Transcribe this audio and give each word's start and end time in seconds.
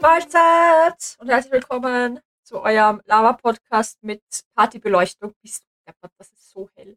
Mahlzeit 0.00 1.16
und 1.18 1.28
herzlich 1.28 1.52
willkommen 1.52 2.20
zu 2.42 2.62
eurem 2.62 3.02
Lava-Podcast 3.04 4.02
mit 4.02 4.22
Partybeleuchtung. 4.54 5.34
Das 5.44 6.32
ist 6.32 6.50
so 6.50 6.70
hell. 6.74 6.96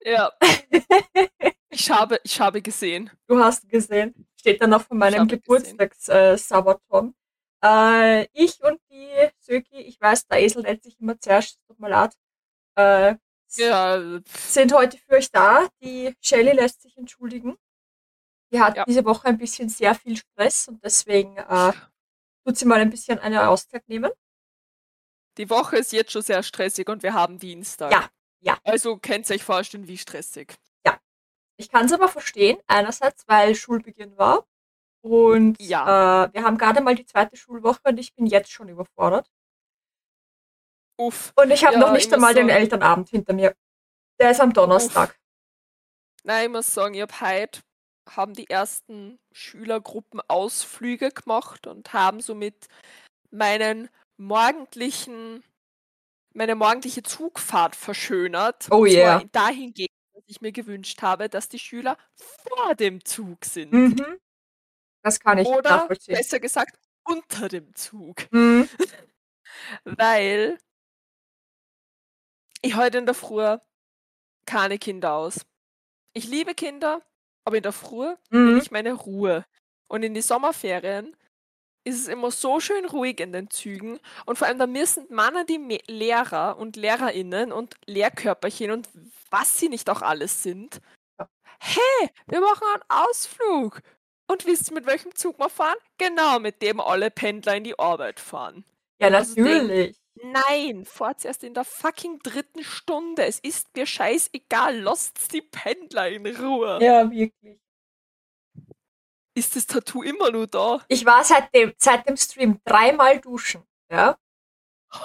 Ja. 0.00 0.32
ich 1.70 1.88
habe, 1.90 2.18
ich 2.24 2.40
habe 2.40 2.60
gesehen. 2.60 3.10
Du 3.28 3.38
hast 3.38 3.68
gesehen. 3.68 4.26
Steht 4.36 4.60
dann 4.60 4.70
noch 4.70 4.82
von 4.82 4.98
meinem 4.98 5.28
Geburtstags-Sabaton. 5.28 7.14
Äh, 7.62 8.22
äh, 8.22 8.28
ich 8.32 8.62
und 8.64 8.80
die 8.90 9.10
Söki, 9.38 9.76
ich 9.76 10.00
weiß, 10.00 10.26
der 10.26 10.42
Esel 10.42 10.62
nennt 10.62 10.82
sich 10.82 10.98
immer 10.98 11.20
zuerst, 11.20 11.60
tut 11.68 11.78
mir 11.78 11.88
leid, 11.88 12.14
äh, 12.76 13.14
ja. 13.56 14.20
sind 14.28 14.72
heute 14.72 14.98
für 14.98 15.12
euch 15.12 15.30
da. 15.30 15.68
Die 15.82 16.14
Shelly 16.20 16.52
lässt 16.52 16.82
sich 16.82 16.96
entschuldigen. 16.96 17.56
Die 18.52 18.60
hat 18.60 18.76
ja. 18.76 18.84
diese 18.84 19.04
Woche 19.04 19.28
ein 19.28 19.38
bisschen 19.38 19.68
sehr 19.68 19.94
viel 19.94 20.16
Stress 20.16 20.68
und 20.68 20.82
deswegen 20.82 21.36
äh, 21.36 21.72
sie 22.56 22.64
mal 22.64 22.80
ein 22.80 22.90
bisschen 22.90 23.18
eine 23.18 23.48
Auszeit 23.48 23.88
nehmen. 23.88 24.10
Die 25.36 25.50
Woche 25.50 25.76
ist 25.76 25.92
jetzt 25.92 26.12
schon 26.12 26.22
sehr 26.22 26.42
stressig 26.42 26.88
und 26.88 27.02
wir 27.02 27.14
haben 27.14 27.38
Dienstag. 27.38 27.92
Ja, 27.92 28.08
ja. 28.40 28.58
Also 28.64 28.96
könnt 28.96 29.28
ihr 29.30 29.36
euch 29.36 29.44
vorstellen, 29.44 29.86
wie 29.86 29.98
stressig. 29.98 30.54
Ja. 30.84 30.98
Ich 31.56 31.70
kann 31.70 31.86
es 31.86 31.92
aber 31.92 32.08
verstehen, 32.08 32.58
einerseits, 32.66 33.26
weil 33.28 33.54
Schulbeginn 33.54 34.16
war. 34.16 34.46
Und 35.00 35.60
ja. 35.60 36.24
äh, 36.24 36.34
wir 36.34 36.42
haben 36.42 36.58
gerade 36.58 36.80
mal 36.80 36.94
die 36.94 37.06
zweite 37.06 37.36
Schulwoche 37.36 37.80
und 37.84 37.98
ich 37.98 38.14
bin 38.14 38.26
jetzt 38.26 38.50
schon 38.50 38.68
überfordert. 38.68 39.30
Uff. 40.96 41.32
Und 41.36 41.50
ich 41.52 41.64
habe 41.64 41.74
ja, 41.74 41.80
noch 41.80 41.92
nicht 41.92 42.12
einmal 42.12 42.34
den 42.34 42.48
Elternabend 42.48 43.08
hinter 43.10 43.32
mir. 43.32 43.54
Der 44.18 44.32
ist 44.32 44.40
am 44.40 44.52
Donnerstag. 44.52 45.10
Uff. 45.10 45.18
Nein, 46.24 46.46
ich 46.46 46.50
muss 46.50 46.74
sagen, 46.74 46.94
ich 46.94 47.02
habe 47.02 47.20
heute 47.20 47.60
haben 48.16 48.34
die 48.34 48.48
ersten 48.48 49.18
Schülergruppen 49.32 50.20
Ausflüge 50.28 51.10
gemacht 51.10 51.66
und 51.66 51.92
haben 51.92 52.20
somit 52.20 52.68
meinen 53.30 53.88
morgendlichen, 54.16 55.42
meine 56.34 56.54
morgendliche 56.54 57.02
Zugfahrt 57.02 57.76
verschönert. 57.76 58.68
Oh 58.70 58.84
yeah. 58.86 59.22
dahingehend, 59.32 59.90
dass 60.14 60.24
ich 60.26 60.40
mir 60.40 60.52
gewünscht 60.52 61.02
habe, 61.02 61.28
dass 61.28 61.48
die 61.48 61.58
Schüler 61.58 61.96
vor 62.14 62.74
dem 62.74 63.04
Zug 63.04 63.44
sind. 63.44 63.72
Mhm. 63.72 64.18
Das 65.02 65.20
kann 65.20 65.38
ich 65.38 65.46
Oder 65.46 65.78
nachvollziehen. 65.78 66.16
besser 66.16 66.40
gesagt 66.40 66.78
unter 67.04 67.48
dem 67.48 67.74
Zug. 67.74 68.30
Mhm. 68.32 68.68
Weil 69.84 70.58
ich 72.62 72.76
heute 72.76 72.98
in 72.98 73.06
der 73.06 73.14
Früh 73.14 73.56
keine 74.46 74.78
Kinder 74.78 75.12
aus. 75.12 75.44
Ich 76.14 76.26
liebe 76.26 76.54
Kinder, 76.54 77.02
aber 77.48 77.56
in 77.56 77.62
der 77.62 77.72
Früh 77.72 78.14
mhm. 78.28 78.48
will 78.48 78.58
ich 78.58 78.70
meine 78.70 78.92
Ruhe. 78.92 79.46
Und 79.88 80.02
in 80.02 80.12
die 80.12 80.20
Sommerferien 80.20 81.16
ist 81.82 81.98
es 81.98 82.06
immer 82.06 82.30
so 82.30 82.60
schön 82.60 82.84
ruhig 82.84 83.20
in 83.20 83.32
den 83.32 83.48
Zügen. 83.48 83.98
Und 84.26 84.36
vor 84.36 84.46
allem, 84.46 84.58
da 84.58 84.66
müssen 84.66 85.06
Männer 85.08 85.46
die 85.46 85.80
Lehrer 85.86 86.58
und 86.58 86.76
Lehrerinnen 86.76 87.50
und 87.50 87.74
Lehrkörperchen 87.86 88.70
und 88.70 88.90
was 89.30 89.58
sie 89.58 89.70
nicht 89.70 89.88
auch 89.88 90.02
alles 90.02 90.42
sind. 90.42 90.82
Hey, 91.58 92.10
wir 92.26 92.42
machen 92.42 92.66
einen 92.74 92.82
Ausflug. 93.08 93.80
Und 94.30 94.44
wisst 94.44 94.70
ihr, 94.70 94.74
mit 94.74 94.84
welchem 94.84 95.14
Zug 95.14 95.38
wir 95.38 95.48
fahren? 95.48 95.78
Genau, 95.96 96.40
mit 96.40 96.60
dem 96.60 96.80
alle 96.80 97.10
Pendler 97.10 97.56
in 97.56 97.64
die 97.64 97.78
Arbeit 97.78 98.20
fahren. 98.20 98.66
Ja, 99.00 99.08
natürlich. 99.08 99.96
Nein, 100.22 100.84
fahrt 100.84 101.24
erst 101.24 101.44
in 101.44 101.54
der 101.54 101.64
fucking 101.64 102.18
dritten 102.20 102.62
Stunde. 102.62 103.24
Es 103.24 103.38
ist 103.40 103.74
mir 103.76 103.86
scheißegal. 103.86 104.80
Lasst 104.80 105.32
die 105.32 105.42
Pendler 105.42 106.08
in 106.08 106.26
Ruhe. 106.26 106.78
Ja, 106.82 107.10
wirklich. 107.10 107.60
Ist 109.34 109.54
das 109.54 109.66
Tattoo 109.66 110.02
immer 110.02 110.30
nur 110.32 110.46
da? 110.46 110.84
Ich 110.88 111.06
war 111.06 111.22
seit 111.22 111.54
dem, 111.54 111.72
seit 111.78 112.08
dem 112.08 112.16
Stream 112.16 112.60
dreimal 112.64 113.20
duschen. 113.20 113.62
Ja. 113.90 114.18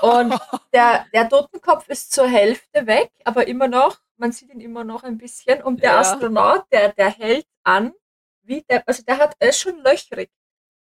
Und 0.01 0.33
der, 0.73 1.05
der 1.13 1.29
Totenkopf 1.29 1.87
ist 1.89 2.11
zur 2.11 2.27
Hälfte 2.27 2.87
weg, 2.87 3.11
aber 3.25 3.47
immer 3.47 3.67
noch, 3.67 3.99
man 4.17 4.31
sieht 4.31 4.49
ihn 4.49 4.61
immer 4.61 4.83
noch 4.83 5.03
ein 5.03 5.17
bisschen. 5.17 5.61
Und 5.61 5.83
der 5.83 5.91
ja. 5.91 5.99
Astronaut, 5.99 6.65
der, 6.71 6.93
der 6.93 7.09
hält 7.09 7.47
an, 7.63 7.93
wie 8.41 8.61
der, 8.63 8.87
also 8.87 9.03
der 9.03 9.17
hat, 9.17 9.35
er 9.39 9.49
ist 9.49 9.59
schon 9.59 9.77
löchrig. 9.79 10.31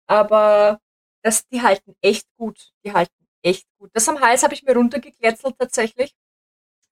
Aber 0.07 0.81
das, 1.23 1.47
die 1.49 1.61
halten 1.61 1.97
echt 2.01 2.29
gut. 2.37 2.73
Die 2.85 2.93
halten 2.93 3.16
echt 3.47 3.67
gut. 3.79 3.91
Das 3.95 4.09
am 4.09 4.21
Hals 4.21 4.43
habe 4.43 4.55
ich 4.55 4.63
mir 4.63 4.75
runtergekletzelt 4.75 5.57
tatsächlich, 5.59 6.15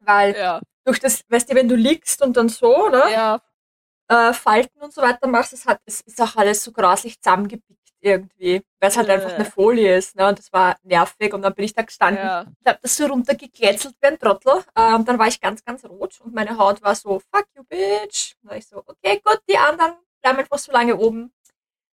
weil 0.01 0.37
ja. 0.37 0.61
durch 0.85 1.01
das, 1.01 1.25
weißt 1.29 1.51
du, 1.51 1.55
wenn 1.55 1.69
du 1.69 1.75
liegst 1.75 2.23
und 2.23 2.37
dann 2.37 2.49
so, 2.49 2.87
oder? 2.87 3.09
Ja. 3.11 3.41
Äh, 4.09 4.33
Falten 4.35 4.81
und 4.81 4.93
so 4.93 5.03
weiter 5.03 5.27
machst, 5.27 5.53
es 5.53 5.67
hat, 5.67 5.81
es 5.87 6.03
ist 6.03 6.21
auch 6.21 6.37
alles 6.37 6.63
so 6.63 6.73
grauslich 6.73 7.21
zusammengepickt 7.21 7.91
irgendwie, 8.01 8.63
weil 8.79 8.91
es 8.91 8.97
halt 8.99 9.09
äh. 9.09 9.13
einfach 9.13 9.33
eine 9.33 9.47
Folie 9.47 9.97
ist, 9.97 10.15
ne? 10.15 10.29
Und 10.29 10.39
das 10.39 10.53
war 10.53 10.77
nervig 10.83 11.33
und 11.33 11.41
dann 11.41 11.55
bin 11.55 11.65
ich 11.65 11.73
da 11.73 11.83
gestanden, 11.83 12.23
ja. 12.23 12.45
ich 12.61 12.67
habe 12.67 12.79
das 12.83 12.97
so 12.97 13.07
runtergekletzelt 13.07 13.95
wie 14.01 14.07
ein 14.07 14.19
Trottel 14.19 14.63
und 14.75 15.09
dann 15.09 15.19
war 15.19 15.27
ich 15.27 15.41
ganz, 15.41 15.65
ganz 15.65 15.85
rot 15.87 16.21
und 16.21 16.35
meine 16.35 16.59
Haut 16.59 16.83
war 16.83 16.95
so, 16.95 17.19
fuck 17.19 17.47
you 17.57 17.65
bitch. 17.65 18.35
Und 18.35 18.43
dann 18.43 18.51
war 18.51 18.57
ich 18.59 18.67
so, 18.69 18.83
okay, 18.87 19.23
gut, 19.25 19.41
die 19.49 19.57
anderen 19.57 19.95
bleiben 20.21 20.39
einfach 20.39 20.59
so 20.59 20.71
lange 20.71 20.97
oben, 20.97 21.33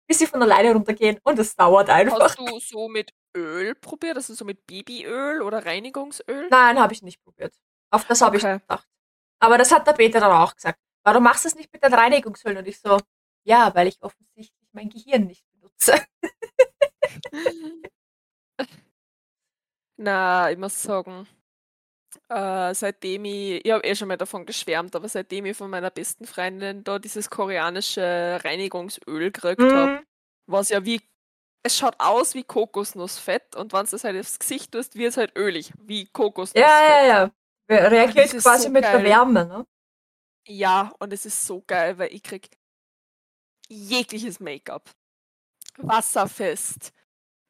bis 0.07 0.19
sie 0.21 0.27
von 0.27 0.43
alleine 0.43 0.73
runtergehen 0.73 1.21
und 1.25 1.39
es 1.39 1.55
dauert 1.55 1.91
einfach. 1.91 2.21
Hast 2.21 2.39
du 2.39 2.59
so 2.61 2.89
mit 2.89 3.13
Öl 3.37 3.75
probiert? 3.75 4.17
Das 4.17 4.31
ist 4.31 4.39
so 4.39 4.45
mit 4.45 4.67
Babyöl 4.67 5.43
oder 5.43 5.65
Reinigungsöl? 5.65 6.49
Nein, 6.51 6.79
habe 6.79 6.93
ich 6.93 7.03
nicht 7.03 7.23
probiert. 7.23 7.55
Auf 7.91 8.05
das 8.05 8.21
habe 8.21 8.37
okay. 8.37 8.55
ich 8.55 8.61
gedacht. 8.61 8.89
Aber 9.41 9.59
das 9.59 9.73
hat 9.73 9.87
der 9.87 9.93
Peter 9.93 10.21
dann 10.21 10.33
auch 10.33 10.55
gesagt. 10.55 10.79
Warum 11.05 11.23
machst 11.23 11.45
du 11.45 11.49
es 11.49 11.55
nicht 11.55 11.73
mit 11.73 11.83
den 11.83 11.95
Reinigungsöl? 11.95 12.57
Und 12.57 12.67
ich 12.67 12.81
so, 12.81 12.99
ja, 13.45 13.75
weil 13.75 13.87
ich 13.89 14.03
offensichtlich 14.03 14.69
mein 14.73 14.91
Gehirn 14.91 15.27
nicht 15.27 15.45
benutze. 15.53 16.05
Na, 19.97 20.51
ich 20.51 20.59
muss 20.59 20.81
sagen, 20.81 21.27
äh, 22.29 22.75
seitdem 22.75 23.25
ich, 23.25 23.65
ich 23.65 23.73
habe 23.73 23.85
eh 23.85 23.95
schon 23.95 24.09
mal 24.09 24.17
davon 24.17 24.47
geschwärmt, 24.47 24.95
aber 24.95 25.09
seitdem 25.09 25.47
ich 25.47 25.57
von 25.57 25.71
meiner 25.71 25.91
besten 25.91 26.27
Freundin 26.27 26.85
da 26.85 26.99
dieses 26.99 27.31
koreanische 27.31 28.39
Reinigungsöl 28.45 29.31
gekriegt 29.33 29.61
mhm. 29.61 29.73
habe, 29.73 30.03
was 30.47 30.69
ja 30.69 30.85
wie 30.85 31.01
es 31.69 31.79
schaut 31.79 31.95
aus 31.99 32.35
wie 32.35 32.43
Kokosnussfett 32.43 33.55
und 33.57 33.73
wenn 33.73 33.87
du 33.87 33.97
es 33.97 34.05
halt 34.05 34.19
aufs 34.19 34.39
Gesicht 34.39 34.73
tust, 34.73 34.97
wird 34.97 35.11
es 35.11 35.17
halt 35.17 35.37
ölig, 35.37 35.73
wie 35.79 36.07
Kokosnussfett. 36.07 36.63
Ja, 36.63 37.03
ja, 37.03 37.07
ja. 37.07 37.89
Reagiert 37.89 38.31
quasi 38.31 38.65
so 38.65 38.71
mit 38.71 38.83
geil. 38.83 39.03
der 39.03 39.05
Wärme, 39.05 39.45
ne? 39.47 39.67
Ja, 40.47 40.93
und 40.99 41.13
es 41.13 41.27
ist 41.27 41.47
so 41.47 41.63
geil, 41.67 41.99
weil 41.99 42.13
ich 42.13 42.23
krieg 42.23 42.49
jegliches 43.69 44.41
Make-up. 44.41 44.91
Wasserfest. 45.77 46.93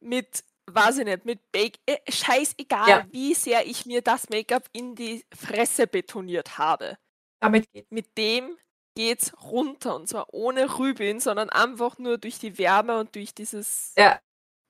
Mit, 0.01 0.45
weiß 0.67 0.99
ich 0.99 1.05
nicht, 1.05 1.25
mit 1.25 1.53
Bake. 1.53 1.79
Äh, 1.87 1.99
scheißegal, 2.11 2.89
ja. 2.89 3.07
wie 3.11 3.35
sehr 3.35 3.67
ich 3.67 3.87
mir 3.87 4.03
das 4.03 4.29
Make-up 4.29 4.69
in 4.73 4.97
die 4.97 5.25
Fresse 5.33 5.87
betoniert 5.87 6.59
habe. 6.59 6.99
Damit 7.41 7.71
geht's. 7.71 7.91
Mit 7.91 8.19
dem 8.19 8.59
geht's 8.99 9.33
runter 9.45 9.95
und 9.95 10.09
zwar 10.09 10.35
ohne 10.35 10.77
Rübin, 10.77 11.21
sondern 11.21 11.51
einfach 11.51 11.99
nur 11.99 12.19
durch 12.19 12.41
die 12.41 12.59
Wärme 12.59 12.99
und 12.99 13.15
durch 13.15 13.33
dieses 13.33 13.93
ja. 13.97 14.21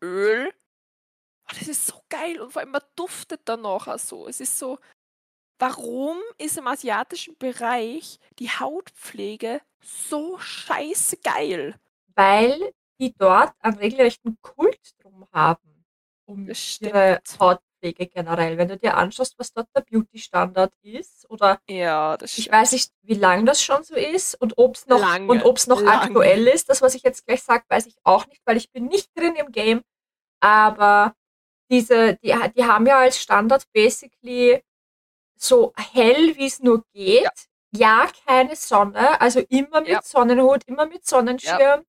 Öl. 0.03 0.53
Oh, 1.47 1.55
das 1.59 1.67
ist 1.67 1.87
so 1.87 2.03
geil 2.11 2.39
und 2.39 2.53
vor 2.53 2.61
allem 2.61 2.73
man 2.73 2.83
duftet 2.95 3.41
danach 3.47 3.89
auch 3.89 3.99
so. 3.99 4.29
Es 4.29 4.43
ist 4.43 4.59
so, 4.59 4.79
warum 5.59 6.19
ist 6.37 6.59
im 6.59 6.67
asiatischen 6.67 7.39
Bereich 7.39 8.21
die 8.39 8.51
Hautpflege 8.51 9.63
so 9.81 10.39
scheiße 10.39 11.17
geil? 11.25 11.81
Weil 12.15 12.75
die 13.01 13.15
dort 13.17 13.55
einen 13.61 13.79
regelrechten 13.79 14.37
Kult 14.43 14.93
drum 15.01 15.27
haben, 15.33 15.87
um 16.27 16.51
ihre 16.81 17.23
Haut 17.41 17.63
Pflege 17.79 18.07
generell. 18.07 18.59
Wenn 18.59 18.69
du 18.69 18.77
dir 18.77 18.97
anschaust, 18.97 19.39
was 19.39 19.53
dort 19.53 19.69
der 19.75 19.83
Beauty-Standard 19.83 20.73
ist, 20.83 21.29
oder 21.31 21.61
ja, 21.69 22.17
ich 22.23 22.51
weiß 22.51 22.73
nicht, 22.73 22.93
wie 23.03 23.15
lange 23.15 23.45
das 23.45 23.63
schon 23.63 23.83
so 23.85 23.95
ist 23.95 24.35
und 24.41 24.57
ob 24.57 24.77
es 24.77 24.87
noch, 24.87 25.01
lange, 25.01 25.29
und 25.29 25.45
ob's 25.45 25.67
noch 25.67 25.81
lange. 25.81 26.03
aktuell 26.03 26.47
ist. 26.49 26.69
Das, 26.69 26.83
was 26.83 26.95
ich 26.95 27.03
jetzt 27.03 27.27
gleich 27.27 27.43
sage, 27.43 27.65
weiß 27.69 27.87
ich 27.87 27.97
auch 28.05 28.27
nicht, 28.27 28.43
weil 28.45 28.57
ich 28.57 28.71
bin 28.71 28.87
nicht 28.87 29.11
drin 29.17 29.35
im 29.37 29.53
Game. 29.53 29.83
Aber 30.41 31.15
diese, 31.71 32.17
die, 32.17 32.35
die 32.57 32.65
haben 32.65 32.87
ja 32.87 32.99
als 32.99 33.19
Standard 33.19 33.65
basically 33.73 34.63
so 35.37 35.73
hell, 35.77 36.37
wie 36.37 36.47
es 36.47 36.61
nur 36.61 36.85
geht. 36.93 37.31
Ja. 37.73 38.05
ja. 38.05 38.11
keine 38.27 38.57
Sonne, 38.57 39.21
also 39.21 39.41
immer 39.49 39.81
mit 39.81 39.89
ja. 39.91 40.03
Sonnenhut, 40.03 40.65
immer 40.67 40.87
mit 40.87 41.07
Sonnenschirm. 41.07 41.61
Ja 41.61 41.83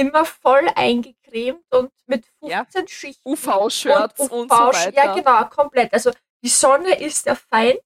immer 0.00 0.24
voll 0.24 0.68
eingecremt 0.74 1.64
und 1.70 1.92
mit 2.06 2.24
15 2.40 2.50
ja. 2.50 2.64
Schichten. 2.88 3.28
UV-Shirts 3.28 4.20
und, 4.20 4.30
und 4.30 4.50
so 4.50 4.56
weiter. 4.56 4.94
Ja, 4.94 5.14
genau, 5.14 5.44
komplett. 5.44 5.92
Also 5.92 6.10
die 6.42 6.48
Sonne 6.48 6.98
ist 6.98 7.26
der 7.26 7.36
Feind, 7.36 7.82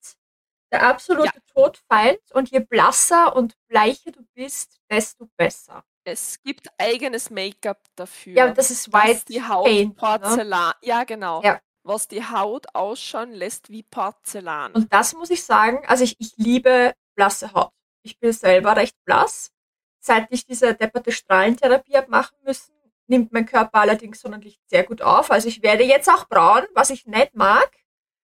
der 0.72 0.86
absolute 0.86 1.32
ja. 1.34 1.40
Todfeind 1.52 2.20
und 2.32 2.50
je 2.50 2.60
blasser 2.60 3.34
und 3.34 3.56
bleicher 3.68 4.12
du 4.12 4.22
bist, 4.34 4.78
desto 4.88 5.28
besser. 5.36 5.84
Es 6.04 6.40
gibt 6.42 6.68
eigenes 6.78 7.30
Make-up 7.30 7.82
dafür. 7.96 8.34
Ja, 8.34 8.50
das 8.50 8.70
ist 8.70 8.92
White 8.92 9.24
die 9.28 9.42
Haut 9.42 9.64
Paint, 9.64 9.94
ne? 9.94 9.94
Porzellan. 9.94 10.68
Ne? 10.68 10.74
Ja, 10.82 11.04
genau. 11.04 11.42
Ja. 11.42 11.60
Was 11.82 12.08
die 12.08 12.24
Haut 12.24 12.66
ausschauen 12.74 13.32
lässt 13.32 13.70
wie 13.70 13.82
Porzellan. 13.82 14.72
Und 14.72 14.92
das 14.92 15.14
muss 15.14 15.30
ich 15.30 15.44
sagen, 15.44 15.84
also 15.86 16.04
ich, 16.04 16.16
ich 16.18 16.36
liebe 16.36 16.94
blasse 17.14 17.52
Haut. 17.52 17.72
Ich 18.02 18.18
bin 18.18 18.32
selber 18.32 18.76
recht 18.76 18.96
blass 19.04 19.53
seit 20.04 20.30
ich 20.30 20.44
diese 20.46 20.74
depperte 20.74 21.12
Strahlentherapie 21.12 21.96
habe 21.96 22.10
machen 22.10 22.36
müssen, 22.44 22.74
nimmt 23.06 23.32
mein 23.32 23.46
Körper 23.46 23.80
allerdings 23.80 24.20
Sonnenlicht 24.20 24.60
sehr 24.68 24.84
gut 24.84 25.02
auf. 25.02 25.30
Also 25.30 25.48
ich 25.48 25.62
werde 25.62 25.84
jetzt 25.84 26.08
auch 26.08 26.26
braun, 26.28 26.64
was 26.74 26.90
ich 26.90 27.06
nicht 27.06 27.34
mag, 27.34 27.70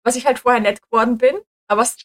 was 0.04 0.16
ich 0.16 0.26
halt 0.26 0.38
vorher 0.38 0.60
nicht 0.60 0.82
geworden 0.82 1.18
bin. 1.18 1.40
Aber 1.68 1.82
es, 1.82 1.96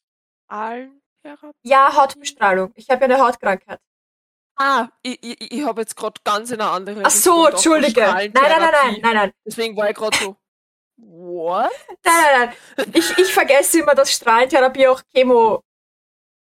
ja, 1.64 1.96
Hautbestrahlung. 1.96 2.72
Ich 2.76 2.90
habe 2.90 3.02
ja 3.02 3.06
eine 3.16 3.24
Hautkrankheit. 3.24 3.80
Ah, 4.58 4.90
ich, 5.02 5.18
ich, 5.22 5.52
ich 5.54 5.64
habe 5.66 5.82
jetzt 5.82 5.96
gerade 5.96 6.20
ganz 6.24 6.52
in 6.52 6.60
einer 6.60 6.72
anderen 6.72 7.06
Ach 7.06 7.10
so, 7.10 7.48
Entschuldige. 7.48 8.02
Nein, 8.02 8.32
nein, 8.34 8.44
nein, 8.50 8.70
nein, 8.72 9.00
nein, 9.02 9.16
nein. 9.16 9.32
Deswegen 9.46 9.78
war 9.78 9.90
ich 9.90 9.96
gerade 9.96 10.18
so, 10.18 10.36
what? 10.98 11.72
Nein, 12.04 12.14
nein, 12.40 12.54
nein. 12.78 12.92
Ich, 12.94 13.18
ich 13.18 13.34
vergesse 13.34 13.80
immer, 13.80 13.96
dass 13.96 14.12
Strahlentherapie 14.12 14.88
auch 14.88 15.02
Chemo, 15.14 15.64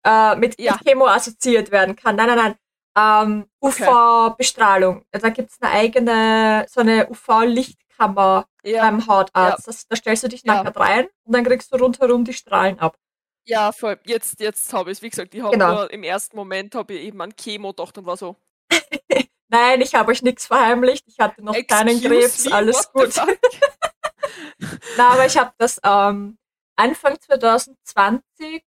äh, 0.06 0.36
mit, 0.36 0.60
Ja. 0.60 0.74
mit 0.74 0.81
Chemo 0.83 1.07
assoziiert 1.07 1.72
werden 1.72 1.95
kann. 1.95 2.15
Nein, 2.15 2.27
nein, 2.27 2.38
nein. 2.38 2.56
Ähm, 2.97 3.45
Okay. 3.62 3.83
UV-Bestrahlung. 3.88 5.06
Da 5.12 5.30
gibt 5.30 5.51
es 5.51 5.57
eine 5.62 5.71
eigene, 5.71 6.65
so 6.69 6.81
eine 6.81 7.07
UV-Lichtkammer 7.09 8.45
Ja, 8.63 8.81
beim 8.83 9.06
Hautarzt. 9.07 9.68
Das, 9.68 9.88
da 9.88 9.95
stellst 9.95 10.24
du 10.24 10.27
dich 10.30 10.44
Ja. 10.44 10.62
rein 10.62 11.07
und 11.24 11.33
dann 11.36 11.44
kriegst 11.44 11.71
du 11.74 11.77
rundherum 11.77 12.24
die 12.25 12.33
Strahlen 12.33 12.80
ab. 12.80 12.97
ja, 13.45 13.71
voll. 13.71 14.00
Jetzt, 14.06 14.39
jetzt 14.39 14.71
habe 14.74 14.91
ich 14.91 14.97
es. 15.00 15.01
Wie 15.01 15.09
gesagt, 15.09 15.33
ich 15.33 15.41
habe 15.41 15.57
Genau. 15.57 15.74
nur 15.74 15.91
im 15.91 16.03
ersten 16.03 16.36
Moment 16.38 16.75
habe 16.75 16.94
ich 16.94 17.01
eben 17.06 17.19
an 17.21 17.36
Chemo 17.36 17.69
gedacht 17.69 17.97
und 17.97 18.06
war 18.06 18.18
so, 18.18 18.36
Nein, 19.51 19.81
ich 19.81 19.95
habe 19.95 20.12
euch 20.12 20.21
nichts 20.21 20.45
verheimlicht. 20.45 21.06
Ich 21.07 21.19
hatte 21.19 21.44
noch 21.44 21.53
keinen 21.68 21.88
excuse 21.97 22.07
Krebs, 22.07 22.45
me, 22.45 22.53
alles 22.53 22.89
what 22.94 23.15
gut. 23.15 23.15
Na, 24.97 25.09
aber 25.13 25.25
ich 25.25 25.38
habe 25.38 25.51
das 25.57 25.80
ähm, 25.83 26.38
Anfang 26.75 27.19
2020 27.19 28.63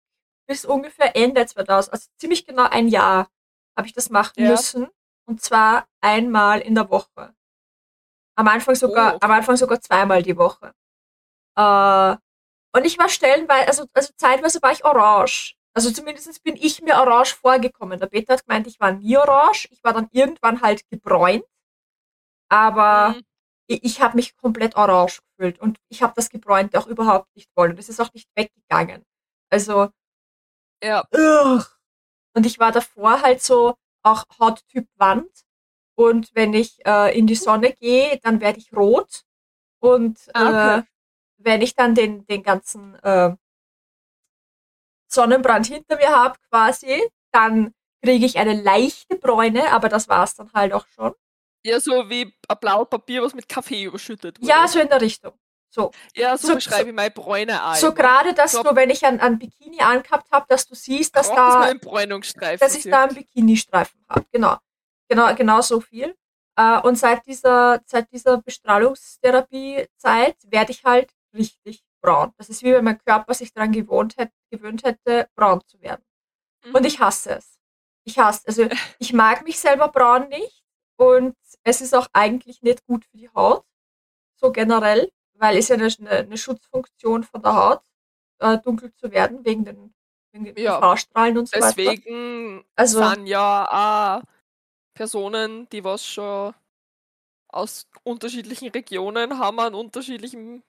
bis 0.48 0.64
ungefähr 0.64 1.14
Ende 1.16 1.46
2000, 1.46 1.92
also 1.92 2.08
ziemlich 2.18 2.44
genau 2.46 2.64
ein 2.68 2.88
Jahr, 2.88 3.28
habe 3.76 3.86
ich 3.88 3.94
das 3.94 4.10
machen 4.10 4.34
Ja. 4.42 4.50
müssen. 4.50 4.88
Und 5.26 5.40
zwar 5.42 5.86
einmal 6.00 6.60
in 6.60 6.74
der 6.74 6.90
Woche. 6.90 7.34
Am 8.36 8.48
Anfang 8.48 8.74
sogar, 8.74 9.12
Oh, 9.12 9.16
okay. 9.16 9.24
am 9.26 9.30
Anfang 9.32 9.56
sogar 9.56 9.80
zweimal 9.80 10.22
die 10.22 10.36
Woche. 10.36 10.72
Äh, 11.56 12.16
und 12.74 12.86
ich 12.86 12.98
war 12.98 13.08
stellenweise, 13.08 13.68
also, 13.68 13.86
also 13.94 14.12
zeitweise 14.16 14.60
war 14.62 14.72
ich 14.72 14.84
orange. 14.84 15.54
Also 15.74 15.90
zumindest 15.90 16.42
bin 16.42 16.56
ich 16.56 16.82
mir 16.82 16.96
orange 16.96 17.34
vorgekommen. 17.34 17.98
Der 18.00 18.06
Peter 18.06 18.34
hat 18.34 18.46
gemeint, 18.46 18.66
ich 18.66 18.80
war 18.80 18.92
nie 18.92 19.16
orange. 19.16 19.68
Ich 19.70 19.82
war 19.84 19.92
dann 19.92 20.08
irgendwann 20.12 20.62
halt 20.62 20.88
gebräunt. 20.90 21.44
Aber 22.50 23.10
Mhm. 23.10 23.22
ich, 23.68 23.84
ich 23.84 24.00
habe 24.02 24.16
mich 24.16 24.36
komplett 24.36 24.76
orange 24.76 25.20
gefühlt 25.36 25.58
und 25.60 25.78
ich 25.88 26.02
habe 26.02 26.12
das 26.16 26.28
Gebräunte 26.30 26.78
auch 26.78 26.86
überhaupt 26.86 27.34
nicht 27.36 27.50
wollen. 27.56 27.76
Das 27.76 27.88
ist 27.88 28.00
auch 28.00 28.12
nicht 28.12 28.28
weggegangen. 28.36 29.04
Also, 29.50 29.90
Ja, 30.82 31.04
ugh. 31.14 31.64
Und 32.34 32.46
ich 32.46 32.58
war 32.58 32.72
davor 32.72 33.22
halt 33.22 33.42
so 33.42 33.74
auch 34.02 34.24
Hauttyp 34.40 34.88
Wand. 34.96 35.30
Und 35.94 36.30
wenn 36.34 36.54
ich 36.54 36.84
äh, 36.86 37.16
in 37.16 37.26
die 37.26 37.34
Sonne 37.36 37.72
gehe, 37.72 38.18
dann 38.22 38.40
werde 38.40 38.58
ich 38.58 38.72
rot. 38.72 39.22
Und 39.80 40.18
Ah, 40.34 40.48
okay. 40.48 40.78
äh, 40.80 40.82
wenn 41.38 41.62
ich 41.62 41.74
dann 41.74 41.94
den, 41.94 42.26
den 42.26 42.42
ganzen 42.42 42.94
äh, 43.02 43.36
Sonnenbrand 45.08 45.66
hinter 45.66 45.96
mir 45.96 46.08
habe, 46.10 46.38
quasi, 46.50 47.02
dann 47.32 47.74
kriege 48.02 48.26
ich 48.26 48.38
eine 48.38 48.60
leichte 48.60 49.16
Bräune, 49.16 49.70
aber 49.72 49.88
das 49.88 50.08
war's 50.08 50.34
dann 50.34 50.52
halt 50.52 50.72
auch 50.72 50.86
schon. 50.88 51.14
ja, 51.64 51.78
so 51.80 52.08
wie 52.10 52.34
ein 52.48 52.58
blaues 52.60 52.88
Papier, 52.88 53.22
was 53.22 53.34
mit 53.34 53.48
Kaffee 53.48 53.84
überschüttet 53.84 54.40
wurde. 54.40 54.48
Ja, 54.48 54.66
so 54.66 54.80
in 54.80 54.88
der 54.88 55.00
Richtung. 55.00 55.32
So. 55.74 55.90
ja, 56.14 56.36
so, 56.36 56.48
so- 56.48 56.54
beschreibe 56.56 56.90
ich 56.90 56.94
meine 56.94 57.10
Bräune. 57.10 57.58
So 57.76 57.94
gerade, 57.94 58.34
dass 58.34 58.52
So- 58.52 58.62
du, 58.62 58.76
wenn 58.76 58.90
ich 58.90 59.04
ein, 59.06 59.38
Bikini 59.38 59.80
angehabt 59.80 60.30
habe, 60.30 60.44
dass 60.48 60.66
du 60.66 60.74
siehst, 60.74 61.16
dass 61.16 61.30
da, 61.30 61.72
dass 62.58 62.74
ich 62.74 62.84
da 62.84 63.04
einen 63.04 63.14
Bikini-Streifen 63.14 64.04
habe. 64.08 64.26
Genau. 64.30 64.58
Genau, 65.08 65.34
genau 65.34 65.60
so 65.62 65.80
viel. 65.80 66.14
Äh, 66.56 66.78
und 66.80 66.96
seit 66.96 67.24
dieser, 67.26 67.80
seit 67.86 68.12
dieser 68.12 68.36
Bestrahlungstherapie-Zeit 69.22 70.36
werde 70.48 70.72
ich 70.72 70.84
halt 70.84 71.10
richtig 71.34 71.82
braun. 72.02 72.32
Das 72.36 72.48
ist 72.50 72.62
wie 72.62 72.72
wenn 72.72 72.84
mein 72.84 72.98
Körper 73.02 73.32
sich 73.32 73.52
daran 73.54 73.72
gewohnt 73.72 74.16
hätte, 74.18 74.32
gewöhnt 74.50 74.84
hätte, 74.84 75.28
braun 75.34 75.62
zu 75.66 75.80
werden. 75.80 76.04
Mhm. 76.64 76.74
Und 76.74 76.84
ich 76.84 77.00
hasse 77.00 77.36
es. 77.36 77.58
Ich 78.04 78.18
hasse, 78.18 78.42
also 78.46 78.68
ich 78.98 79.12
mag 79.12 79.44
mich 79.44 79.58
selber 79.60 79.88
braun 79.88 80.28
nicht 80.28 80.64
und 80.96 81.36
es 81.62 81.80
ist 81.80 81.94
auch 81.94 82.08
eigentlich 82.12 82.60
nicht 82.62 82.84
gut 82.84 83.04
für 83.04 83.16
die 83.16 83.30
Haut, 83.30 83.64
so 84.34 84.50
generell, 84.50 85.10
weil 85.42 85.56
es 85.56 85.66
ja 85.68 85.74
eine, 85.74 85.88
eine, 86.08 86.38
Schutzfunktion 86.38 87.24
von 87.24 87.42
der 87.42 87.52
Haut, 87.56 87.82
äh, 88.38 88.58
dunkel 88.58 88.94
zu 88.94 89.10
werden, 89.10 89.44
wegen 89.44 89.64
den, 89.64 89.92
wegen 90.32 90.44
den 90.44 90.56
Ja. 90.56 90.78
UV-Strahlen 90.78 91.36
und 91.36 91.48
so 91.48 91.56
weiter. 91.60 91.74
Deswegen 91.74 92.64
Also- 92.76 93.02
sind 93.08 93.26
ja 93.26 94.20
auch 94.20 94.22
Personen, 94.94 95.68
die 95.70 95.82
was 95.82 96.06
schon 96.06 96.54
aus 97.48 97.88
unterschiedlichen 98.04 98.68
Regionen 98.68 99.38
haben, 99.40 99.58
einen 99.58 99.74
unterschiedlichen 99.74 100.62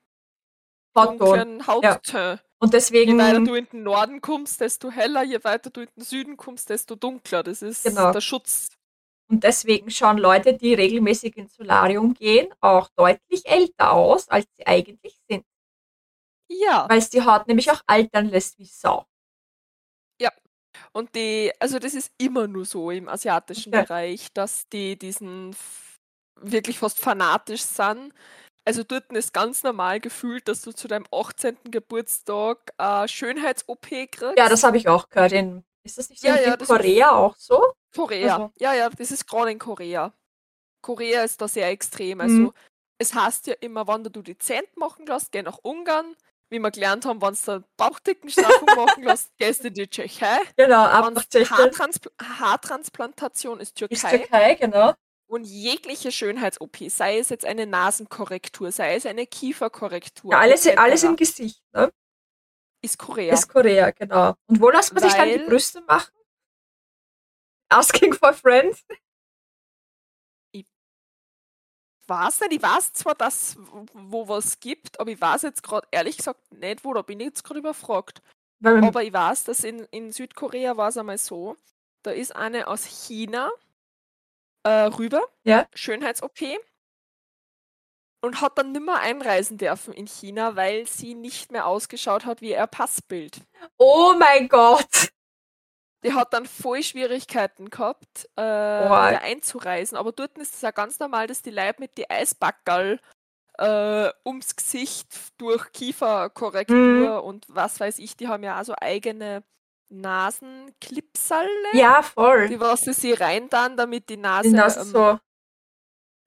dunklen 0.96 1.68
Hautton. 1.68 2.40
Und 2.60 2.70
Je 2.74 2.78
deswegen, 2.78 3.18
weiter 3.20 3.42
du 3.42 3.54
in 3.54 3.68
den 3.70 3.84
Norden 3.84 4.22
kommst, 4.22 4.60
desto 4.60 4.90
heller, 4.90 5.24
je 5.24 5.44
weiter 5.44 5.70
du 5.70 5.82
in 5.82 5.90
den 5.96 6.04
Süden 6.04 6.36
kommst, 6.36 6.70
desto 6.70 6.96
dunkler. 6.96 7.44
Das 7.44 7.62
ist 7.62 7.84
Genau. 7.84 8.12
der 8.12 8.22
Schutz. 8.22 8.70
Und 9.34 9.44
deswegen 9.44 9.90
schauen 9.90 10.18
Leute, 10.18 10.54
die 10.54 10.74
regelmäßig 10.74 11.38
ins 11.38 11.56
Solarium 11.56 12.14
gehen, 12.14 12.54
auch 12.62 12.90
deutlich 12.96 13.46
älter 13.46 13.92
aus, 13.92 14.30
als 14.30 14.46
sie 14.56 14.66
eigentlich 14.68 15.18
sind. 15.30 15.46
Ja. 16.50 16.88
Weil 16.90 17.00
es 17.00 17.10
die 17.10 17.24
Haut 17.26 17.48
nämlich 17.48 17.72
auch 17.72 17.82
altern 17.88 18.30
lässt 18.30 18.60
wie 18.60 18.66
Sau. 18.66 19.06
Und 20.92 21.14
die, 21.16 21.52
also 21.60 21.78
das 21.80 21.94
ist 21.94 22.12
immer 22.18 22.48
nur 22.48 22.66
so 22.66 22.90
im 22.92 23.08
asiatischen 23.08 23.74
Okay. 23.74 23.84
Bereich, 23.84 24.34
dass 24.34 24.68
die 24.70 24.98
diesen 24.98 25.56
wirklich 26.40 26.80
fast 26.80 27.00
fanatisch 27.00 27.62
sind. 27.62 28.12
Also 28.66 28.84
dort 28.84 29.12
ist 29.14 29.34
ganz 29.34 29.62
normal 29.64 30.00
gefühlt, 30.00 30.48
dass 30.48 30.62
du 30.62 30.72
zu 30.72 30.88
deinem 30.88 31.06
18. 31.12 31.58
Geburtstag 31.66 32.74
äh, 32.78 33.08
Schönheits-OP 33.08 33.88
kriegst. 34.12 34.38
Ja, 34.38 34.50
das 34.50 34.64
habe 34.64 34.78
ich 34.78 34.88
auch 34.88 35.10
gehört. 35.10 35.32
In, 35.32 35.64
ist 35.84 35.98
das 35.98 36.10
nicht 36.10 36.22
so 36.22 36.28
Ja, 36.28 36.36
in 36.36 36.50
ja, 36.50 36.58
das- 36.58 36.68
Korea 36.68 37.12
auch 37.12 37.36
so? 37.38 37.74
Korea. 37.96 38.34
Also- 38.36 38.52
Ja, 38.60 38.74
ja, 38.74 38.90
das 38.90 39.12
ist 39.12 39.28
gerade 39.28 39.52
in 39.52 39.60
Korea. 39.60 40.14
Korea 40.82 41.24
ist 41.24 41.40
da 41.42 41.48
sehr 41.48 41.70
extrem. 41.70 42.18
Mhm. 42.18 42.22
Also 42.22 42.54
es 42.98 43.14
heißt 43.14 43.48
ja 43.48 43.54
immer, 43.62 43.88
wenn 43.88 44.04
du 44.04 44.22
die 44.22 44.38
Zähne 44.38 44.68
machen 44.76 45.06
lässt, 45.06 45.32
geh 45.32 45.42
nach 45.42 45.60
Ungarn. 45.64 46.16
Wie 46.50 46.60
wir 46.60 46.70
gelernt 46.70 47.06
haben, 47.06 47.20
wenn 47.20 47.34
du 47.34 47.64
Bauchdickenstraffung 47.78 48.68
machen 48.78 49.04
lässt, 49.04 49.36
gehst 49.38 49.64
du 49.64 49.70
in 49.70 49.74
die 49.74 49.88
Tschechei. 49.90 50.38
Genau, 50.56 50.84
ab 50.84 51.12
nach 51.14 51.26
Tschechien. 51.26 51.58
Haartranspl 51.58 52.12
Haartransplantation 52.22 53.60
ist 53.60 53.70
Ist 53.82 54.02
Türkei. 54.02 54.18
Türkei, 54.20 54.56
genau. 54.56 54.94
Und 55.28 55.46
jegliche 55.46 56.12
Schönheits-OP, 56.12 56.90
sei 56.90 57.18
es 57.18 57.30
jetzt 57.30 57.46
eine 57.46 57.66
Nasenkorrektur, 57.66 58.72
sei 58.72 58.96
es 58.96 59.06
eine 59.08 59.26
Kieferkorrektur, 59.26 60.32
Ja, 60.34 60.40
alles, 60.40 60.68
alles 60.68 61.04
im 61.04 61.16
Gesicht, 61.16 61.60
ne? 61.74 61.92
ist 62.84 63.00
Korea. 63.00 63.34
Ist 63.34 63.48
Korea, 63.50 63.90
genau. 63.92 64.36
Und 64.46 64.62
wo 64.62 64.70
lässt 64.70 64.94
man 64.94 65.02
sich 65.02 65.14
dann 65.14 65.30
die 65.30 65.40
Weil- 65.40 65.48
Brüste 65.48 65.82
machen? 65.88 66.12
Asking 67.74 68.14
for 68.14 68.34
friends? 68.34 68.84
weiß 72.08 72.42
nicht, 72.42 72.54
ich 72.54 72.62
weiß 72.62 72.94
zwar, 72.94 73.16
dass 73.16 73.56
wo 73.94 74.28
was 74.28 74.60
gibt, 74.60 75.00
aber 75.00 75.12
ich 75.12 75.22
weiß 75.22 75.44
jetzt 75.44 75.64
gerade 75.64 75.88
ehrlich 75.92 76.18
gesagt 76.18 76.52
nicht, 76.52 76.84
wo, 76.84 76.94
da 76.94 77.02
bin 77.02 77.20
ich 77.20 77.28
jetzt 77.28 77.44
gerade 77.44 77.60
überfragt. 77.60 78.22
Weil, 78.60 78.84
Aber 78.84 79.04
ich 79.04 79.12
weiß, 79.12 79.44
dass 79.46 79.64
in, 79.64 79.80
in 79.92 80.12
Südkorea 80.12 80.78
war 80.78 80.90
es 80.90 80.98
einmal 80.98 81.18
so, 81.18 81.58
da 82.04 82.12
ist 82.12 82.36
eine 82.36 82.68
aus 82.68 82.86
China 82.86 83.52
äh, 84.64 84.70
rüber, 84.70 85.22
Ja. 85.44 85.68
Schönheits-OP, 85.74 86.40
und 88.22 88.40
hat 88.40 88.58
dann 88.58 88.72
nimmer 88.72 89.00
einreisen 89.00 89.58
dürfen 89.58 89.94
in 89.94 90.08
China, 90.08 90.56
weil 90.56 90.88
sie 90.88 91.14
nicht 91.14 91.52
mehr 91.52 91.68
ausgeschaut 91.68 92.26
hat 92.26 92.40
wie 92.42 92.52
ihr 92.52 92.68
Passbild. 92.68 93.42
oh 93.78 94.14
mein 94.18 94.48
Gott! 94.48 95.13
Die 96.04 96.14
hat 96.14 96.34
dann 96.34 96.46
voll 96.46 96.84
Schwierigkeiten 96.84 97.70
gehabt, 97.70 98.30
äh, 98.36 98.42
wieder 98.42 99.22
einzureisen. 99.22 99.98
Aber 99.98 100.12
dort 100.12 100.38
ist 100.38 100.56
es 100.56 100.62
ja 100.62 100.72
ganz 100.72 101.00
normal, 101.00 101.28
dass 101.28 101.42
die 101.42 101.50
Leute 101.52 101.80
mit 101.80 101.98
die 101.98 102.10
Eisbackerl 102.10 103.00
äh, 103.60 104.10
ums 104.26 104.56
Gesicht 104.56 105.08
durch 105.38 105.72
Kieferkorrektur 105.74 107.22
Mhm. 107.22 107.28
und 107.28 107.46
was 107.50 107.80
weiß 107.80 108.00
ich, 108.00 108.18
die 108.18 108.28
haben 108.28 108.44
ja 108.44 108.60
auch 108.60 108.66
so 108.66 108.74
eigene 108.82 109.44
Nasenklipserle, 109.90 111.48
Ja, 111.74 112.02
voll. 112.02 112.48
die 112.50 112.60
was 112.60 112.82
sie 112.82 112.94
sie 112.94 113.14
rein 113.14 113.50
dann, 113.50 113.78
damit 113.78 114.10
die 114.10 114.18
Nase, 114.18 114.50
Die 114.50 114.56
Nase 114.56 114.80
ähm, 114.82 114.86
so. 114.88 115.20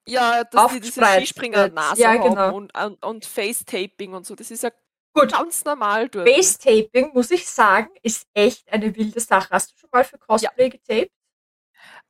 ja, 0.08 0.44
dass 0.44 0.72
die 0.72 0.80
diese 0.80 1.04
Skispringer-Nase. 1.04 2.00
Ja, 2.00 2.10
haben 2.10 2.22
genau. 2.22 2.54
und, 2.54 2.76
und, 2.78 3.04
und 3.04 3.24
Face-Taping 3.24 4.14
und 4.14 4.24
so. 4.24 4.34
Das 4.36 4.50
ist 4.52 4.62
ja 4.62 4.70
Gut. 5.20 5.32
ganz 5.32 5.64
normal 5.64 6.08
dort. 6.08 6.26
Base-Taping, 6.26 7.12
muss 7.14 7.30
ich 7.30 7.48
sagen, 7.48 7.88
ist 8.02 8.26
echt 8.34 8.70
eine 8.72 8.94
wilde 8.94 9.20
Sache. 9.20 9.48
Hast 9.50 9.72
du 9.72 9.78
schon 9.78 9.88
mal 9.92 10.04
für 10.04 10.18
Cosplay 10.18 10.68
getaped? 10.68 11.10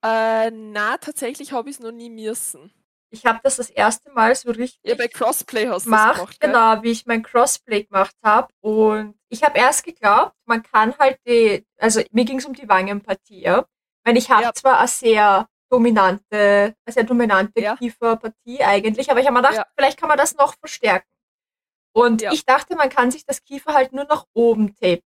Äh, 0.05 0.51
na, 0.51 0.97
tatsächlich 0.99 1.53
habe 1.53 1.71
ich 1.71 1.77
es 1.77 1.81
noch 1.81 1.93
nie 1.93 2.11
müssen. 2.11 2.73
Ich 3.11 3.25
habe 3.25 3.41
das 3.43 3.57
das 3.57 3.71
erste 3.71 4.11
Mal 4.11 4.35
so 4.35 4.51
richtig 4.51 4.81
Ja, 4.85 4.95
bei 4.97 5.09
Crossplay 5.09 5.69
hast 5.69 5.87
du 5.87 5.91
gemacht, 5.91 6.17
gemacht, 6.17 6.41
gell? 6.41 6.51
genau, 6.51 6.83
wie 6.83 6.91
ich 6.91 7.07
mein 7.07 7.23
Crossplay 7.23 7.85
gemacht 7.85 8.15
habe. 8.23 8.49
Und 8.61 9.17
ich 9.29 9.43
habe 9.45 9.57
erst 9.59 9.85
geglaubt, 9.85 10.35
man 10.45 10.63
kann 10.63 10.95
halt 10.99 11.19
die, 11.27 11.65
also 11.79 12.03
mir 12.11 12.25
ging 12.25 12.39
es 12.39 12.45
um 12.45 12.53
die 12.53 12.69
Wangenpartie, 12.69 13.43
ja. 13.43 13.65
Weil 14.05 14.17
ich 14.17 14.29
habe 14.31 14.43
Ja. 14.43 14.53
zwar 14.53 14.79
eine 14.81 14.89
sehr 14.89 15.49
dominante, 15.71 16.75
eine 16.85 16.93
sehr 16.93 17.05
dominante 17.05 17.61
Ja. 17.61 17.77
Kieferpartie 17.77 18.63
eigentlich. 18.63 19.11
Aber 19.11 19.21
ich 19.21 19.27
habe 19.27 19.35
mir 19.35 19.43
gedacht, 19.43 19.57
Ja. 19.57 19.67
vielleicht 19.79 19.99
kann 19.99 20.09
man 20.09 20.19
das 20.19 20.35
noch 20.37 20.55
verstärken. 20.59 21.07
Und 21.97 22.21
Ja. 22.21 22.31
ich 22.33 22.45
dachte, 22.45 22.77
man 22.77 22.91
kann 22.91 23.11
sich 23.11 23.25
das 23.25 23.43
Kiefer 23.43 23.73
halt 23.73 23.93
nur 23.95 24.05
nach 24.05 24.27
oben 24.35 24.75
tapen. 24.75 25.03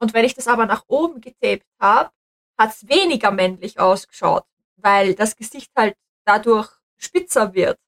Und 0.00 0.12
wenn 0.12 0.26
ich 0.26 0.34
das 0.34 0.48
aber 0.48 0.66
nach 0.66 0.84
oben 0.86 1.22
getaped 1.22 1.66
habe, 1.80 2.10
hat 2.58 2.70
es 2.74 2.86
weniger 2.88 3.30
männlich 3.30 3.80
ausgeschaut, 3.80 4.44
weil 4.76 5.14
das 5.14 5.34
Gesicht 5.34 5.70
halt 5.74 5.96
dadurch 6.26 6.68
spitzer 6.98 7.54
wird. 7.54 7.78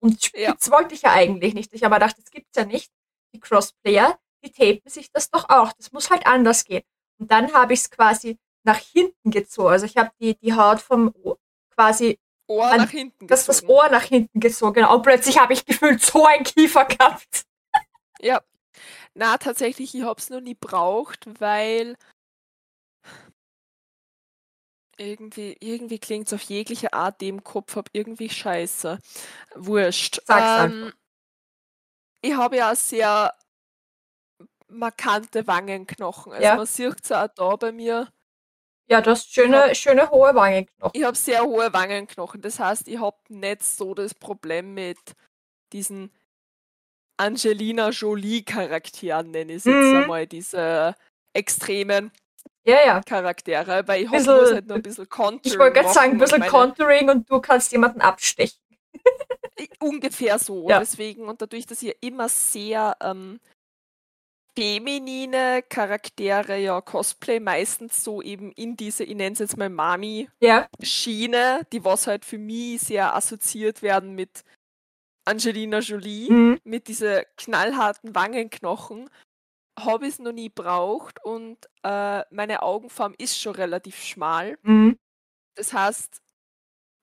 Und 0.00 0.22
spitz 0.22 0.70
wollte 0.70 0.94
ich 0.94 1.02
ja 1.02 1.12
eigentlich 1.12 1.54
nicht. 1.54 1.72
Ich 1.72 1.82
habe 1.82 1.94
mir 1.94 2.00
gedacht, 2.00 2.18
das 2.18 2.30
gibt's 2.30 2.54
ja 2.56 2.66
nicht. 2.66 2.92
Die 3.34 3.40
Crossplayer, 3.40 4.18
die 4.44 4.52
tapen 4.52 4.90
sich 4.90 5.10
das 5.10 5.30
doch 5.30 5.48
auch. 5.48 5.72
Das 5.72 5.90
muss 5.92 6.10
halt 6.10 6.26
anders 6.26 6.64
gehen. 6.64 6.82
Und 7.18 7.30
dann 7.32 7.52
habe 7.54 7.72
ich 7.72 7.80
es 7.80 7.90
quasi 7.90 8.38
nach 8.64 8.76
hinten 8.78 9.30
gezogen. 9.30 9.70
Also 9.70 9.86
ich 9.86 9.96
habe 9.96 10.10
die, 10.20 10.36
die 10.38 10.52
Haut 10.54 10.80
vom 10.80 11.10
Ohr 11.22 11.38
quasi, 11.74 12.18
Ohr 12.48 12.66
An- 12.70 12.78
nach 12.82 12.90
hinten 12.90 13.26
das, 13.26 13.46
das 13.46 13.62
gezogen. 13.62 13.72
Ohr 13.78 13.88
nach 13.88 14.04
hinten 14.04 14.40
gezogen. 14.40 14.74
Genau. 14.74 14.94
Und 14.94 15.02
plötzlich 15.02 15.38
habe 15.38 15.54
ich 15.54 15.64
gefühlt 15.64 16.02
so 16.02 16.26
ein 16.26 16.44
Kiefer 16.44 16.84
gehabt. 16.84 17.44
Ja. 18.20 18.42
Na, 19.14 19.38
tatsächlich, 19.38 19.94
ich 19.94 20.02
hab's 20.04 20.30
noch 20.30 20.40
nie 20.40 20.54
braucht, 20.54 21.26
weil 21.40 21.96
irgendwie, 24.98 25.56
irgendwie 25.60 25.98
klingt's 25.98 26.32
auf 26.32 26.42
jegliche 26.42 26.92
Art, 26.92 27.20
die 27.20 27.28
im 27.28 27.44
Kopf 27.44 27.76
hab, 27.76 27.88
irgendwie 27.92 28.28
scheiße. 28.28 28.98
Wurscht. 29.54 30.20
Sag's 30.26 30.56
Ähm, 30.56 30.92
ich 32.22 32.34
habe 32.34 32.56
ja 32.56 32.74
sehr 32.74 33.32
markante 34.68 35.46
Wangenknochen. 35.46 36.32
Also 36.32 36.44
Ja. 36.44 36.56
man 36.56 36.66
sieht's 36.66 37.10
auch 37.12 37.28
da 37.34 37.56
bei 37.56 37.72
mir. 37.72 38.08
Ja, 38.90 39.00
du 39.00 39.10
hast 39.10 39.32
schöne, 39.32 39.74
schöne 39.74 40.10
hohe 40.10 40.34
Wangenknochen. 40.34 40.98
Ich 40.98 41.04
habe 41.04 41.16
sehr 41.16 41.42
hohe 41.44 41.72
Wangenknochen. 41.72 42.40
Das 42.40 42.58
heißt, 42.58 42.88
ich 42.88 42.98
habe 42.98 43.16
nicht 43.28 43.62
so 43.62 43.94
das 43.94 44.14
Problem 44.14 44.74
mit 44.74 44.98
diesen 45.72 46.10
Angelina 47.18 47.90
Jolie-Charakteren, 47.90 49.30
nenne 49.30 49.52
ich 49.52 49.58
es 49.58 49.64
jetzt 49.64 49.74
Mhm. 49.74 49.96
einmal, 50.02 50.26
diese 50.26 50.94
extremen 51.34 52.10
Ja, 52.64 52.84
ja. 52.86 53.00
Charaktere, 53.02 53.86
weil 53.86 54.04
ich 54.04 54.10
Bisschen- 54.10 54.36
muss 54.36 54.52
halt 54.52 54.66
nur 54.66 54.76
ein 54.76 54.82
bisschen 54.82 55.08
Contouring 55.08 55.40
Ich 55.44 55.58
wollte 55.58 55.80
gerade 55.80 55.92
sagen, 55.94 56.12
ein 56.12 56.18
bisschen 56.18 56.38
meine- 56.40 56.50
Contouring 56.50 57.10
und 57.10 57.30
du 57.30 57.40
kannst 57.40 57.72
jemanden 57.72 58.00
abstechen. 58.00 58.58
Ungefähr 59.80 60.38
so. 60.38 60.68
Ja. 60.68 60.78
Deswegen, 60.80 61.28
und 61.28 61.40
dadurch, 61.42 61.66
dass 61.66 61.82
ich 61.82 61.96
immer 62.00 62.28
sehr 62.28 62.96
ähm, 63.00 63.40
feminine 64.56 65.62
Charaktere 65.68 66.58
ja 66.58 66.80
Cosplay 66.80 67.38
meistens 67.40 68.02
so 68.02 68.20
eben 68.22 68.50
in 68.52 68.76
diese, 68.76 69.04
ich 69.04 69.14
nenne 69.14 69.32
es 69.32 69.38
jetzt 69.38 69.56
mal 69.56 69.68
Mami-Schiene, 69.68 71.36
Ja. 71.36 71.60
die 71.72 71.84
was 71.84 72.06
halt 72.06 72.24
für 72.24 72.38
mich 72.38 72.80
sehr 72.82 73.14
assoziiert 73.14 73.82
werden 73.82 74.14
mit 74.14 74.42
Angelina 75.28 75.80
Jolie, 75.80 76.30
Mhm. 76.30 76.60
mit 76.64 76.88
diese 76.88 77.24
knallharten 77.36 78.14
Wangenknochen, 78.14 79.10
habe 79.78 80.06
ich 80.06 80.14
es 80.14 80.18
noch 80.18 80.32
nie 80.32 80.48
braucht 80.48 81.22
und 81.24 81.58
äh, 81.84 82.22
meine 82.34 82.62
Augenform 82.62 83.14
ist 83.18 83.38
schon 83.40 83.54
relativ 83.54 84.02
schmal. 84.02 84.58
Mhm. 84.62 84.98
Das 85.54 85.72
heißt, 85.72 86.20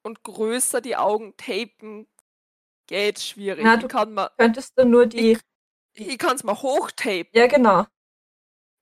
und 0.03 0.23
größer 0.23 0.81
die 0.81 0.95
Augen 0.97 1.35
tapen 1.37 2.07
geht 2.87 3.19
schwierig. 3.19 3.63
Na, 3.63 3.75
ich 3.75 3.81
du- 3.85 4.05
mir, 4.07 4.31
Könntest 4.37 4.73
du 4.77 4.85
nur 4.85 5.05
die. 5.05 5.37
ich 5.93 6.17
kann 6.17 6.35
es 6.35 6.43
mal 6.43 6.59
hochtapen 6.61 7.29
Ja, 7.33 7.47
genau. 7.47 7.85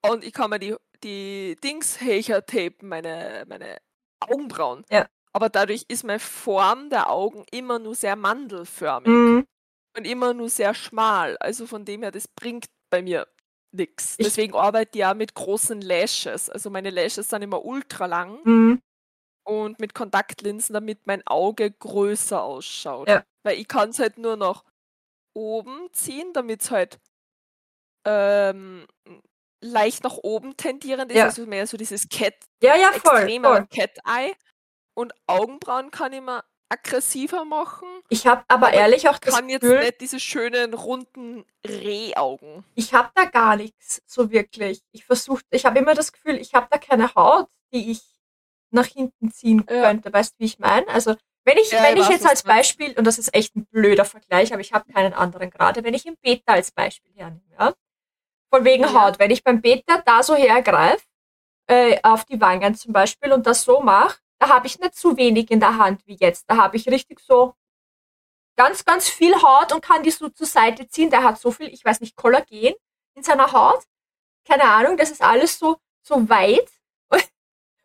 und 0.05 0.23
ich 0.23 0.33
kann 0.33 0.49
mir 0.49 0.59
die, 0.59 0.75
die 1.03 1.55
Dingshächer 1.63 2.45
tapen, 2.45 2.87
meine, 2.89 3.45
meine 3.47 3.77
Augenbrauen. 4.21 4.85
Ja. 4.89 5.07
Aber 5.35 5.49
dadurch 5.49 5.85
ist 5.87 6.03
meine 6.03 6.19
Form 6.19 6.89
der 6.89 7.09
Augen 7.09 7.43
immer 7.51 7.79
nur 7.79 7.95
sehr 7.95 8.15
mandelförmig 8.15 9.07
Mhm. 9.09 9.47
und 9.97 10.05
immer 10.05 10.33
nur 10.33 10.49
sehr 10.49 10.73
schmal. 10.75 11.37
Also 11.39 11.65
von 11.65 11.85
dem 11.85 12.03
her, 12.03 12.11
das 12.11 12.27
bringt 12.27 12.65
bei 12.91 13.01
mir 13.01 13.27
nichts. 13.75 14.15
Ich- 14.19 14.25
Deswegen 14.27 14.53
arbeite 14.55 14.91
ich 14.93 14.99
ja 14.99 15.13
mit 15.15 15.33
großen 15.33 15.81
Lashes. 15.81 16.49
Also 16.49 16.69
meine 16.69 16.91
Lashes 16.91 17.29
sind 17.29 17.41
immer 17.41 17.65
ultra 17.65 18.05
lang. 18.05 18.39
Mhm. 18.43 18.81
und 19.45 19.77
mit 19.77 19.93
Kontaktlinsen, 19.93 20.71
damit 20.73 21.05
mein 21.05 21.21
Auge 21.27 21.69
größer 21.69 22.41
ausschaut. 22.41 23.09
Ja. 23.09 23.25
Weil 23.45 23.59
ich 23.59 23.67
kann 23.67 23.89
es 23.89 23.99
halt 23.99 24.17
nur 24.17 24.37
nach 24.37 24.63
oben 25.35 25.89
ziehen, 25.91 26.31
damit 26.31 26.61
es 26.61 26.71
halt 26.71 26.97
ähm, 28.05 28.87
leicht 29.61 30.03
nach 30.05 30.15
oben 30.17 30.55
tendierend 30.55 31.11
ist, 31.11 31.17
Ja. 31.17 31.25
also 31.25 31.45
mehr 31.45 31.67
so 31.67 31.75
dieses 31.75 32.07
Cat, 32.07 32.35
Ja, 32.61 32.75
ja, 32.77 32.91
voll. 32.93 33.29
voll. 33.41 33.67
Cat-Eye. 33.67 34.33
Und 34.95 35.13
Augenbrauen 35.27 35.91
kann 35.91 36.13
ich 36.13 36.21
mal 36.21 36.43
aggressiver 36.69 37.45
machen. 37.45 37.87
Ich 38.09 38.25
habe 38.27 38.43
aber, 38.47 38.67
Aber 38.67 38.75
ehrlich 38.75 39.07
auch 39.09 39.19
das 39.19 39.35
kann 39.35 39.49
jetzt 39.49 39.61
Gefühl, 39.61 39.79
nicht 39.81 40.01
diese 40.01 40.19
schönen, 40.19 40.73
runden 40.73 41.45
Rehaugen. 41.65 42.63
ich 42.75 42.93
habe 42.93 43.09
da 43.15 43.25
gar 43.25 43.55
nichts 43.55 44.01
so 44.05 44.31
wirklich. 44.31 44.81
Ich 44.91 45.05
versuche, 45.05 45.41
ich 45.51 45.65
habe 45.65 45.79
immer 45.79 45.93
das 45.93 46.11
Gefühl, 46.13 46.35
ich 46.37 46.53
habe 46.53 46.67
da 46.71 46.77
keine 46.77 47.13
Haut, 47.15 47.47
die 47.73 47.91
ich 47.91 48.01
nach 48.71 48.85
hinten 48.87 49.31
ziehen 49.31 49.65
Ja. 49.69 49.81
könnte. 49.83 50.11
Weißt 50.11 50.33
du, 50.33 50.39
wie 50.39 50.45
ich 50.45 50.57
meine? 50.59 50.87
Also, 50.87 51.15
wenn 51.45 51.57
ich, 51.57 51.71
Ja, 51.71 51.83
wenn 51.83 51.97
ich 51.97 52.03
ich 52.03 52.09
jetzt 52.09 52.25
als. 52.25 52.41
Beispiel, 52.43 52.93
und 52.97 53.05
das 53.05 53.19
ist 53.19 53.33
echt 53.35 53.55
ein 53.55 53.65
blöder 53.65 54.05
Vergleich, 54.05 54.51
aber 54.53 54.61
ich 54.61 54.73
habe 54.73 54.91
keinen 54.91 55.13
anderen 55.13 55.49
gerade, 55.51 55.83
wenn 55.83 55.93
ich 55.93 56.05
im 56.07 56.15
Beta 56.23 56.53
als 56.53 56.71
Beispiel 56.71 57.11
hernehme, 57.15 57.43
ja? 57.59 57.73
Von 58.53 58.65
wegen 58.65 58.83
Ja. 58.83 58.93
Haut. 58.93 59.19
Wenn 59.19 59.31
ich 59.31 59.43
beim 59.43 59.61
Beta 59.61 60.01
da 60.05 60.23
so 60.23 60.35
hergreife, 60.35 61.03
äh, 61.69 61.99
auf 62.03 62.25
die 62.25 62.41
Wangen 62.41 62.75
zum 62.75 62.93
Beispiel 62.93 63.33
und 63.33 63.47
das 63.47 63.63
so 63.63 63.81
mache, 63.81 64.19
da 64.43 64.49
habe 64.49 64.67
ich 64.67 64.77
nicht 64.79 64.95
so 64.95 65.15
wenig 65.15 65.51
in 65.51 65.61
der 65.61 65.77
Hand 65.77 66.05
wie 66.05 66.17
jetzt. 66.19 66.49
Da 66.49 66.57
habe 66.57 66.75
ich 66.75 66.87
richtig 66.87 67.21
so 67.21 67.55
ganz, 68.57 68.83
ganz 68.83 69.07
viel 69.07 69.41
Haut 69.41 69.71
und 69.71 69.81
kann 69.81 70.03
die 70.03 70.11
so 70.11 70.27
zur 70.29 70.47
Seite 70.47 70.87
ziehen. 70.87 71.09
Der 71.09 71.23
hat 71.23 71.39
so 71.39 71.51
viel, 71.51 71.69
ich 71.69 71.83
weiß 71.85 72.01
nicht, 72.01 72.17
Kollagen 72.17 72.73
in 73.15 73.23
seiner 73.23 73.53
Haut. 73.53 73.83
Keine 74.45 74.65
Ahnung, 74.65 74.97
das 74.97 75.11
ist 75.11 75.21
alles 75.21 75.57
so, 75.57 75.77
so 76.01 76.27
weit 76.29 76.69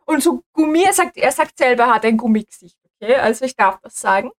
und 0.07 0.21
so 0.21 0.43
Gummi. 0.53 0.83
Er 0.83 0.93
sagt, 0.93 1.17
er 1.17 1.31
sagt 1.31 1.57
selber, 1.59 1.85
er 1.85 1.95
hat 1.95 2.05
ein 2.05 2.17
Gummigesicht. 2.17 2.77
Okay, 3.00 3.15
also 3.15 3.45
ich 3.45 3.55
darf 3.55 3.79
das 3.81 4.00
sagen. 4.00 4.33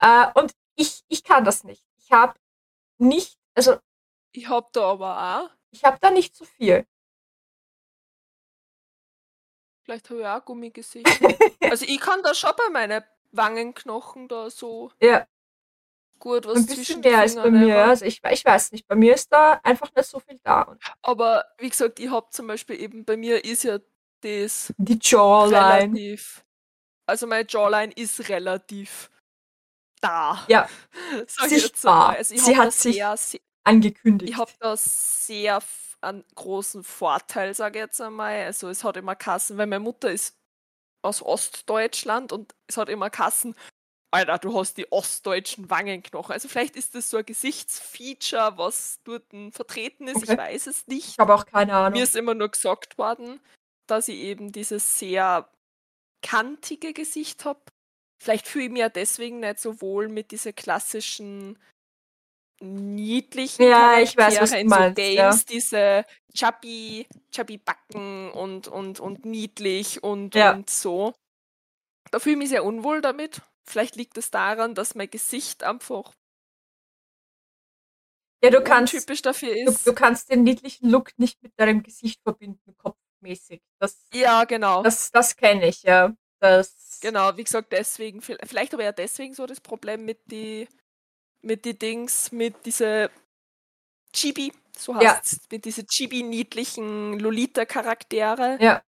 Äh, 0.00 0.28
und 0.34 0.52
ich, 0.76 1.02
ich 1.08 1.24
kann 1.24 1.44
das 1.44 1.62
nicht. 1.64 1.84
Ich 1.98 2.10
habe 2.10 2.34
nicht, 2.98 3.38
also 3.54 3.76
Ich 4.32 4.48
hab 4.48 4.72
da 4.72 4.92
aber 4.92 5.44
auch, 5.44 5.50
ich 5.72 5.84
habe 5.84 5.98
da 6.00 6.10
nicht 6.10 6.34
so 6.36 6.46
viel. 6.46 6.86
Vielleicht 9.84 10.10
habe 10.10 10.20
ich 10.20 10.26
auch 10.26 10.44
Gummigesicht. 10.44 11.20
also 11.68 11.84
ich 11.88 12.00
kann 12.00 12.22
da 12.22 12.34
schon 12.34 12.52
bei 12.56 12.70
meinen 12.70 13.02
Wangenknochen 13.32 14.28
da 14.28 14.50
so 14.50 14.92
Ja, 15.00 15.26
gut 16.18 16.46
was 16.46 16.60
ein 16.60 16.66
zwischen 16.66 16.76
bisschen 16.76 17.02
mehr 17.02 17.18
als 17.18 17.36
bei 17.36 17.50
mir. 17.50 17.84
Also 17.84 18.04
ich, 18.04 18.20
ich 18.30 18.44
weiß 18.44 18.72
nicht, 18.72 18.86
bei 18.86 18.94
mir 18.96 19.14
ist 19.14 19.32
da 19.32 19.60
einfach 19.62 19.90
nicht 19.94 20.08
so 20.08 20.20
viel 20.20 20.38
da. 20.42 20.76
Aber 21.02 21.44
wie 21.58 21.68
gesagt, 21.68 22.00
ich 22.00 22.10
habe 22.10 22.28
zum 22.30 22.46
Beispiel 22.46 22.80
eben, 22.80 23.04
bei 23.04 23.16
mir 23.16 23.44
ist 23.44 23.64
ja 23.64 23.78
das 24.22 24.72
die 24.78 24.98
Jawline. 25.00 25.94
relativ, 25.94 26.44
also 27.06 27.26
meine 27.26 27.46
Jawline 27.48 27.92
ist 27.94 28.28
relativ 28.28 29.10
da. 30.00 30.46
Ja, 30.48 30.68
sichtbar. 31.28 32.16
Also 32.16 32.34
ich 32.34 32.42
Sie 32.42 32.56
hat 32.56 32.72
sich 32.72 32.96
sehr, 32.96 33.16
sehr, 33.16 33.40
angekündigt. 33.64 34.32
ich 34.32 34.36
habe 34.36 34.52
da 34.60 34.76
sehr 34.76 35.56
f- 35.58 35.83
einen 36.04 36.24
großen 36.34 36.84
Vorteil, 36.84 37.54
sage 37.54 37.78
ich 37.78 37.84
jetzt 37.84 38.00
einmal. 38.00 38.44
Also 38.44 38.68
es 38.68 38.84
hat 38.84 38.96
immer 38.96 39.16
Kassen, 39.16 39.58
weil 39.58 39.66
meine 39.66 39.80
Mutter 39.80 40.10
ist 40.10 40.36
aus 41.02 41.22
Ostdeutschland 41.22 42.32
und 42.32 42.54
es 42.66 42.76
hat 42.76 42.88
immer 42.88 43.10
Kassen. 43.10 43.54
Alter, 44.10 44.38
du 44.38 44.56
hast 44.56 44.76
die 44.76 44.90
ostdeutschen 44.92 45.70
Wangenknochen. 45.70 46.32
Also 46.32 46.48
vielleicht 46.48 46.76
ist 46.76 46.94
das 46.94 47.10
so 47.10 47.16
ein 47.16 47.26
Gesichtsfeature, 47.26 48.56
was 48.56 49.00
dort 49.02 49.24
vertreten 49.50 50.06
ist. 50.06 50.18
Okay. 50.18 50.32
Ich 50.32 50.38
weiß 50.38 50.66
es 50.68 50.86
nicht. 50.86 51.08
ich 51.08 51.18
habe 51.18 51.34
auch 51.34 51.46
keine 51.46 51.74
Ahnung. 51.74 51.98
Mir 51.98 52.04
ist 52.04 52.14
immer 52.14 52.34
nur 52.34 52.48
gesagt 52.48 52.96
worden, 52.96 53.40
dass 53.88 54.06
ich 54.06 54.16
eben 54.16 54.52
dieses 54.52 55.00
sehr 55.00 55.48
kantige 56.22 56.92
Gesicht 56.92 57.44
habe. 57.44 57.60
Vielleicht 58.22 58.46
fühle 58.46 58.66
ich 58.66 58.70
mich 58.70 58.80
ja 58.80 58.88
deswegen 58.88 59.40
nicht 59.40 59.58
so 59.58 59.80
wohl 59.80 60.08
mit 60.08 60.30
diesen 60.30 60.54
klassischen 60.54 61.58
niedlichen 62.64 63.62
Ja, 63.64 64.00
ich 64.00 64.16
weiß, 64.16 64.40
was 64.40 64.50
du 64.52 64.58
in 64.58 64.68
so 64.68 64.76
meinst, 64.76 65.12
ja. 65.12 65.30
Games, 65.30 65.44
diese 65.46 66.04
chubby, 66.34 67.06
chubby 67.32 67.58
Backen 67.58 68.30
und, 68.32 68.68
und, 68.68 69.00
und 69.00 69.24
niedlich 69.24 70.02
und, 70.02 70.34
Ja. 70.34 70.52
und 70.52 70.70
so. 70.70 71.14
Da 72.10 72.18
fühle 72.20 72.34
ich 72.34 72.38
mich 72.38 72.48
sehr 72.50 72.64
unwohl 72.64 73.00
damit. 73.02 73.42
Vielleicht 73.66 73.96
liegt 73.96 74.18
es 74.18 74.30
daran, 74.30 74.74
dass 74.74 74.94
mein 74.94 75.10
Gesicht 75.10 75.64
einfach 75.64 76.12
ja, 78.42 78.50
du 78.50 78.62
kannst, 78.62 78.94
untypisch 78.94 79.22
dafür 79.22 79.54
du, 79.54 79.70
ist. 79.72 79.86
du 79.86 79.94
kannst 79.94 80.30
den 80.30 80.42
niedlichen 80.44 80.90
Look 80.90 81.10
nicht 81.18 81.42
mit 81.42 81.52
deinem 81.58 81.82
Gesicht 81.82 82.20
verbinden, 82.22 82.76
kopfmäßig. 82.76 83.62
Das, 83.78 84.04
ja, 84.12 84.44
genau. 84.44 84.82
das, 84.82 85.10
das 85.10 85.36
kenne 85.36 85.68
ich, 85.68 85.82
ja. 85.82 86.14
Das, 86.40 87.00
Genau, 87.00 87.36
wie 87.36 87.44
gesagt, 87.44 87.72
deswegen, 87.72 88.20
vi- 88.20 88.38
vielleicht 88.46 88.72
aber 88.74 88.84
ja 88.84 88.92
deswegen 88.92 89.34
so 89.34 89.46
das 89.46 89.60
Problem 89.60 90.04
mit 90.04 90.20
die, 90.30 90.68
mit 91.44 91.64
die 91.64 91.78
Dings, 91.78 92.32
mit 92.32 92.54
diese 92.66 93.10
Chibi, 94.12 94.52
so 94.76 94.92
Ja. 95.00 95.16
heißt 95.18 95.50
mit 95.52 95.64
diese 95.64 95.86
Chibi-niedlichen 95.86 97.18
Lolita-Charaktere 97.18 98.58
Ja. 98.60 98.82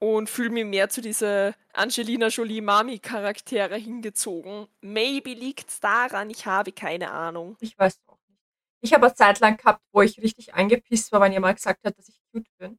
und 0.00 0.28
fühle 0.30 0.50
mich 0.50 0.64
mehr 0.66 0.88
zu 0.90 1.00
diese 1.00 1.54
Angelina 1.74 2.28
Jolie 2.28 2.60
Mami-Charaktere 2.60 3.76
hingezogen. 3.76 4.68
Maybe 4.80 5.34
liegt 5.34 5.70
es 5.70 5.80
daran, 5.80 6.30
ich 6.30 6.46
habe 6.46 6.72
keine 6.72 7.10
Ahnung. 7.12 7.56
Ich 7.60 7.78
weiß 7.78 8.00
auch 8.06 8.18
nicht. 8.28 8.40
Ich 8.82 8.92
habe 8.94 9.06
eine 9.06 9.14
Zeit 9.14 9.40
lang 9.40 9.56
gehabt, 9.56 9.82
wo 9.92 10.02
ich 10.02 10.18
richtig 10.22 10.54
angepisst 10.54 11.12
war, 11.12 11.20
wenn 11.20 11.32
jemand 11.32 11.56
gesagt 11.56 11.84
hat, 11.84 11.96
dass 11.98 12.08
ich 12.08 12.20
cute 12.32 12.48
bin. 12.58 12.78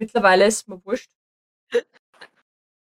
Mittlerweile 0.00 0.46
ist 0.46 0.68
mir 0.68 0.84
wurscht. 0.84 1.10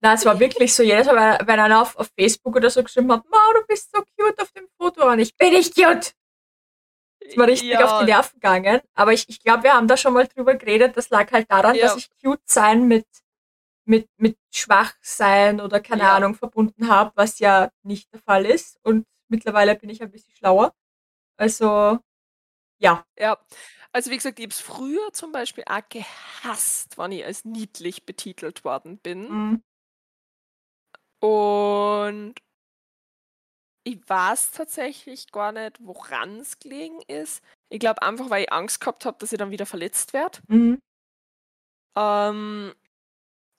Na, 0.04 0.14
es 0.14 0.26
war 0.26 0.40
wirklich 0.40 0.74
so, 0.74 0.82
jedes 0.82 1.06
Mal, 1.06 1.40
wenn 1.46 1.60
einer 1.60 1.82
auf, 1.82 1.96
auf 1.96 2.10
Facebook 2.18 2.56
oder 2.56 2.72
so 2.72 2.84
geschrieben 2.84 3.12
hat, 3.12 3.24
Mau, 3.30 3.54
du 3.54 3.66
bist 3.68 3.92
so 3.94 4.02
cute 4.18 4.42
auf 4.42 4.52
dem 4.52 4.68
Foto 4.76 5.08
und 5.08 5.20
ich 5.20 5.36
bin 5.38 5.54
nicht 5.54 5.76
cute. 5.76 6.14
ist 7.20 7.38
mir 7.38 7.48
richtig 7.48 7.70
ja. 7.70 7.86
auf 7.86 8.00
die 8.00 8.06
Nerven 8.06 8.34
gegangen. 8.34 8.82
Aber 8.96 9.14
ich, 9.14 9.30
ich 9.30 9.40
glaube, 9.40 9.64
wir 9.64 9.74
haben 9.74 9.88
da 9.88 9.96
schon 9.96 10.14
mal 10.14 10.28
drüber 10.28 10.56
geredet. 10.56 10.98
Das 10.98 11.12
lag 11.12 11.32
halt 11.32 11.52
daran, 11.52 11.76
ja. 11.76 11.84
dass 11.84 11.98
ich 11.98 12.10
cute 12.20 12.42
sein 12.46 12.88
mit, 12.88 13.06
mit, 13.86 14.10
mit 14.18 14.40
schwach 14.52 14.94
sein 15.02 15.62
oder 15.62 15.80
keine 15.80 16.02
ja. 16.02 16.16
Ahnung 16.16 16.34
verbunden 16.34 16.90
habe, 16.90 17.12
was 17.14 17.38
ja 17.38 17.70
nicht 17.84 18.12
der 18.12 18.22
Fall 18.22 18.48
ist. 18.48 18.80
Und 18.84 19.06
mittlerweile 19.28 19.76
bin 19.76 19.92
ich 19.92 20.02
ein 20.02 20.10
bisschen 20.10 20.34
schlauer. 20.34 20.74
Also, 21.38 22.00
ja. 22.80 23.06
Ja. 23.20 23.38
Also 23.92 24.10
wie 24.10 24.18
gesagt, 24.18 24.40
ich 24.40 24.46
habe 24.46 24.54
es 24.54 24.62
früher 24.62 25.14
zum 25.14 25.32
Beispiel 25.32 25.64
auch 25.68 25.88
gehasst, 25.90 26.98
wenn 26.98 27.12
ich 27.12 27.24
als 27.24 27.46
niedlich 27.46 28.06
betitelt 28.06 28.64
worden 28.64 28.98
bin. 28.98 29.30
Mhm. 29.30 29.64
Und 31.22 32.36
ich 33.84 34.00
weiß 34.08 34.52
tatsächlich 34.52 35.32
gar 35.32 35.52
nicht, 35.52 35.78
woran 35.80 36.40
es 36.40 36.60
gelegen 36.60 37.02
ist. 37.08 37.44
Ich 37.70 37.80
glaube 37.80 38.02
einfach, 38.02 38.30
weil 38.30 38.44
ich 38.44 38.52
Angst 38.52 38.80
gehabt 38.80 39.06
habe, 39.06 39.18
dass 39.20 39.32
ich 39.32 39.40
dann 39.40 39.52
wieder 39.52 39.66
verletzt 39.66 40.14
werde. 40.14 40.40
Mhm. 40.48 40.80
Ähm, 41.96 42.74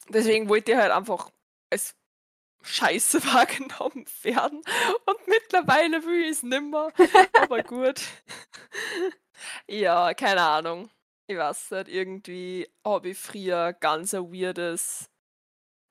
deswegen 0.09 0.49
wollte 0.49 0.73
ich 0.73 0.79
halt 0.79 0.93
einfach 0.93 1.31
als 1.71 1.95
Scheiße 2.63 3.25
wahrgenommen 3.35 4.07
werden. 4.23 4.63
Und 5.07 5.27
mittlerweile 5.27 6.05
will 6.05 6.25
ich 6.25 6.31
es 6.31 6.43
nimmer. 6.43 6.93
Aber 7.41 7.63
gut. 7.63 8.03
ja, 9.69 10.15
keine 10.15 10.43
Ahnung. 10.43 10.91
Ich 11.27 11.37
weiß 11.37 11.71
nicht, 11.73 11.89
irgendwie 11.89 12.69
habe 12.85 13.11
ich 13.11 13.19
früher 13.19 13.73
ganz 13.73 14.15
ein 14.15 14.33
weirdes 14.33 15.09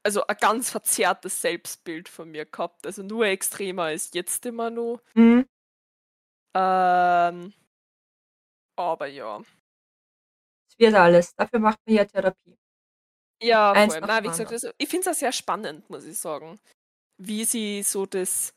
also 0.04 0.26
ein 0.26 0.38
ganz 0.40 0.70
verzerrtes 0.70 1.42
Selbstbild 1.42 2.10
von 2.10 2.30
mir 2.30 2.46
gehabt. 2.46 2.86
Also 2.86 3.04
nur 3.04 3.26
extremer 3.26 3.84
als 3.84 4.12
jetzt 4.14 4.46
immer 4.46 4.70
nur. 4.70 5.02
Mhm. 5.14 5.48
Ähm, 6.56 7.54
aber 8.76 9.08
ja. 9.08 9.42
Es 10.70 10.80
wird 10.80 10.96
alles. 10.96 11.36
Dafür 11.36 11.60
macht 11.60 11.80
man 11.86 11.96
ja 11.96 12.06
Therapie. 12.06 12.58
Ja, 13.42 13.72
Eins 13.72 13.96
voll. 13.96 14.08
Nein, 14.08 14.24
wie 14.24 14.28
gesagt, 14.28 14.52
also 14.52 14.70
ich 14.78 14.90
finde 14.90 15.10
es 15.10 15.16
auch 15.16 15.20
sehr 15.20 15.32
spannend, 15.32 15.90
muss 15.90 16.06
ich 16.06 16.18
sagen. 16.18 16.60
Wie 17.18 17.46
sie 17.46 17.84
so 17.84 18.06
das 18.06 18.54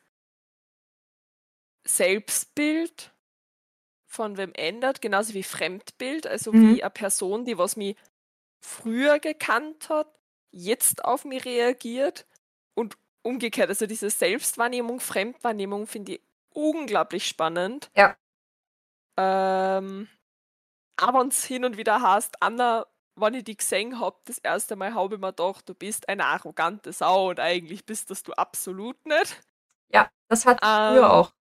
Selbstbild 1.86 3.12
von 4.06 4.36
wem 4.36 4.52
ändert, 4.54 5.02
genauso 5.02 5.34
wie 5.34 5.42
Fremdbild, 5.42 6.26
also 6.26 6.52
mhm. 6.52 6.76
wie 6.76 6.82
eine 6.82 6.90
Person, 6.90 7.44
die 7.44 7.58
was 7.58 7.76
mich 7.76 7.96
früher 8.64 9.18
gekannt 9.18 9.88
hat, 9.88 10.18
jetzt 10.54 11.04
auf 11.04 11.24
mich 11.24 11.44
reagiert 11.44 12.26
und 12.74 12.96
umgekehrt. 13.22 13.68
Also 13.68 13.86
diese 13.86 14.10
Selbstwahrnehmung, 14.10 15.00
Fremdwahrnehmung 15.00 15.86
finde 15.86 16.12
ich 16.12 16.20
unglaublich 16.50 17.26
spannend. 17.26 17.90
Ja. 17.96 18.16
Ähm, 19.16 20.08
aber 20.96 21.26
es 21.26 21.44
hin 21.44 21.64
und 21.64 21.76
wieder 21.76 22.00
heißt, 22.00 22.36
Anna, 22.40 22.86
wenn 23.16 23.34
ich 23.34 23.44
dich 23.44 23.58
gesehen 23.58 24.00
habe, 24.00 24.16
das 24.24 24.38
erste 24.38 24.76
Mal 24.76 24.94
habe 24.94 25.14
ich 25.14 25.20
mir 25.20 25.32
gedacht, 25.32 25.68
du 25.68 25.74
bist 25.74 26.08
eine 26.08 26.26
arrogante 26.26 26.92
Sau 26.92 27.30
und 27.30 27.40
eigentlich 27.40 27.84
bist 27.84 28.10
das 28.10 28.22
du 28.22 28.32
absolut 28.32 29.04
nicht. 29.06 29.42
Ja, 29.92 30.10
das 30.28 30.46
hat 30.46 30.60
ähm, 30.62 30.94
früher 30.94 31.12
auch. 31.12 31.32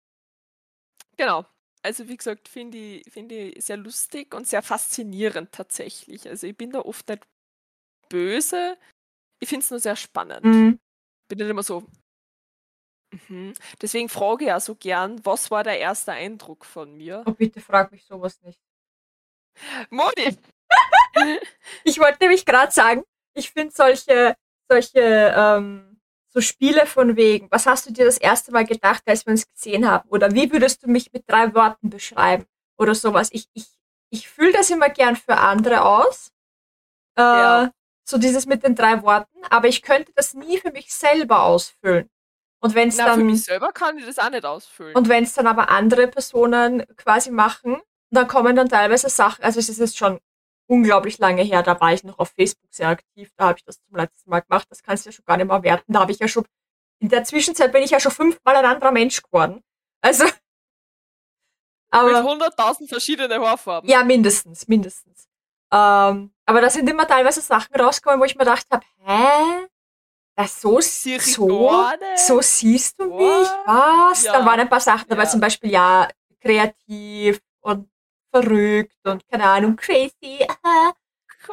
Genau. 1.17 1.45
Also 1.81 2.07
wie 2.07 2.17
gesagt, 2.17 2.47
finde 2.47 2.77
ich, 2.77 3.11
find 3.11 3.31
ich 3.31 3.63
sehr 3.63 3.77
lustig 3.77 4.33
und 4.33 4.47
sehr 4.47 4.61
faszinierend 4.61 5.51
tatsächlich. 5.51 6.27
Also 6.29 6.47
ich 6.47 6.55
bin 6.55 6.71
da 6.71 6.79
oft 6.79 7.09
nicht 7.09 7.27
böse, 8.07 8.77
ich 9.43 9.49
finde 9.49 9.63
es 9.63 9.71
nur 9.71 9.79
sehr 9.79 9.97
spannend. 9.97 10.43
Mhm. 10.45 10.79
Bin 11.27 11.37
nicht 11.37 11.49
immer 11.49 11.63
so. 11.63 11.83
Mhm. 13.27 13.53
Deswegen 13.81 14.07
frage 14.07 14.45
ich 14.45 14.47
ja 14.47 14.59
so 14.59 14.75
gern, 14.75 15.23
was 15.25 15.51
war 15.51 15.63
der 15.63 15.79
erste 15.79 16.13
Eindruck 16.13 16.65
von 16.65 16.95
mir? 16.95 17.23
Oh, 17.25 17.31
bitte 17.31 17.59
frag 17.59 17.91
mich 17.91 18.05
sowas 18.05 18.41
nicht. 18.41 18.59
Moni! 19.89 20.37
ich 21.83 21.99
wollte 21.99 22.19
nämlich 22.21 22.45
gerade 22.45 22.71
sagen, 22.71 23.03
ich 23.35 23.51
finde 23.51 23.73
solche, 23.73 24.35
solche, 24.69 25.33
ähm, 25.35 25.99
so 26.29 26.39
Spiele 26.39 26.85
von 26.85 27.15
wegen, 27.17 27.51
was 27.51 27.65
hast 27.65 27.85
du 27.85 27.93
dir 27.93 28.05
das 28.05 28.17
erste 28.17 28.51
Mal 28.51 28.65
gedacht, 28.65 29.03
als 29.05 29.25
wir 29.25 29.31
uns 29.31 29.45
gesehen 29.45 29.87
haben? 29.87 30.07
Oder 30.09 30.33
wie 30.33 30.51
würdest 30.51 30.83
du 30.83 30.89
mich 30.89 31.11
mit 31.11 31.29
drei 31.29 31.53
Worten 31.53 31.89
beschreiben? 31.89 32.45
Oder 32.77 32.95
sowas. 32.95 33.29
Ich, 33.33 33.47
ich, 33.53 33.67
ich 34.09 34.29
fühle 34.29 34.53
das 34.53 34.71
immer 34.71 34.89
gern 34.89 35.17
für 35.17 35.37
andere 35.37 35.83
aus. 35.83 36.31
Äh, 37.17 37.21
ja. 37.21 37.71
So 38.05 38.17
dieses 38.17 38.45
mit 38.45 38.63
den 38.63 38.75
drei 38.75 39.01
Worten, 39.03 39.39
aber 39.49 39.67
ich 39.67 39.81
könnte 39.81 40.11
das 40.15 40.33
nie 40.33 40.57
für 40.57 40.71
mich 40.71 40.93
selber 40.93 41.43
ausfüllen. 41.43 42.09
Und 42.59 42.75
wenn 42.75 42.89
es 42.89 42.97
dann. 42.97 43.19
Für 43.19 43.25
mich 43.25 43.43
selber 43.43 43.71
kann 43.71 43.97
ich 43.97 44.05
das 44.05 44.19
auch 44.19 44.29
nicht 44.29 44.45
ausfüllen. 44.45 44.95
Und 44.95 45.09
wenn 45.09 45.23
es 45.23 45.33
dann 45.33 45.47
aber 45.47 45.69
andere 45.69 46.07
Personen 46.07 46.85
quasi 46.97 47.31
machen, 47.31 47.81
dann 48.09 48.27
kommen 48.27 48.55
dann 48.55 48.69
teilweise 48.69 49.09
Sachen, 49.09 49.43
also 49.43 49.59
es 49.59 49.69
ist 49.69 49.79
jetzt 49.79 49.97
schon 49.97 50.19
unglaublich 50.67 51.17
lange 51.17 51.41
her, 51.41 51.63
da 51.63 51.79
war 51.79 51.93
ich 51.93 52.03
noch 52.03 52.19
auf 52.19 52.29
Facebook 52.29 52.73
sehr 52.73 52.89
aktiv, 52.89 53.31
da 53.35 53.47
habe 53.47 53.57
ich 53.57 53.65
das 53.65 53.81
zum 53.81 53.95
letzten 53.95 54.29
Mal 54.29 54.41
gemacht, 54.41 54.67
das 54.69 54.83
kannst 54.83 55.05
du 55.05 55.09
ja 55.09 55.13
schon 55.13 55.25
gar 55.25 55.37
nicht 55.37 55.47
mehr 55.47 55.63
werten, 55.63 55.91
da 55.91 56.01
habe 56.01 56.11
ich 56.11 56.19
ja 56.19 56.27
schon, 56.27 56.45
in 56.99 57.09
der 57.09 57.23
Zwischenzeit 57.23 57.71
bin 57.71 57.83
ich 57.83 57.91
ja 57.91 57.99
schon 57.99 58.11
fünfmal 58.11 58.55
ein 58.55 58.65
anderer 58.65 58.91
Mensch 58.91 59.21
geworden. 59.21 59.61
Also. 60.01 60.25
Aber, 61.89 62.23
Mit 62.23 62.41
100.000 62.41 62.87
verschiedene 62.87 63.39
Haarfarben. 63.39 63.89
Ja, 63.89 64.03
mindestens, 64.03 64.67
mindestens. 64.67 65.27
Ähm, 65.71 66.32
aber 66.45 66.61
da 66.61 66.69
sind 66.69 66.89
immer 66.89 67.07
teilweise 67.07 67.41
Sachen 67.41 67.75
rausgekommen, 67.75 68.19
wo 68.19 68.25
ich 68.25 68.35
mir 68.35 68.45
gedacht 68.45 68.67
habe, 68.71 68.85
hä? 69.05 69.67
Das 70.35 70.59
so, 70.61 70.79
so, 70.81 71.49
so 72.17 72.41
siehst 72.41 72.99
du 72.99 73.05
mich? 73.05 73.47
Was? 73.65 74.23
Ja. 74.23 74.33
Da 74.33 74.45
waren 74.45 74.61
ein 74.61 74.69
paar 74.69 74.79
Sachen 74.79 75.07
dabei, 75.07 75.23
ja. 75.23 75.29
zum 75.29 75.39
Beispiel, 75.39 75.69
ja, 75.69 76.09
kreativ 76.41 77.39
und 77.61 77.89
verrückt 78.31 78.97
und 79.05 79.27
keine 79.29 79.45
Ahnung, 79.45 79.75
crazy. 79.75 80.45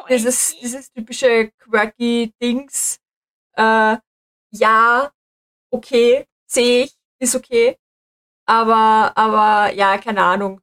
Dieses, 0.09 0.57
dieses 0.57 0.91
typische 0.91 1.51
quirky 1.59 2.33
Dings. 2.41 2.97
Äh, 3.55 3.97
ja, 4.51 5.11
okay, 5.69 6.25
sehe 6.47 6.85
ich, 6.85 6.95
ist 7.19 7.35
okay. 7.35 7.77
Aber, 8.45 9.11
aber 9.15 9.73
ja, 9.73 9.97
keine 9.97 10.23
Ahnung 10.23 10.61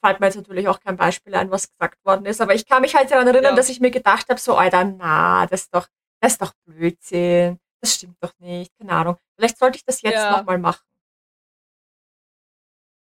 fällt 0.00 0.20
mir 0.20 0.26
jetzt 0.26 0.36
natürlich 0.36 0.68
auch 0.68 0.80
kein 0.80 0.96
Beispiel 0.96 1.34
ein, 1.34 1.50
was 1.50 1.70
gesagt 1.70 2.04
worden 2.04 2.26
ist, 2.26 2.40
aber 2.40 2.54
ich 2.54 2.66
kann 2.66 2.82
mich 2.82 2.94
halt 2.94 3.10
daran 3.10 3.26
erinnern, 3.26 3.52
ja. 3.52 3.56
dass 3.56 3.68
ich 3.68 3.80
mir 3.80 3.90
gedacht 3.90 4.28
habe, 4.28 4.40
so, 4.40 4.56
Alter, 4.56 4.84
na, 4.84 5.46
das 5.46 5.62
ist 5.62 5.74
doch, 5.74 5.88
das 6.20 6.32
ist 6.32 6.42
doch 6.42 6.52
Blödsinn, 6.64 7.58
das 7.80 7.94
stimmt 7.94 8.16
doch 8.20 8.32
nicht, 8.38 8.76
keine 8.78 8.92
Ahnung. 8.92 9.16
Vielleicht 9.36 9.58
sollte 9.58 9.76
ich 9.76 9.84
das 9.84 10.02
jetzt 10.02 10.14
ja. 10.14 10.38
nochmal 10.38 10.58
machen. 10.58 10.84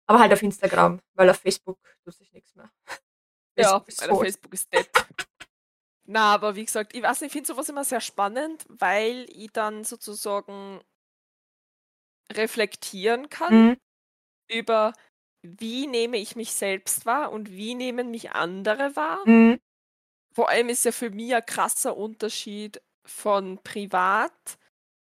Aber 0.06 0.18
halt 0.18 0.32
auf 0.32 0.42
Instagram, 0.42 1.00
weil 1.14 1.30
auf 1.30 1.38
Facebook 1.38 1.78
tut 2.04 2.14
sich 2.14 2.30
nichts 2.32 2.54
mehr. 2.54 2.70
Ja, 3.56 3.82
weil 3.98 4.10
auf 4.10 4.20
Facebook 4.20 4.52
ist 4.52 4.72
dead. 4.72 4.88
Na, 6.06 6.34
aber 6.34 6.54
wie 6.54 6.64
gesagt, 6.64 6.94
ich 6.94 7.02
weiß 7.02 7.20
nicht, 7.20 7.28
ich 7.28 7.32
finde 7.32 7.46
sowas 7.46 7.68
immer 7.68 7.84
sehr 7.84 8.00
spannend, 8.00 8.66
weil 8.68 9.26
ich 9.30 9.50
dann 9.52 9.84
sozusagen 9.84 10.82
reflektieren 12.32 13.30
kann 13.30 13.68
mhm. 13.68 13.76
über 14.48 14.92
wie 15.44 15.86
nehme 15.86 16.16
ich 16.16 16.36
mich 16.36 16.52
selbst 16.52 17.06
wahr 17.06 17.30
und 17.32 17.50
wie 17.50 17.74
nehmen 17.74 18.10
mich 18.10 18.32
andere 18.32 18.96
wahr. 18.96 19.20
Mhm. 19.26 19.60
Vor 20.32 20.48
allem 20.48 20.68
ist 20.68 20.84
ja 20.84 20.92
für 20.92 21.10
mich 21.10 21.34
ein 21.34 21.46
krasser 21.46 21.96
Unterschied 21.96 22.80
von 23.04 23.58
privat 23.62 24.32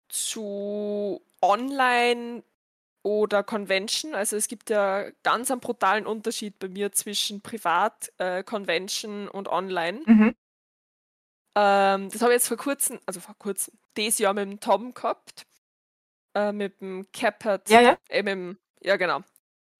zu 0.08 1.22
online 1.40 2.42
oder 3.02 3.42
Convention. 3.42 4.14
Also 4.14 4.36
es 4.36 4.48
gibt 4.48 4.70
ja 4.70 5.10
ganz 5.22 5.50
einen 5.50 5.60
brutalen 5.60 6.06
Unterschied 6.06 6.58
bei 6.58 6.68
mir 6.68 6.92
zwischen 6.92 7.40
Privat, 7.40 8.12
äh, 8.18 8.42
Convention 8.42 9.28
und 9.28 9.48
Online. 9.48 10.00
Mhm. 10.06 10.34
Ähm, 11.54 12.08
das 12.10 12.22
habe 12.22 12.32
ich 12.32 12.36
jetzt 12.36 12.48
vor 12.48 12.56
kurzem, 12.56 13.00
also 13.06 13.20
vor 13.20 13.34
kurzem, 13.38 13.74
dieses 13.96 14.18
Jahr 14.18 14.34
mit 14.34 14.44
dem 14.44 14.60
Tom 14.60 14.94
gehabt. 14.94 15.46
Äh, 16.34 16.52
mit 16.52 16.80
dem 16.80 17.06
Capert. 17.12 17.68
Ja, 17.68 17.80
ja. 17.80 17.98
Äh, 18.08 18.22
mit 18.22 18.32
dem, 18.32 18.58
ja, 18.80 18.96
genau. 18.96 19.22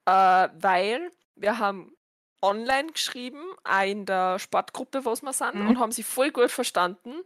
Äh, 0.06 0.48
weil 0.54 1.10
wir 1.36 1.58
haben 1.58 1.94
online 2.42 2.92
geschrieben, 2.92 3.42
in 3.84 4.04
der 4.04 4.38
Sportgruppe, 4.38 5.04
wo 5.04 5.14
wir 5.14 5.32
sind, 5.32 5.54
mhm. 5.54 5.68
und 5.68 5.78
haben 5.78 5.92
sie 5.92 6.02
voll 6.02 6.30
gut 6.30 6.50
verstanden. 6.50 7.22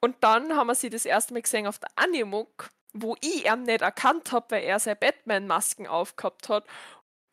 Und 0.00 0.16
dann 0.20 0.56
haben 0.56 0.66
wir 0.66 0.74
sie 0.74 0.90
das 0.90 1.04
erste 1.04 1.34
Mal 1.34 1.42
gesehen 1.42 1.66
auf 1.66 1.78
der 1.78 1.90
Animuk, 1.96 2.70
wo 2.92 3.16
ich 3.20 3.46
ihn 3.46 3.62
nicht 3.64 3.82
erkannt 3.82 4.32
habe, 4.32 4.46
weil 4.50 4.64
er 4.64 4.78
seine 4.78 4.96
Batman-Masken 4.96 5.86
aufgehabt 5.86 6.48
hat. 6.48 6.66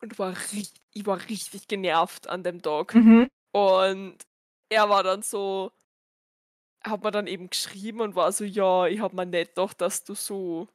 Und 0.00 0.18
war 0.18 0.30
richtig, 0.30 0.74
ich 0.92 1.06
war 1.06 1.18
richtig 1.28 1.68
genervt 1.68 2.28
an 2.28 2.42
dem 2.42 2.62
Tag. 2.62 2.94
Mhm. 2.94 3.28
Und 3.52 4.18
er 4.68 4.88
war 4.88 5.02
dann 5.02 5.22
so, 5.22 5.72
hat 6.84 7.02
man 7.02 7.12
dann 7.12 7.26
eben 7.26 7.50
geschrieben 7.50 8.00
und 8.00 8.14
war 8.14 8.30
so, 8.32 8.44
ja, 8.44 8.86
ich 8.86 9.00
hab 9.00 9.12
mir 9.12 9.26
nicht 9.26 9.54
gedacht, 9.54 9.80
dass 9.80 10.04
du 10.04 10.14
so 10.14 10.68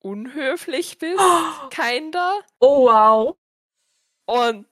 unhöflich 0.00 0.98
bist, 0.98 1.18
oh. 1.20 1.68
kinder. 1.70 2.40
Oh 2.60 2.86
wow. 2.86 3.36
Und 4.26 4.66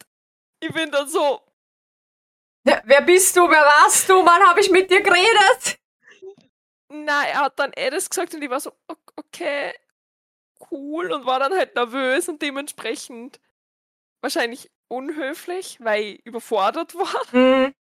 ich 0.61 0.73
bin 0.73 0.91
dann 0.91 1.09
so. 1.09 1.41
Wer, 2.65 2.83
wer 2.85 3.03
bist 3.03 3.37
du? 3.37 3.49
Wer 3.49 3.62
warst 3.62 4.09
du? 4.09 4.25
Wann 4.25 4.43
habe 4.43 4.61
ich 4.61 4.71
mit 4.71 4.91
dir 4.91 5.01
geredet? 5.01 5.79
Nein, 6.89 7.29
er 7.29 7.41
hat 7.41 7.59
dann 7.59 7.73
eh 7.77 7.91
das 7.91 8.11
gesagt 8.11 8.35
und 8.35 8.43
ich 8.43 8.51
war 8.51 8.61
so, 8.61 8.73
okay, 9.17 9.73
cool 10.71 11.12
und 11.12 11.27
war 11.27 11.39
dann 11.39 11.53
halt 11.53 11.75
nervös 11.75 12.29
und 12.29 12.43
dementsprechend 12.43 13.41
wahrscheinlich 14.21 14.71
unhöflich, 14.89 15.79
weil 15.81 16.03
ich 16.03 16.27
überfordert 16.27 16.95
war. 16.97 17.23
Mhm. 17.33 17.75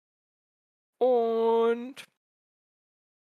Und 0.98 2.04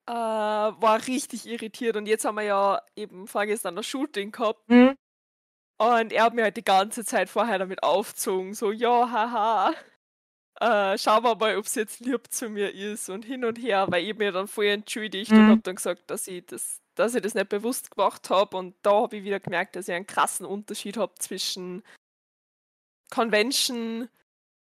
äh, 0.08 0.12
war 0.12 1.08
richtig 1.08 1.46
irritiert. 1.46 1.96
Und 1.96 2.08
jetzt 2.08 2.26
haben 2.26 2.36
wir 2.36 2.44
ja 2.44 2.82
eben 2.96 3.28
vorgestern 3.28 3.76
das 3.76 3.86
Shooting 3.86 4.32
gehabt. 4.32 4.70
Mhm. 4.70 4.96
Und 5.78 6.14
er 6.14 6.24
hat 6.24 6.34
mir 6.34 6.44
halt 6.44 6.58
die 6.58 6.64
ganze 6.64 7.04
Zeit 7.04 7.30
vorher 7.30 7.60
damit 7.60 7.84
aufgezogen, 7.84 8.54
so, 8.54 8.72
ja, 8.72 9.10
haha. 9.10 9.74
Äh, 10.62 10.98
schauen 10.98 11.24
wir 11.24 11.36
mal, 11.36 11.58
ob 11.58 11.66
es 11.66 11.76
jetzt 11.76 12.00
lieb 12.00 12.32
zu 12.32 12.48
mir 12.48 12.74
ist 12.74 13.10
und 13.10 13.26
hin 13.26 13.44
und 13.44 13.58
her, 13.58 13.88
weil 13.90 14.08
ich 14.08 14.16
mir 14.16 14.32
dann 14.32 14.48
voll 14.48 14.66
entschuldigt 14.66 15.32
mhm. 15.32 15.40
und 15.40 15.50
habe 15.50 15.62
dann 15.62 15.76
gesagt, 15.76 16.10
dass 16.12 16.28
ich 16.28 16.46
das, 16.46 16.80
dass 16.96 17.16
ich 17.16 17.22
das 17.22 17.34
nicht 17.34 17.50
bewusst 17.50 17.92
gemacht 17.92 18.30
habe. 18.30 18.56
Und 18.56 18.76
da 18.84 19.02
habe 19.02 19.18
ich 19.18 19.24
wieder 19.24 19.40
gemerkt, 19.40 19.76
dass 19.76 19.88
ich 19.88 19.96
einen 19.96 20.08
krassen 20.08 20.46
Unterschied 20.46 20.96
habe 20.96 21.16
zwischen 21.16 21.84
Convention, 23.10 24.10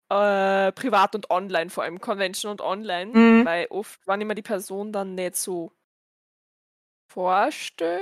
äh, 0.10 0.72
privat 0.72 1.16
und 1.16 1.30
online, 1.30 1.70
vor 1.70 1.84
allem 1.84 2.02
Convention 2.02 2.52
und 2.52 2.62
online, 2.62 3.12
mhm. 3.12 3.46
weil 3.46 3.68
oft, 3.70 4.00
wenn 4.08 4.22
ich 4.22 4.28
mir 4.28 4.36
die 4.36 4.42
Person 4.42 4.92
dann 4.92 5.16
nicht 5.16 5.36
so 5.36 5.72
vorstelle. 7.08 8.02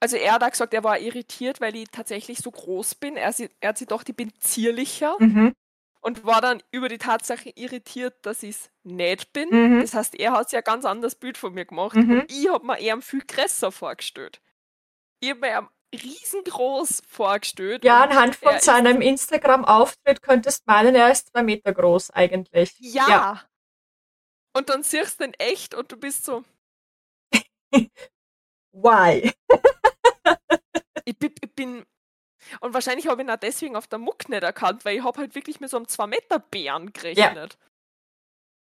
Also 0.00 0.16
er 0.16 0.34
hat 0.34 0.42
auch 0.42 0.50
gesagt, 0.50 0.74
er 0.74 0.84
war 0.84 0.98
irritiert, 0.98 1.60
weil 1.60 1.74
ich 1.74 1.88
tatsächlich 1.90 2.38
so 2.38 2.50
groß 2.50 2.96
bin. 2.96 3.16
Er, 3.16 3.34
er 3.60 3.68
hat 3.68 3.78
sich 3.78 3.88
gedacht, 3.88 4.08
ich 4.08 4.16
bin 4.16 4.32
zierlicher. 4.38 5.16
Mhm. 5.18 5.54
Und 6.00 6.26
war 6.26 6.42
dann 6.42 6.62
über 6.70 6.90
die 6.90 6.98
Tatsache 6.98 7.50
irritiert, 7.54 8.14
dass 8.26 8.42
ich 8.42 8.50
es 8.50 8.70
nicht 8.82 9.32
bin. 9.32 9.48
Mhm. 9.48 9.80
Das 9.80 9.94
heißt, 9.94 10.14
er 10.16 10.32
hat 10.32 10.50
sich 10.50 10.58
ein 10.58 10.64
ganz 10.64 10.84
anderes 10.84 11.14
Bild 11.14 11.38
von 11.38 11.54
mir 11.54 11.64
gemacht. 11.64 11.96
Mhm. 11.96 12.20
Und 12.20 12.30
ich 12.30 12.46
habe 12.50 12.66
mir 12.66 12.78
eher 12.78 13.00
viel 13.00 13.22
größer 13.26 13.72
vorgestellt. 13.72 14.42
Ich 15.20 15.30
habe 15.30 15.40
mir 15.40 15.68
riesengroß 15.94 17.02
vorgestellt. 17.06 17.84
Ja, 17.84 18.02
anhand 18.02 18.36
von 18.36 18.58
seinem 18.60 19.00
Instagram-Auftritt 19.00 20.22
könntest 20.22 20.66
meinen, 20.66 20.94
er 20.94 21.10
ist 21.10 21.28
zwei 21.28 21.42
Meter 21.42 21.72
groß 21.72 22.10
eigentlich. 22.10 22.74
Ja. 22.78 23.08
ja. 23.08 23.42
Und 24.56 24.68
dann 24.68 24.82
siehst 24.82 25.20
du 25.20 25.24
ihn 25.24 25.34
echt 25.34 25.74
und 25.74 25.90
du 25.90 25.96
bist 25.96 26.24
so. 26.24 26.44
Why? 28.72 29.32
ich, 31.04 31.18
bin, 31.18 31.34
ich 31.40 31.54
bin. 31.54 31.84
Und 32.60 32.74
wahrscheinlich 32.74 33.08
habe 33.08 33.22
ich 33.22 33.26
ihn 33.26 33.30
auch 33.32 33.38
deswegen 33.38 33.76
auf 33.76 33.86
der 33.86 33.98
Muck 33.98 34.28
nicht 34.28 34.42
erkannt, 34.42 34.84
weil 34.84 34.96
ich 34.96 35.04
habe 35.04 35.18
halt 35.18 35.34
wirklich 35.34 35.60
mit 35.60 35.70
so 35.70 35.76
einem 35.76 35.86
2-Meter-Bären 35.86 36.92
gerechnet. 36.92 37.54
Ja. 37.54 37.68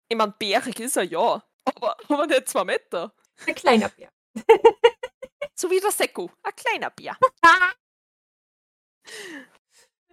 Ich 0.09 0.17
meine, 0.17 0.35
bärig 0.39 0.79
ist 0.79 0.97
er 0.97 1.05
ja, 1.05 1.43
aber, 1.65 1.97
aber 2.09 2.27
nicht 2.27 2.49
2 2.49 2.65
Meter. 2.65 3.15
Ein 3.47 3.55
kleiner 3.55 3.89
Bär. 3.89 4.11
So 5.55 5.71
wie 5.71 5.81
der 5.81 5.91
Sekko, 5.91 6.31
ein 6.43 6.53
kleiner 6.57 6.91
Bär. 6.91 7.17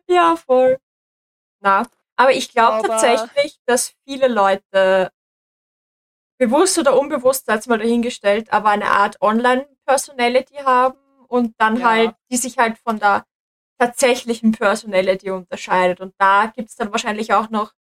ja, 0.08 0.36
voll. 0.36 0.80
Na, 1.62 1.88
aber 2.16 2.32
ich 2.34 2.52
glaube 2.52 2.88
tatsächlich, 2.88 3.60
dass 3.66 3.96
viele 4.06 4.28
Leute 4.28 5.12
bewusst 6.38 6.78
oder 6.78 6.98
unbewusst, 6.98 7.46
sei 7.46 7.60
mal 7.68 7.78
dahingestellt, 7.78 8.52
aber 8.52 8.70
eine 8.70 8.90
Art 8.92 9.22
Online-Personality 9.22 10.56
haben 10.58 10.98
und 11.28 11.54
dann 11.58 11.78
ja. 11.78 11.90
halt, 11.90 12.16
die 12.32 12.38
sich 12.38 12.58
halt 12.58 12.78
von 12.78 13.00
der 13.00 13.26
tatsächlichen 13.78 14.52
Personality 14.52 15.32
unterscheidet. 15.32 16.00
Und 16.02 16.14
da 16.18 16.48
gibt 16.48 16.70
es 16.70 16.76
dann 16.76 16.92
wahrscheinlich 16.92 17.34
auch 17.34 17.50
noch, 17.50 17.74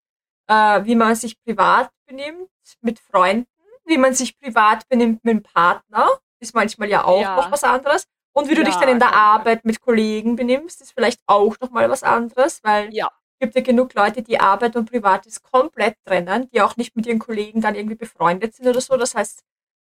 äh, 0.47 0.85
wie 0.85 0.95
man 0.95 1.15
sich 1.15 1.41
privat 1.41 1.91
benimmt 2.05 2.49
mit 2.81 2.99
Freunden, 2.99 3.47
wie 3.85 3.97
man 3.97 4.13
sich 4.13 4.37
privat 4.39 4.87
benimmt 4.87 5.23
mit 5.23 5.33
dem 5.33 5.43
Partner 5.43 6.09
ist 6.39 6.55
manchmal 6.55 6.89
ja 6.89 7.03
auch 7.03 7.21
ja. 7.21 7.35
noch 7.35 7.51
was 7.51 7.63
anderes. 7.63 8.05
Und 8.33 8.49
wie 8.49 8.55
du 8.55 8.61
ja, 8.61 8.67
dich 8.67 8.75
dann 8.75 8.89
in 8.89 8.99
der 8.99 9.13
Arbeit 9.13 9.65
mit 9.65 9.81
Kollegen 9.81 10.35
benimmst, 10.35 10.81
ist 10.81 10.93
vielleicht 10.93 11.21
auch 11.25 11.55
noch 11.59 11.71
mal 11.71 11.89
was 11.89 12.03
anderes, 12.03 12.63
weil 12.63 12.93
ja. 12.93 13.09
es 13.33 13.39
gibt 13.39 13.55
ja 13.55 13.61
genug 13.61 13.93
Leute, 13.95 14.21
die 14.21 14.39
Arbeit 14.39 14.75
und 14.75 14.89
Privates 14.89 15.41
komplett 15.41 15.95
trennen, 16.05 16.49
die 16.51 16.61
auch 16.61 16.77
nicht 16.77 16.95
mit 16.95 17.07
ihren 17.07 17.19
Kollegen 17.19 17.61
dann 17.61 17.75
irgendwie 17.75 17.95
befreundet 17.95 18.55
sind 18.55 18.67
oder 18.67 18.81
so. 18.81 18.97
Das 18.97 19.15
heißt, 19.15 19.43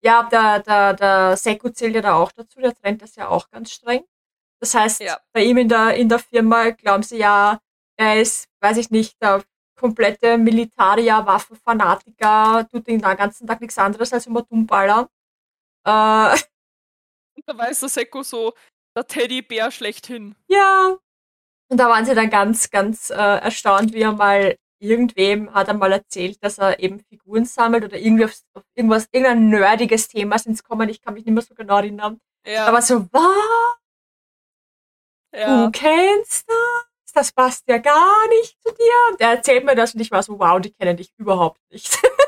ja, 0.03 0.23
der, 0.31 0.61
der, 0.61 0.95
der 0.95 1.37
Seko 1.37 1.71
zählt 1.71 1.95
ja 1.95 2.01
da 2.01 2.15
auch 2.15 2.33
dazu, 2.33 2.61
der 2.61 2.75
trennt 2.75 3.03
das 3.03 3.17
ja 3.17 3.29
auch 3.29 3.51
ganz 3.51 3.73
streng. 3.73 4.05
Das 4.61 4.75
heißt, 4.75 5.01
ja. 5.01 5.19
bei 5.33 5.43
ihm 5.43 5.57
in 5.57 5.69
der, 5.69 5.95
in 5.95 6.09
der 6.09 6.19
Firma 6.19 6.71
glauben 6.71 7.03
sie 7.03 7.19
ja, 7.19 7.59
er 7.97 8.21
ist, 8.21 8.49
weiß 8.61 8.77
ich 8.77 8.91
nicht, 8.91 9.21
der 9.21 9.43
komplette 9.77 10.39
Militarier, 10.39 11.25
Waffenfanatiker, 11.25 12.67
tut 12.71 12.87
den 12.87 13.01
ganzen 13.01 13.47
Tag 13.47 13.61
nichts 13.61 13.79
anderes 13.79 14.13
als 14.13 14.27
immer 14.27 14.43
Dummballer. 14.43 15.09
Äh, 15.89 16.37
da 17.47 17.57
weiß 17.57 17.81
der 17.81 17.89
Seko 17.89 18.23
so, 18.23 18.55
der 18.97 19.07
Teddybär 19.07 19.71
schlechthin. 19.71 20.35
Ja. 20.49 20.99
Und 21.71 21.79
da 21.79 21.89
waren 21.89 22.05
sie 22.05 22.15
dann 22.15 22.31
ganz, 22.31 22.71
ganz 22.71 23.11
äh, 23.11 23.15
erstaunt, 23.15 23.93
wie 23.93 24.03
er 24.03 24.13
mal 24.13 24.57
irgendwem 24.81 25.53
hat 25.53 25.69
er 25.69 25.75
mal 25.75 25.93
erzählt, 25.93 26.43
dass 26.43 26.59
er 26.59 26.79
eben 26.79 27.01
Figuren 27.01 27.45
sammelt 27.45 27.85
oder 27.85 27.99
irgendwie 27.99 28.27
auf, 28.27 28.33
auf 28.55 28.63
irgendwas, 28.75 29.09
irgendein 29.11 29.49
nerdiges 29.49 30.09
Thema 30.09 30.39
sind 30.39 30.53
es 30.53 30.63
kommen, 30.63 30.89
ich 30.89 31.01
kann 31.01 31.15
mich 31.15 31.25
nicht 31.25 31.35
mehr 31.35 31.43
so 31.43 31.55
genau 31.55 31.79
erinnern. 31.79 32.21
Ja. 32.47 32.67
Aber 32.67 32.81
so, 32.81 33.07
was? 33.13 33.79
Ja. 35.35 35.65
Du 35.65 35.73
kennst 35.73 36.49
das? 36.49 37.13
Das 37.13 37.33
passt 37.33 37.65
ja 37.67 37.79
gar 37.79 38.29
nicht 38.29 38.57
zu 38.63 38.73
dir. 38.73 38.95
Und 39.11 39.21
er 39.21 39.31
erzählt 39.31 39.65
mir 39.65 39.75
das 39.75 39.95
und 39.95 40.01
ich 40.01 40.13
war 40.13 40.23
so, 40.23 40.39
wow, 40.39 40.61
die 40.61 40.73
kennen 40.73 40.97
dich 40.97 41.13
überhaupt 41.17 41.61
nicht. 41.71 42.01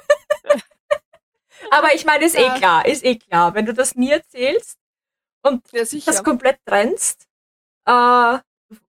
Aber 1.71 1.95
ich 1.95 2.05
meine, 2.05 2.25
ist 2.25 2.37
eh 2.37 2.43
ja. 2.43 2.55
eh 2.55 2.59
klar, 2.59 2.87
ist 2.87 3.05
eh 3.05 3.17
klar. 3.17 3.55
Wenn 3.55 3.67
du 3.67 3.73
das 3.73 3.95
nie 3.95 4.11
erzählst 4.11 4.79
und 5.43 5.71
ja, 5.73 5.85
das 6.05 6.25
komplett 6.25 6.59
trennst, 6.65 7.29
äh, 7.87 8.39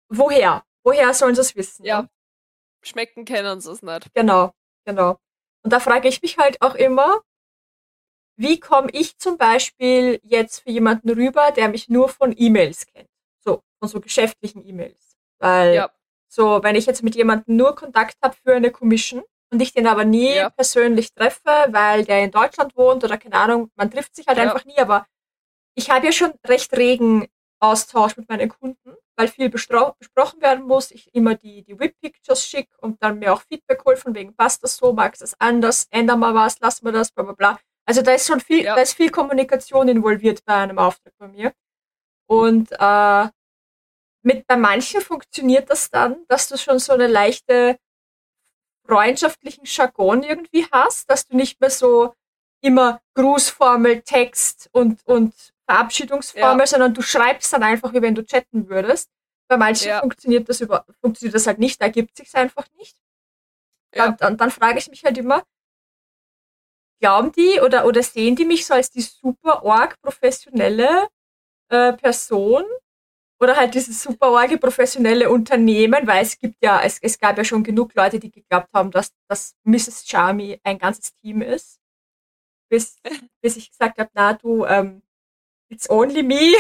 woher? 0.10 0.64
Woher 0.84 1.14
sollen 1.14 1.36
sie 1.36 1.42
es 1.42 1.56
wissen? 1.56 1.86
Ja. 1.86 2.08
Schmecken 2.84 3.26
kennen 3.26 3.62
sie 3.62 3.72
es 3.72 3.82
nicht. 3.84 4.14
Genau, 4.14 4.52
genau. 4.86 5.20
Und 5.64 5.72
da 5.72 5.80
frage 5.80 6.08
ich 6.08 6.22
mich 6.22 6.38
halt 6.38 6.60
auch 6.62 6.74
immer, 6.74 7.22
wie 8.36 8.60
komme 8.60 8.90
ich 8.92 9.18
zum 9.18 9.38
Beispiel 9.38 10.20
jetzt 10.24 10.62
für 10.62 10.72
jemanden 10.72 11.12
rüber, 11.12 11.52
der 11.52 11.70
mich 11.70 11.90
nur 11.90 12.10
von 12.10 12.34
E-Mails 12.36 12.88
kennt? 12.88 13.10
So, 13.40 13.62
von 13.80 13.88
so 13.88 14.02
geschäftlichen 14.02 14.66
E-Mails. 14.66 15.16
Weil, 15.38 15.76
ja. 15.76 15.92
so, 16.28 16.64
wenn 16.64 16.76
ich 16.76 16.88
jetzt 16.88 17.04
mit 17.04 17.16
jemandem 17.16 17.58
nur 17.58 17.76
Kontakt 17.76 18.18
habe 18.24 18.36
für 18.44 18.56
eine 18.56 18.72
Commission, 18.72 19.24
und 19.52 19.62
ich 19.62 19.74
den 19.74 19.88
aber 19.88 20.06
nie 20.06 20.36
ja. 20.36 20.50
persönlich 20.50 21.14
treffe, 21.14 21.68
weil 21.70 22.06
der 22.06 22.24
in 22.24 22.32
Deutschland 22.32 22.76
wohnt 22.76 23.04
oder 23.04 23.18
keine 23.18 23.36
Ahnung, 23.36 23.70
man 23.76 23.92
trifft 23.92 24.16
sich 24.16 24.28
halt 24.28 24.38
ja. 24.38 24.46
einfach 24.46 24.66
nie, 24.66 24.78
aber 24.78 25.06
ich 25.76 25.90
habe 25.90 26.06
ja 26.06 26.12
schon 26.12 26.32
recht 26.48 26.74
regen 26.74 27.28
Austausch 27.60 28.18
mit 28.18 28.28
meinen 28.28 28.50
Kunden, 28.50 28.96
weil 29.16 29.28
viel 29.28 29.50
besprochen 29.50 30.42
werden 30.42 30.66
muss. 30.66 30.90
Ich 30.90 31.14
immer 31.14 31.36
die, 31.36 31.64
die 31.64 31.80
Whip-Pictures 31.80 32.44
schicke 32.44 32.76
und 32.80 33.04
dann 33.04 33.20
mir 33.20 33.34
auch 33.34 33.44
Feedback 33.44 33.86
hole 33.86 33.98
von 33.98 34.16
wegen, 34.16 34.36
passt 34.36 34.64
das 34.64 34.78
so, 34.78 34.94
magst 34.94 35.22
du 35.22 35.26
das 35.26 35.40
anders, 35.40 35.88
ändern 35.92 36.20
mal 36.20 36.34
was, 36.34 36.60
lassen 36.60 36.86
wir 36.86 36.92
das, 36.92 37.12
bla 37.12 37.24
bla 37.24 37.34
bla. 37.34 37.60
Also 37.86 38.02
da 38.02 38.14
ist 38.14 38.26
schon 38.26 38.40
viel, 38.40 38.64
ja. 38.64 38.76
da 38.76 38.82
ist 38.82 38.96
viel 38.96 39.12
Kommunikation 39.12 39.88
involviert 39.88 40.44
bei 40.46 40.56
einem 40.56 40.80
Auftrag 40.80 41.14
bei 41.20 41.28
mir. 41.28 41.54
Und 42.28 42.72
äh, 42.72 43.28
mit 44.24 44.48
bei 44.48 44.58
manchen 44.58 45.02
funktioniert 45.02 45.70
das 45.70 45.90
dann, 45.90 46.26
dass 46.28 46.48
du 46.48 46.58
schon 46.58 46.80
so 46.80 46.94
eine 46.94 47.08
leichte 47.08 47.78
freundschaftlichen 48.86 49.64
Jargon 49.66 50.24
irgendwie 50.24 50.68
hast, 50.72 51.10
dass 51.10 51.28
du 51.28 51.36
nicht 51.36 51.60
mehr 51.60 51.70
so 51.70 52.14
immer 52.62 53.02
Grußformel, 53.16 54.02
Text 54.02 54.70
und, 54.72 55.06
und 55.06 55.34
Verabschiedungsformel, 55.68 56.62
ja. 56.62 56.68
sondern 56.68 56.94
du 56.94 57.02
schreibst 57.02 57.52
dann 57.54 57.64
einfach, 57.64 57.94
wie 57.94 58.02
wenn 58.02 58.16
du 58.16 58.24
chatten 58.24 58.70
würdest. 58.70 59.10
Bei 59.48 59.58
manchen 59.58 59.90
ja. 59.90 60.00
funktioniert 60.00 60.48
das 60.48 60.62
über, 60.62 60.86
funktioniert 61.02 61.36
das 61.36 61.48
halt 61.48 61.60
nicht, 61.60 61.82
da 61.82 61.86
ergibt 61.86 62.16
sich 62.16 62.34
einfach 62.36 62.68
nicht. 62.78 62.98
Ja. 63.94 64.08
Und, 64.08 64.22
und 64.22 64.40
dann 64.40 64.52
frage 64.52 64.80
ich 64.80 64.90
mich 64.90 65.04
halt 65.04 65.18
immer, 65.18 65.44
glauben 67.02 67.32
die 67.32 67.60
oder, 67.60 67.86
oder 67.86 68.04
sehen 68.04 68.36
die 68.36 68.46
mich 68.46 68.66
so 68.66 68.74
als 68.74 68.92
die 68.92 69.02
super 69.02 69.64
org 69.64 70.00
professionelle 70.02 71.08
äh, 71.70 71.94
Person 71.94 72.64
oder 73.42 73.56
halt 73.58 73.74
dieses 73.74 74.04
super 74.04 74.30
orge 74.30 74.58
professionelle 74.60 75.30
Unternehmen, 75.30 76.06
weil 76.06 76.24
es 76.24 76.38
gibt 76.38 76.64
ja, 76.64 76.82
es, 76.84 77.00
es 77.02 77.18
gab 77.18 77.38
ja 77.38 77.44
schon 77.44 77.64
genug 77.64 77.96
Leute, 77.96 78.20
die 78.20 78.30
geglaubt 78.30 78.70
haben, 78.72 78.92
dass, 78.92 79.14
dass 79.28 79.56
Mrs. 79.64 80.08
Charmy 80.08 80.62
ein 80.64 80.78
ganzes 80.78 81.16
Team 81.16 81.42
ist. 81.42 81.82
Bis, 82.70 82.98
bis 83.42 83.58
ich 83.58 83.72
gesagt 83.72 83.98
habe, 83.98 84.12
na 84.14 84.34
du, 84.34 84.66
ähm, 84.66 85.02
it's 85.70 85.90
only 85.90 86.22
me. 86.22 86.54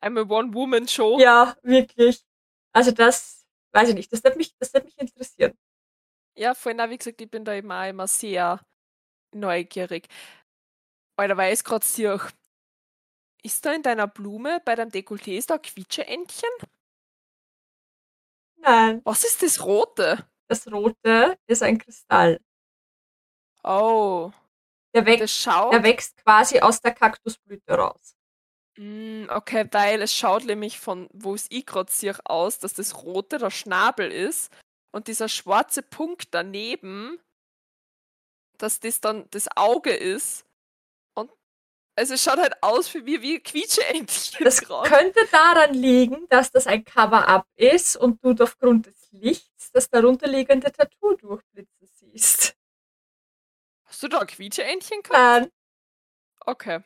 I'm 0.00 0.18
a 0.18 0.22
One-Woman-Show. 0.22 1.20
Ja, 1.20 1.56
wirklich. 1.62 2.24
Also 2.74 2.90
das, 2.90 3.46
weiß 3.72 3.90
ich 3.90 3.94
nicht, 3.94 4.12
das 4.12 4.24
wird 4.24 4.36
mich, 4.36 4.56
das 4.58 4.72
wird 4.72 4.86
mich 4.86 4.98
interessieren. 4.98 5.52
Ja, 6.36 6.54
vorhin 6.54 6.80
habe 6.80 6.92
ich 6.94 6.98
gesagt, 7.00 7.20
ich 7.20 7.30
bin 7.30 7.44
da 7.44 7.52
auch 7.52 7.88
immer 7.88 8.06
sehr 8.06 8.60
neugierig. 9.32 10.08
Alter, 11.16 11.36
weil 11.36 11.52
ich 11.52 11.60
es 11.60 11.64
gerade 11.64 11.84
sehe, 11.84 12.18
ist 13.44 13.64
da 13.64 13.72
in 13.72 13.82
deiner 13.82 14.06
Blume 14.08 14.60
bei 14.64 14.74
deinem 14.74 14.90
Dekolleté 14.90 15.36
ist 15.36 15.50
da 15.50 15.54
ein 15.54 15.62
Quietscheentchen? 15.62 16.48
Nein. 18.56 19.02
Was 19.04 19.24
ist 19.24 19.42
das 19.42 19.62
Rote? 19.64 20.26
Das 20.48 20.66
Rote 20.72 21.38
ist 21.46 21.62
ein 21.62 21.78
Kristall. 21.78 22.40
Oh. 23.62 24.30
Der, 24.94 25.06
wächst, 25.06 25.22
Das 25.22 25.30
schaut. 25.32 25.72
der 25.72 25.82
wächst 25.82 26.16
quasi 26.24 26.60
aus 26.60 26.80
der 26.80 26.94
Kaktusblüte 26.94 27.74
raus. 27.74 28.16
Mm, 28.76 29.26
okay, 29.28 29.66
weil 29.72 30.02
es 30.02 30.14
schaut 30.14 30.44
nämlich 30.44 30.80
von, 30.80 31.08
wo 31.12 31.34
es 31.34 31.46
ich 31.50 31.66
gerade 31.66 31.90
sehe, 31.92 32.16
aus, 32.24 32.58
dass 32.58 32.74
das 32.74 33.02
Rote 33.02 33.38
der 33.38 33.50
Schnabel 33.50 34.10
ist 34.10 34.52
und 34.92 35.08
dieser 35.08 35.28
schwarze 35.28 35.82
Punkt 35.82 36.28
daneben, 36.32 37.18
dass 38.58 38.80
das 38.80 39.00
dann 39.00 39.28
das 39.30 39.48
Auge 39.56 39.92
ist. 39.92 40.44
Also 41.96 42.14
es 42.14 42.24
schaut 42.24 42.38
halt 42.38 42.54
aus 42.60 42.88
für 42.88 43.02
mich 43.02 43.22
wie 43.22 43.38
Quietscheentchen 43.40 44.44
Das 44.44 44.60
gerade. 44.60 44.88
könnte 44.90 45.20
daran 45.30 45.74
liegen, 45.74 46.26
dass 46.28 46.50
das 46.50 46.66
ein 46.66 46.84
Cover-up 46.84 47.46
ist 47.54 47.96
und 47.96 48.22
du 48.24 48.34
aufgrund 48.42 48.86
des 48.86 49.12
Lichts 49.12 49.70
das 49.70 49.88
darunterliegende 49.88 50.72
Tattoo 50.72 51.14
durchblitzen 51.14 51.88
siehst. 51.94 52.56
Hast 53.84 54.02
du 54.02 54.08
da 54.08 54.18
ein 54.20 54.26
Quietscheentchen 54.26 55.02
gehabt? 55.02 55.12
Nein, 55.42 55.50
Okay. 56.46 56.80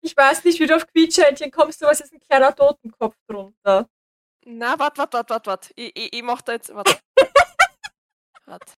ich 0.00 0.16
weiß 0.16 0.44
nicht, 0.44 0.60
wie 0.60 0.66
du 0.66 0.76
auf 0.76 0.86
Quietscheentchen 0.86 1.50
kommst, 1.50 1.82
aber 1.82 1.92
es 1.92 2.00
ist 2.00 2.12
ein 2.12 2.20
kleiner 2.20 2.54
Totenkopf 2.54 3.16
drunter. 3.26 3.88
Na, 4.44 4.78
wart, 4.78 4.96
wart, 4.98 5.12
wart, 5.12 5.30
wart, 5.30 5.46
wart. 5.46 5.70
Ich, 5.74 5.94
ich, 5.96 6.12
ich 6.14 6.22
mach 6.22 6.40
da 6.42 6.52
jetzt. 6.52 6.72
Wart. 6.72 7.02
wart. 8.46 8.74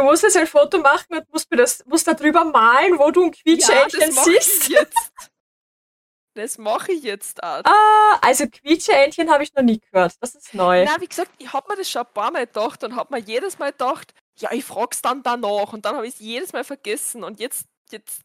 Du 0.00 0.06
musst 0.06 0.22
jetzt 0.22 0.38
ein 0.38 0.46
Foto 0.46 0.78
machen 0.78 1.14
und 1.14 1.30
musst, 1.30 1.50
mir 1.50 1.58
das, 1.58 1.84
musst 1.84 2.06
da 2.08 2.14
drüber 2.14 2.42
malen, 2.46 2.98
wo 2.98 3.10
du 3.10 3.24
ein 3.24 3.32
Quietscheentchen 3.32 4.08
ich 4.08 4.18
siehst. 4.18 4.68
jetzt. 4.70 5.12
Das 6.34 6.56
mache 6.56 6.92
ich 6.92 7.02
jetzt 7.02 7.42
auch. 7.42 7.60
Ah, 7.64 8.18
also 8.22 8.46
Quietscheentchen 8.48 9.30
habe 9.30 9.42
ich 9.42 9.52
noch 9.52 9.62
nie 9.62 9.78
gehört. 9.78 10.14
Das 10.20 10.34
ist 10.34 10.54
neu. 10.54 10.86
Na, 10.86 10.98
wie 11.02 11.06
gesagt, 11.06 11.32
ich 11.36 11.52
habe 11.52 11.68
mir 11.68 11.76
das 11.76 11.90
schon 11.90 12.00
ein 12.00 12.14
paar 12.14 12.30
Mal 12.30 12.46
gedacht 12.46 12.82
und 12.82 12.96
habe 12.96 13.14
mir 13.14 13.20
jedes 13.20 13.58
Mal 13.58 13.72
gedacht, 13.72 14.14
ja, 14.38 14.50
ich 14.52 14.64
frag's 14.64 15.02
dann 15.02 15.22
danach 15.22 15.74
und 15.74 15.84
dann 15.84 15.96
habe 15.96 16.06
ich 16.06 16.14
es 16.14 16.20
jedes 16.20 16.54
Mal 16.54 16.64
vergessen 16.64 17.22
und 17.22 17.38
jetzt, 17.38 17.66
jetzt, 17.90 18.22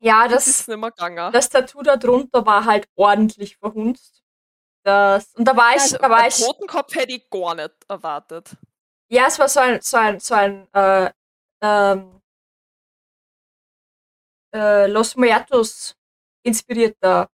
Ja, 0.00 0.24
ist 0.24 0.32
das, 0.32 0.46
es 0.46 0.68
nicht 0.68 0.78
mehr 0.78 0.90
gegangen. 0.90 1.32
das 1.34 1.50
Tattoo 1.50 1.82
da 1.82 1.98
drunter 1.98 2.46
war 2.46 2.64
halt 2.64 2.88
ordentlich 2.94 3.58
verhunzt. 3.58 4.22
Das, 4.84 5.34
und 5.34 5.44
da 5.44 5.54
war 5.54 5.74
ich, 5.74 5.82
also, 5.82 5.98
da 5.98 6.08
war 6.08 6.26
ich, 6.28 6.36
Totenkopf 6.36 6.94
hätte 6.94 7.12
ich 7.12 7.28
gar 7.28 7.54
nicht 7.56 7.74
erwartet. 7.88 8.56
Ja, 9.10 9.26
es 9.26 9.38
war 9.38 9.48
so 9.48 9.60
ein, 9.60 9.80
so 9.80 9.96
ein, 9.96 10.20
so 10.20 10.34
ein, 10.34 10.68
äh, 10.72 11.10
ähm, 11.62 12.20
äh, 14.54 14.86
Los 14.86 15.16
Muertos 15.16 15.96
inspirierter 16.44 17.28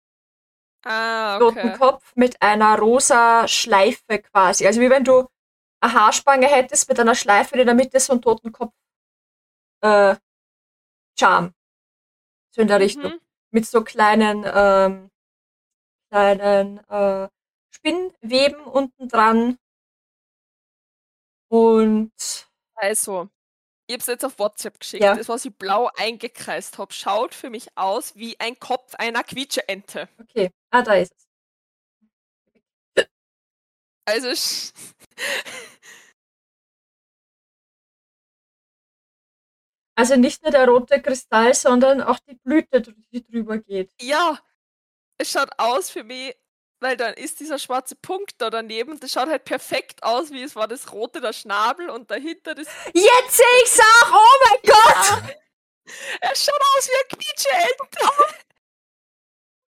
Ah, 0.83 1.37
okay. 1.37 1.61
Totenkopf 1.61 2.15
mit 2.15 2.41
einer 2.41 2.77
rosa 2.79 3.47
Schleife 3.47 4.19
quasi. 4.19 4.65
Also 4.65 4.81
wie 4.81 4.89
wenn 4.89 5.03
du 5.03 5.27
eine 5.79 5.93
Haarspange 5.93 6.47
hättest 6.47 6.89
mit 6.89 6.99
einer 6.99 7.15
Schleife, 7.15 7.55
die 7.55 7.61
in 7.61 7.67
der 7.67 7.75
Mitte 7.75 7.99
so 7.99 8.13
ein 8.13 8.21
Totenkopf 8.21 8.73
äh, 9.81 10.15
Charm. 11.19 11.53
So 12.51 12.61
in 12.61 12.67
der 12.67 12.79
Richtung. 12.79 13.11
Mhm. 13.13 13.19
Mit 13.51 13.65
so 13.67 13.83
kleinen, 13.83 14.45
ähm, 14.45 15.11
kleinen 16.09 16.79
äh, 16.89 17.27
Spinnweben 17.69 18.63
unten 18.63 19.07
dran. 19.07 19.57
Und 21.51 22.11
Also, 22.75 23.27
ich 23.87 23.93
habe 23.93 24.01
es 24.01 24.07
jetzt 24.07 24.25
auf 24.25 24.39
WhatsApp 24.39 24.79
geschickt. 24.79 25.03
Ja. 25.03 25.15
Das, 25.15 25.29
was 25.29 25.45
ich 25.45 25.53
blau 25.55 25.89
eingekreist 25.97 26.77
habe, 26.77 26.93
schaut 26.93 27.35
für 27.35 27.49
mich 27.49 27.67
aus 27.75 28.15
wie 28.15 28.39
ein 28.39 28.57
Kopf 28.59 28.95
einer 28.95 29.23
Quietscheente. 29.23 30.07
okay. 30.19 30.51
Ah, 30.71 30.81
da 30.81 30.93
ist 30.95 31.13
es. 31.13 31.27
Also, 34.05 34.33
Also 39.95 40.15
nicht 40.15 40.41
nur 40.41 40.51
der 40.51 40.67
rote 40.67 41.01
Kristall, 41.01 41.53
sondern 41.53 42.01
auch 42.01 42.19
die 42.19 42.35
Blüte, 42.35 42.81
die 43.11 43.23
drüber 43.23 43.57
geht. 43.59 43.91
ja, 44.01 44.39
es 45.19 45.31
schaut 45.31 45.51
aus 45.57 45.89
für 45.91 46.03
mich, 46.03 46.35
weil 46.81 46.97
dann 46.97 47.13
ist 47.13 47.39
dieser 47.39 47.57
schwarze 47.59 47.95
Punkt 47.95 48.33
da 48.39 48.49
daneben. 48.49 48.99
Das 48.99 49.11
schaut 49.13 49.29
halt 49.29 49.45
perfekt 49.45 50.03
aus, 50.03 50.31
wie 50.31 50.43
es 50.43 50.55
war 50.55 50.67
das 50.67 50.91
rote 50.91 51.21
der 51.21 51.31
Schnabel 51.33 51.89
und 51.89 52.11
dahinter 52.11 52.53
das. 52.55 52.67
Jetzt 52.93 53.37
sehe 53.37 53.45
ich's 53.63 53.79
auch! 53.79 54.11
Oh 54.11 54.49
mein 54.49 54.59
Gott! 54.73 55.35
Es 56.21 56.43
schaut 56.45 56.61
aus 56.77 56.87
wie 56.89 56.93
ein 57.15 57.19
Quietscheente. 57.19 57.85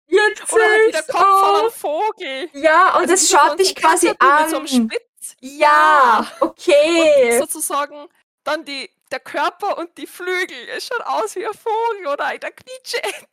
Jetzt 0.08 0.52
Oder 0.54 0.66
halt 0.66 0.88
wie 0.88 0.92
der 0.92 1.04
Kopf 1.04 1.20
von 1.20 1.24
auch! 1.56 1.60
einem 1.62 1.72
Vogel. 1.72 2.50
Ja, 2.54 2.96
und 2.98 3.10
Also 3.10 3.16
so 3.16 3.38
schaut 3.38 3.52
ein- 3.52 3.58
dich 3.58 3.70
ein 3.78 3.82
quasi 3.82 4.14
an. 4.20 4.42
Mit 4.42 4.50
so 4.50 4.58
einem 4.58 4.68
Spitz. 4.68 5.36
Ja, 5.40 6.30
okay. 6.42 7.40
Sozusagen 7.40 8.10
dann 8.44 8.66
die, 8.66 8.90
der 9.12 9.20
Körper 9.20 9.78
und 9.78 9.98
die 9.98 10.08
Flügel. 10.08 10.58
Es 10.76 10.88
schaut 10.88 11.02
aus 11.06 11.36
wie 11.36 11.46
ein 11.46 11.54
Vogel 11.54 12.08
oder 12.08 12.26
eine 12.26 12.40
Quietscheente. 12.40 13.28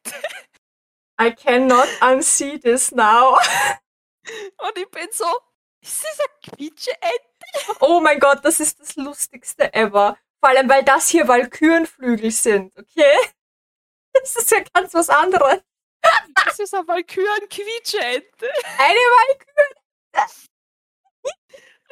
I 1.20 1.31
cannot 1.33 1.88
unsee 2.00 2.59
this 2.59 2.92
now. 2.92 3.37
Und 4.59 4.78
ich 4.78 4.90
bin 4.90 5.09
so, 5.11 5.26
ist 5.81 6.04
das 6.04 6.20
ein 6.20 6.52
Quietscheente? 6.57 7.76
Oh 7.81 8.00
mein 8.00 8.20
Gott, 8.20 8.44
das 8.44 8.61
ist 8.61 8.78
das 8.81 8.96
Lustigste 8.96 9.72
ever. 9.74 10.16
Vor 10.40 10.50
allem, 10.50 10.68
weil 10.68 10.85
das 10.85 11.09
hier 11.09 11.26
Walkürenflügel 11.26 12.31
sind, 12.31 12.76
okay? 12.76 13.16
Das 14.14 14.35
ist 14.35 14.50
ja 14.50 14.59
ganz 14.74 14.94
was 14.94 15.11
anderes. 15.11 15.61
Das 16.44 16.59
ist 16.59 16.74
eine 16.74 16.88
Walküren-Quietscheente. 16.88 18.50
Eine 18.78 18.98
Walküre. 18.98 19.74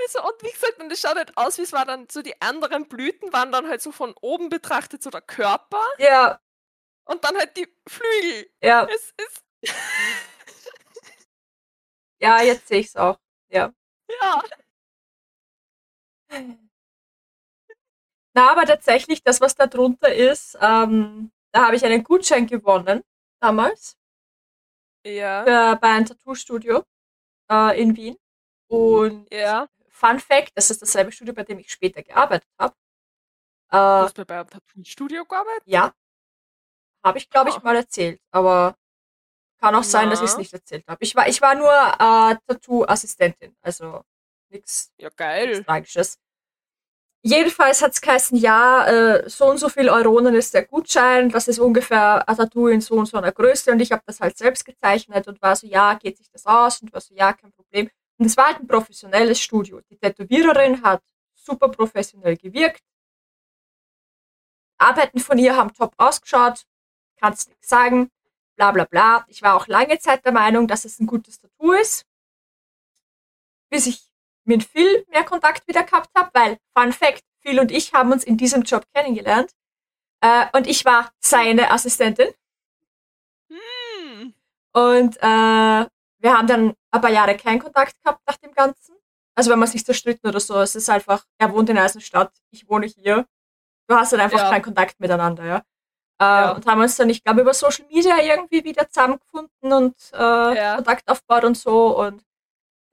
Also, 0.05 0.23
und 0.23 0.43
wie 0.43 0.51
gesagt, 0.51 0.79
und 0.79 0.93
es 0.93 1.01
schaut 1.01 1.17
halt 1.17 1.37
aus, 1.39 1.57
wie 1.57 1.63
es 1.63 1.73
war 1.73 1.87
dann 1.87 2.07
so 2.11 2.21
die 2.21 2.39
anderen 2.43 2.87
Blüten 2.87 3.33
waren 3.33 3.51
dann 3.51 3.67
halt 3.67 3.81
so 3.81 3.93
von 3.93 4.15
oben 4.21 4.51
betrachtet 4.51 5.03
so 5.03 5.09
der 5.09 5.23
Körper 5.23 5.83
Ja, 5.97 6.39
und 7.07 7.25
dann 7.25 7.37
halt 7.37 7.57
die 7.57 7.69
Flügel. 7.89 8.51
ja, 8.63 8.85
Es 8.87 9.13
ist, 9.17 9.45
ja, 12.21 12.43
jetzt 12.43 12.69
sehe 12.69 12.81
ich's 12.81 12.97
auch. 12.97 13.19
ja, 13.51 13.73
Na, 18.35 18.51
aber 18.53 18.65
tatsächlich, 18.67 19.23
das, 19.23 19.41
was 19.41 19.55
da 19.55 19.67
drunter 19.67 20.13
ist, 20.15 20.59
ähm, 20.61 21.33
da 21.53 21.67
habe 21.67 21.77
ich 21.77 21.85
einen 21.85 22.05
Gutschein 22.05 22.47
gewonnen, 22.47 23.03
damals, 23.41 23.97
ja, 25.05 25.45
für, 25.45 25.77
bei 25.81 25.89
einem 25.89 26.07
Tattoo-Studio 26.07 26.85
äh, 27.51 27.81
in 27.81 27.97
Wien. 27.97 28.17
Und 28.69 29.33
ja. 29.33 29.69
Fun 29.89 30.19
Fact, 30.21 30.53
das 30.57 30.71
ist 30.71 30.83
dasselbe 30.83 31.13
Studio, 31.13 31.35
bei 31.35 31.45
dem 31.45 31.59
ich 31.59 31.71
später 31.73 32.03
gearbeitet 32.03 32.49
habe. 32.59 32.75
Du 33.71 33.77
Äh, 33.77 33.81
hast 33.81 34.27
bei 34.27 34.41
einem 34.41 34.51
Tattoo-Studio 34.51 35.25
gearbeitet? 35.25 35.65
ja, 35.67 35.95
habe 37.07 37.19
ich, 37.19 37.31
glaube 37.31 37.51
ich, 37.51 37.63
mal 37.63 37.77
erzählt, 37.77 38.21
aber 38.33 38.77
kann 39.61 39.75
auch 39.75 39.85
sein, 39.85 40.11
dass 40.11 40.21
ich 40.21 40.27
es 40.27 40.33
Na. 40.35 40.39
nicht 40.41 40.53
erzählt 40.53 40.85
habe. 40.89 41.03
Ich 41.03 41.15
war, 41.15 41.29
ich 41.29 41.41
war 41.41 41.55
nur 41.55 41.73
äh, 41.73 42.37
Tattoo-Assistentin, 42.47 43.57
also 43.63 44.03
nichts 44.51 44.93
Ja, 44.99 45.09
geil. 45.17 45.65
Tragisches. 45.65 46.19
Jedenfalls 47.23 47.83
hat 47.83 47.93
es 47.93 48.01
geheißen, 48.01 48.39
ja, 48.39 48.87
äh, 48.87 49.29
so 49.29 49.47
und 49.47 49.59
so 49.59 49.69
viel 49.69 49.89
Euronen 49.89 50.35
ist 50.35 50.55
der 50.55 50.65
Gutschein, 50.65 51.31
das 51.31 51.49
ist 51.49 51.59
ungefähr 51.59 52.29
ein 52.29 52.37
Tattoo 52.37 52.69
in 52.69 52.81
so 52.81 52.95
und 52.95 53.07
so 53.07 53.17
einer 53.19 53.33
Größe 53.33 53.73
und 53.73 53.81
ich 53.81 53.91
habe 53.91 54.03
das 54.07 54.21
halt 54.21 54.37
selbst 54.39 54.65
gezeichnet 54.65 55.27
und 55.27 55.41
war 55.43 55.57
so, 55.57 55.67
ja, 55.67 55.95
geht 55.95 56.19
sich 56.19 56.31
das 56.31 56.47
aus 56.47 56.83
und 56.83 56.93
war 56.93 57.01
so, 57.01 57.15
ja, 57.15 57.33
kein 57.33 57.53
Problem. 57.53 57.91
Und 58.19 58.27
es 58.27 58.37
war 58.37 58.47
halt 58.47 58.61
ein 58.61 58.67
professionelles 58.67 59.41
Studio. 59.41 59.81
Die 59.91 59.97
Tätowiererin 59.97 60.83
hat 60.83 61.03
super 61.35 61.69
professionell 61.69 62.37
gewirkt. 62.37 62.83
Arbeiten 64.79 65.19
von 65.19 65.39
ihr 65.39 65.57
haben 65.57 65.73
top 65.73 65.95
ausgeschaut, 65.97 66.65
kannst 67.17 67.49
nichts 67.49 67.69
sagen, 67.69 68.11
bla 68.57 68.73
bla 68.73 68.85
bla. 68.85 69.25
Ich 69.29 69.43
war 69.43 69.55
auch 69.55 69.67
lange 69.67 69.99
Zeit 69.99 70.25
der 70.25 70.33
Meinung, 70.33 70.67
dass 70.69 70.85
es 70.85 70.99
ein 71.01 71.07
gutes 71.07 71.39
Tattoo 71.41 71.73
ist, 71.73 72.07
bis 73.71 73.87
ich 73.87 74.03
mit 74.45 74.65
Phil 74.65 75.05
mehr 75.09 75.25
Kontakt 75.25 75.67
wieder 75.69 75.83
gehabt 75.83 76.11
habe, 76.17 76.31
weil, 76.33 76.59
Fun 76.77 76.93
Fact, 76.93 77.23
Phil 77.41 77.59
und 77.61 77.71
ich 77.71 77.93
haben 77.93 78.13
uns 78.13 78.25
in 78.25 78.37
diesem 78.37 78.63
Job 78.63 78.85
kennengelernt. 78.95 79.51
Äh, 80.21 80.47
und 80.57 80.67
ich 80.67 80.85
war 80.85 81.13
seine 81.21 81.71
Assistentin. 81.71 82.33
Hm. 83.51 84.35
Und 84.73 85.17
äh, 85.19 85.21
wir 85.21 86.33
haben 86.33 86.47
dann 86.47 86.75
ein 86.91 87.01
paar 87.01 87.11
Jahre 87.11 87.37
keinen 87.37 87.59
Kontakt 87.61 87.95
gehabt 88.03 88.23
nach 88.27 88.37
dem 88.37 88.53
Ganzen. 88.53 88.97
Also 89.35 89.51
wenn 89.51 89.59
man 89.59 89.69
sich 89.69 89.85
zerstritten 89.85 90.29
oder 90.29 90.41
so, 90.41 90.59
es 90.61 90.75
ist 90.75 90.89
einfach, 90.89 91.25
er 91.39 91.53
wohnt 91.53 91.69
in 91.69 91.77
Eisenstadt, 91.79 92.33
ich 92.51 92.69
wohne 92.69 92.87
hier. 92.87 93.27
Du 93.89 93.95
hast 93.95 94.13
dann 94.13 94.21
einfach 94.21 94.39
Ja. 94.39 94.51
keinen 94.51 94.63
Kontakt 94.63 94.99
miteinander, 94.99 95.45
ja. 95.45 95.63
Äh, 96.21 96.25
Ja. 96.25 96.53
Und 96.53 96.67
haben 96.67 96.81
uns 96.81 96.97
dann, 96.97 97.11
ich 97.11 97.23
glaube, 97.23 97.43
über 97.43 97.55
Social 97.55 97.87
Media 97.93 98.19
irgendwie 98.23 98.65
wieder 98.65 98.89
zusammengefunden 98.89 99.73
und 99.73 99.95
äh, 100.15 100.57
Ja. 100.57 100.75
Kontakt 100.77 101.09
aufgebaut 101.09 101.45
und 101.45 101.57
so. 101.59 101.99
Und 101.99 102.23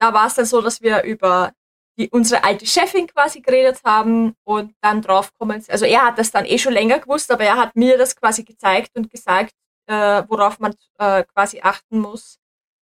da 0.00 0.12
war 0.12 0.26
es 0.26 0.34
dann 0.34 0.46
so, 0.46 0.60
dass 0.60 0.82
wir 0.82 1.02
über 1.04 1.52
die, 1.98 2.10
unsere 2.10 2.44
alte 2.44 2.66
Chefin 2.66 3.06
quasi 3.06 3.40
geredet 3.40 3.80
haben 3.84 4.34
und 4.44 4.74
dann 4.82 5.00
drauf 5.02 5.32
kommen. 5.38 5.64
Also 5.68 5.84
er 5.86 6.06
hat 6.06 6.18
das 6.18 6.30
dann 6.32 6.44
eh 6.44 6.58
schon 6.58 6.72
länger 6.72 6.98
gewusst, 6.98 7.30
aber 7.30 7.44
er 7.44 7.56
hat 7.56 7.76
mir 7.76 7.96
das 7.98 8.16
quasi 8.16 8.42
gezeigt 8.44 8.90
und 8.96 9.10
gesagt, 9.10 9.54
äh, 9.86 10.22
worauf 10.28 10.58
man 10.58 10.74
äh, 10.98 11.24
quasi 11.24 11.60
achten 11.62 12.00
muss, 12.00 12.38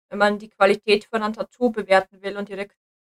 wenn 0.09 0.19
man 0.19 0.39
die 0.39 0.49
Qualität 0.49 1.05
von 1.05 1.21
einem 1.23 1.33
Tattoo 1.33 1.69
bewerten 1.71 2.21
will 2.21 2.37
und 2.37 2.49
ihre 2.49 2.67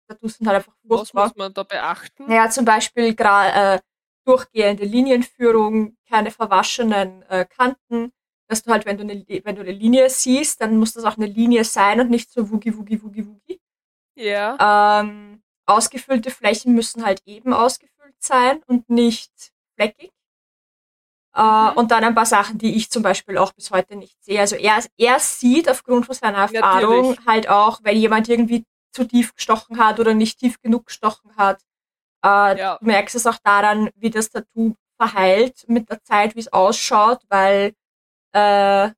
Tattoos 0.07 0.35
sind 0.37 0.47
halt 0.47 0.57
einfach 0.57 0.73
furchtbar. 0.87 1.25
Was 1.25 1.29
muss 1.31 1.37
man 1.37 1.53
da 1.53 1.63
beachten? 1.63 2.31
Ja, 2.31 2.49
zum 2.49 2.65
Beispiel 2.65 3.15
äh, 3.17 3.79
durchgehende 4.25 4.85
Linienführung, 4.85 5.97
keine 6.09 6.31
verwaschenen 6.31 7.23
äh, 7.23 7.45
Kanten, 7.45 8.11
dass 8.47 8.63
du 8.63 8.71
halt, 8.71 8.85
wenn 8.85 8.97
du, 8.97 9.03
eine, 9.03 9.25
wenn 9.43 9.55
du 9.55 9.61
eine 9.61 9.71
Linie 9.71 10.09
siehst, 10.09 10.61
dann 10.61 10.77
muss 10.77 10.93
das 10.93 11.05
auch 11.05 11.17
eine 11.17 11.25
Linie 11.25 11.63
sein 11.63 11.99
und 11.99 12.09
nicht 12.09 12.31
so 12.31 12.49
wugi 12.49 12.75
wugi 12.77 13.01
wugi 13.01 13.27
wugi. 13.27 13.61
Ja. 14.15 15.01
Ähm, 15.01 15.41
ausgefüllte 15.65 16.29
Flächen 16.29 16.73
müssen 16.73 17.05
halt 17.05 17.21
eben 17.25 17.53
ausgefüllt 17.53 18.15
sein 18.19 18.61
und 18.67 18.89
nicht 18.89 19.31
fleckig. 19.75 20.11
Äh, 21.35 21.41
mhm. 21.41 21.77
Und 21.77 21.91
dann 21.91 22.03
ein 22.03 22.15
paar 22.15 22.25
Sachen, 22.25 22.57
die 22.57 22.75
ich 22.75 22.89
zum 22.89 23.01
Beispiel 23.01 23.37
auch 23.37 23.53
bis 23.53 23.71
heute 23.71 23.95
nicht 23.95 24.23
sehe. 24.23 24.39
Also 24.39 24.55
er, 24.55 24.83
er 24.97 25.19
sieht 25.19 25.69
aufgrund 25.69 26.05
von 26.05 26.15
seiner 26.15 26.37
Erfahrung 26.39 27.09
Natürlich. 27.09 27.25
halt 27.25 27.49
auch, 27.49 27.79
wenn 27.83 27.97
jemand 27.97 28.29
irgendwie 28.29 28.65
zu 28.91 29.05
tief 29.05 29.33
gestochen 29.33 29.79
hat 29.79 29.99
oder 29.99 30.13
nicht 30.13 30.39
tief 30.39 30.61
genug 30.61 30.87
gestochen 30.87 31.35
hat. 31.35 31.63
Äh, 32.23 32.57
ja. 32.57 32.77
Du 32.79 32.85
merkst 32.85 33.15
es 33.15 33.27
auch 33.27 33.37
daran, 33.43 33.89
wie 33.95 34.09
das 34.09 34.29
Tattoo 34.29 34.75
verheilt 34.99 35.65
mit 35.67 35.89
der 35.89 36.01
Zeit, 36.03 36.35
wie 36.35 36.39
es 36.39 36.51
ausschaut, 36.53 37.21
weil 37.29 37.73
äh, 38.33 38.89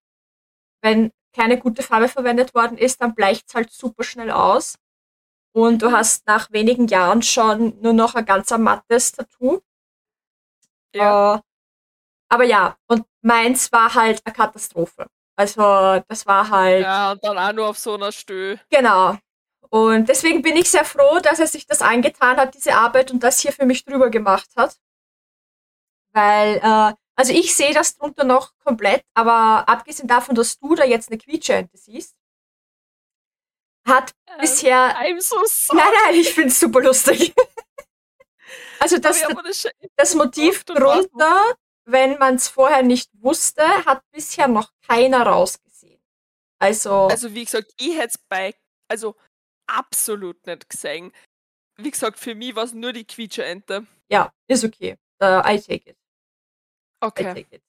wenn 0.82 1.12
keine 1.36 1.58
gute 1.60 1.84
Farbe 1.84 2.08
verwendet 2.08 2.54
worden 2.54 2.78
ist, 2.78 3.02
dann 3.02 3.16
bleicht 3.16 3.46
es 3.48 3.56
halt 3.56 3.72
super 3.72 4.04
schnell 4.04 4.32
aus. 4.32 4.76
Und 5.54 5.82
du 5.82 5.92
hast 5.92 6.28
nach 6.28 6.52
wenigen 6.52 6.88
Jahren 6.88 7.22
schon 7.22 7.80
nur 7.82 7.94
noch 7.94 8.16
ein 8.16 8.26
ganz 8.26 8.52
mattes 8.52 9.14
Tattoo. 9.14 9.62
Ja. 10.94 11.36
Äh, 11.36 11.40
aber 12.30 12.44
ja, 12.44 12.78
und 12.88 13.06
meins 13.22 13.72
war 13.72 13.94
halt 13.94 14.22
eine 14.26 14.34
Katastrophe. 14.34 15.08
Also 15.38 16.04
das 16.08 16.26
war 16.26 16.50
halt. 16.50 16.84
Ja, 16.84 17.12
und 17.12 17.24
dann 17.24 17.38
auch 17.38 17.54
nur 17.54 17.70
auf 17.70 17.78
so 17.78 17.96
einer 17.96 18.12
Stö. 18.12 18.58
Genau. 18.70 19.18
Und 19.76 20.08
deswegen 20.08 20.42
bin 20.42 20.56
ich 20.56 20.72
sehr 20.72 20.86
froh, 20.86 21.20
dass 21.20 21.40
er 21.40 21.48
sich 21.48 21.68
das 21.68 21.82
angetan 21.82 22.38
hat, 22.38 22.56
diese 22.56 22.76
Arbeit, 22.76 23.12
und 23.12 23.22
das 23.22 23.42
hier 23.42 23.52
für 23.52 23.66
mich 23.66 23.84
drüber 23.84 24.10
gemacht 24.10 24.50
hat. 24.56 24.80
Weil, 26.14 26.62
äh, 26.64 26.94
also 27.18 27.34
ich 27.34 27.54
sehe 27.54 27.74
das 27.74 27.98
drunter 27.98 28.24
noch 28.24 28.54
komplett, 28.64 29.04
aber 29.14 29.68
abgesehen 29.68 30.08
davon, 30.08 30.34
dass 30.34 30.60
du 30.60 30.76
da 30.76 30.86
jetzt 30.86 31.10
eine 31.10 31.18
Quietscheente 31.18 31.76
siehst, 31.76 32.16
hat 33.86 34.14
ähm, 34.28 34.36
bisher. 34.40 34.98
I'm 34.98 35.20
so 35.20 35.36
sorry. 35.46 35.82
Nein, 35.82 35.94
nein, 36.06 36.16
ich 36.22 36.34
finde 36.34 36.52
es 36.52 36.60
super 36.62 36.80
lustig. 36.80 37.34
also 38.80 38.98
das, 38.98 39.24
das, 39.44 39.68
das 39.98 40.16
Motiv 40.16 40.64
drunter, 40.64 41.54
wenn 41.84 42.18
man 42.18 42.36
es 42.36 42.48
vorher 42.48 42.82
nicht 42.82 43.10
wusste, 43.20 43.66
hat 43.86 44.10
bisher 44.14 44.48
noch 44.48 44.72
keiner 44.88 45.28
rausgesehen. 45.28 46.02
Also. 46.60 47.08
Also 47.08 47.34
wie 47.34 47.44
gesagt, 47.44 47.74
ich 47.76 47.98
hätte 47.98 48.08
es 48.16 48.18
bei, 48.30 48.56
also 48.88 49.18
absolut 49.68 50.46
nicht 50.46 50.70
gesehen. 50.70 51.12
Wie 51.78 51.92
gesagt, 51.92 52.20
für 52.20 52.36
mich 52.36 52.56
war 52.56 52.64
es 52.64 52.74
nur 52.74 52.94
die 52.94 53.06
Quietscheente. 53.06 53.86
Ja, 54.10 54.32
ist 54.48 54.64
okay. 54.64 54.98
Uh, 55.22 55.42
I 55.46 55.60
take 55.60 55.90
it. 55.90 55.98
Okay. 57.02 57.32
I 57.32 57.44
take 57.44 57.56
it. 57.56 57.62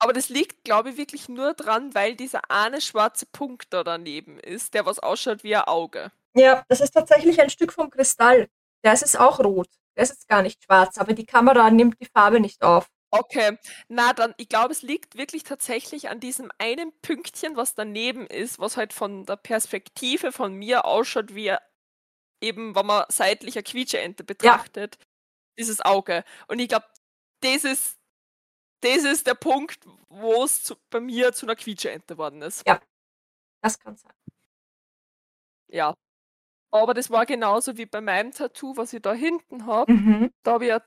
Aber 0.00 0.12
das 0.12 0.28
liegt, 0.28 0.64
glaube 0.64 0.90
ich, 0.90 0.96
wirklich 0.96 1.28
nur 1.28 1.54
dran, 1.54 1.94
weil 1.94 2.14
dieser 2.14 2.50
eine 2.50 2.80
schwarze 2.80 3.26
Punkt 3.26 3.72
da 3.72 3.82
daneben 3.82 4.38
ist, 4.38 4.74
der 4.74 4.86
was 4.86 5.00
ausschaut 5.00 5.42
wie 5.42 5.56
ein 5.56 5.64
Auge. 5.64 6.12
Ja, 6.34 6.64
das 6.68 6.80
ist 6.80 6.92
tatsächlich 6.92 7.40
ein 7.40 7.50
Stück 7.50 7.72
vom 7.72 7.90
Kristall. 7.90 8.48
Der 8.84 8.92
ist 8.92 9.18
auch 9.18 9.40
rot. 9.40 9.68
Der 9.96 10.04
ist 10.04 10.28
gar 10.28 10.42
nicht 10.42 10.62
schwarz, 10.62 10.98
aber 10.98 11.14
die 11.14 11.26
Kamera 11.26 11.68
nimmt 11.70 12.00
die 12.00 12.06
Farbe 12.06 12.38
nicht 12.38 12.62
auf. 12.62 12.88
Okay, 13.10 13.58
na 13.88 14.12
dann, 14.12 14.34
ich 14.36 14.48
glaube, 14.48 14.72
es 14.72 14.82
liegt 14.82 15.16
wirklich 15.16 15.42
tatsächlich 15.42 16.10
an 16.10 16.20
diesem 16.20 16.50
einen 16.58 16.92
Pünktchen, 17.00 17.56
was 17.56 17.74
daneben 17.74 18.26
ist, 18.26 18.58
was 18.58 18.76
halt 18.76 18.92
von 18.92 19.24
der 19.24 19.36
Perspektive 19.36 20.30
von 20.30 20.52
mir 20.52 20.84
ausschaut, 20.84 21.34
wie 21.34 21.54
eben, 22.42 22.74
wenn 22.74 22.86
man 22.86 23.04
seitlich 23.08 23.56
eine 23.56 23.62
Quietscheente 23.62 24.24
betrachtet, 24.24 24.96
ja. 25.00 25.06
dieses 25.58 25.80
Auge. 25.80 26.24
Und 26.48 26.58
ich 26.58 26.68
glaube, 26.68 26.86
das 27.40 27.64
ist 27.64 27.98
das 28.80 29.04
ist 29.04 29.26
der 29.26 29.34
Punkt, 29.34 29.86
wo 30.08 30.44
es 30.44 30.74
bei 30.90 31.00
mir 31.00 31.32
zu 31.32 31.46
einer 31.46 31.56
Quietscheente 31.56 32.14
geworden 32.14 32.42
ist. 32.42 32.66
Ja, 32.66 32.80
das 33.62 33.78
kann 33.78 33.96
sein. 33.96 34.12
Ja. 35.68 35.94
Aber 36.70 36.94
das 36.94 37.10
war 37.10 37.26
genauso 37.26 37.78
wie 37.78 37.86
bei 37.86 38.00
meinem 38.00 38.32
Tattoo, 38.32 38.76
was 38.76 38.92
ich 38.92 39.02
da 39.02 39.14
hinten 39.14 39.66
habe. 39.66 39.92
Mhm. 39.92 40.32
Da 40.42 40.52
habe 40.52 40.64
ich 40.64 40.70
ja, 40.70 40.82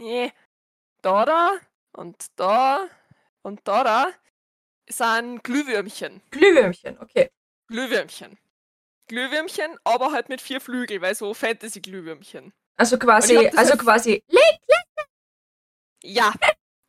nee, 0.00 0.32
da, 1.04 1.24
da 1.24 1.52
und 1.92 2.26
da 2.36 2.88
und 3.42 3.60
da, 3.64 3.84
da 3.84 4.12
sind 4.88 5.44
Glühwürmchen. 5.44 6.22
Glühwürmchen, 6.30 6.98
okay. 6.98 7.30
Glühwürmchen. 7.68 8.38
Glühwürmchen, 9.06 9.76
aber 9.84 10.12
halt 10.12 10.28
mit 10.28 10.40
vier 10.40 10.60
Flügel, 10.60 11.00
weil 11.00 11.14
so 11.14 11.34
Fantasy-Glühwürmchen. 11.34 12.52
Also 12.76 12.98
quasi, 12.98 13.36
also 13.36 13.72
halt 13.72 13.80
quasi, 13.80 14.24
leg, 14.28 14.58
leg. 14.66 15.06
Ja, 16.02 16.32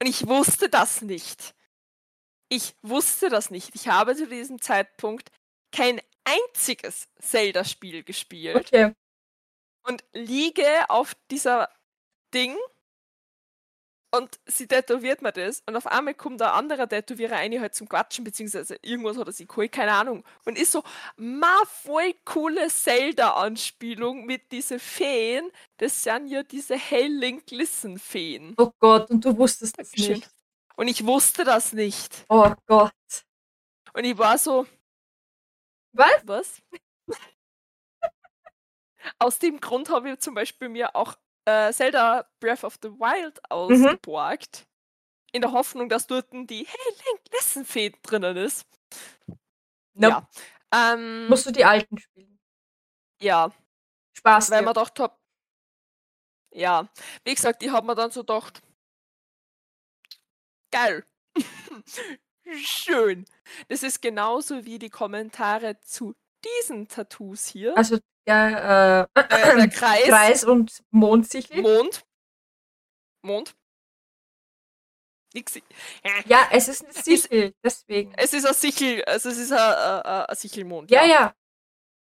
und 0.01 0.08
ich 0.08 0.28
wusste 0.28 0.69
das 0.69 1.01
nicht. 1.01 1.54
Ich 2.49 2.75
wusste 2.82 3.30
das 3.30 3.49
nicht. 3.49 3.75
Ich 3.75 3.88
habe 3.88 4.15
zu 4.15 4.28
diesem 4.28 4.62
Zeitpunkt 4.62 5.32
kein 5.71 6.01
einziges 6.23 7.08
Zelda-Spiel 7.19 8.04
gespielt. 8.04 8.56
Okay. 8.56 8.93
Und 9.84 10.04
liege 10.13 10.89
auf 10.89 11.15
dieser 11.30 11.69
Ding 12.34 12.56
und 14.17 14.39
sie 14.45 14.67
tätowiert 14.67 15.21
mir 15.21 15.32
das 15.32 15.62
und 15.65 15.75
auf 15.75 15.88
einmal 15.88 16.13
kommt 16.13 16.41
ein 16.41 16.49
anderer 16.49 16.88
Tätowierer 16.88 17.36
rein, 17.36 17.60
halt 17.60 17.75
zum 17.75 17.88
Quatschen, 17.88 18.23
beziehungsweise 18.23 18.78
irgendwas 18.82 19.17
hat 19.17 19.28
er 19.28 19.34
sich 19.34 19.47
geholt, 19.47 19.71
keine 19.71 19.93
Ahnung. 19.93 20.23
Und 20.45 20.58
ist 20.58 20.71
so, 20.71 20.84
ma, 21.17 21.63
voll 21.65 22.13
coole 22.25 22.67
Zelda-Anspielung 22.67 24.25
mit 24.25 24.51
diesen 24.51 24.80
Feen. 24.80 25.49
Das 25.78 26.04
sind 26.04 26.28
ja 26.28 26.43
diese 26.43 26.75
Hell-Link 26.75 27.49
Listen-Feen. 27.51 28.56
Oh 28.58 28.71
Gott, 28.80 29.10
und 29.10 29.23
du 29.23 29.38
wusstest 29.38 29.80
das 29.80 29.91
Dankeschön. 29.91 30.15
nicht. 30.15 30.30
Und 30.75 30.88
ich 30.88 31.06
wusste 31.06 31.43
das 31.43 31.73
nicht. 31.73 32.25
Oh 32.30 32.54
Gott. 32.67 32.91
Und 33.93 34.04
ich 34.04 34.17
war 34.17 34.38
so. 34.38 34.65
Was? 35.93 36.21
Was? 36.25 36.62
Aus 39.19 39.39
dem 39.39 39.62
Grund 39.62 39.89
habe 39.89 40.12
ich 40.12 40.19
zum 40.19 40.34
Beispiel 40.34 40.69
mir 40.69 40.95
auch 40.95 41.15
äh, 41.45 41.71
Zelda 41.73 42.27
Breath 42.39 42.63
of 42.63 42.77
the 42.81 42.89
Wild 42.89 43.39
ausgeborgt. 43.49 44.60
Mhm. 44.62 44.65
In 45.34 45.41
der 45.41 45.51
Hoffnung, 45.51 45.89
dass 45.89 46.08
dort 46.08 46.27
die 46.31 46.65
Hey 46.65 46.93
Link 47.05 47.21
Lesson 47.34 47.65
Fee 47.65 47.91
drinnen 48.03 48.38
ist. 48.38 48.65
Nope. 49.93 50.27
Ja. 50.73 50.93
Ähm, 50.93 51.27
Musst 51.27 51.45
du 51.45 51.51
die 51.51 51.65
alten 51.65 51.97
spielen? 51.97 52.39
Ja. 53.21 53.51
Spaß. 54.17 54.51
Weil 54.51 54.60
dir. 54.60 54.65
man 54.65 54.73
doch 54.73 54.89
top. 54.89 55.17
Ja. 56.53 56.89
Wie 57.23 57.36
gesagt, 57.36 57.62
die 57.62 57.71
haben 57.71 57.88
mir 57.88 57.95
dann 57.95 58.12
so 58.12 58.21
gedacht. 58.21 58.62
Geil. 60.71 61.05
Schön. 62.53 63.25
Das 63.67 63.84
ist 63.84 64.01
genauso 64.01 64.65
wie 64.65 64.79
die 64.79 64.89
Kommentare 64.89 65.79
zu 65.81 66.15
diesen 66.43 66.88
Tattoos 66.88 67.47
hier. 67.47 67.75
Also 67.77 67.99
ja, 68.27 69.01
äh, 69.01 69.07
äh, 69.13 69.55
der 69.57 69.67
Kreis. 69.69 70.03
Kreis 70.05 70.43
und 70.43 70.83
Mondsichel. 70.91 71.61
Mond. 71.61 72.05
Mond. 73.21 73.55
Nix. 75.33 75.60
Ja, 76.25 76.47
es 76.52 76.69
ist 76.69 76.83
eine 76.85 76.93
Sichel, 76.93 77.54
deswegen. 77.62 78.13
Es 78.15 78.33
ist 78.33 78.45
ein 78.45 78.54
Sichel, 78.54 79.04
also 79.04 79.29
es 79.29 79.37
ist 79.37 79.52
ein, 79.52 79.60
ein, 79.60 80.25
ein 80.25 80.35
Sichelmond. 80.35 80.89
Ja, 80.89 81.04
ja, 81.04 81.08
ja. 81.08 81.35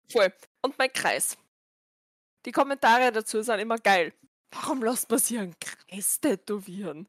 Voll. 0.08 0.32
Und 0.62 0.78
mein 0.78 0.92
Kreis. 0.92 1.36
Die 2.44 2.52
Kommentare 2.52 3.10
dazu 3.10 3.42
sind 3.42 3.58
immer 3.58 3.78
geil. 3.78 4.14
Warum 4.52 4.82
lässt 4.82 5.10
man 5.10 5.18
sich 5.18 5.38
einen 5.38 5.56
Kreis 5.58 6.20
tätowieren? 6.20 7.08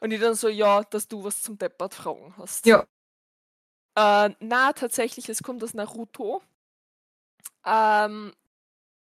Und 0.00 0.10
ich 0.10 0.20
dann 0.20 0.34
so, 0.34 0.48
ja, 0.48 0.82
dass 0.82 1.06
du 1.06 1.22
was 1.22 1.40
zum 1.42 1.56
Deppert 1.56 1.94
fragen 1.94 2.34
hast. 2.36 2.66
Ja. 2.66 2.86
Äh, 3.96 4.34
na, 4.40 4.72
tatsächlich, 4.72 5.28
es 5.28 5.42
kommt 5.42 5.62
aus 5.62 5.74
Naruto 5.74 6.42
ähm, 7.64 8.32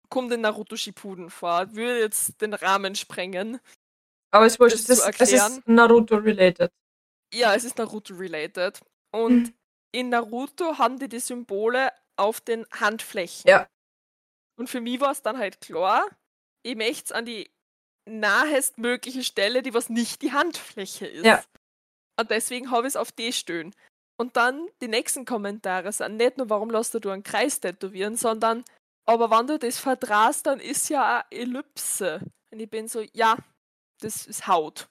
kommt 0.10 0.32
in 0.32 0.42
Naruto 0.42 0.76
Shippuden 0.76 1.30
vor. 1.30 1.74
Würde 1.76 2.00
jetzt 2.00 2.42
den 2.42 2.54
Rahmen 2.54 2.96
sprengen. 2.96 3.60
Aber 4.32 4.46
es, 4.46 4.60
es, 4.60 4.90
ist, 4.90 5.20
es 5.20 5.32
ist 5.32 5.68
Naruto-related. 5.68 6.72
Ja, 7.34 7.56
es 7.56 7.64
ist 7.64 7.78
Naruto-related. 7.78 8.80
Und 9.12 9.44
mhm. 9.44 9.54
in 9.92 10.10
Naruto 10.10 10.78
haben 10.78 11.00
die 11.00 11.10
die 11.10 11.20
Symbole 11.20 11.92
auf 12.16 12.42
den 12.42 12.66
Handflächen. 12.72 13.50
Ja. 13.50 13.68
Und 14.58 14.70
für 14.70 14.82
mich 14.82 15.00
war 15.00 15.12
es 15.12 15.22
dann 15.22 15.38
halt 15.38 15.62
klar, 15.62 16.06
ich 16.64 16.76
möchte 16.76 17.16
an 17.16 17.26
die 17.26 17.50
nahestmögliche 18.06 19.24
Stelle, 19.24 19.62
die 19.62 19.74
was 19.74 19.90
nicht 19.90 20.22
die 20.22 20.34
Handfläche 20.34 21.08
ist. 21.08 21.26
Ja. 21.26 21.44
Und 22.20 22.30
deswegen 22.32 22.70
habe 22.72 22.86
ich 22.86 22.92
es 22.92 22.96
auf 22.98 23.12
die 23.12 23.32
stehen. 23.32 23.74
Und 24.20 24.36
dann 24.36 24.68
die 24.82 24.90
nächsten 24.90 25.24
Kommentare 25.24 25.94
sind 25.94 26.18
nicht 26.18 26.38
nur, 26.38 26.50
warum 26.50 26.70
lässt 26.70 26.94
du 26.94 27.10
einen 27.10 27.24
Kreis 27.24 27.62
tätowieren, 27.62 28.18
sondern 28.18 28.66
aber 29.06 29.32
wenn 29.32 29.48
du 29.48 29.58
das 29.58 29.80
vertraust, 29.80 30.46
dann 30.46 30.60
ist 30.60 30.90
ja 30.90 31.24
eine 31.32 31.32
Ellipse. 31.32 32.20
Und 32.52 32.60
ich 32.60 32.70
bin 32.70 32.88
so, 32.88 33.02
ja, 33.14 33.38
das 34.02 34.28
ist 34.28 34.46
Haut. 34.46 34.90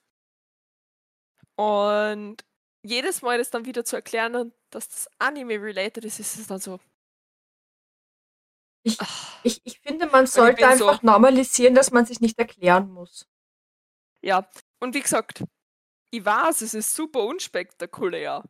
Und 1.55 2.43
jedes 2.83 3.21
Mal 3.21 3.37
das 3.37 3.51
dann 3.51 3.65
wieder 3.65 3.85
zu 3.85 3.95
erklären, 3.95 4.51
dass 4.71 4.89
das 4.89 5.09
Anime-related 5.19 6.03
ist, 6.05 6.19
ist 6.19 6.39
es 6.39 6.47
dann 6.47 6.59
so. 6.59 6.79
Ich, 8.83 8.97
ich, 9.43 9.61
ich 9.63 9.79
finde, 9.79 10.07
man 10.07 10.25
sollte 10.25 10.67
einfach 10.67 11.01
so, 11.01 11.05
normalisieren, 11.05 11.75
dass 11.75 11.91
man 11.91 12.05
sich 12.05 12.19
nicht 12.19 12.39
erklären 12.39 12.89
muss. 12.89 13.27
Ja, 14.21 14.49
und 14.81 14.95
wie 14.95 15.01
gesagt, 15.01 15.43
ich 16.11 16.25
weiß, 16.25 16.61
es 16.61 16.73
ist 16.73 16.95
super 16.95 17.23
unspektakulär. 17.23 18.43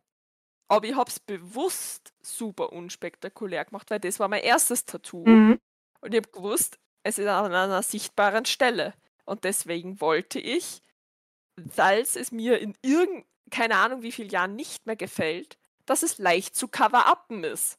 Aber 0.70 0.86
ich 0.86 0.94
habe 0.94 1.10
es 1.10 1.18
bewusst 1.18 2.12
super 2.22 2.72
unspektakulär 2.72 3.64
gemacht, 3.64 3.90
weil 3.90 3.98
das 3.98 4.20
war 4.20 4.28
mein 4.28 4.44
erstes 4.44 4.84
Tattoo. 4.84 5.26
Mhm. 5.26 5.58
Und 6.00 6.14
ich 6.14 6.18
habe 6.18 6.30
gewusst, 6.30 6.78
es 7.02 7.18
ist 7.18 7.26
an 7.26 7.52
einer 7.52 7.82
sichtbaren 7.82 8.44
Stelle. 8.44 8.94
Und 9.24 9.42
deswegen 9.42 10.00
wollte 10.00 10.38
ich, 10.38 10.80
falls 11.72 12.14
es 12.14 12.30
mir 12.30 12.60
in 12.60 12.76
irgendeiner, 12.82 13.24
keine 13.50 13.76
Ahnung 13.78 14.02
wie 14.02 14.12
vielen 14.12 14.28
Jahren 14.30 14.54
nicht 14.54 14.86
mehr 14.86 14.94
gefällt, 14.94 15.58
dass 15.86 16.04
es 16.04 16.18
leicht 16.18 16.54
zu 16.54 16.68
cover-uppen 16.68 17.42
ist. 17.42 17.76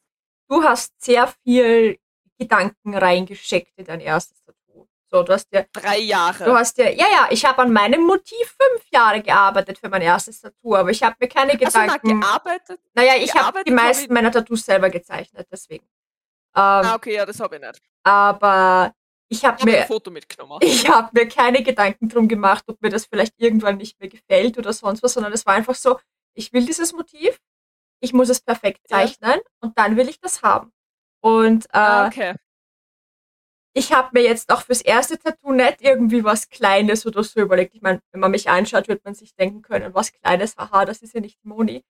Du 0.49 0.61
hast 0.63 1.01
sehr 1.01 1.33
viel 1.45 1.97
Gedanken 2.37 2.93
reingesteckt 2.93 3.71
in 3.77 3.85
dein 3.85 4.01
erstes 4.01 4.37
Tattoo. 4.43 4.59
So, 5.13 5.23
du 5.23 5.33
hast 5.33 5.49
ja 5.51 5.65
drei 5.73 5.97
Jahre. 5.99 6.45
Du 6.45 6.53
hast 6.53 6.77
ja, 6.77 6.89
ja, 6.89 7.05
ja, 7.11 7.27
ich 7.31 7.43
habe 7.43 7.61
an 7.61 7.73
meinem 7.73 8.01
Motiv 8.03 8.55
fünf 8.57 8.85
Jahre 8.91 9.21
gearbeitet 9.21 9.77
für 9.77 9.89
mein 9.89 10.01
erstes 10.01 10.39
Tattoo, 10.39 10.75
aber 10.75 10.89
ich 10.89 11.03
habe 11.03 11.17
mir 11.19 11.27
keine 11.27 11.57
Gedanken. 11.57 11.91
Also, 11.91 11.99
na, 12.03 12.19
gearbeitet? 12.19 12.79
Naja, 12.93 13.13
ich 13.17 13.35
habe 13.35 13.63
die 13.65 13.71
meisten 13.71 14.03
hab 14.03 14.09
ich... 14.09 14.13
meiner 14.13 14.31
Tattoos 14.31 14.65
selber 14.65 14.89
gezeichnet, 14.89 15.47
deswegen. 15.51 15.83
Ähm, 16.55 16.61
ah, 16.61 16.95
okay, 16.95 17.15
ja, 17.15 17.25
das 17.25 17.41
habe 17.41 17.57
ich 17.57 17.61
nicht. 17.61 17.81
Aber 18.03 18.93
ich 19.27 19.43
habe 19.43 19.57
hab 19.57 19.65
mir 19.65 19.81
ein 19.81 19.87
Foto 19.87 20.11
mitgenommen. 20.11 20.59
Ich 20.63 20.87
habe 20.87 21.09
mir 21.13 21.27
keine 21.27 21.61
Gedanken 21.61 22.07
drum 22.07 22.29
gemacht, 22.29 22.63
ob 22.67 22.81
mir 22.81 22.89
das 22.89 23.05
vielleicht 23.05 23.33
irgendwann 23.37 23.77
nicht 23.77 23.99
mehr 23.99 24.09
gefällt 24.09 24.57
oder 24.57 24.71
sonst 24.71 25.03
was, 25.03 25.13
sondern 25.13 25.33
es 25.33 25.45
war 25.45 25.55
einfach 25.55 25.75
so, 25.75 25.99
ich 26.33 26.53
will 26.53 26.65
dieses 26.65 26.93
Motiv, 26.93 27.37
ich 27.99 28.13
muss 28.13 28.29
es 28.29 28.39
perfekt 28.39 28.87
zeichnen 28.87 29.39
ja. 29.39 29.51
und 29.59 29.77
dann 29.77 29.97
will 29.97 30.07
ich 30.07 30.21
das 30.21 30.41
haben. 30.41 30.71
Und 31.21 31.65
äh, 31.65 31.77
ah, 31.77 32.07
okay. 32.07 32.35
Ich 33.73 33.93
habe 33.93 34.09
mir 34.13 34.23
jetzt 34.23 34.51
auch 34.51 34.63
fürs 34.63 34.81
erste 34.81 35.17
Tattoo 35.17 35.53
nicht 35.53 35.81
irgendwie 35.81 36.23
was 36.23 36.49
Kleines 36.49 37.05
oder 37.05 37.23
so 37.23 37.39
überlegt. 37.39 37.75
Ich 37.75 37.81
meine, 37.81 38.01
wenn 38.11 38.19
man 38.19 38.31
mich 38.31 38.49
anschaut, 38.49 38.87
wird 38.87 39.03
man 39.05 39.15
sich 39.15 39.33
denken 39.35 39.61
können, 39.61 39.93
was 39.93 40.11
Kleines, 40.11 40.57
haha, 40.57 40.85
das 40.85 41.01
ist 41.01 41.13
ja 41.13 41.21
nicht 41.21 41.43
Moni. 41.45 41.83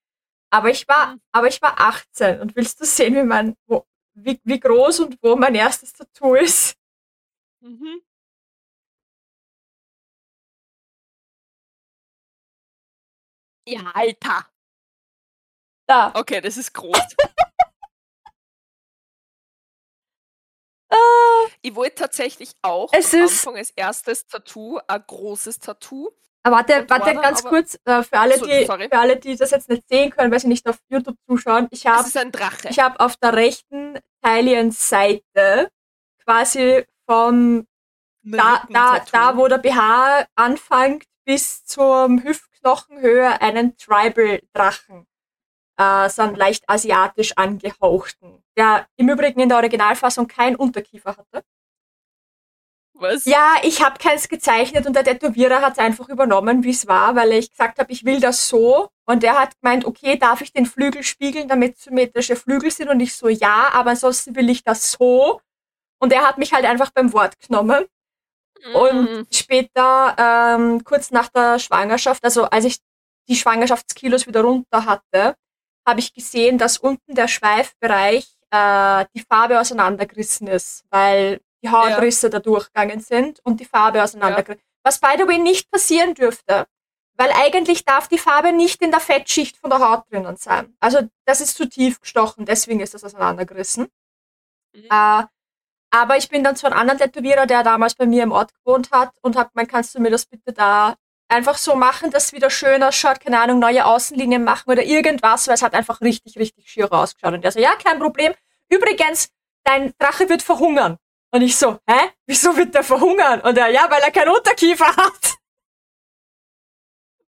Aber 0.51 0.69
ich 0.69 0.87
war, 0.87 1.15
mhm. 1.15 1.21
aber 1.31 1.47
ich 1.47 1.61
war 1.61 1.79
18 1.79 2.41
und 2.41 2.55
willst 2.55 2.79
du 2.81 2.85
sehen, 2.85 3.15
wie 3.15 3.23
mein, 3.23 3.55
wo, 3.67 3.85
wie, 4.13 4.39
wie 4.43 4.59
groß 4.59 5.01
und 5.01 5.17
wo 5.21 5.35
mein 5.35 5.55
erstes 5.55 5.93
Tattoo 5.93 6.35
ist? 6.35 6.75
Mhm. 7.61 8.01
Ja, 13.65 13.91
Alter. 13.93 14.47
Da. 15.87 16.11
Okay, 16.15 16.41
das 16.41 16.57
ist 16.57 16.73
groß. 16.73 16.97
Ah. 20.91 21.47
ich 21.61 21.73
wollte 21.75 21.95
tatsächlich 21.95 22.51
auch 22.61 22.89
es 22.91 23.13
am 23.13 23.21
Anfang 23.21 23.57
als 23.57 23.71
erstes 23.71 24.27
Tattoo 24.27 24.79
ein 24.87 25.03
großes 25.07 25.59
Tattoo. 25.59 26.11
Aber 26.43 26.57
warte, 26.57 26.85
warte 26.89 27.13
ganz 27.15 27.43
kurz, 27.43 27.77
äh, 27.85 28.01
für, 28.01 28.17
alle, 28.17 28.37
so, 28.37 28.45
die, 28.45 28.65
für 28.65 28.97
alle, 28.97 29.17
die 29.17 29.35
das 29.35 29.51
jetzt 29.51 29.69
nicht 29.69 29.87
sehen 29.87 30.09
können, 30.09 30.31
weil 30.31 30.39
sie 30.39 30.47
nicht 30.47 30.67
auf 30.67 30.79
YouTube 30.89 31.17
zuschauen. 31.27 31.67
Ich 31.69 31.85
habe 31.85 32.03
Ich 32.71 32.79
habe 32.79 32.99
auf 32.99 33.15
der 33.17 33.33
rechten 33.33 33.99
Taillion-Seite 34.23 35.69
quasi 36.25 36.83
von 37.05 37.67
da, 38.23 38.63
da, 38.69 39.05
da, 39.11 39.37
wo 39.37 39.47
der 39.47 39.59
BH 39.59 40.25
anfängt, 40.35 41.05
bis 41.25 41.63
zum 41.65 42.23
Hüftknochenhöhe 42.23 43.39
einen 43.41 43.77
Tribal-Drachen 43.77 45.05
äh, 45.77 46.09
so 46.09 46.21
einen 46.21 46.35
leicht 46.35 46.63
asiatisch 46.67 47.37
angehauchten, 47.37 48.43
der 48.57 48.87
im 48.97 49.09
Übrigen 49.09 49.39
in 49.39 49.49
der 49.49 49.57
Originalfassung 49.57 50.27
kein 50.27 50.55
Unterkiefer 50.55 51.17
hatte. 51.17 51.43
Was? 53.01 53.25
Ja, 53.25 53.55
ich 53.63 53.83
habe 53.83 53.97
keins 53.97 54.29
gezeichnet 54.29 54.85
und 54.85 54.95
der 54.95 55.03
Tätowierer 55.03 55.61
hat 55.61 55.73
es 55.73 55.79
einfach 55.79 56.07
übernommen, 56.07 56.63
wie 56.63 56.69
es 56.69 56.87
war, 56.87 57.15
weil 57.15 57.31
ich 57.33 57.49
gesagt 57.49 57.79
habe, 57.79 57.91
ich 57.91 58.05
will 58.05 58.19
das 58.19 58.47
so. 58.47 58.89
Und 59.05 59.23
er 59.23 59.39
hat 59.39 59.59
gemeint, 59.59 59.85
okay, 59.85 60.17
darf 60.17 60.41
ich 60.41 60.53
den 60.53 60.67
Flügel 60.67 61.01
spiegeln, 61.01 61.47
damit 61.47 61.79
symmetrische 61.79 62.35
Flügel 62.35 62.69
sind? 62.69 62.89
Und 62.89 62.99
ich 62.99 63.15
so, 63.15 63.27
ja, 63.27 63.69
aber 63.73 63.91
ansonsten 63.91 64.35
will 64.35 64.49
ich 64.51 64.63
das 64.63 64.91
so. 64.91 65.41
Und 65.99 66.13
er 66.13 66.27
hat 66.27 66.37
mich 66.37 66.53
halt 66.53 66.65
einfach 66.65 66.91
beim 66.91 67.11
Wort 67.11 67.39
genommen. 67.39 67.85
Mhm. 68.63 68.75
Und 68.75 69.35
später, 69.35 70.15
ähm, 70.19 70.83
kurz 70.83 71.09
nach 71.09 71.29
der 71.29 71.57
Schwangerschaft, 71.57 72.23
also 72.23 72.43
als 72.45 72.65
ich 72.65 72.77
die 73.27 73.35
Schwangerschaftskilos 73.35 74.27
wieder 74.27 74.41
runter 74.41 74.85
hatte, 74.85 75.35
habe 75.91 75.99
ich 75.99 76.13
gesehen, 76.13 76.57
dass 76.57 76.77
unten 76.77 77.15
der 77.15 77.27
Schweifbereich 77.27 78.25
äh, 78.49 79.05
die 79.13 79.19
Farbe 79.19 79.59
auseinandergerissen 79.59 80.47
ist, 80.47 80.85
weil 80.89 81.41
die 81.61 81.69
Hautrisse 81.69 82.27
ja. 82.27 82.31
da 82.31 82.39
durchgegangen 82.39 83.01
sind 83.01 83.39
und 83.43 83.59
die 83.59 83.65
Farbe 83.65 84.01
auseinandergerissen. 84.01 84.63
Ja. 84.65 84.89
Was 84.89 84.99
by 84.99 85.15
the 85.17 85.27
way 85.27 85.37
nicht 85.37 85.69
passieren 85.69 86.15
dürfte, 86.15 86.65
weil 87.17 87.31
eigentlich 87.33 87.83
darf 87.83 88.07
die 88.07 88.17
Farbe 88.17 88.53
nicht 88.53 88.81
in 88.81 88.91
der 88.91 89.01
Fettschicht 89.01 89.57
von 89.57 89.69
der 89.69 89.79
Haut 89.79 90.05
drinnen 90.09 90.37
sein. 90.37 90.75
Also 90.79 91.01
das 91.25 91.41
ist 91.41 91.57
zu 91.57 91.67
tief 91.67 91.99
gestochen, 91.99 92.45
deswegen 92.45 92.79
ist 92.79 92.93
das 92.93 93.03
auseinandergerissen. 93.03 93.87
Mhm. 94.73 94.85
Äh, 94.89 95.23
aber 95.93 96.15
ich 96.17 96.29
bin 96.29 96.43
dann 96.43 96.55
zu 96.55 96.67
einem 96.67 96.77
anderen 96.77 96.99
Tätowierer, 96.99 97.45
der 97.45 97.63
damals 97.63 97.95
bei 97.95 98.05
mir 98.05 98.23
im 98.23 98.31
Ort 98.31 98.53
gewohnt 98.53 98.91
hat 98.91 99.13
und 99.21 99.35
habe 99.35 99.49
gemeint, 99.51 99.69
kannst 99.69 99.93
du 99.93 99.99
mir 99.99 100.09
das 100.09 100.25
bitte 100.25 100.53
da 100.53 100.95
einfach 101.31 101.57
so 101.57 101.75
machen, 101.75 102.11
dass 102.11 102.25
es 102.25 102.33
wieder 102.33 102.49
schön 102.49 102.83
ausschaut, 102.83 103.19
keine 103.19 103.39
Ahnung, 103.39 103.59
neue 103.59 103.85
Außenlinien 103.85 104.43
machen 104.43 104.69
oder 104.69 104.83
irgendwas, 104.83 105.47
weil 105.47 105.55
es 105.55 105.61
hat 105.61 105.73
einfach 105.73 106.01
richtig, 106.01 106.37
richtig 106.37 106.69
schier 106.69 106.91
ausgeschaut. 106.91 107.33
Und 107.33 107.41
der 107.43 107.51
so, 107.51 107.59
ja, 107.59 107.75
kein 107.75 107.99
Problem. 107.99 108.33
Übrigens, 108.69 109.29
dein 109.63 109.93
Drache 109.97 110.29
wird 110.29 110.41
verhungern. 110.41 110.97
Und 111.31 111.41
ich 111.41 111.55
so, 111.55 111.79
hä? 111.87 112.11
Wieso 112.25 112.55
wird 112.57 112.75
der 112.75 112.83
verhungern? 112.83 113.41
Und 113.41 113.57
er, 113.57 113.69
ja, 113.69 113.89
weil 113.89 114.01
er 114.01 114.11
keinen 114.11 114.35
Unterkiefer 114.35 114.95
hat. 114.95 115.35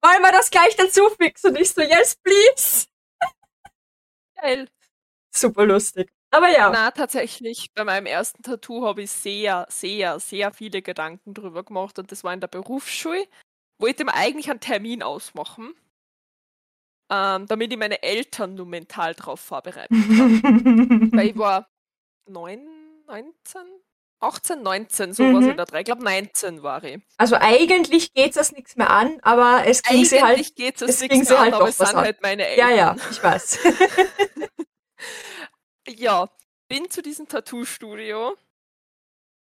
Wollen 0.01 0.21
wir 0.21 0.31
das 0.31 0.49
gleich 0.49 0.75
dazu 0.77 1.09
fixen? 1.19 1.51
Und 1.51 1.59
ich 1.59 1.71
so, 1.71 1.81
yes, 1.81 2.15
please. 2.15 2.87
Geil. 4.41 4.69
Super 5.31 5.65
lustig. 5.65 6.09
Aber 6.31 6.47
ja. 6.47 6.69
Na, 6.69 6.91
tatsächlich, 6.91 7.73
bei 7.73 7.83
meinem 7.83 8.05
ersten 8.05 8.43
Tattoo 8.43 8.85
habe 8.85 9.01
ich 9.01 9.11
sehr, 9.11 9.65
sehr, 9.69 10.19
sehr 10.19 10.53
viele 10.53 10.81
Gedanken 10.81 11.33
drüber 11.33 11.63
gemacht 11.63 11.99
und 11.99 12.11
das 12.11 12.23
war 12.23 12.33
in 12.33 12.39
der 12.39 12.47
Berufsschule 12.47 13.27
wollte 13.79 14.05
mir 14.05 14.13
eigentlich 14.13 14.49
einen 14.49 14.59
Termin 14.59 15.01
ausmachen, 15.01 15.73
ähm, 17.09 17.47
damit 17.47 17.71
ich 17.71 17.79
meine 17.79 18.03
Eltern 18.03 18.55
nur 18.55 18.65
mental 18.65 19.15
drauf 19.15 19.39
vorbereiten 19.39 20.41
kann. 20.41 21.11
Weil 21.13 21.27
ich 21.27 21.37
war 21.37 21.67
9, 22.27 22.59
19, 23.07 23.61
18, 24.19 24.61
19, 24.61 25.13
sowas 25.13 25.43
mhm. 25.43 25.51
in 25.51 25.57
der 25.57 25.65
3. 25.65 25.79
Ich 25.79 25.85
glaube 25.85 26.03
19 26.03 26.61
war 26.61 26.83
ich. 26.83 27.01
Also 27.17 27.37
eigentlich 27.39 28.13
geht 28.13 28.35
es 28.35 28.51
nichts 28.51 28.75
mehr 28.75 28.89
an, 28.89 29.19
aber 29.21 29.63
es 29.65 29.81
ging 29.81 29.95
eigentlich 29.95 30.09
sie 30.09 30.21
halt. 30.21 30.55
Geht 30.55 30.81
es 30.81 30.99
ging 30.99 31.23
sie 31.23 31.37
halt 31.37 31.53
an, 31.53 31.61
aber 31.61 31.69
es 31.69 31.77
sind 31.77 31.95
halt 31.95 32.21
meine 32.21 32.45
Eltern. 32.45 32.69
Ja, 32.69 32.75
ja, 32.75 32.95
ich 33.09 33.23
weiß. 33.23 33.59
ja, 35.87 36.29
bin 36.67 36.89
zu 36.89 37.01
diesem 37.01 37.27
Tattoo-Studio 37.27 38.35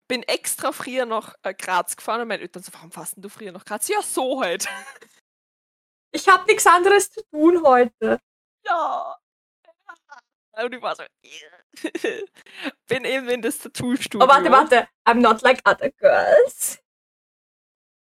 bin 0.09 0.23
extra 0.23 0.73
früher 0.73 1.07
nach 1.07 1.35
äh, 1.43 1.55
Graz 1.55 1.97
gefahren 1.97 2.23
und 2.23 2.29
meine 2.29 2.43
Eltern 2.43 2.63
so, 2.63 2.73
warum 2.73 2.91
fährst 2.91 3.15
du 3.17 3.29
früher 3.29 3.53
nach 3.53 3.65
Graz? 3.65 3.89
Ja, 3.89 4.03
so 4.03 4.43
halt. 4.43 4.69
Ich 6.13 6.29
habe 6.29 6.47
nichts 6.47 6.67
anderes 6.67 7.11
zu 7.11 7.21
tun 7.31 7.63
heute. 7.63 8.19
Ja. 8.65 9.17
Und 10.65 10.75
ich 10.75 10.81
war 10.81 10.97
so, 10.97 11.03
bin 12.87 13.05
eben 13.05 13.29
in 13.29 13.43
das 13.43 13.59
Tattoo-Studio. 13.59 14.25
Oh, 14.25 14.29
warte, 14.29 14.51
warte. 14.51 14.89
I'm 15.05 15.21
not 15.21 15.43
like 15.43 15.61
other 15.69 15.91
girls. 15.91 16.79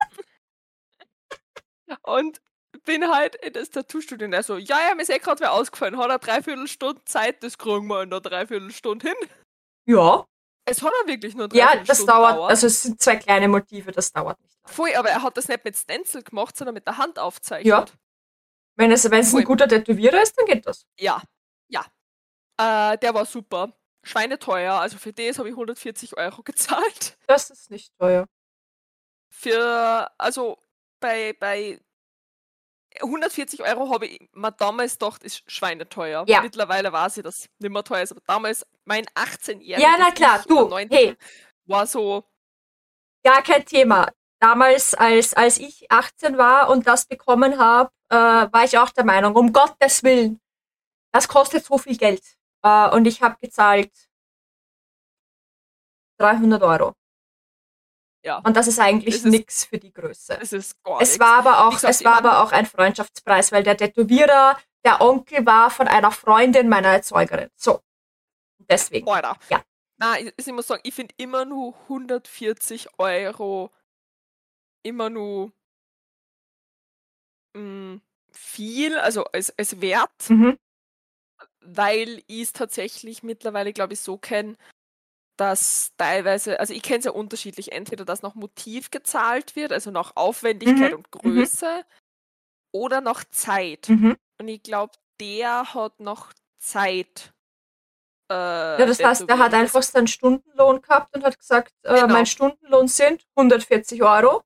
und 2.03 2.43
bin 2.85 3.11
halt 3.11 3.37
in 3.37 3.55
das 3.55 3.71
Tattoo-Studio 3.71 4.27
und 4.27 4.35
er 4.35 4.43
so, 4.43 4.59
ja, 4.59 4.87
ja, 4.87 4.95
mir 4.95 5.03
ist 5.03 5.09
eh 5.09 5.19
gerade 5.19 5.41
wer 5.41 5.53
ausgefallen. 5.53 5.97
Hat 5.97 6.11
er 6.11 6.19
dreiviertel 6.19 6.69
Stunde 6.69 7.03
Zeit, 7.07 7.43
das 7.43 7.57
kriegen 7.57 7.87
wir 7.87 8.03
in 8.03 8.11
der 8.11 8.21
Dreiviertelstunde 8.21 9.09
hin. 9.09 9.29
Ja. 9.87 10.27
Es 10.67 10.83
hat 10.83 10.93
er 11.03 11.09
wirklich 11.09 11.35
nur 11.35 11.49
drei 11.49 11.59
Ja, 11.59 11.77
das 11.77 11.99
Stunden 11.99 12.07
dauert, 12.07 12.37
dauert, 12.37 12.51
also 12.51 12.67
es 12.67 12.83
sind 12.83 13.01
zwei 13.01 13.17
kleine 13.17 13.49
Motive, 13.49 13.93
das 13.93 14.13
dauert 14.13 14.41
nicht 14.41 14.57
lang. 14.63 14.73
Voll, 14.73 14.95
aber 14.95 15.11
er 15.11 15.23
hat 15.23 15.37
das 15.37 15.49
nicht 15.49 15.65
mit 15.65 15.77
Stencil 15.77 16.23
gemacht, 16.23 16.57
sondern 16.57 16.75
mit 16.75 16.87
der 16.87 16.97
Hand 16.97 17.19
aufzeichnet. 17.19 17.67
Ja. 17.67 17.85
Wenn 18.77 18.91
es, 18.91 19.09
wenn 19.11 19.21
es 19.21 19.35
ein 19.35 19.45
guter 19.45 19.69
Tätowierer 19.69 20.23
ist, 20.23 20.39
dann 20.39 20.47
geht 20.47 20.67
das. 20.67 20.87
Ja, 20.99 21.23
ja. 21.69 21.85
Äh, 22.57 22.99
der 22.99 23.15
war 23.15 23.27
super. 23.27 23.73
Schweineteuer, 24.03 24.75
also 24.75 24.99
für 24.99 25.13
das 25.13 25.39
habe 25.39 25.49
ich 25.49 25.55
140 25.55 26.17
Euro 26.17 26.43
gezahlt. 26.45 27.17
Das 27.27 27.51
ist 27.51 27.71
nicht 27.71 27.97
teuer. 27.99 28.27
Für, 29.31 30.11
also 30.19 30.59
bei, 31.01 31.35
bei 31.39 31.81
140 33.01 33.63
Euro 33.63 33.91
habe 33.93 34.07
ich 34.07 34.29
mir 34.33 34.53
damals 34.53 34.99
gedacht, 34.99 35.23
ist 35.25 35.43
schweineteuer. 35.51 36.25
Ja. 36.29 36.43
Mittlerweile 36.43 36.89
ich, 36.89 37.23
dass 37.23 37.39
es 37.39 37.47
nicht 37.59 37.71
mehr 37.71 37.85
teuer 37.85 38.03
ist, 38.03 38.13
aber 38.13 38.23
damals 38.27 38.67
mein 38.85 39.05
18-jähriges 39.07 39.81
Ja, 39.81 39.97
na 39.99 40.11
klar, 40.11 40.45
du, 40.47 40.69
19 40.69 40.97
hey, 40.97 41.17
war 41.67 41.87
so, 41.87 42.25
gar 43.25 43.43
kein 43.43 43.65
Thema. 43.65 44.11
Damals, 44.41 44.95
als, 44.95 45.35
als 45.35 45.59
ich 45.59 45.91
18 45.91 46.37
war 46.37 46.69
und 46.69 46.87
das 46.87 47.07
bekommen 47.07 47.59
habe, 47.59 47.91
äh, 48.11 48.17
war 48.17 48.65
ich 48.65 48.79
auch 48.79 48.91
der 48.91 49.05
Meinung, 49.05 49.35
um 49.35 49.53
Gottes 49.53 50.03
Willen, 50.03 50.41
das 51.13 51.29
kostet 51.29 51.65
so 51.65 51.79
viel 51.79 51.97
Geld. 51.97 52.23
Äh, 52.63 52.91
und 52.91 53.07
ich 53.07 53.23
habe 53.23 53.37
gezahlt 53.41 53.93
300 56.19 56.63
Euro. 56.63 56.95
Ja, 58.25 58.39
Und 58.39 58.57
das 58.57 58.67
ist 58.67 58.79
eigentlich 58.81 59.23
nix 59.25 59.65
für 59.67 59.79
die 59.79 59.93
Größe. 59.93 60.39
es 60.41 60.53
ist 60.53 60.83
gar 60.83 61.01
Es 61.01 61.11
nichts. 61.11 61.21
war 61.21 61.39
aber 61.39 61.67
auch, 61.67 61.83
es 61.83 62.05
war 62.05 62.17
aber 62.17 62.43
auch 62.43 62.53
ein 62.53 62.67
Freundschaftspreis, 62.67 63.53
weil 63.53 63.63
der 63.63 63.77
Tätowierer, 63.77 64.59
der 64.85 65.01
Onkel 65.01 65.45
war 65.47 65.71
von 65.71 65.87
einer 65.89 66.11
Freundin 66.11 66.69
meiner 66.69 66.89
Erzeugerin. 66.89 67.51
So. 67.57 67.81
Deswegen. 68.69 69.09
Alter. 69.09 69.37
Ja. 69.51 69.63
Nein, 69.99 70.33
ich, 70.37 70.47
ich 70.47 70.53
muss 70.53 70.67
sagen, 70.67 70.81
ich 70.85 70.95
finde 70.95 71.15
immer 71.19 71.45
nur 71.45 71.75
140 71.89 72.89
Euro 72.99 73.71
immer 74.83 75.09
nur 75.11 75.53
mh, 77.55 78.01
viel, 78.33 78.99
also 78.99 79.25
als, 79.25 79.57
als 79.59 79.81
Wert, 79.81 80.29
Mhm. 80.31 80.59
weil 81.61 82.23
ich 82.27 82.43
es 82.43 82.53
tatsächlich 82.53 83.23
mittlerweile, 83.23 83.73
glaube 83.73 83.95
ich, 83.95 84.01
so 84.01 84.19
kenne, 84.19 84.57
dass 85.37 85.93
teilweise, 85.97 86.61
also 86.61 86.73
ich 86.75 86.83
kenne 86.83 86.99
es 87.01 87.05
ja 87.07 87.11
unterschiedlich, 87.11 87.73
entweder 87.73 88.05
dass 88.05 88.23
nach 88.23 88.35
Motiv 88.35 88.91
gezahlt 88.91 89.57
wird, 89.57 89.73
also 89.73 89.91
nach 89.91 90.13
Aufwendigkeit 90.17 90.91
Mhm, 90.93 90.97
und 90.99 91.11
Größe, 91.11 91.85
oder 92.73 93.01
nach 93.01 93.25
Zeit. 93.31 93.89
Mhm. 93.89 94.17
Und 94.41 94.49
ich 94.49 94.63
glaube, 94.63 94.93
der 95.21 95.75
hat 95.75 96.01
noch 96.01 96.33
Zeit. 96.59 97.33
Äh, 98.31 98.35
Ja, 98.35 98.87
das 98.87 99.03
heißt, 99.03 99.29
er 99.29 99.39
hat 99.39 99.55
einfach 99.55 99.83
seinen 99.83 100.07
Stundenlohn 100.09 100.81
gehabt 100.83 101.15
und 101.15 101.25
hat 101.25 101.39
gesagt, 101.39 101.73
äh, 101.83 101.95
Genau. 102.01 102.13
mein 102.15 102.27
Stundenlohn 102.27 102.89
sind 102.89 103.25
140 103.37 104.03
Euro 104.03 104.43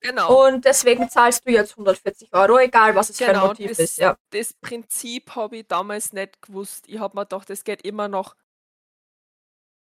Genau. 0.00 0.46
und 0.46 0.64
deswegen 0.64 1.08
zahlst 1.10 1.46
du 1.46 1.50
jetzt 1.52 1.76
140 1.76 2.32
Euro, 2.32 2.58
egal 2.58 2.94
was 2.94 3.10
es 3.10 3.18
für 3.18 3.26
Genau, 3.26 3.42
ein 3.42 3.48
Motiv 3.48 3.68
das- 3.70 3.78
ist. 3.80 3.98
Ja. 3.98 4.16
das 4.30 4.54
Prinzip 4.54 5.34
habe 5.36 5.58
ich 5.58 5.66
damals 5.68 6.12
nicht 6.12 6.40
gewusst. 6.42 6.84
Ich 6.88 6.98
habe 6.98 7.16
mir 7.16 7.22
gedacht, 7.26 7.50
es 7.50 7.64
geht 7.64 7.82
immer 7.82 8.08
noch 8.08 8.34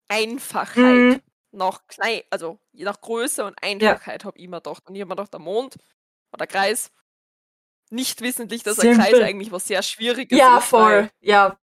Einfachheit. 0.08 0.76
Mhm. 0.84 1.20
Nach 1.52 1.86
klein, 1.86 2.22
also 2.30 2.58
je 2.72 2.84
nach 2.84 3.00
Größe 3.00 3.44
und 3.44 3.54
Einfachheit 3.62 4.24
habe 4.24 4.36
ich 4.38 4.48
mir 4.48 4.56
gedacht. 4.60 4.88
Und 4.88 4.94
ich 4.96 5.00
habe 5.02 5.08
mir 5.08 5.14
gedacht, 5.16 5.32
der 5.32 5.40
Mond 5.40 5.76
oder 6.32 6.38
der 6.38 6.46
Kreis, 6.48 6.90
nicht 7.90 8.20
wissentlich, 8.22 8.62
dass 8.64 8.80
ein 8.80 8.96
Kreis 8.96 9.14
eigentlich 9.20 9.52
was 9.52 9.66
sehr 9.68 9.82
Schwieriges 9.82 10.36
Ja, 10.38 10.58
ist. 10.58 10.64
voll. 10.66 11.10
Ja. 11.20 11.56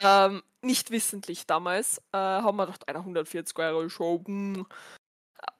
Weil, 0.00 0.30
ähm, 0.30 0.42
nicht 0.62 0.90
wissentlich 0.90 1.46
damals 1.46 1.98
äh, 2.12 2.16
haben 2.18 2.56
wir 2.56 2.66
gedacht, 2.66 2.88
einer 2.88 3.00
140 3.00 3.58
Euro 3.58 3.88
schon. 3.88 4.24
hm. 4.26 4.66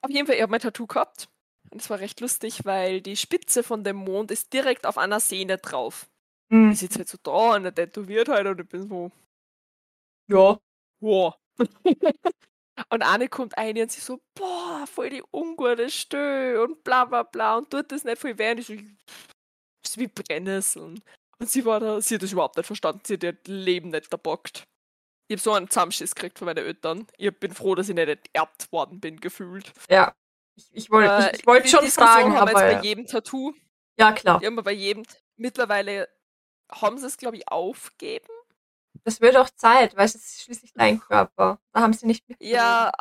Auf 0.00 0.10
jeden 0.10 0.26
Fall, 0.26 0.36
ich 0.36 0.42
habe 0.42 0.50
mein 0.50 0.60
Tattoo 0.60 0.86
gehabt. 0.86 1.28
Und 1.70 1.80
es 1.82 1.90
war 1.90 1.98
recht 1.98 2.20
lustig, 2.20 2.64
weil 2.64 3.00
die 3.02 3.16
Spitze 3.16 3.62
von 3.62 3.82
dem 3.84 3.96
Mond 3.96 4.30
ist 4.30 4.52
direkt 4.52 4.86
auf 4.86 4.96
einer 4.98 5.20
Sehne 5.20 5.58
drauf. 5.58 6.08
Mhm. 6.50 6.70
Ich 6.72 6.78
sitze 6.78 6.98
halt 7.00 7.08
so 7.08 7.18
da 7.22 7.54
und 7.56 7.64
er 7.64 7.74
tätowiert 7.74 8.28
halt 8.28 8.46
und 8.46 8.60
ich 8.60 8.68
bin 8.68 8.88
so, 8.88 9.10
Ja. 10.28 10.58
wow. 11.00 11.34
und 12.90 13.02
eine 13.02 13.28
kommt 13.28 13.56
ein 13.58 13.78
und 13.78 13.90
sie 13.90 14.00
so, 14.00 14.20
boah, 14.34 14.86
voll 14.86 15.10
die 15.10 15.22
ungute 15.32 15.90
Stö 15.90 16.62
und 16.62 16.82
bla 16.84 17.04
bla 17.04 17.22
bla 17.22 17.58
und 17.58 17.70
tut 17.70 17.92
das 17.92 18.04
nicht 18.04 18.18
voll 18.18 18.38
weh. 18.38 18.50
Und 18.50 18.58
ich 18.58 18.66
so, 18.66 18.74
ist 19.84 19.98
wie 19.98 20.08
Brennnesseln. 20.08 21.02
Und 21.38 21.50
sie 21.50 21.64
war 21.64 21.80
da, 21.80 22.00
sie 22.00 22.14
hat 22.14 22.22
das 22.22 22.32
überhaupt 22.32 22.56
nicht 22.56 22.66
verstanden, 22.66 23.02
sie 23.04 23.14
hat 23.14 23.24
ihr 23.24 23.36
Leben 23.46 23.90
nicht 23.90 24.06
verbockt. 24.06 24.64
Ich 25.28 25.34
habe 25.34 25.42
so 25.42 25.52
einen 25.52 25.68
Zusammenschiss 25.68 26.14
gekriegt 26.14 26.38
von 26.38 26.46
meinen 26.46 26.64
Eltern. 26.64 27.06
Ich 27.16 27.36
bin 27.38 27.52
froh, 27.52 27.74
dass 27.74 27.88
ich 27.88 27.94
nicht 27.94 28.08
enterbt 28.08 28.70
worden 28.70 29.00
bin, 29.00 29.18
gefühlt. 29.18 29.72
Ja. 29.88 30.14
Ich, 30.56 30.68
ich 30.72 30.90
wollte 30.90 31.10
Äh, 31.10 31.30
ich, 31.32 31.40
ich 31.40 31.46
wollt 31.46 31.68
schon 31.68 31.84
wir 31.84 32.40
aber 32.40 32.50
jetzt 32.50 32.82
bei 32.82 32.82
jedem 32.82 33.06
Tattoo. 33.06 33.54
ja 33.98 34.12
klar. 34.12 34.40
Die 34.40 34.46
haben 34.46 34.56
wir 34.56 34.62
bei 34.62 34.72
jedem. 34.72 35.04
Mittlerweile 35.36 36.08
haben 36.70 36.98
sie 36.98 37.06
es, 37.06 37.16
glaube 37.16 37.36
ich, 37.36 37.48
aufgeben. 37.48 38.28
Das 39.04 39.20
wird 39.20 39.36
auch 39.36 39.50
Zeit, 39.50 39.96
weil 39.96 40.04
es 40.06 40.14
ist 40.14 40.42
schließlich 40.42 40.72
dein 40.74 41.00
Körper. 41.00 41.58
Da 41.72 41.80
haben 41.80 41.92
sie 41.92 42.06
nicht 42.06 42.28
mehr. 42.28 42.36
Ja, 42.40 42.92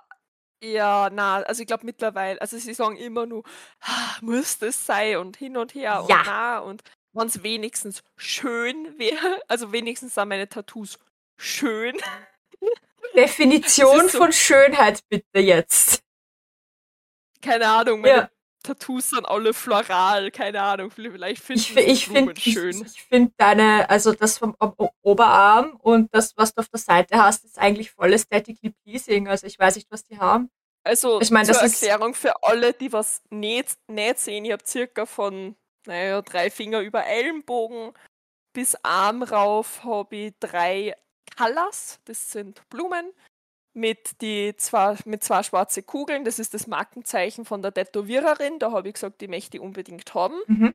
ja, 0.63 1.09
na, 1.11 1.37
also 1.43 1.61
ich 1.61 1.67
glaube 1.67 1.85
mittlerweile, 1.85 2.39
also 2.41 2.57
sie 2.57 2.73
sagen 2.73 2.95
immer 2.97 3.25
nur, 3.25 3.43
"Ah, 3.81 4.17
muss 4.21 4.57
das 4.59 4.85
sein 4.85 5.17
und 5.17 5.37
hin 5.37 5.57
und 5.57 5.73
her 5.75 6.05
Ja. 6.07 6.17
und 6.19 6.25
na 6.25 6.59
und 6.59 6.83
wenn 7.13 7.27
es 7.27 7.43
wenigstens 7.43 8.03
schön 8.15 8.97
wäre, 8.97 9.41
also 9.47 9.71
wenigstens 9.71 10.15
sind 10.15 10.27
meine 10.29 10.47
Tattoos 10.49 10.97
schön. 11.37 11.97
Definition 13.15 14.07
so- 14.09 14.17
von 14.19 14.31
Schönheit 14.31 15.01
bitte 15.09 15.39
jetzt. 15.39 16.03
Keine 17.41 17.67
Ahnung, 17.67 18.01
meine 18.01 18.13
Ja. 18.15 18.29
Tattoos 18.63 19.09
sind 19.09 19.25
alle 19.25 19.53
floral, 19.53 20.31
keine 20.31 20.61
Ahnung, 20.61 20.91
vielleicht 20.91 21.41
finden 21.43 21.61
Ich, 21.61 21.75
ich 21.77 22.07
finde 22.07 22.33
ich, 22.37 22.53
schön. 22.53 22.85
ich 22.85 23.01
find 23.03 23.33
deine, 23.37 23.89
also 23.89 24.13
das 24.13 24.37
vom 24.37 24.55
Oberarm 25.01 25.75
und 25.77 26.13
das, 26.13 26.35
was 26.37 26.53
du 26.53 26.61
auf 26.61 26.69
der 26.69 26.79
Seite 26.79 27.17
hast, 27.23 27.43
ist 27.45 27.57
eigentlich 27.57 27.91
voll 27.91 28.13
aesthetically 28.13 28.71
pleasing. 28.83 29.27
Also 29.27 29.47
ich 29.47 29.57
weiß 29.57 29.75
nicht, 29.75 29.89
was 29.91 30.03
die 30.03 30.17
haben. 30.19 30.49
Also 30.83 31.21
Ich 31.21 31.31
mein, 31.31 31.45
zur 31.45 31.55
das 31.55 31.63
ist- 31.63 31.83
Erklärung 31.83 32.13
für 32.13 32.43
alle, 32.43 32.73
die 32.73 32.91
was 32.93 33.21
nicht, 33.29 33.77
nicht 33.87 34.19
sehen, 34.19 34.45
ich 34.45 34.51
habe 34.51 34.63
circa 34.65 35.05
von, 35.05 35.55
naja, 35.85 36.21
drei 36.21 36.49
Finger 36.49 36.79
über 36.81 37.05
Ellenbogen 37.05 37.93
bis 38.53 38.75
Arm 38.83 39.23
rauf 39.23 39.83
habe 39.83 40.15
ich 40.15 40.33
drei 40.39 40.95
Colors, 41.37 41.99
das 42.05 42.31
sind 42.31 42.67
Blumen, 42.69 43.11
mit, 43.73 44.21
die 44.21 44.55
zwei, 44.57 44.97
mit 45.05 45.23
zwei 45.23 45.43
schwarze 45.43 45.83
Kugeln, 45.83 46.25
das 46.25 46.39
ist 46.39 46.53
das 46.53 46.67
Markenzeichen 46.67 47.45
von 47.45 47.61
der 47.61 47.73
Tätowiererin, 47.73 48.59
da 48.59 48.71
habe 48.71 48.89
ich 48.89 48.95
gesagt, 48.95 49.21
die 49.21 49.27
möchte 49.27 49.57
ich 49.57 49.63
unbedingt 49.63 50.13
haben. 50.13 50.35
Mhm. 50.47 50.73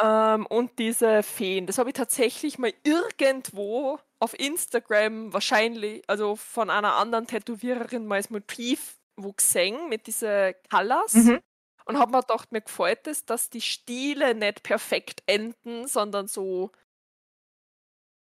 Ähm, 0.00 0.46
und 0.46 0.78
diese 0.78 1.22
Feen, 1.22 1.66
das 1.66 1.78
habe 1.78 1.90
ich 1.90 1.94
tatsächlich 1.94 2.58
mal 2.58 2.72
irgendwo 2.82 3.98
auf 4.18 4.38
Instagram 4.38 5.32
wahrscheinlich, 5.32 6.02
also 6.08 6.36
von 6.36 6.70
einer 6.70 6.96
anderen 6.96 7.26
Tätowiererin 7.26 8.06
mal 8.06 8.16
als 8.16 8.30
Motiv 8.30 8.98
wo 9.16 9.32
gesehen 9.32 9.88
mit 9.88 10.08
diesen 10.08 10.54
Colors 10.70 11.14
Mhm. 11.14 11.40
und 11.86 11.98
habe 11.98 12.10
mir 12.12 12.20
gedacht, 12.22 12.50
mir 12.50 12.62
gefällt 12.62 13.06
es, 13.06 13.24
dass 13.24 13.48
die 13.50 13.60
Stiele 13.60 14.34
nicht 14.34 14.64
perfekt 14.64 15.22
enden, 15.26 15.86
sondern 15.86 16.26
so 16.26 16.72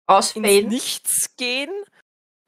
ins 0.09 0.17
Ausfaden. 0.17 0.69
Nichts 0.69 1.37
gehen 1.37 1.71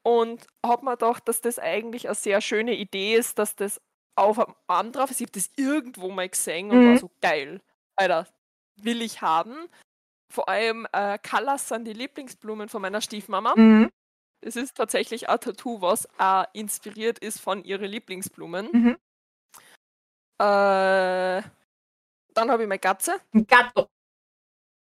und 0.03 0.45
habe 0.65 0.85
mir 0.85 0.91
gedacht, 0.97 1.27
dass 1.27 1.41
das 1.41 1.59
eigentlich 1.59 2.07
eine 2.07 2.15
sehr 2.15 2.41
schöne 2.41 2.75
Idee 2.75 3.15
ist, 3.15 3.37
dass 3.39 3.55
das 3.55 3.81
auf 4.15 4.39
am 4.39 4.55
Arm 4.67 4.91
drauf 4.91 5.11
ist. 5.11 5.21
Ich 5.21 5.27
habe 5.27 5.31
das 5.33 5.49
irgendwo 5.55 6.09
mal 6.09 6.27
gesehen 6.29 6.69
und 6.71 6.85
war 6.85 6.93
Mhm. 6.93 6.97
so 6.97 7.11
geil. 7.21 7.61
Alter, 7.95 8.27
will 8.77 9.01
ich 9.01 9.21
haben. 9.21 9.67
Vor 10.33 10.47
allem 10.49 10.87
äh, 10.93 11.17
Colors 11.19 11.67
sind 11.69 11.85
die 11.85 11.93
Lieblingsblumen 11.93 12.69
von 12.69 12.81
meiner 12.81 13.01
Stiefmama. 13.01 13.53
Mhm. 13.55 13.89
Es 14.43 14.55
ist 14.55 14.75
tatsächlich 14.75 15.29
ein 15.29 15.39
Tattoo, 15.39 15.81
was 15.81 16.07
auch 16.19 16.45
inspiriert 16.53 17.19
ist 17.19 17.39
von 17.39 17.63
ihren 17.63 17.85
Lieblingsblumen. 17.89 18.69
Mhm. 18.71 18.97
Äh, 20.39 21.41
dann 22.33 22.49
habe 22.49 22.63
ich 22.63 22.67
meine 22.69 22.79
Katze. 22.79 23.19
Gatto. 23.47 23.87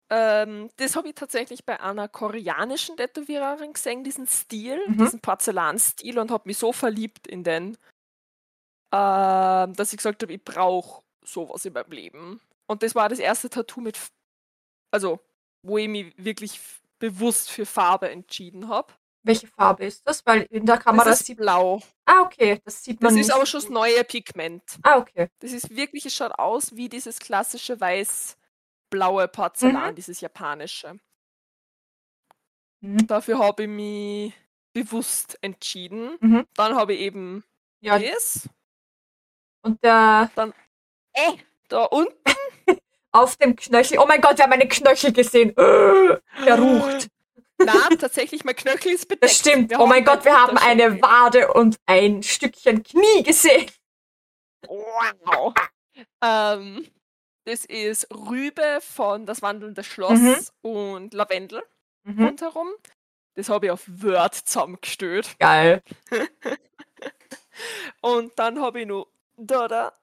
Ähm, 0.09 0.69
das 0.77 0.95
habe 0.95 1.09
ich 1.09 1.15
tatsächlich 1.15 1.65
bei 1.65 1.79
einer 1.79 2.07
koreanischen 2.07 2.95
Tätowiererin 2.97 3.73
gesehen, 3.73 4.03
diesen 4.03 4.27
Stil, 4.27 4.79
Mhm. 4.87 4.97
diesen 4.99 5.19
Porzellanstil 5.19 6.19
und 6.19 6.29
habe 6.31 6.43
mich 6.47 6.57
so 6.57 6.71
verliebt 6.73 7.25
in 7.27 7.43
den, 7.43 7.77
ähm, 8.91 9.73
dass 9.73 9.91
ich 9.91 9.97
gesagt 9.97 10.21
habe, 10.23 10.33
ich 10.33 10.43
brauche 10.43 11.03
sowas 11.23 11.65
in 11.65 11.73
meinem 11.73 11.91
Leben. 11.91 12.41
Und 12.67 12.83
das 12.83 12.95
war 12.95 13.09
das 13.09 13.19
erste 13.19 13.49
Tattoo 13.49 13.81
mit, 13.81 13.97
also 14.91 15.19
wo 15.63 15.77
ich 15.77 15.87
mich 15.89 16.13
wirklich 16.17 16.59
bewusst 16.99 17.51
für 17.51 17.65
Farbe 17.65 18.09
entschieden 18.09 18.69
habe. 18.69 18.93
Welche 19.23 19.47
Farbe 19.47 19.85
ist 19.85 20.07
das? 20.07 20.25
Weil 20.25 20.43
in 20.51 20.65
der 20.65 20.77
Kamera 20.77 21.09
Das 21.09 21.21
ist 21.21 21.27
sieht 21.27 21.37
blau. 21.37 21.81
Ah, 22.05 22.21
okay, 22.21 22.61
das 22.63 22.83
sieht 22.83 23.01
man 23.01 23.15
Das 23.15 23.19
ist 23.19 23.33
aber 23.33 23.45
schon 23.47 23.61
das 23.61 23.69
neue 23.69 24.03
Pigment. 24.03 24.61
Ah, 24.83 24.97
okay. 24.99 25.29
Das 25.39 25.51
ist 25.51 25.75
wirklich, 25.75 26.05
es 26.05 26.13
schaut 26.15 26.33
aus 26.33 26.75
wie 26.75 26.89
dieses 26.89 27.17
klassische 27.19 27.79
weiß-blaue 28.95 29.27
Porzellan, 29.27 29.91
Mhm. 29.91 29.95
dieses 29.95 30.21
japanische. 30.21 30.97
Mhm. 32.81 33.07
Dafür 33.07 33.39
habe 33.39 33.63
ich 33.63 33.69
mich 33.69 34.33
bewusst 34.73 35.37
entschieden. 35.41 36.17
Mhm. 36.19 36.47
Dann 36.55 36.75
habe 36.75 36.93
ich 36.93 37.01
eben 37.01 37.43
Ja, 37.81 37.97
das. 37.99 38.49
und 39.63 39.83
der 39.83 40.29
Äh, 41.13 41.31
da 41.69 41.83
unten. 41.85 42.13
auf 43.11 43.37
dem 43.37 43.55
Knöchel. 43.55 43.99
Oh 43.99 44.05
mein 44.05 44.19
Gott, 44.19 44.37
wir 44.37 44.43
haben 44.43 44.51
eine 44.53 44.67
Knöchel 44.67 45.13
gesehen. 45.13 45.55
Der 46.45 46.59
rucht. 46.59 47.07
Na, 47.57 47.87
tatsächlich, 47.97 48.43
mein 48.43 48.55
Knöchel 48.57 48.91
ist 48.91 49.07
bedeckt. 49.07 49.23
Das 49.23 49.37
stimmt. 49.39 49.69
Wir 49.69 49.79
Oh 49.79 49.85
mein 49.87 50.03
Gott, 50.03 50.25
wir 50.25 50.33
haben 50.37 50.57
eine. 50.57 51.01
Wade 51.01 51.53
und 51.53 51.77
ein 51.85 52.21
Stückchen 52.21 52.83
Knie 52.83 53.23
gesehen. 53.23 53.71
Wow. 54.67 55.53
ähm, 56.21 56.85
Das 57.45 57.63
ist 57.65 58.07
Rübe 58.13 58.79
von 58.81 59.25
Das 59.25 59.41
wandelnde 59.41 59.83
Schloss 59.83 60.19
Mhm. 60.19 60.35
und 60.61 61.13
Lavendel 61.13 61.63
Mhm. 62.03 62.23
rundherum. 62.25 62.67
Das 63.35 63.49
habe 63.49 63.67
ich 63.67 63.71
auf 63.71 63.83
Word 63.87 64.33
zusammengestellt. 64.35 65.35
Geil. 65.39 65.81
Und 68.01 68.31
dann 68.37 68.61
habe 68.61 68.81
ich 68.81 68.87
noch 68.87 69.07
da, 69.37 69.67
da 69.67 69.93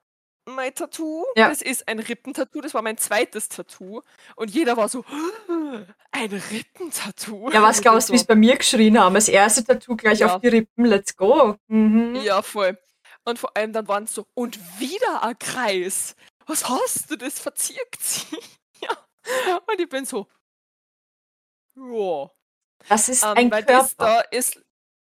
mein 0.45 0.73
Tattoo. 0.75 1.25
Ja. 1.35 1.49
Das 1.49 1.61
ist 1.61 1.87
ein 1.87 1.99
Rippentattoo. 1.99 2.61
Das 2.61 2.73
war 2.73 2.81
mein 2.81 2.97
zweites 2.97 3.47
Tattoo. 3.49 4.01
Und 4.35 4.51
jeder 4.51 4.75
war 4.75 4.89
so, 4.89 5.05
ein 6.11 6.41
Rippentattoo. 6.51 7.49
Ja, 7.51 7.61
was 7.61 7.81
glaubst 7.81 8.09
du, 8.09 8.13
wie 8.13 8.17
es 8.17 8.25
bei 8.25 8.35
mir 8.35 8.57
geschrien 8.57 8.99
haben? 8.99 9.15
Das 9.15 9.29
erste 9.29 9.63
Tattoo 9.63 9.95
gleich 9.95 10.19
Ja. 10.19 10.35
auf 10.35 10.41
die 10.41 10.49
Rippen. 10.49 10.85
Let's 10.85 11.15
go. 11.15 11.55
Mhm. 11.67 12.15
Ja, 12.15 12.41
voll. 12.41 12.77
Und 13.25 13.39
vor 13.39 13.55
allem 13.55 13.71
dann 13.71 13.87
waren 13.87 14.03
es 14.03 14.13
so, 14.13 14.25
und 14.33 14.59
wieder 14.79 15.23
ein 15.23 15.37
Kreis. 15.39 16.15
Was 16.47 16.67
hast 16.69 17.11
du? 17.11 17.15
Das 17.17 17.39
verzirkt 17.39 18.01
sich. 18.01 18.27
ja. 18.81 18.97
Und 19.67 19.79
ich 19.79 19.89
bin 19.89 20.05
so, 20.05 20.27
ja. 21.75 22.29
Das 22.89 23.09
ist 23.09 23.23
Ähm, 23.23 23.33
ein 23.35 23.51
weil 23.51 23.63
das 23.63 23.95
Körper. 23.97 23.97
da 23.97 24.21
ist, 24.37 24.61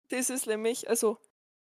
das 0.10 0.30
ist 0.30 0.48
nämlich, 0.48 0.90
also 0.90 1.18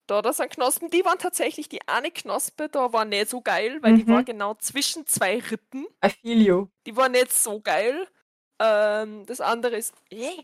da, 0.08 0.22
das 0.22 0.38
sind 0.38 0.52
Knospen, 0.52 0.90
die 0.90 1.06
waren 1.06 1.20
tatsächlich, 1.20 1.70
die 1.70 1.88
eine 1.88 2.12
Knospe 2.12 2.70
da 2.70 2.92
war 2.94 3.06
nicht 3.06 3.30
so 3.30 3.42
geil, 3.42 3.80
weil 3.82 3.96
die 3.96 4.04
Mhm. 4.04 4.10
war 4.10 4.24
genau 4.24 4.56
zwischen 4.56 5.08
zwei 5.08 5.40
Rippen. 5.40 5.88
I 6.04 6.10
feel 6.10 6.42
you. 6.42 6.68
Die 6.86 6.96
war 6.96 7.10
nicht 7.10 7.32
so 7.34 7.62
geil. 7.62 8.08
Ähm, 8.60 9.26
das 9.26 9.42
andere 9.42 9.78
ist, 9.78 9.94
Bläh. 10.10 10.38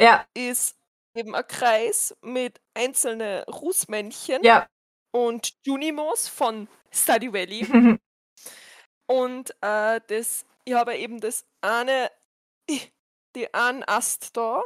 Ja, 0.00 0.26
ist 0.34 0.76
eben 1.14 1.34
ein 1.34 1.46
Kreis 1.46 2.16
mit 2.22 2.60
einzelnen 2.74 3.42
Rußmännchen 3.44 4.42
ja. 4.44 4.66
Und 5.12 5.52
Junimos 5.64 6.28
von 6.28 6.68
Study 6.90 7.32
Valley. 7.32 7.98
Und 9.10 9.50
äh, 9.62 10.02
das, 10.06 10.44
ich 10.66 10.74
habe 10.74 10.94
eben 10.96 11.18
das 11.20 11.46
eine, 11.62 12.10
die 13.34 13.54
einen 13.54 13.82
Ast 13.84 14.36
da 14.36 14.62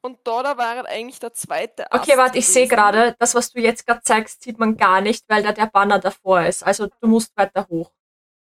und 0.00 0.18
da, 0.24 0.42
da 0.42 0.56
war 0.56 0.86
eigentlich 0.86 1.20
der 1.20 1.34
zweite 1.34 1.92
Ast. 1.92 2.02
Okay, 2.02 2.16
warte, 2.16 2.38
ich 2.38 2.48
sehe 2.48 2.66
gerade, 2.66 3.14
das, 3.18 3.34
was 3.34 3.52
du 3.52 3.60
jetzt 3.60 3.86
gerade 3.86 4.02
zeigst, 4.02 4.42
sieht 4.42 4.58
man 4.58 4.76
gar 4.76 5.00
nicht, 5.00 5.28
weil 5.28 5.42
da 5.42 5.52
der 5.52 5.66
Banner 5.66 5.98
davor 5.98 6.42
ist. 6.42 6.62
Also 6.62 6.86
du 6.86 7.06
musst 7.06 7.36
weiter 7.36 7.68
hoch, 7.68 7.92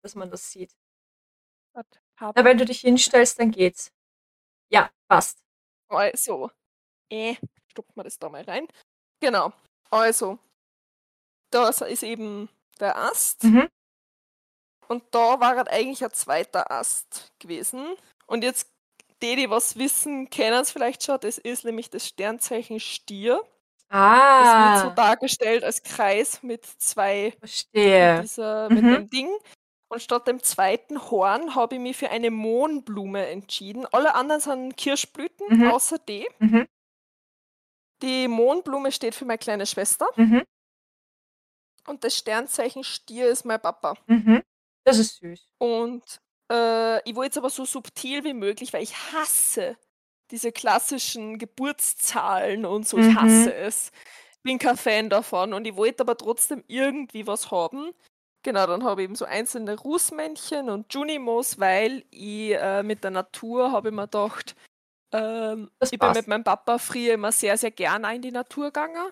dass 0.01 0.15
man 0.15 0.31
das 0.31 0.49
sieht. 0.49 0.71
Na, 1.73 2.45
wenn 2.45 2.57
du 2.57 2.65
dich 2.65 2.79
hinstellst, 2.79 3.39
dann 3.39 3.51
geht's. 3.51 3.91
Ja, 4.71 4.89
passt. 5.07 5.39
Also, 5.89 6.49
äh, 7.09 7.35
stoppt 7.67 7.95
man 7.95 8.05
das 8.05 8.17
da 8.17 8.29
mal 8.29 8.43
rein. 8.43 8.67
Genau, 9.19 9.51
also, 9.91 10.39
da 11.55 11.69
ist 11.69 12.03
eben 12.03 12.49
der 12.79 12.97
Ast 12.97 13.43
Mhm. 13.43 13.67
und 14.87 15.03
da 15.11 15.39
war 15.39 15.55
halt 15.55 15.69
eigentlich 15.69 16.03
ein 16.03 16.11
zweiter 16.13 16.69
Ast 16.71 17.31
gewesen. 17.39 17.85
Und 18.27 18.43
jetzt, 18.43 18.69
die, 19.21 19.35
die 19.35 19.49
was 19.49 19.77
wissen, 19.77 20.29
kennen 20.29 20.61
es 20.61 20.71
vielleicht 20.71 21.03
schon, 21.03 21.19
das 21.19 21.37
ist 21.37 21.63
nämlich 21.65 21.89
das 21.89 22.07
Sternzeichen 22.07 22.79
Stier. 22.79 23.41
Das 23.89 24.73
wird 24.73 24.81
so 24.83 24.87
Ah, 24.89 24.93
dargestellt 24.95 25.63
als 25.63 25.81
Kreis 25.83 26.43
mit 26.43 26.65
zwei, 26.65 27.25
mit, 27.25 27.39
verstehe. 27.39 28.21
dieser, 28.21 28.69
mit 28.69 28.83
Mhm. 28.83 28.93
dem 28.93 29.09
Ding. 29.09 29.29
Und 29.87 30.01
statt 30.01 30.27
dem 30.27 30.41
zweiten 30.41 30.99
Horn 31.11 31.55
habe 31.55 31.75
ich 31.75 31.81
mich 31.81 31.95
für 31.95 32.09
eine 32.09 32.31
Mohnblume 32.31 33.27
entschieden. 33.27 33.85
Alle 33.91 34.15
anderen 34.15 34.41
sind 34.41 34.75
Kirschblüten, 34.75 35.45
Mhm. 35.59 35.71
außer 35.71 35.99
die. 35.99 36.27
Mhm. 36.39 36.67
Die 38.01 38.27
Mohnblume 38.27 38.91
steht 38.91 39.15
für 39.15 39.25
meine 39.25 39.37
kleine 39.37 39.65
Schwester 39.65 40.07
Mhm. 40.15 40.43
Und 41.87 42.03
das 42.03 42.15
Sternzeichen 42.17 42.83
Stier 42.83 43.27
ist 43.29 43.45
mein 43.45 43.61
Papa. 43.61 43.95
Mhm. 44.07 44.41
Das 44.85 44.97
ist 44.99 45.17
süß. 45.17 45.47
Und 45.57 46.03
äh, 46.51 47.09
ich 47.09 47.15
wollte 47.15 47.31
es 47.31 47.37
aber 47.37 47.49
so 47.49 47.65
subtil 47.65 48.23
wie 48.23 48.33
möglich, 48.33 48.73
weil 48.73 48.83
ich 48.83 48.95
hasse 49.13 49.77
diese 50.31 50.51
klassischen 50.51 51.37
Geburtszahlen 51.37 52.65
und 52.65 52.87
so. 52.87 52.97
Ich 52.97 53.05
Mhm. 53.07 53.15
hasse 53.15 53.53
es. 53.53 53.91
Bin 54.43 54.59
kein 54.59 54.77
Fan 54.77 55.09
davon 55.09 55.53
und 55.53 55.65
ich 55.65 55.75
wollte 55.75 56.01
aber 56.03 56.17
trotzdem 56.17 56.63
irgendwie 56.67 57.25
was 57.25 57.49
haben. 57.51 57.93
Genau, 58.43 58.67
dann 58.67 58.83
habe 58.83 59.01
ich 59.01 59.05
eben 59.05 59.15
so 59.15 59.25
einzelne 59.25 59.77
Rußmännchen 59.79 60.69
und 60.69 60.93
Junimos, 60.93 61.59
weil 61.59 62.05
ich 62.11 62.51
äh, 62.53 62.83
mit 62.83 63.03
der 63.03 63.09
Natur 63.09 63.71
habe 63.71 63.89
ich 63.89 63.95
mir 63.95 64.03
gedacht, 64.03 64.55
ähm, 65.13 65.71
ich 65.81 65.99
bin 65.99 66.11
mit 66.13 66.27
meinem 66.27 66.43
Papa 66.43 66.77
früher 66.77 67.15
immer 67.15 67.31
sehr, 67.31 67.57
sehr 67.57 67.71
gerne 67.71 68.15
in 68.15 68.21
die 68.21 68.31
Natur 68.31 68.65
gegangen 68.67 69.11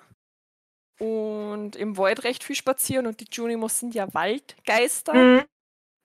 und 0.99 1.75
im 1.75 1.97
Wald 1.97 2.23
recht 2.23 2.43
viel 2.43 2.55
spazieren 2.55 3.07
und 3.07 3.19
die 3.19 3.27
Junimos 3.31 3.79
sind 3.79 3.95
ja 3.95 4.13
Waldgeister. 4.13 5.13
Mhm. 5.13 5.45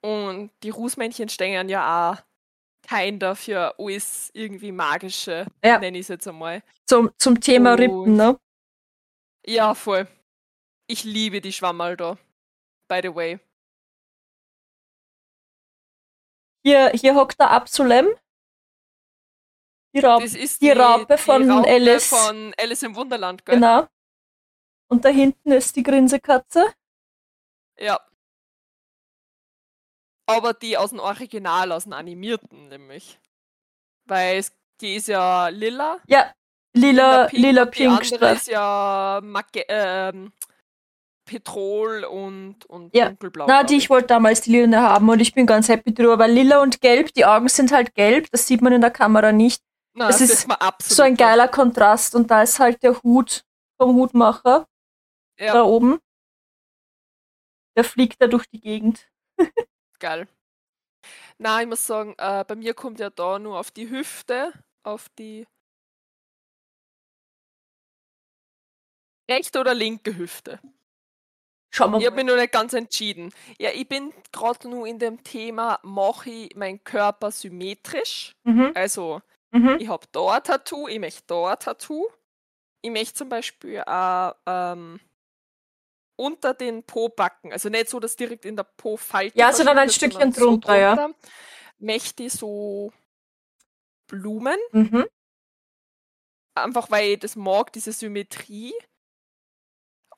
Und 0.02 0.50
die 0.62 0.70
Rußmännchen 0.70 1.28
stehen 1.28 1.68
ja 1.68 2.12
auch 2.12 2.22
kein 2.86 3.18
dafür 3.18 3.74
alles 3.78 4.30
irgendwie 4.32 4.72
magische, 4.72 5.46
Ja. 5.64 5.78
nenne 5.78 5.98
ich 5.98 6.02
es 6.02 6.08
jetzt 6.08 6.28
einmal. 6.28 6.62
Zum, 6.86 7.10
zum 7.18 7.40
Thema 7.40 7.72
Und- 7.72 7.80
Rippen, 7.80 8.16
ne? 8.16 8.38
Ja, 9.46 9.74
voll. 9.74 10.06
Ich 10.86 11.04
liebe 11.04 11.40
die 11.40 11.52
Schwammerl 11.52 11.96
da. 11.96 12.16
By 12.88 13.00
the 13.02 13.14
way. 13.14 13.38
Hier, 16.64 16.90
hier 16.90 17.14
hockt 17.14 17.38
der 17.40 17.50
Absolem. 17.50 18.06
Die 19.94 20.00
Raupe, 20.00 20.24
Das 20.24 20.34
ist 20.34 20.60
die 20.60 20.70
Raupe 20.70 21.16
von 21.18 21.50
Raupe 21.50 21.68
Alice. 21.68 22.08
von 22.08 22.54
Alice 22.58 22.82
im 22.82 22.94
Wunderland, 22.94 23.44
gell? 23.44 23.54
genau. 23.56 23.86
Und 24.88 25.04
da 25.04 25.10
hinten 25.10 25.52
ist 25.52 25.76
die 25.76 25.82
Grinsekatze. 25.82 26.72
Ja. 27.78 28.00
Aber 30.26 30.52
die 30.52 30.76
aus 30.76 30.90
dem 30.90 30.98
Original, 30.98 31.72
aus 31.72 31.84
dem 31.84 31.92
Animierten 31.94 32.68
nämlich. 32.68 33.18
Weil 34.06 34.38
es, 34.38 34.52
die 34.80 34.96
ist 34.96 35.08
ja 35.08 35.48
lila. 35.48 35.98
Ja, 36.06 36.32
lila, 36.74 37.26
pink 37.26 37.42
lila 37.42 37.62
und 37.62 37.78
Die 37.78 37.86
andere 37.86 38.32
ist 38.32 38.48
ja 38.48 39.20
Mage 39.22 39.64
ähm, 39.68 40.32
Petrol 41.26 42.04
und, 42.04 42.64
und 42.66 42.94
Ja. 42.94 43.08
dunkelblau. 43.08 43.46
Na, 43.46 43.62
die 43.62 43.76
ich 43.76 43.90
wollte 43.90 44.08
damals 44.08 44.42
die 44.42 44.52
lila 44.52 44.80
haben 44.80 45.08
und 45.08 45.20
ich 45.20 45.34
bin 45.34 45.46
ganz 45.46 45.68
happy 45.68 45.92
drüber, 45.92 46.18
weil 46.18 46.32
lila 46.32 46.62
und 46.62 46.80
gelb, 46.80 47.12
die 47.14 47.24
Augen 47.24 47.48
sind 47.48 47.72
halt 47.72 47.94
gelb, 47.94 48.30
das 48.30 48.46
sieht 48.46 48.62
man 48.62 48.72
in 48.72 48.80
der 48.80 48.90
Kamera 48.90 49.32
nicht. 49.32 49.62
Na, 49.94 50.08
es 50.08 50.18
das 50.18 50.30
ist 50.30 50.48
So 50.80 51.02
ein 51.02 51.16
geiler 51.16 51.48
Kontrast 51.48 52.14
und 52.14 52.30
da 52.30 52.42
ist 52.42 52.58
halt 52.60 52.82
der 52.82 53.02
Hut 53.02 53.44
vom 53.76 53.96
Hutmacher 53.96 54.67
Ja. 55.38 55.52
da 55.54 55.62
oben. 55.64 55.98
Der 57.76 57.84
fliegt 57.84 58.20
da 58.20 58.26
durch 58.26 58.44
die 58.50 58.60
Gegend. 58.60 59.10
Geil. 60.00 60.28
Na, 61.38 61.60
ich 61.60 61.66
muss 61.68 61.86
sagen, 61.86 62.14
äh, 62.18 62.44
bei 62.46 62.54
mir 62.56 62.74
kommt 62.74 62.98
ja 63.00 63.10
da 63.10 63.38
nur 63.38 63.58
auf 63.58 63.70
die 63.70 63.88
Hüfte, 63.90 64.52
auf 64.82 65.08
die 65.18 65.46
rechte 69.30 69.60
oder 69.60 69.74
linke 69.74 70.16
Hüfte. 70.16 70.60
Schauen 71.70 71.92
wir 71.92 71.98
Ich 71.98 72.06
habe 72.06 72.16
mich 72.16 72.24
noch 72.24 72.36
nicht 72.36 72.52
ganz 72.52 72.72
entschieden. 72.72 73.32
Ja, 73.58 73.70
ich 73.70 73.86
bin 73.88 74.12
gerade 74.32 74.68
nur 74.68 74.86
in 74.86 74.98
dem 74.98 75.22
Thema, 75.22 75.78
mache 75.82 76.30
ich 76.30 76.56
meinen 76.56 76.82
Körper 76.82 77.30
symmetrisch? 77.30 78.32
Mhm, 78.44 78.72
Also, 78.74 79.20
mhm, 79.52 79.76
ich 79.78 79.88
habe 79.88 80.06
da 80.12 80.30
ein 80.32 80.42
Tattoo, 80.42 80.88
ich 80.88 80.98
möchte 80.98 81.24
da 81.26 81.52
ein 81.52 81.58
Tattoo. 81.58 82.08
Ich 82.82 82.90
möchte 82.90 83.14
zum 83.14 83.28
Beispiel 83.28 83.82
auch 83.82 84.34
ähm, 84.46 85.00
unter 86.18 86.52
den 86.54 86.82
Po-Backen, 86.82 87.52
also 87.52 87.68
nicht 87.68 87.88
so, 87.88 88.00
dass 88.00 88.16
direkt 88.16 88.44
in 88.44 88.56
der 88.56 88.64
Po-Falte 88.64 89.38
Ja, 89.38 89.52
sondern 89.52 89.78
ein 89.78 89.90
Stückchen 89.90 90.32
sondern 90.32 90.32
drunter, 90.32 90.76
ja. 90.78 90.96
drunter, 90.96 91.18
Möchte 91.78 92.24
ich 92.24 92.32
so 92.32 92.92
Blumen, 94.08 94.58
mhm. 94.72 95.06
einfach 96.56 96.90
weil 96.90 97.10
ich 97.12 97.18
das 97.20 97.36
mag, 97.36 97.72
diese 97.72 97.92
Symmetrie. 97.92 98.74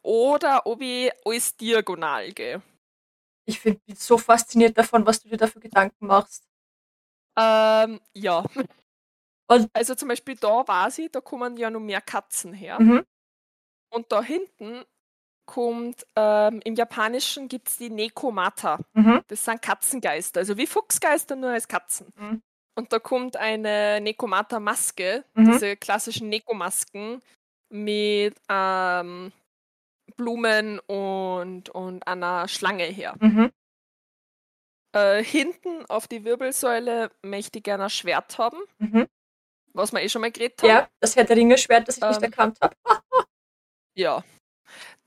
Oder 0.03 0.67
ob 0.67 0.81
ich 0.81 1.13
alles 1.27 1.57
diagonal 1.57 2.33
gehe. 2.33 2.63
Ich 3.47 3.61
find- 3.61 3.85
bin 3.85 3.97
so 3.97 4.17
fasziniert 4.17 4.79
davon, 4.79 5.05
was 5.05 5.23
du 5.23 5.29
dir 5.29 5.37
dafür 5.37 5.61
Gedanken 5.61 6.07
machst. 6.07 6.45
Ähm, 7.39 8.01
ja. 8.15 8.45
Und- 9.49 9.71
also 9.75 9.95
zum 9.95 10.09
Beispiel 10.09 10.37
da 10.37 10.67
weiß 10.67 10.99
ich, 11.01 11.11
da 11.11 11.21
kommen 11.21 11.57
ja 11.59 11.69
noch 11.71 11.81
mehr 11.81 12.01
Katzen 12.01 12.53
her. 12.55 12.81
Mhm. 12.81 13.05
Und 13.93 14.13
da 14.13 14.23
hinten 14.23 14.85
kommt, 15.47 16.07
ähm, 16.17 16.61
im 16.65 16.75
Japanischen 16.75 17.49
gibt 17.49 17.69
es 17.69 17.77
die 17.79 17.91
Nekomata. 17.91 18.79
Mhm. 18.95 19.23
Das 19.29 19.45
sind 19.45 19.61
Katzengeister, 19.63 20.41
also 20.41 20.57
wie 20.57 20.67
Fuchsgeister, 20.67 21.37
nur 21.37 21.51
als 21.51 21.67
Katzen. 21.69 22.13
Mhm. 22.17 22.43
Und 22.77 22.93
da 22.93 22.99
kommt 22.99 23.37
eine 23.37 24.01
Nekomata-Maske, 24.01 25.25
Mhm. 25.35 25.53
diese 25.53 25.77
klassischen 25.77 26.29
Neko-Masken 26.29 27.21
mit 27.69 28.37
ähm, 28.49 29.33
Blumen 30.17 30.79
und, 30.87 31.69
und 31.71 32.07
einer 32.07 32.49
Schlange 32.49 32.85
her. 32.85 33.15
Mhm. 33.21 33.51
Äh, 34.93 35.23
hinten 35.23 35.87
auf 35.87 36.09
die 36.09 36.25
Wirbelsäule 36.25 37.11
möchte 37.23 37.59
ich 37.59 37.65
gerne 37.65 37.85
ein 37.85 37.91
Schwert 37.91 38.39
haben, 38.39 38.59
Mhm. 38.79 39.07
was 39.73 39.93
wir 39.93 40.03
eh 40.03 40.09
schon 40.09 40.23
mal 40.23 40.33
geredet 40.33 40.61
haben. 40.63 40.69
Ja, 40.69 40.89
das 41.01 41.15
Herr 41.17 41.25
der 41.25 41.37
Ringe-Schwert, 41.37 41.87
das 41.89 41.99
ich 41.99 42.03
nicht 42.03 42.17
Ähm. 42.19 42.23
erkannt 42.25 42.59
habe. 42.61 42.75
Ja. 43.95 44.25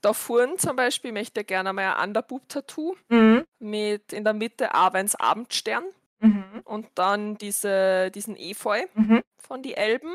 Da 0.04 0.12
vorn 0.12 0.58
zum 0.58 0.76
Beispiel 0.76 1.12
möchte 1.12 1.40
ich 1.40 1.46
gerne 1.46 1.72
mal 1.72 1.94
ein 1.94 2.08
Underboob-Tattoo 2.10 2.96
Mhm. 3.08 3.44
mit 3.58 4.12
in 4.12 4.24
der 4.24 4.34
Mitte 4.34 4.74
Avens 4.74 5.14
Abendstern 5.14 5.84
Mhm. 6.18 6.60
und 6.64 6.86
dann 6.94 7.36
diese, 7.38 8.10
diesen 8.10 8.36
Efeu 8.36 8.84
Mhm. 8.94 9.22
von 9.38 9.62
die 9.62 9.74
Elben. 9.74 10.14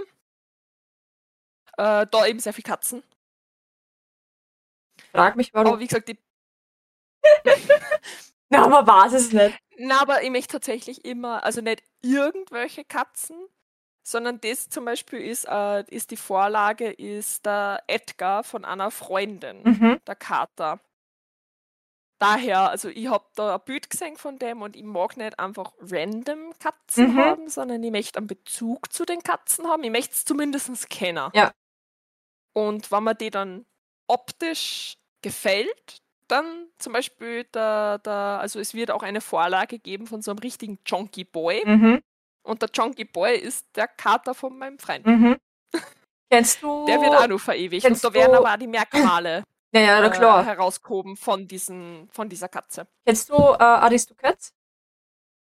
Äh, 1.78 2.06
da 2.12 2.26
eben 2.28 2.40
sehr 2.40 2.54
viel 2.54 2.64
Katzen. 2.64 3.04
Frag 5.12 5.36
mich, 5.36 5.54
warum. 5.54 5.74
Aber 5.74 5.80
wie 5.80 5.88
gesagt, 5.88 6.08
die, 6.08 6.18
Na, 8.50 8.68
man 8.68 8.86
weiß 8.86 9.14
es 9.14 9.32
nicht. 9.32 9.58
na, 9.78 10.02
aber 10.02 10.24
ich 10.24 10.30
möchte 10.30 10.54
tatsächlich 10.54 11.06
immer, 11.06 11.44
also 11.44 11.62
nicht 11.62 11.84
irgendwelche 12.02 12.84
Katzen, 12.84 13.38
sondern 14.10 14.42
das 14.42 14.70
zum 14.70 14.86
Beispiel 14.86 15.20
ist, 15.22 15.46
äh, 15.48 15.84
ist 15.90 16.12
die 16.12 16.18
Vorlage, 16.18 16.90
ist 16.92 17.46
der 17.46 17.84
Edgar 17.88 18.44
von 18.44 18.66
einer 18.66 18.92
Freundin, 18.92 19.62
Mhm. 19.64 20.00
der 20.08 20.16
Kater. 20.16 20.80
Daher, 22.22 22.70
also 22.70 22.90
ich 22.90 23.08
habe 23.08 23.24
da 23.36 23.56
ein 23.56 23.62
Bild 23.64 23.90
gesehen 23.90 24.18
von 24.18 24.38
dem 24.40 24.62
und 24.62 24.76
ich 24.76 24.84
mag 24.84 25.16
nicht 25.16 25.40
einfach 25.40 25.72
random 25.80 26.54
Katzen 26.60 27.14
Mhm. 27.14 27.18
haben, 27.18 27.50
sondern 27.50 27.82
ich 27.82 27.92
möchte 27.92 28.18
einen 28.18 28.28
Bezug 28.28 28.92
zu 28.92 29.06
den 29.06 29.24
Katzen 29.24 29.68
haben. 29.68 29.84
Ich 29.84 29.92
möchte 29.92 30.14
es 30.16 30.26
zumindest 30.26 30.90
kennen. 30.90 31.30
Ja. 31.34 31.54
Und 32.54 32.92
wenn 32.92 33.04
mir 33.06 33.16
die 33.16 33.30
dann 33.30 33.66
optisch 34.08 34.98
gefällt, 35.22 36.02
dann 36.28 36.68
zum 36.78 36.92
Beispiel 36.94 37.46
der, 37.46 38.00
der, 38.00 38.14
also 38.14 38.60
es 38.60 38.74
wird 38.74 38.92
auch 38.92 39.04
eine 39.04 39.22
Vorlage 39.22 39.80
geben 39.80 40.06
von 40.06 40.22
so 40.22 40.32
einem 40.32 40.40
richtigen 40.40 40.84
Chunky 40.84 41.24
Boy. 41.24 41.64
Mhm. 41.66 42.02
Und 42.50 42.62
der 42.62 42.72
Chunky 42.72 43.06
Boy 43.06 43.38
ist 43.38 43.68
der 43.76 43.88
Kater 43.88 44.34
von 44.34 44.58
meinem 44.58 44.80
Freund. 44.80 45.06
Mhm. 45.06 45.38
Kennst 46.32 46.62
du. 46.64 46.86
Der 46.86 47.00
wird 47.02 47.16
auch 47.16 47.28
noch 47.28 47.40
verewigt. 47.40 47.86
Und 47.86 48.04
da 48.04 48.14
werden 48.14 48.36
aber 48.36 48.54
auch 48.54 48.58
die 48.58 48.68
Merkmale 48.68 49.44
Ja, 49.72 49.82
ja, 49.82 50.02
na 50.02 50.08
äh, 50.08 50.10
klar. 50.10 50.44
herausgehoben 50.44 51.16
von, 51.16 51.48
diesen, 51.48 52.10
von 52.12 52.28
dieser 52.28 52.48
Katze. 52.48 52.88
Kennst 53.06 53.30
du 53.30 53.36
äh, 53.36 53.62
Aristocats? 53.62 54.52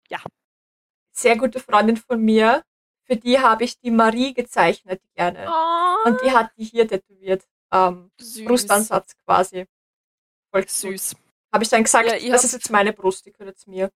Ja. 0.09 0.19
Sehr 1.13 1.37
gute 1.37 1.61
Freundin 1.61 1.95
von 1.95 2.21
mir. 2.21 2.63
Für 3.05 3.15
die 3.15 3.39
habe 3.39 3.63
ich 3.63 3.79
die 3.79 3.89
Marie 3.89 4.33
gezeichnet 4.33 5.01
gerne. 5.15 5.49
Oh, 5.49 6.09
Und 6.09 6.21
die 6.21 6.31
hat 6.31 6.51
die 6.57 6.65
hier 6.65 6.85
tätowiert. 6.89 7.47
Ähm, 7.71 8.11
süß. 8.17 8.45
Brustansatz 8.45 9.15
quasi. 9.23 9.65
Voll. 10.51 10.67
Süß. 10.67 11.15
Habe 11.53 11.63
ich 11.63 11.69
dann 11.69 11.83
gesagt, 11.83 12.21
Ja, 12.21 12.31
das 12.31 12.43
ist 12.43 12.51
jetzt 12.51 12.69
meine 12.69 12.91
Brust, 12.91 13.25
die 13.25 13.31
gehört 13.31 13.55
jetzt 13.55 13.67
mir. 13.67 13.91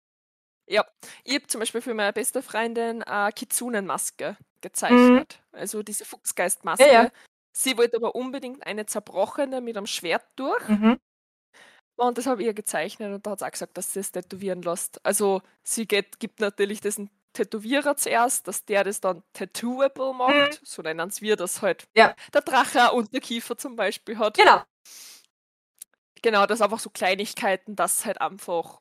Ich 0.65 0.77
habe 0.77 1.47
zum 1.47 1.59
Beispiel 1.59 1.81
für 1.81 1.93
meine 1.93 2.13
beste 2.13 2.41
Freundin 2.41 3.03
eine 3.03 3.31
Kizunenmaske 3.33 4.37
gezeichnet. 4.61 5.41
Also 5.51 5.83
diese 5.83 6.05
Fuchsgeistmaske. 6.05 6.85
Mhm. 6.85 6.91
Ja, 6.91 7.03
ja. 7.03 7.11
Sie 7.53 7.77
wollte 7.77 7.97
aber 7.97 8.15
unbedingt 8.15 8.65
eine 8.65 8.85
zerbrochene 8.85 9.59
mit 9.59 9.75
einem 9.75 9.87
Schwert 9.87 10.25
durch. 10.35 10.67
Mhm. 10.69 10.99
Und 11.97 12.17
das 12.17 12.25
habe 12.25 12.41
ich 12.41 12.47
ihr 12.47 12.53
gezeichnet 12.53 13.13
und 13.13 13.25
da 13.25 13.31
hat 13.31 13.39
sie 13.39 13.45
auch 13.45 13.51
gesagt, 13.51 13.77
dass 13.77 13.93
sie 13.93 13.99
es 13.99 14.11
tätowieren 14.11 14.61
lässt. 14.61 15.05
Also 15.05 15.41
sie 15.63 15.87
geht, 15.87 16.19
gibt 16.19 16.39
natürlich 16.39 16.79
diesen 16.81 17.09
Tätowierer 17.33 17.95
zuerst, 17.95 18.47
dass 18.47 18.65
der 18.65 18.83
das 18.83 19.01
dann 19.01 19.23
tattooable 19.33 20.13
macht. 20.13 20.61
So 20.63 20.81
nennen 20.81 21.11
wir 21.19 21.35
das 21.35 21.61
halt. 21.61 21.83
Mhm. 21.83 21.99
Ja. 21.99 22.15
Der 22.33 22.41
Drache 22.41 22.89
auch 22.89 22.93
Unterkiefer 22.93 23.57
zum 23.57 23.75
Beispiel 23.75 24.17
hat. 24.17 24.37
Genau. 24.37 24.63
Genau, 26.23 26.45
das 26.45 26.61
einfach 26.61 26.79
so 26.79 26.89
Kleinigkeiten, 26.89 27.75
dass 27.75 28.05
halt 28.05 28.21
einfach 28.21 28.79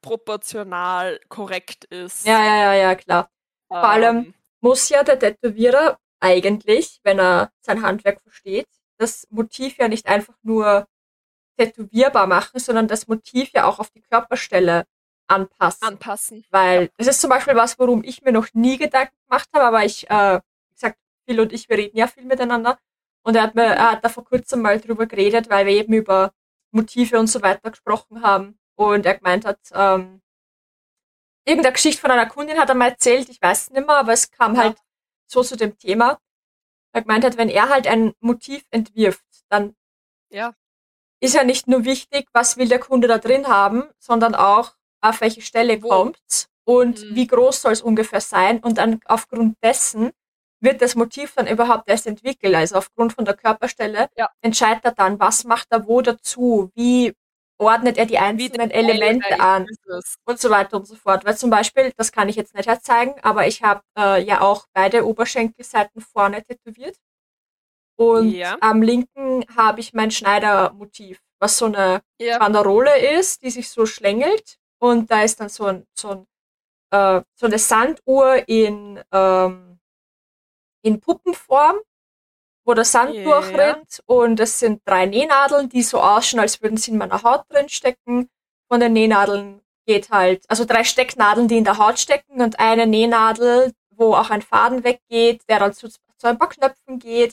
proportional 0.00 1.20
korrekt 1.28 1.84
ist. 1.86 2.26
Ja, 2.26 2.44
ja, 2.44 2.56
ja, 2.56 2.74
ja, 2.74 2.94
klar. 2.94 3.30
Vor 3.68 3.78
allem- 3.84 4.34
Muss 4.60 4.88
ja 4.88 5.04
der 5.04 5.18
Tätowierer 5.20 5.98
eigentlich, 6.18 6.98
wenn 7.04 7.20
er 7.20 7.52
sein 7.60 7.82
Handwerk 7.82 8.20
versteht, 8.22 8.66
das 8.98 9.26
Motiv 9.30 9.78
ja 9.78 9.86
nicht 9.86 10.06
einfach 10.08 10.34
nur 10.42 10.88
tätowierbar 11.56 12.26
machen, 12.26 12.58
sondern 12.58 12.88
das 12.88 13.06
Motiv 13.06 13.50
ja 13.52 13.64
auch 13.66 13.78
auf 13.78 13.90
die 13.90 14.00
Körperstelle 14.02 14.84
anpassen. 15.28 15.86
anpassen. 15.86 16.44
Weil 16.50 16.90
das 16.96 17.06
ist 17.06 17.20
zum 17.20 17.30
Beispiel 17.30 17.54
was, 17.54 17.78
worum 17.78 18.02
ich 18.02 18.22
mir 18.22 18.32
noch 18.32 18.48
nie 18.52 18.78
Gedanken 18.78 19.14
gemacht 19.28 19.48
habe, 19.54 19.64
aber 19.66 19.84
ich, 19.84 20.08
äh, 20.10 20.40
wie 20.68 20.72
gesagt, 20.74 20.98
Phil 21.26 21.40
und 21.40 21.52
ich, 21.52 21.68
wir 21.68 21.76
reden 21.76 21.96
ja 21.96 22.06
viel 22.06 22.24
miteinander. 22.24 22.78
Und 23.22 23.36
er 23.36 23.42
hat, 23.42 23.54
mir, 23.54 23.64
er 23.64 23.92
hat 23.92 24.04
da 24.04 24.08
vor 24.08 24.24
kurzem 24.24 24.62
mal 24.62 24.80
drüber 24.80 25.06
geredet, 25.06 25.50
weil 25.50 25.66
wir 25.66 25.74
eben 25.74 25.92
über 25.92 26.32
Motive 26.72 27.18
und 27.18 27.26
so 27.26 27.42
weiter 27.42 27.70
gesprochen 27.70 28.22
haben. 28.22 28.57
Und 28.78 29.04
er 29.06 29.16
gemeint 29.18 29.44
hat, 29.44 29.58
ähm, 29.74 30.22
irgendeine 31.44 31.72
Geschichte 31.72 32.00
von 32.00 32.10
einer 32.12 32.26
Kundin 32.26 32.58
hat 32.58 32.68
er 32.68 32.76
mal 32.76 32.90
erzählt, 32.90 33.28
ich 33.28 33.42
weiß 33.42 33.62
es 33.62 33.70
nicht 33.70 33.86
mehr, 33.86 33.96
aber 33.96 34.12
es 34.12 34.30
kam 34.30 34.54
Ja. 34.54 34.62
halt 34.62 34.78
so 35.26 35.42
zu 35.42 35.56
dem 35.56 35.76
Thema. 35.78 36.18
Er 36.92 37.02
gemeint 37.02 37.24
hat, 37.24 37.36
wenn 37.36 37.48
er 37.48 37.68
halt 37.70 37.86
ein 37.88 38.12
Motiv 38.20 38.64
entwirft, 38.70 39.24
dann 39.48 39.74
Ja. 40.30 40.54
ist 41.20 41.34
ja 41.34 41.42
nicht 41.44 41.66
nur 41.66 41.84
wichtig, 41.84 42.28
was 42.32 42.56
will 42.56 42.68
der 42.68 42.78
Kunde 42.78 43.08
da 43.08 43.18
drin 43.18 43.48
haben, 43.48 43.84
sondern 43.98 44.34
auch, 44.34 44.74
auf 45.00 45.20
welche 45.20 45.42
Stelle 45.42 45.82
Wo? 45.82 45.88
kommt's 45.88 46.48
und 46.64 47.00
Mhm. 47.02 47.14
wie 47.16 47.26
groß 47.26 47.62
soll 47.62 47.72
es 47.72 47.82
ungefähr 47.82 48.20
sein. 48.20 48.60
Und 48.60 48.78
dann 48.78 49.00
aufgrund 49.06 49.56
dessen 49.62 50.12
wird 50.60 50.82
das 50.82 50.94
Motiv 50.94 51.34
dann 51.34 51.46
überhaupt 51.48 51.88
erst 51.88 52.06
entwickelt. 52.06 52.54
Also 52.54 52.76
aufgrund 52.76 53.12
von 53.12 53.24
der 53.24 53.34
Körperstelle 53.36 54.08
Ja. 54.16 54.30
entscheidet 54.40 54.84
er 54.84 54.92
dann, 54.92 55.18
was 55.18 55.44
macht 55.44 55.68
er 55.70 55.86
wo 55.86 56.00
dazu, 56.02 56.70
wie 56.74 57.14
ordnet 57.58 57.98
er 57.98 58.06
die 58.06 58.18
einzelnen 58.18 58.70
Elemente 58.70 59.40
an 59.40 59.66
und 60.24 60.40
so 60.40 60.50
weiter 60.50 60.76
und 60.76 60.86
so 60.86 60.94
fort. 60.96 61.24
Weil 61.24 61.36
zum 61.36 61.50
Beispiel, 61.50 61.92
das 61.96 62.12
kann 62.12 62.28
ich 62.28 62.36
jetzt 62.36 62.54
nicht 62.54 62.68
herzeigen, 62.68 63.14
aber 63.22 63.46
ich 63.46 63.62
habe 63.62 63.82
äh, 63.98 64.22
ja 64.22 64.40
auch 64.40 64.66
beide 64.72 65.06
Oberschenkelseiten 65.06 66.00
vorne 66.00 66.42
tätowiert. 66.44 66.96
Und 67.96 68.30
Ja. 68.30 68.56
am 68.60 68.80
linken 68.82 69.44
habe 69.56 69.80
ich 69.80 69.92
mein 69.92 70.10
Schneidermotiv, 70.12 71.20
was 71.40 71.58
so 71.58 71.66
eine 71.66 72.00
Ja. 72.20 72.38
Banderole 72.38 72.96
ist, 73.18 73.42
die 73.42 73.50
sich 73.50 73.68
so 73.70 73.86
schlängelt. 73.86 74.56
Und 74.80 75.10
da 75.10 75.22
ist 75.22 75.40
dann 75.40 75.48
so, 75.48 75.64
ein, 75.66 75.84
so, 75.98 76.10
ein, 76.10 76.26
äh, 76.92 77.22
so 77.34 77.46
eine 77.46 77.58
Sanduhr 77.58 78.48
in, 78.48 79.02
ähm, 79.12 79.80
in 80.82 81.00
Puppenform, 81.00 81.76
wo 82.68 82.74
der 82.74 82.84
Sand 82.84 83.14
Ja. 83.14 83.24
durchrinnt. 83.24 84.02
Und 84.04 84.38
es 84.40 84.58
sind 84.58 84.82
drei 84.84 85.06
Nähnadeln, 85.06 85.70
die 85.70 85.82
so 85.82 86.00
ausschauen, 86.00 86.40
als 86.40 86.60
würden 86.62 86.76
sie 86.76 86.90
in 86.90 86.98
meiner 86.98 87.22
Haut 87.22 87.44
drin 87.48 87.70
stecken. 87.70 88.28
Von 88.70 88.80
den 88.80 88.92
Nähnadeln 88.92 89.62
geht 89.86 90.10
halt, 90.10 90.44
also 90.48 90.66
drei 90.66 90.84
Stecknadeln, 90.84 91.48
die 91.48 91.56
in 91.56 91.64
der 91.64 91.78
Haut 91.78 91.98
stecken 91.98 92.42
und 92.42 92.60
eine 92.60 92.86
Nähnadel, 92.86 93.72
wo 93.90 94.14
auch 94.14 94.28
ein 94.28 94.42
Faden 94.42 94.84
weggeht, 94.84 95.40
der 95.48 95.60
dann 95.60 95.72
zu, 95.72 95.88
zu 95.88 95.98
ein 96.24 96.38
paar 96.38 96.50
Knöpfen 96.50 96.98
geht 96.98 97.32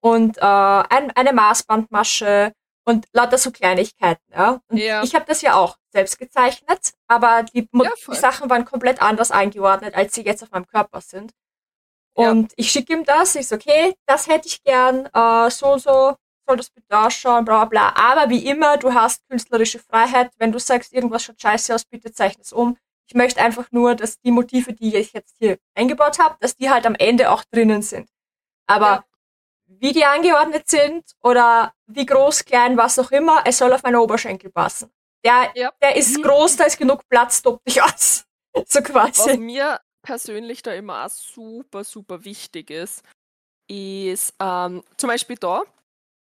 und 0.00 0.38
äh, 0.38 0.40
ein, 0.40 1.12
eine 1.14 1.32
Maßbandmasche 1.32 2.52
und 2.84 3.06
lauter 3.12 3.38
so 3.38 3.52
Kleinigkeiten. 3.52 4.24
Ja? 4.32 4.60
Und 4.68 4.78
Ja. 4.78 5.04
ich 5.04 5.14
habe 5.14 5.24
das 5.28 5.42
ja 5.42 5.54
auch 5.54 5.76
selbst 5.92 6.18
gezeichnet, 6.18 6.90
aber 7.06 7.44
die, 7.44 7.68
Ja, 7.72 7.90
die 8.10 8.16
Sachen 8.16 8.50
waren 8.50 8.64
komplett 8.64 9.00
anders 9.00 9.30
eingeordnet, 9.30 9.94
als 9.94 10.12
sie 10.14 10.22
jetzt 10.24 10.42
auf 10.42 10.50
meinem 10.50 10.66
Körper 10.66 11.00
sind. 11.00 11.30
Ja. 12.16 12.30
Und 12.30 12.52
ich 12.56 12.70
schicke 12.70 12.92
ihm 12.92 13.04
das, 13.04 13.34
ich 13.36 13.48
so, 13.48 13.56
okay, 13.56 13.94
das 14.06 14.26
hätte 14.26 14.46
ich 14.48 14.62
gern, 14.62 15.06
äh, 15.12 15.50
so 15.50 15.72
und 15.72 15.80
so 15.80 16.14
soll 16.46 16.56
das 16.56 16.70
bitte 16.70 16.98
ausschauen, 16.98 17.44
bla 17.44 17.64
bla 17.64 17.92
bla. 17.92 18.10
Aber 18.12 18.28
wie 18.30 18.44
immer, 18.46 18.76
du 18.76 18.92
hast 18.92 19.22
künstlerische 19.28 19.78
Freiheit. 19.78 20.30
Wenn 20.38 20.52
du 20.52 20.58
sagst, 20.58 20.92
irgendwas 20.92 21.22
schaut 21.24 21.40
scheiße 21.40 21.74
aus, 21.74 21.84
bitte 21.84 22.12
zeichne 22.12 22.42
es 22.42 22.52
um. 22.52 22.76
Ich 23.08 23.14
möchte 23.14 23.40
einfach 23.40 23.66
nur, 23.70 23.94
dass 23.94 24.18
die 24.20 24.30
Motive, 24.32 24.72
die 24.72 24.96
ich 24.96 25.12
jetzt 25.12 25.36
hier 25.38 25.58
eingebaut 25.74 26.18
habe, 26.18 26.36
dass 26.40 26.56
die 26.56 26.68
halt 26.70 26.84
am 26.86 26.94
Ende 26.96 27.30
auch 27.30 27.44
drinnen 27.50 27.80
sind. 27.82 28.08
Aber 28.66 28.86
Ja. 28.86 29.04
wie 29.66 29.92
die 29.92 30.04
angeordnet 30.04 30.68
sind 30.68 31.04
oder 31.22 31.72
wie 31.86 32.06
groß, 32.06 32.44
klein, 32.44 32.76
was 32.76 32.98
auch 32.98 33.10
immer, 33.10 33.42
es 33.46 33.58
soll 33.58 33.72
auf 33.72 33.82
meine 33.82 34.00
Oberschenkel 34.00 34.50
passen. 34.50 34.90
Der, 35.24 35.50
Ja. 35.54 35.72
der 35.80 35.96
ist 35.96 36.18
Mhm. 36.18 36.22
groß, 36.22 36.56
da 36.56 36.64
ist 36.64 36.76
genug 36.78 37.08
Platz, 37.08 37.40
tob 37.40 37.62
dich 37.64 37.80
aus. 37.82 38.24
So 38.68 38.80
Was 38.80 38.84
quasi. 38.84 39.38
mir 39.38 39.80
persönlich 40.02 40.62
da 40.62 40.72
immer 40.74 41.04
auch 41.04 41.10
super, 41.10 41.84
super 41.84 42.24
wichtig 42.24 42.70
ist, 42.70 43.02
ist 43.68 44.34
ähm, 44.40 44.82
zum 44.96 45.08
Beispiel 45.08 45.36
da 45.36 45.62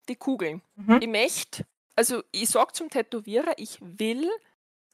die 0.09 0.17
Kugeln. 0.17 0.61
Mhm. 0.77 0.99
Ich 1.01 1.09
möchte, 1.09 1.67
also 1.97 2.23
ich 2.33 2.49
sag 2.49 2.75
zum 2.75 2.91
Tätowierer, 2.91 3.55
ich 3.57 3.79
will 3.81 4.29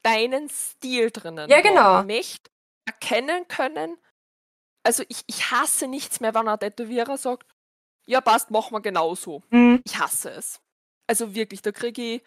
deinen 0.03 0.49
Stil 0.49 1.11
drinnen. 1.11 1.49
Ja, 1.49 1.57
haben. 1.57 1.63
genau. 1.63 2.01
Ich 2.01 2.07
möchte 2.07 2.51
erkennen 2.87 3.49
können, 3.49 3.99
also 4.85 5.03
ich, 5.09 5.25
ich 5.27 5.51
hasse 5.51 5.89
nichts 5.89 6.21
mehr, 6.21 6.35
wenn 6.35 6.47
ein 6.47 6.61
Tätowierer 6.61 7.19
sagt, 7.19 7.47
ja 8.07 8.21
passt, 8.21 8.51
machen 8.51 8.73
wir 8.73 8.81
genauso. 8.81 9.43
Mhm. 9.51 9.83
Ich 9.85 9.99
hasse 9.99 10.31
es. 10.31 10.61
Also 11.09 11.35
wirklich, 11.35 11.63
da 11.63 11.73
kriege 11.73 12.03
ich, 12.03 12.23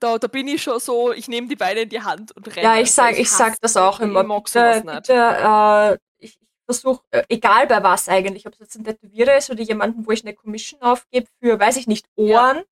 da, 0.00 0.18
da 0.18 0.26
bin 0.26 0.48
ich 0.48 0.62
schon 0.62 0.80
so, 0.80 1.12
ich 1.12 1.28
nehme 1.28 1.46
die 1.48 1.56
Beine 1.56 1.80
in 1.82 1.88
die 1.88 2.02
Hand 2.02 2.32
und 2.32 2.46
renne. 2.56 2.62
Ja, 2.62 2.76
ich 2.80 2.90
sag, 2.92 3.12
weil 3.14 3.20
ich 3.20 3.30
sag 3.30 3.60
das 3.60 3.76
auch 3.76 4.00
Ich 4.00 4.06
immer. 4.06 4.22
mag 4.24 4.44
Bitte, 4.44 4.52
sowas 4.58 4.84
nicht. 4.84 4.96
bitte, 4.96 5.12
äh, 5.14 5.94
ich, 6.24 6.38
ich 6.40 6.48
versuche, 6.66 7.02
äh, 7.10 7.22
egal 7.28 7.66
bei 7.66 7.82
was 7.82 8.08
eigentlich, 8.08 8.46
ob 8.46 8.54
es 8.54 8.58
jetzt 8.60 8.76
ein 8.76 8.84
Tätowierer 8.84 9.36
ist 9.36 9.50
oder 9.50 9.62
jemanden, 9.62 10.06
wo 10.06 10.10
ich 10.10 10.22
eine 10.24 10.34
Commission 10.34 10.80
aufgebe 10.82 11.28
für, 11.40 11.58
weiß 11.60 11.76
ich 11.76 11.86
nicht, 11.86 12.06
Ja. 12.16 12.40
Ohren 12.52 12.62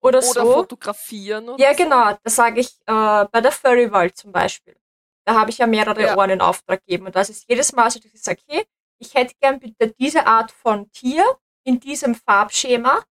oder, 0.00 0.18
Oder 0.18 0.22
so. 0.22 0.52
fotografieren 0.54 1.48
oder 1.50 1.62
Ja, 1.62 1.72
so. 1.76 1.82
genau. 1.84 2.16
Das 2.24 2.34
sage 2.34 2.60
ich 2.60 2.68
äh, 2.86 3.24
bei 3.30 3.40
der 3.40 3.52
Furry 3.52 3.92
World 3.92 4.16
zum 4.16 4.32
Beispiel. 4.32 4.76
Da 5.24 5.34
habe 5.38 5.50
ich 5.50 5.58
ja 5.58 5.66
mehrere 5.68 6.02
Ja. 6.02 6.16
Ohren 6.16 6.30
in 6.30 6.40
Auftrag 6.40 6.80
gegeben. 6.84 7.06
Und 7.06 7.14
das 7.14 7.30
ist 7.30 7.44
jedes 7.48 7.72
Mal 7.72 7.88
so, 7.90 8.00
dass 8.00 8.12
ich 8.12 8.20
sage, 8.22 8.40
okay, 8.48 8.64
ich 8.98 9.14
hätte 9.14 9.34
gern 9.40 9.60
bitte 9.60 9.94
diese 10.00 10.26
Art 10.26 10.50
von 10.50 10.90
Tier 10.90 11.24
in 11.64 11.78
diesem 11.78 12.14
Farbschema 12.16 13.04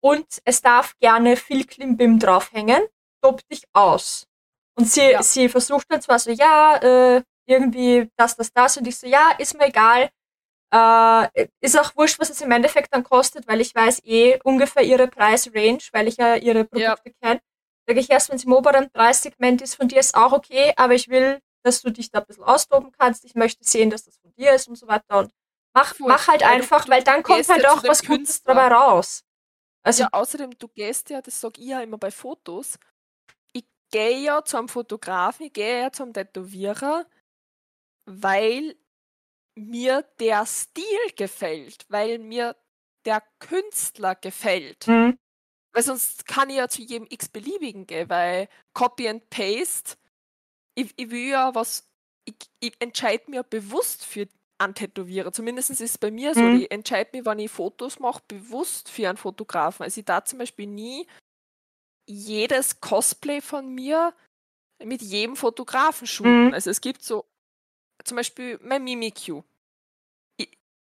und 0.00 0.26
es 0.44 0.60
darf 0.60 0.96
gerne 0.98 1.36
viel 1.36 1.64
Klimbim 1.64 2.18
draufhängen. 2.18 2.82
Tob 3.24 3.40
dich 3.48 3.64
aus. 3.72 4.26
Und 4.76 4.90
sie, 4.90 5.12
ja. 5.12 5.22
sie 5.22 5.48
versucht 5.48 5.86
dann 5.88 6.02
zwar 6.02 6.18
so, 6.18 6.30
ja, 6.30 6.76
äh, 6.76 7.22
irgendwie 7.46 8.10
das, 8.16 8.36
das, 8.36 8.52
das. 8.52 8.76
Und 8.76 8.86
ich 8.86 8.98
so, 8.98 9.06
ja, 9.06 9.30
ist 9.38 9.56
mir 9.56 9.68
egal. 9.68 10.10
Äh, 10.70 11.46
ist 11.60 11.78
auch 11.78 11.96
wurscht, 11.96 12.18
was 12.18 12.28
es 12.28 12.42
im 12.42 12.50
Endeffekt 12.50 12.92
dann 12.92 13.04
kostet, 13.04 13.46
weil 13.48 13.60
ich 13.60 13.74
weiß 13.74 14.02
eh 14.04 14.38
ungefähr 14.42 14.82
ihre 14.82 15.08
Preisrange, 15.08 15.78
weil 15.92 16.08
ich 16.08 16.16
ja 16.16 16.34
ihre 16.34 16.64
Produkte 16.64 17.10
ja. 17.10 17.12
kenne. 17.22 17.40
Sage 17.86 18.00
ich 18.00 18.10
erst, 18.10 18.28
wenn 18.28 18.36
es 18.36 18.44
im 18.44 18.52
oberen 18.52 18.90
Preissegment 18.90 19.62
ist, 19.62 19.76
von 19.76 19.88
dir 19.88 20.00
ist 20.00 20.14
auch 20.14 20.32
okay, 20.32 20.74
aber 20.76 20.94
ich 20.94 21.08
will, 21.08 21.38
dass 21.62 21.80
du 21.80 21.90
dich 21.90 22.10
da 22.10 22.18
ein 22.18 22.26
bisschen 22.26 22.44
austoben 22.44 22.92
kannst. 22.92 23.24
Ich 23.24 23.34
möchte 23.34 23.64
sehen, 23.64 23.90
dass 23.90 24.04
das 24.04 24.18
von 24.18 24.32
dir 24.34 24.52
ist 24.52 24.68
und 24.68 24.76
so 24.76 24.86
weiter. 24.86 25.18
Und 25.18 25.32
mach, 25.74 25.94
mach 26.00 26.28
halt 26.28 26.42
einfach, 26.42 26.88
weil 26.88 27.02
dann 27.02 27.22
kommt 27.22 27.48
halt 27.48 27.66
auch 27.66 27.82
was 27.84 28.04
Gutes 28.04 28.42
dabei 28.42 28.68
raus. 28.68 29.22
Also 29.82 30.04
ja, 30.04 30.08
außerdem, 30.12 30.58
du 30.58 30.68
gehst 30.68 31.10
ja, 31.10 31.20
das 31.20 31.40
sage 31.40 31.60
ich 31.60 31.68
ja 31.68 31.80
immer 31.82 31.98
bei 31.98 32.10
Fotos, 32.10 32.78
gehe 33.94 34.18
ja 34.18 34.44
zum 34.44 34.68
Fotografen, 34.68 35.46
ich 35.46 35.52
gehe 35.52 35.82
ja 35.82 35.92
zum 35.92 36.12
Tätowierer, 36.12 37.06
weil 38.06 38.74
mir 39.56 40.02
der 40.18 40.44
Stil 40.46 40.84
gefällt, 41.14 41.86
weil 41.88 42.18
mir 42.18 42.56
der 43.04 43.22
Künstler 43.38 44.16
gefällt. 44.16 44.88
Mhm. 44.88 45.16
Weil 45.72 45.82
sonst 45.84 46.26
kann 46.26 46.50
ich 46.50 46.56
ja 46.56 46.68
zu 46.68 46.82
jedem 46.82 47.06
x-beliebigen 47.08 47.86
gehen, 47.86 48.08
weil 48.08 48.48
Copy 48.72 49.08
and 49.08 49.30
Paste, 49.30 49.96
ich, 50.76 50.92
ich 50.96 51.10
will 51.10 51.28
ja 51.28 51.54
was, 51.54 51.88
ich, 52.24 52.34
ich 52.58 52.74
entscheide 52.80 53.30
mir 53.30 53.44
bewusst 53.44 54.04
für 54.04 54.26
einen 54.58 54.74
Tätowierer. 54.74 55.32
Zumindest 55.32 55.70
ist 55.70 55.80
es 55.80 55.98
bei 55.98 56.10
mir 56.10 56.34
so. 56.34 56.40
Mhm. 56.40 56.62
Ich 56.62 56.70
entscheide 56.72 57.10
mich, 57.12 57.24
wenn 57.24 57.38
ich 57.38 57.50
Fotos 57.50 58.00
mache, 58.00 58.22
bewusst 58.26 58.88
für 58.88 59.08
einen 59.08 59.18
Fotografen. 59.18 59.84
Also 59.84 60.00
ich 60.00 60.04
da 60.04 60.24
zum 60.24 60.40
Beispiel 60.40 60.66
nie 60.66 61.06
jedes 62.06 62.80
Cosplay 62.80 63.40
von 63.40 63.74
mir 63.74 64.14
mit 64.82 65.02
jedem 65.02 65.36
Fotografen 65.36 66.06
shooten. 66.06 66.46
Mhm. 66.46 66.54
Also 66.54 66.70
es 66.70 66.80
gibt 66.80 67.02
so 67.02 67.24
zum 68.04 68.16
Beispiel 68.16 68.58
mein 68.62 68.84
Mimikyu. 68.84 69.42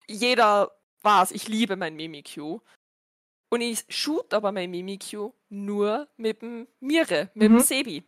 Jeder 0.08 0.72
weiß, 1.02 1.32
ich 1.32 1.48
liebe 1.48 1.76
mein 1.76 1.96
Mimikyu. 1.96 2.60
Und 3.50 3.62
ich 3.62 3.86
shoot 3.90 4.34
aber 4.34 4.52
mein 4.52 4.72
Mimikyu 4.72 5.34
nur 5.50 6.10
mit 6.18 6.42
dem 6.42 6.68
Mire, 6.80 7.32
mit 7.34 7.50
mhm. 7.50 7.58
dem 7.58 7.64
Sebi. 7.64 8.04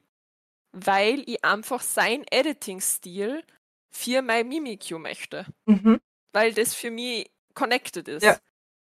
Weil 0.71 1.23
ich 1.27 1.43
einfach 1.43 1.81
sein 1.81 2.25
Editing-Stil 2.29 3.43
für 3.89 4.21
mein 4.21 4.47
Mimikyu 4.47 4.99
möchte. 4.99 5.45
Mhm. 5.65 5.99
Weil 6.33 6.53
das 6.53 6.75
für 6.75 6.91
mich 6.91 7.31
connected 7.53 8.07
ist. 8.07 8.23
Ja. 8.23 8.37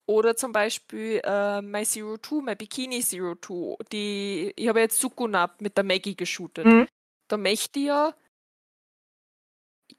Oder 0.06 0.36
zum 0.36 0.51
Beispiel 0.51 1.22
äh, 1.24 1.62
mein 1.62 1.86
Zero 1.86 2.18
Two, 2.18 2.41
mein 2.41 2.58
Bikini 2.58 3.01
Zero 3.01 3.36
Two. 3.36 3.78
Die, 3.91 4.51
ich 4.56 4.68
habe 4.68 4.82
jetzt 4.82 4.99
Sukunab 4.99 5.62
mit 5.62 5.78
der 5.78 5.84
Maggie 5.84 6.16
geshootet. 6.16 6.66
Mhm. 6.66 6.88
Da 7.30 7.38
möchte 7.38 7.80
ich 7.80 7.86
ja 7.86 8.14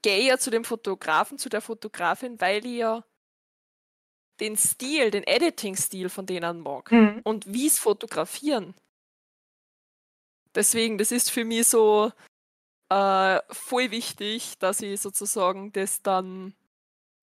gehe 0.01 0.27
ja 0.27 0.37
zu 0.37 0.51
dem 0.51 0.63
Fotografen, 0.63 1.37
zu 1.37 1.49
der 1.49 1.61
Fotografin, 1.61 2.39
weil 2.39 2.65
ich 2.65 2.77
ja 2.77 3.03
den 4.39 4.57
Stil, 4.57 5.11
den 5.11 5.23
Editing-Stil 5.23 6.09
von 6.09 6.25
denen 6.25 6.59
mag 6.59 6.91
mhm. 6.91 7.21
und 7.23 7.51
wie 7.51 7.67
es 7.67 7.79
fotografieren. 7.79 8.75
Deswegen, 10.53 10.97
das 10.97 11.11
ist 11.11 11.31
für 11.31 11.45
mich 11.45 11.67
so 11.67 12.11
äh, 12.89 13.39
voll 13.49 13.91
wichtig, 13.91 14.57
dass 14.59 14.81
ich 14.81 14.99
sozusagen 14.99 15.71
das 15.71 16.01
dann 16.01 16.53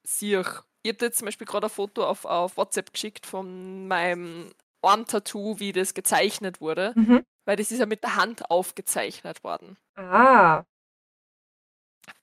sehe. 0.03 0.45
Ich 0.85 0.93
habe 0.93 1.05
jetzt 1.05 1.19
zum 1.19 1.27
Beispiel 1.27 1.47
gerade 1.47 1.67
ein 1.67 1.71
Foto 1.71 2.05
auf, 2.05 2.25
auf 2.25 2.57
WhatsApp 2.57 2.93
geschickt 2.93 3.27
von 3.27 3.87
meinem 3.87 4.53
Arm-Tattoo, 4.83 5.61
wie 5.61 5.73
das 5.73 5.95
gezeichnet 5.95 6.61
wurde, 6.61 6.93
mhm. 6.97 7.25
weil 7.45 7.57
das 7.57 7.71
ist 7.71 7.79
ja 7.79 7.87
mit 7.87 8.03
der 8.03 8.17
Hand 8.17 8.51
aufgezeichnet 8.51 9.45
worden. 9.45 9.77
Ah. 9.97 10.65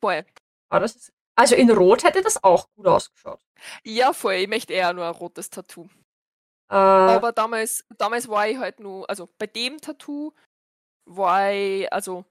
Voll. 0.01 0.26
Ah, 0.70 0.80
das 0.80 0.95
ist, 0.95 1.14
also 1.36 1.55
in 1.55 1.72
Rot 1.72 2.03
hätte 2.03 2.22
das 2.22 2.43
auch 2.43 2.68
gut 2.76 2.88
ausgeschaut. 2.88 3.39
Ja, 3.84 4.12
voll. 4.12 4.34
Ich 4.34 4.49
möchte 4.49 4.74
eher 4.74 4.91
nur 4.93 5.05
ein 5.05 5.16
rotes 5.16 5.49
Tattoo. 5.49 5.88
Äh, 6.70 6.76
Aber 6.76 7.32
damals, 7.32 7.86
damals 7.97 8.28
war 8.28 8.47
ich 8.47 8.57
halt 8.57 8.82
nur, 8.82 9.10
also 9.10 9.30
bei 9.38 9.47
dem 9.47 9.80
Tattoo 9.80 10.34
war 11.05 11.51
ich, 11.51 11.91
also 11.93 12.26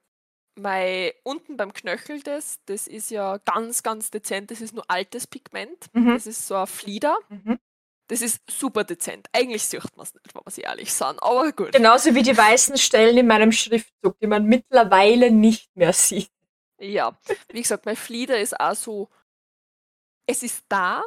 mein 0.58 1.12
unten 1.22 1.56
beim 1.56 1.72
Knöchel 1.72 2.22
das, 2.22 2.60
das 2.66 2.86
ist 2.86 3.10
ja 3.10 3.38
ganz, 3.38 3.82
ganz 3.82 4.10
dezent. 4.10 4.50
Das 4.50 4.60
ist 4.60 4.74
nur 4.74 4.84
altes 4.88 5.26
Pigment. 5.26 5.86
Mhm. 5.92 6.14
Das 6.14 6.26
ist 6.26 6.46
so 6.46 6.56
ein 6.56 6.66
Flieder. 6.66 7.16
Mhm. 7.28 7.58
Das 8.08 8.22
ist 8.22 8.40
super 8.50 8.84
dezent. 8.84 9.28
Eigentlich 9.32 9.64
sieht 9.64 9.84
man 9.96 10.04
es 10.06 10.14
nicht, 10.14 10.34
wenn 10.34 10.42
wir 10.44 10.50
sie 10.50 10.62
ehrlich 10.62 10.92
sagen. 10.92 11.18
Aber 11.20 11.52
gut. 11.52 11.72
Genauso 11.72 12.14
wie 12.14 12.22
die 12.22 12.36
weißen 12.36 12.78
Stellen 12.78 13.18
in 13.18 13.26
meinem 13.26 13.52
Schriftzug, 13.52 14.18
die 14.18 14.26
man 14.26 14.46
mittlerweile 14.46 15.30
nicht 15.30 15.74
mehr 15.76 15.92
sieht. 15.92 16.30
Ja, 16.80 17.18
wie 17.50 17.60
gesagt, 17.60 17.86
mein 17.86 17.96
Flieder 17.96 18.38
ist 18.38 18.58
auch 18.58 18.74
so, 18.74 19.10
es 20.26 20.42
ist 20.42 20.64
da, 20.68 21.02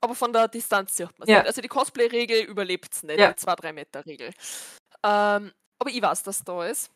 aber 0.00 0.14
von 0.14 0.32
der 0.32 0.48
Distanz 0.48 0.96
sieht 0.96 1.18
man 1.18 1.26
es 1.26 1.28
ja. 1.28 1.38
nicht. 1.38 1.46
Also 1.48 1.60
die 1.60 1.68
Cosplay-Regel 1.68 2.42
überlebt 2.42 2.92
es 2.92 3.02
nicht, 3.02 3.18
ja. 3.18 3.32
die 3.32 3.40
2-3-Meter-Regel. 3.40 4.28
Ähm, 5.02 5.52
aber 5.78 5.90
ich 5.90 6.02
weiß, 6.02 6.22
dass 6.22 6.42
da 6.44 6.66
ist. 6.66 6.90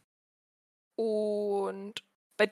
Und 0.99 2.03
bei 2.37 2.51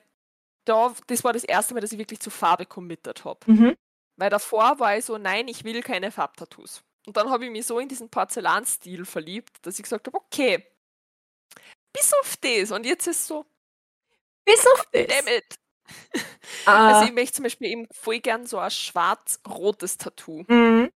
da, 0.63 0.93
das 1.07 1.23
war 1.23 1.33
das 1.33 1.43
erste 1.43 1.73
Mal, 1.73 1.81
dass 1.81 1.91
ich 1.91 1.99
wirklich 1.99 2.21
zu 2.21 2.29
Farbe 2.29 2.65
committed 2.65 3.25
habe. 3.25 3.39
Mhm. 3.51 3.77
Weil 4.15 4.29
davor 4.29 4.79
war 4.79 4.97
ich 4.97 5.05
so, 5.05 5.17
nein, 5.17 5.49
ich 5.49 5.65
will 5.65 5.83
keine 5.83 6.11
Farbtattoos. 6.11 6.81
Und 7.05 7.17
dann 7.17 7.29
habe 7.29 7.45
ich 7.45 7.51
mich 7.51 7.65
so 7.65 7.77
in 7.79 7.89
diesen 7.89 8.09
Porzellanstil 8.09 9.05
verliebt, 9.05 9.65
dass 9.65 9.77
ich 9.79 9.83
gesagt 9.83 10.07
habe, 10.07 10.17
okay, 10.17 10.65
bis 11.93 12.13
auf 12.21 12.37
das. 12.37 12.71
Und 12.71 12.85
jetzt 12.85 13.07
ist 13.07 13.21
es 13.21 13.27
so, 13.27 13.45
bis 14.45 14.65
auf 14.67 14.87
das. 14.91 15.07
Damn 15.07 15.27
it. 15.27 15.59
Ah. 16.65 16.93
Also 16.93 17.07
ich 17.07 17.13
möchte 17.13 17.35
zum 17.35 17.43
Beispiel 17.43 17.69
eben 17.69 17.87
voll 17.91 18.19
gern 18.19 18.45
so 18.45 18.59
ein 18.59 18.71
schwarz-rotes 18.71 19.97
Tattoo. 19.97 20.43
Mhm. 20.47 20.91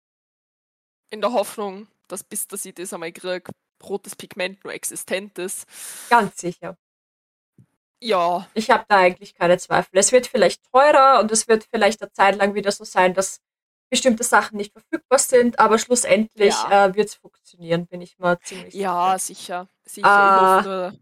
In 1.12 1.22
der 1.22 1.32
Hoffnung, 1.32 1.88
dass 2.08 2.24
bis 2.24 2.48
dass 2.48 2.66
ich 2.66 2.76
das 2.76 2.94
einmal 2.94 3.12
kriege, 3.12 3.44
rotes 3.84 4.16
Pigment 4.16 4.64
nur 4.64 4.74
existent 4.74 5.38
ist. 5.40 5.68
Ganz 6.10 6.38
sicher. 6.38 6.78
Ja. 8.02 8.48
Ich 8.54 8.70
habe 8.70 8.86
da 8.88 8.98
eigentlich 8.98 9.36
keine 9.36 9.58
Zweifel. 9.58 9.98
Es 9.98 10.12
wird 10.12 10.28
vielleicht 10.28 10.64
teurer 10.72 11.20
und 11.20 11.32
es 11.32 11.48
wird 11.48 11.68
vielleicht 11.72 12.02
eine 12.02 12.12
Zeit 12.12 12.38
lang 12.38 12.54
wieder 12.54 12.72
so 12.72 12.84
sein, 12.84 13.14
dass 13.14 13.42
bestimmte 13.90 14.24
Sachen 14.24 14.58
nicht 14.58 14.72
verfügbar 14.72 15.20
sind, 15.20 15.60
aber 15.60 15.80
schlussendlich 15.80 16.54
ja. 16.54 16.86
äh, 16.86 16.96
wird 16.96 17.10
es 17.10 17.16
funktionieren, 17.16 17.88
bin 17.88 18.02
ich 18.02 18.20
mal 18.20 18.40
ziemlich 18.40 18.74
sicher. 18.74 18.84
Ja, 18.84 19.18
sicher. 19.18 19.68
sicher. 19.86 20.60
Äh, 20.60 20.60
hoffe 20.60 21.00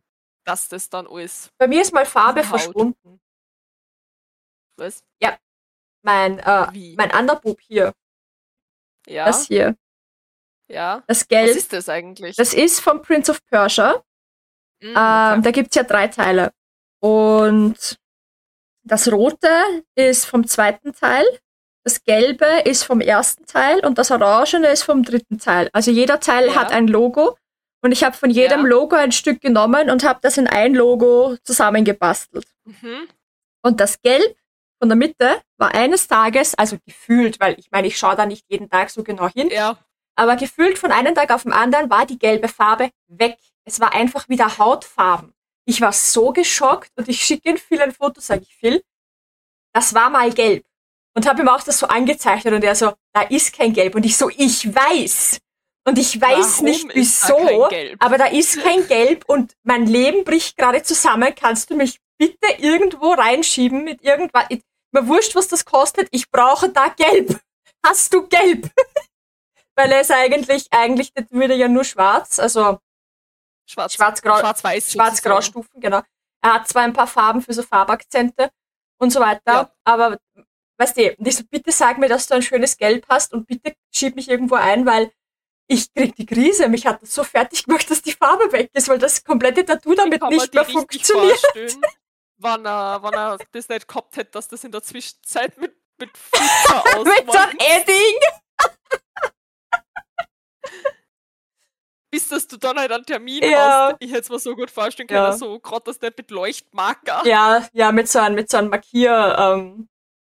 dass 0.48 0.70
das 0.70 0.90
dann 0.90 1.08
alles. 1.08 1.52
Bei 1.58 1.68
mir 1.68 1.82
ist 1.82 1.94
mal 1.94 2.06
Farbe 2.06 2.44
verschwunden. 2.44 3.20
Was? 4.78 5.04
Ja. 5.22 5.38
Mein, 6.04 6.40
äh, 6.40 6.96
mein 6.96 7.12
Underboob 7.12 7.60
hier. 7.60 7.94
Ja. 9.08 9.26
Das 9.26 9.48
hier. 9.48 9.76
Ja. 10.70 11.04
Das 11.08 11.28
Gelb. 11.28 11.50
Was 11.50 11.58
ist 11.58 11.74
das 11.74 11.90
eigentlich? 11.90 12.36
Das 12.38 12.54
ist 12.54 12.80
vom 12.80 13.02
Prince 13.02 13.32
of 13.32 13.44
Persia. 13.46 14.04
Mhm, 14.82 14.92
okay. 14.92 15.34
ähm, 15.36 15.44
da 15.44 15.52
gibt 15.52 15.70
es 15.70 15.76
ja 15.76 15.84
drei 15.84 16.08
Teile. 16.08 16.54
Und 17.00 17.98
das 18.84 19.12
Rote 19.12 19.84
ist 19.96 20.26
vom 20.26 20.48
zweiten 20.48 20.94
Teil, 20.94 21.26
das 21.84 22.04
Gelbe 22.04 22.64
ist 22.66 22.84
vom 22.84 23.00
ersten 23.00 23.46
Teil 23.46 23.86
und 23.86 23.98
das 23.98 24.12
Orangene 24.12 24.68
ist 24.68 24.84
vom 24.84 25.04
dritten 25.04 25.40
Teil. 25.40 25.70
Also 25.72 25.90
jeder 25.90 26.20
Teil 26.20 26.48
ja. 26.48 26.56
hat 26.56 26.72
ein 26.74 26.88
Logo 26.88 27.38
und 27.82 27.94
ich 27.94 28.04
habe 28.04 28.18
von 28.18 28.30
jedem 28.30 28.64
ja. 28.64 28.68
Logo 28.68 28.96
ein 28.96 29.14
Stück 29.14 29.40
genommen 29.40 29.90
und 29.90 30.04
habe 30.04 30.20
das 30.22 30.38
in 30.38 30.48
ein 30.48 30.74
Logo 30.74 31.38
zusammengebastelt. 31.44 32.46
Mhm. 32.66 33.08
Und 33.62 33.80
das 33.80 34.02
Gelb 34.02 34.36
von 34.80 34.90
der 34.90 34.98
Mitte 34.98 35.42
war 35.58 35.74
eines 35.74 36.08
Tages, 36.08 36.56
also 36.56 36.78
gefühlt, 36.86 37.40
weil 37.40 37.58
ich 37.58 37.72
meine, 37.72 37.88
ich 37.88 37.98
schaue 37.98 38.16
da 38.16 38.26
nicht 38.26 38.46
jeden 38.50 38.70
Tag 38.70 38.90
so 38.90 39.04
genau 39.04 39.30
hin, 39.30 39.50
ja. 39.50 39.78
aber 40.16 40.36
gefühlt 40.36 40.78
von 40.78 40.92
einem 40.92 41.16
Tag 41.16 41.32
auf 41.32 41.44
den 41.44 41.54
anderen 41.54 41.90
war 41.90 42.06
die 42.06 42.20
gelbe 42.20 42.50
Farbe 42.50 42.90
weg. 43.08 43.38
Es 43.64 43.80
war 43.80 43.94
einfach 43.94 44.28
wieder 44.30 44.58
Hautfarben. 44.58 45.34
Ich 45.68 45.82
war 45.82 45.92
so 45.92 46.32
geschockt 46.32 46.92
und 46.96 47.10
ich 47.10 47.22
schicke 47.24 47.50
ihm 47.50 47.58
vielen 47.58 47.92
Fotos, 47.92 48.28
sage 48.28 48.44
ich, 48.44 48.56
Phil, 48.56 48.82
das 49.74 49.94
war 49.94 50.10
mal 50.10 50.32
gelb. 50.32 50.66
Und 51.14 51.28
habe 51.28 51.42
ihm 51.42 51.50
auch 51.50 51.64
das 51.64 51.80
so 51.80 51.88
angezeichnet 51.88 52.54
und 52.54 52.64
er 52.64 52.76
so, 52.76 52.94
da 53.12 53.24
ist 53.24 53.52
kein 53.52 53.74
Gelb. 53.74 53.96
Und 53.96 54.06
ich 54.06 54.16
so, 54.16 54.30
ich 54.30 54.74
weiß. 54.74 55.40
Und 55.86 55.98
ich 55.98 56.22
weiß 56.22 56.60
Warum 56.60 56.66
nicht 56.66 56.88
wieso, 56.94 57.70
da 57.70 58.06
aber 58.06 58.18
da 58.18 58.26
ist 58.26 58.62
kein 58.62 58.88
Gelb 58.88 59.24
und 59.28 59.56
mein 59.64 59.88
Leben 59.88 60.24
bricht 60.26 60.58
gerade 60.58 60.84
zusammen. 60.84 61.34
Kannst 61.34 61.70
du 61.70 61.76
mich 61.76 62.00
bitte 62.18 62.48
irgendwo 62.60 63.14
reinschieben 63.14 63.84
mit 63.84 64.04
irgendwas? 64.04 64.46
Mir 64.92 65.08
wurscht, 65.08 65.36
was 65.36 65.48
das 65.48 65.66
kostet. 65.66 66.08
Ich 66.12 66.30
brauche 66.30 66.70
da 66.70 66.90
Gelb. 66.90 67.40
Hast 67.86 68.14
du 68.14 68.28
Gelb? 68.28 68.70
Weil 69.76 69.92
er 69.92 70.02
ist 70.02 70.12
eigentlich, 70.12 70.68
eigentlich, 70.72 71.14
das 71.14 71.26
würde 71.30 71.56
ja 71.56 71.68
nur 71.68 71.84
schwarz, 71.84 72.40
also 72.40 72.80
schwarz, 73.68 73.94
schwarz-grau, 73.94 74.40
schwarz-weiß, 74.40 74.94
schwarz-grau 74.94 75.42
Stufen, 75.42 75.80
genau. 75.80 76.02
Er 76.42 76.54
hat 76.54 76.68
zwar 76.68 76.84
ein 76.84 76.94
paar 76.94 77.08
Farben 77.08 77.42
für 77.42 77.54
so 77.54 77.64
Farbakzente 77.64 78.50
und 79.00 79.12
so 79.12 79.20
weiter, 79.20 79.42
ja. 79.46 79.72
aber 79.84 80.18
weißt 80.78 80.98
du, 80.98 81.16
ich 81.20 81.36
so, 81.36 81.44
bitte 81.50 81.72
sag 81.72 81.98
mir, 81.98 82.08
dass 82.08 82.28
du 82.28 82.36
ein 82.36 82.42
schönes 82.42 82.78
Gelb 82.78 83.06
hast 83.10 83.34
und 83.34 83.48
bitte 83.48 83.76
schieb 83.94 84.16
mich 84.16 84.30
irgendwo 84.30 84.56
ein, 84.56 84.86
weil 84.86 85.12
ich 85.68 85.94
krieg 85.94 86.16
die 86.16 86.26
Krise. 86.26 86.70
Mich 86.70 86.86
hat 86.86 87.02
das 87.02 87.14
so 87.14 87.24
fertig 87.24 87.66
gemacht, 87.66 87.90
dass 87.90 88.02
die 88.02 88.14
Farbe 88.14 88.52
weg 88.52 88.70
ist, 88.74 88.88
weil 88.88 89.00
das 89.00 89.24
komplette 89.24 89.66
Tattoo 89.66 89.96
damit 89.96 90.22
nicht 90.24 90.54
mehr 90.54 90.66
funktioniert. 90.66 91.42
Wann 92.40 92.66
er, 92.66 93.02
wann 93.02 93.14
er 93.14 93.38
das 93.52 93.68
nicht 93.68 93.88
gehabt 93.88 94.16
hätte, 94.16 94.32
dass 94.32 94.48
das 94.48 94.64
in 94.64 94.72
der 94.72 94.84
Zwischenzeit 94.84 95.58
mit, 95.58 95.76
mit 95.98 96.16
Flitzer 96.16 96.84
Mit 97.04 97.32
so 97.32 97.38
einem 97.38 97.58
Edding! 97.58 98.20
Bis 102.18 102.30
dass 102.30 102.48
du 102.48 102.58
dann 102.58 102.80
halt 102.80 102.92
einen 102.92 103.06
Termin 103.06 103.44
ja. 103.44 103.90
hast. 103.90 103.98
Ich 104.00 104.10
hätte 104.10 104.22
es 104.22 104.30
mir 104.30 104.40
so 104.40 104.56
gut 104.56 104.72
vorstellen 104.72 105.08
können, 105.08 105.22
ja. 105.22 105.34
so 105.34 105.60
gerade 105.60 105.84
das 105.86 106.02
nicht 106.02 106.18
mit 106.18 106.32
Leuchtmarker. 106.32 107.22
Ja, 107.28 107.68
ja, 107.74 107.92
mit 107.92 108.08
so 108.08 108.18
einem, 108.18 108.34
mit 108.34 108.50
so 108.50 108.58
einem 108.58 108.70
Markier, 108.70 109.36
ähm, 109.38 109.88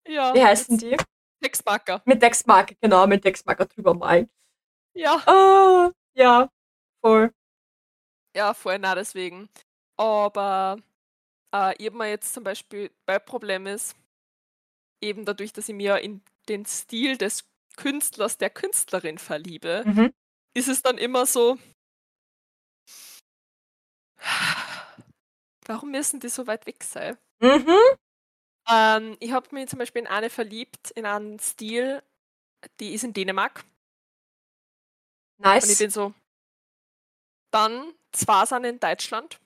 ja, 0.08 0.34
wie 0.34 0.44
heißen 0.44 0.76
die? 0.80 0.98
Textmarker. 1.40 2.02
Mit 2.06 2.20
Textmarker, 2.20 2.74
genau, 2.82 3.06
mit 3.06 3.22
Textmarker 3.22 3.68
drüber 3.68 3.94
malen. 3.94 4.28
Ja. 4.96 5.22
Oh, 5.28 5.92
ja, 6.16 6.50
voll. 7.00 7.32
Ja, 8.36 8.56
voll 8.56 8.80
nah 8.80 8.96
deswegen. 8.96 9.48
Aber 9.98 10.78
äh, 11.54 11.76
ich 11.78 11.86
habe 11.86 11.98
mir 11.98 12.10
jetzt 12.10 12.34
zum 12.34 12.44
Beispiel, 12.44 12.90
mein 13.06 13.24
Problem 13.24 13.68
ist, 13.68 13.96
eben 15.00 15.26
dadurch, 15.26 15.54
dass 15.54 15.70
ich 15.70 15.76
mir 15.76 16.00
in 16.00 16.24
den 16.50 16.66
Stil 16.66 17.18
des 17.18 17.46
Künstlers, 17.76 18.40
der 18.40 18.50
Künstlerin 18.50 19.20
verliebe, 19.20 19.84
mhm. 19.86 20.14
Ist 20.58 20.68
es 20.68 20.82
dann 20.82 20.98
immer 20.98 21.28
so, 21.28 21.60
warum 25.66 25.92
müssen 25.92 26.20
die 26.20 26.30
so 26.30 26.48
weit 26.48 26.66
weg 26.66 26.84
sein? 26.84 27.16
Mhm. 27.40 27.78
Ähm, 28.68 29.18
ich 29.20 29.32
habe 29.32 29.54
mich 29.54 29.70
zum 29.70 29.78
Beispiel 29.78 30.02
in 30.02 30.08
eine 30.08 30.32
verliebt, 30.32 30.90
in 30.92 31.06
einen 31.06 31.38
Stil, 31.40 32.02
die 32.80 32.96
ist 32.96 33.04
in 33.04 33.14
Dänemark. 33.14 33.64
Nice. 35.38 35.66
Und 35.66 35.72
ich 35.72 35.78
bin 35.78 35.92
so. 35.92 36.14
Dann 37.52 37.94
zwei 38.12 38.46
sind 38.46 38.64
in 38.66 38.80
Deutschland. 38.80 39.40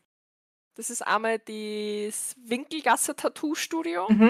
Das 0.76 0.90
ist 0.90 1.02
einmal 1.02 1.40
das 1.40 2.36
Winkelgasse 2.38 3.18
Tattoo 3.18 3.54
Studio. 3.54 4.08
Mhm. 4.10 4.30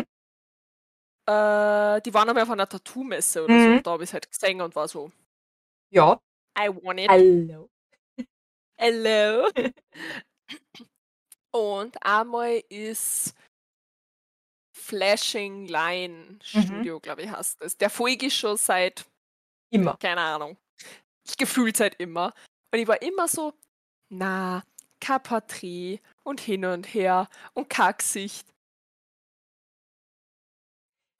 Äh, 1.28 2.02
die 2.02 2.14
waren 2.14 2.28
einmal 2.28 2.44
auf 2.44 2.50
einer 2.50 2.68
Tattoo-Messe 2.68 3.44
oder 3.44 3.54
mhm. 3.54 3.78
so. 3.78 3.82
Da 3.84 3.92
habe 3.92 4.04
ich 4.04 4.10
es 4.10 4.14
halt 4.14 4.32
gesehen 4.32 4.62
und 4.62 4.76
war 4.76 4.88
so. 4.88 5.12
Ja. 5.92 6.20
I 6.62 6.70
want 6.70 7.00
it. 7.00 7.10
Hello. 7.10 7.70
Hello. 8.78 9.50
und 11.52 12.06
einmal 12.06 12.62
ist 12.70 13.34
Flashing 14.72 15.68
Line 15.68 16.40
mhm. 16.54 16.62
Studio, 16.62 16.96
mhm. 16.98 17.02
glaube 17.02 17.24
ich, 17.24 17.32
heißt 17.32 17.62
es. 17.62 17.78
Der 17.78 17.90
folge 17.90 18.28
ich 18.28 18.36
schon 18.36 18.58
seit 18.58 19.06
immer. 19.72 19.98
Keine 19.98 20.22
Ahnung. 20.22 20.58
Ich 21.24 21.36
gefühlt 21.36 21.78
seit 21.78 21.96
immer. 22.00 22.34
Und 22.72 22.80
ich 22.80 22.88
war 22.88 23.02
immer 23.02 23.28
so, 23.28 23.54
na, 24.10 24.64
kein 25.00 25.24
Porträt 25.24 26.00
und 26.24 26.40
hin 26.42 26.66
und 26.66 26.94
her 26.94 27.28
und 27.54 27.70
kein 27.70 27.96
Gesicht. 27.98 28.48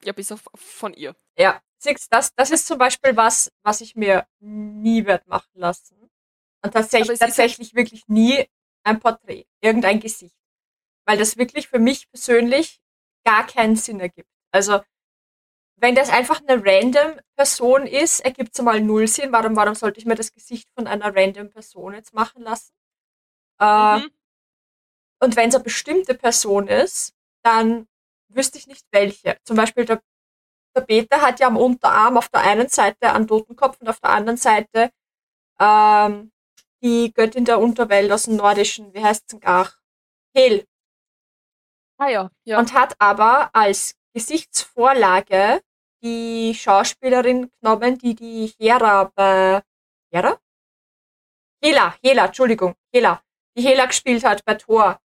Ja, 0.04 0.14
bis 0.14 0.32
auf 0.32 0.44
von 0.54 0.94
ihr. 0.94 1.16
Ja, 1.36 1.62
das, 2.10 2.34
das 2.36 2.52
ist 2.52 2.68
zum 2.68 2.78
Beispiel 2.78 3.16
was, 3.16 3.52
was 3.64 3.82
ich 3.82 3.96
mir 3.96 4.28
nie 4.40 5.06
werde 5.06 5.24
machen 5.28 5.52
lassen. 5.54 6.10
Und 6.64 6.74
tatsächlich, 6.74 7.20
tatsächlich 7.20 7.74
wirklich 7.74 8.08
nie 8.08 8.48
ein 8.84 9.00
Porträt, 9.00 9.46
irgendein 9.62 10.00
Gesicht. 10.00 10.36
Weil 11.06 11.18
das 11.18 11.38
wirklich 11.38 11.68
für 11.68 11.80
mich 11.80 12.10
persönlich 12.10 12.80
gar 13.26 13.46
keinen 13.48 13.76
Sinn 13.76 14.00
ergibt. 14.00 14.30
Also, 14.52 14.82
wenn 15.78 15.96
das 15.96 16.10
einfach 16.10 16.42
eine 16.46 16.64
random 16.64 17.20
Person 17.36 17.88
ist, 17.88 18.20
ergibt 18.20 18.52
es 18.54 18.64
mal 18.64 18.80
null 18.82 19.08
Sinn. 19.08 19.32
Warum, 19.32 19.56
warum 19.56 19.74
sollte 19.74 20.00
ich 20.00 20.06
mir 20.06 20.16
das 20.16 20.32
Gesicht 20.32 20.70
von 20.76 20.86
einer 20.86 21.16
random 21.16 21.50
Person 21.50 21.96
jetzt 21.96 22.14
machen 22.14 22.44
lassen? 22.44 22.74
Äh, 23.60 24.00
mhm. 24.00 24.12
Und 25.20 25.36
wenn 25.36 25.50
es 25.50 25.56
eine 25.56 25.64
bestimmte 25.64 26.14
Person 26.14 26.68
ist, 26.68 27.14
dann 27.44 27.88
wüsste 28.30 28.58
ich 28.58 28.68
nicht 28.68 28.86
welche. 28.92 29.38
Zum 29.44 29.56
Beispiel 29.56 29.86
der, 29.86 30.02
der 30.76 30.82
Peter 30.82 31.22
hat 31.22 31.40
ja 31.40 31.48
am 31.48 31.58
Unterarm 31.58 32.18
auf 32.18 32.30
der 32.30 32.42
einen 32.42 32.68
Seite 32.70 33.14
einen 33.14 33.28
Totenkopf 33.28 33.80
und 33.82 33.90
auf 33.90 34.00
der 34.00 34.12
anderen 34.12 34.38
Seite 34.38 34.92
ähm, 35.60 36.32
die 36.82 37.14
Göttin 37.14 37.46
der 37.46 37.60
Unterwelt 37.60 38.12
aus 38.12 38.24
dem 38.24 38.38
Nordischen, 38.38 38.94
wie 38.94 39.04
heißt 39.04 39.22
es 39.22 39.28
denn 39.28 39.40
gar? 39.40 39.72
Hel. 40.36 40.66
Ah 41.98 42.10
ja, 42.10 42.32
ja. 42.46 42.58
Und 42.58 42.74
hat 42.74 42.96
aber 43.00 43.50
als 43.54 43.96
Gesichtsvorlage 44.14 45.62
die 46.04 46.56
Schauspielerin 46.56 47.52
genommen, 47.62 47.98
die 48.00 48.16
die 48.16 48.54
Hera 48.60 49.12
bei 49.16 49.62
Hera? 50.12 50.40
Hela, 51.64 51.96
Hela, 52.02 52.26
Entschuldigung, 52.26 52.76
Hela, 52.92 53.22
die 53.56 53.62
Hela 53.62 53.86
gespielt 53.86 54.24
hat 54.24 54.44
bei 54.46 54.56
Thor. 54.56 55.00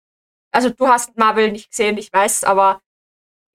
Also 0.52 0.70
du 0.70 0.88
hast 0.88 1.18
Marvel 1.18 1.52
nicht 1.52 1.72
gesehen, 1.72 1.98
ich 1.98 2.14
weiß, 2.14 2.44
aber 2.44 2.83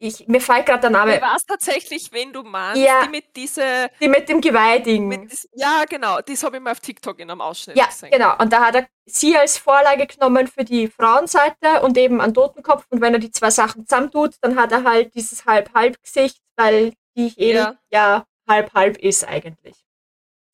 ich, 0.00 0.28
mir 0.28 0.40
fällt 0.40 0.66
gerade 0.66 0.82
der 0.82 0.90
Name. 0.90 1.16
Ich 1.16 1.22
weiß 1.22 1.44
tatsächlich, 1.44 2.12
wen 2.12 2.32
du 2.32 2.44
meinst. 2.44 2.80
Ja, 2.80 3.02
die 3.02 3.08
mit 3.08 3.34
diese. 3.34 3.90
Die 4.00 4.08
mit 4.08 4.28
dem 4.28 4.40
Geweihding. 4.40 5.28
ja, 5.54 5.84
genau. 5.88 6.20
Das 6.20 6.42
habe 6.44 6.56
ich 6.56 6.62
mal 6.62 6.70
auf 6.70 6.80
TikTok 6.80 7.18
in 7.18 7.30
einem 7.30 7.40
Ausschnitt 7.40 7.76
ja, 7.76 7.86
gesehen. 7.86 8.10
Genau. 8.12 8.36
Und 8.38 8.52
da 8.52 8.66
hat 8.66 8.76
er 8.76 8.86
sie 9.06 9.36
als 9.36 9.58
Vorlage 9.58 10.06
genommen 10.06 10.46
für 10.46 10.64
die 10.64 10.86
Frauenseite 10.86 11.82
und 11.82 11.98
eben 11.98 12.20
einen 12.20 12.32
Totenkopf. 12.32 12.86
Und 12.90 13.00
wenn 13.00 13.14
er 13.14 13.18
die 13.18 13.32
zwei 13.32 13.50
Sachen 13.50 13.86
zusammentut, 13.86 14.36
dann 14.40 14.56
hat 14.56 14.70
er 14.70 14.84
halt 14.84 15.14
dieses 15.14 15.44
Halb-Halb-Gesicht, 15.44 16.38
weil 16.56 16.92
die 17.16 17.32
eh 17.36 17.54
ja. 17.54 17.76
ja 17.90 18.24
halb-halb 18.46 18.98
ist 18.98 19.26
eigentlich. 19.26 19.76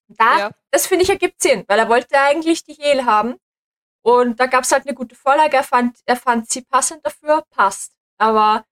Da, 0.09 0.38
ja. 0.38 0.51
das 0.70 0.86
finde 0.86 1.05
ich 1.05 1.11
ergibt 1.11 1.42
Sinn, 1.42 1.64
weil 1.68 1.78
er 1.78 1.88
wollte 1.88 2.18
eigentlich 2.18 2.64
die 2.64 2.74
Hel 2.74 3.05
haben. 3.05 3.36
Und 4.03 4.40
da 4.40 4.47
gab 4.47 4.64
es 4.64 4.72
halt 4.72 4.86
eine 4.86 4.95
gute 4.95 5.14
Vorlage. 5.14 5.57
Er 5.57 5.64
fand, 5.64 5.99
er 6.07 6.16
fand 6.16 6.51
sie 6.51 6.62
passend 6.62 7.05
dafür, 7.05 7.45
passt. 7.51 7.92
Aber 8.18 8.64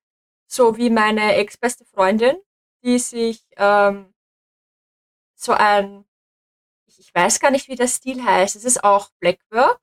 so 0.52 0.76
wie 0.76 0.90
meine 0.90 1.36
ex-beste 1.36 1.84
Freundin, 1.86 2.36
die 2.84 2.98
sich 2.98 3.42
ähm, 3.56 4.12
so 5.34 5.52
ein, 5.52 6.04
ich 6.86 7.14
weiß 7.14 7.40
gar 7.40 7.50
nicht, 7.50 7.68
wie 7.68 7.74
der 7.74 7.88
Stil 7.88 8.22
heißt, 8.22 8.56
es 8.56 8.64
ist 8.64 8.84
auch 8.84 9.10
Blackwork. 9.18 9.80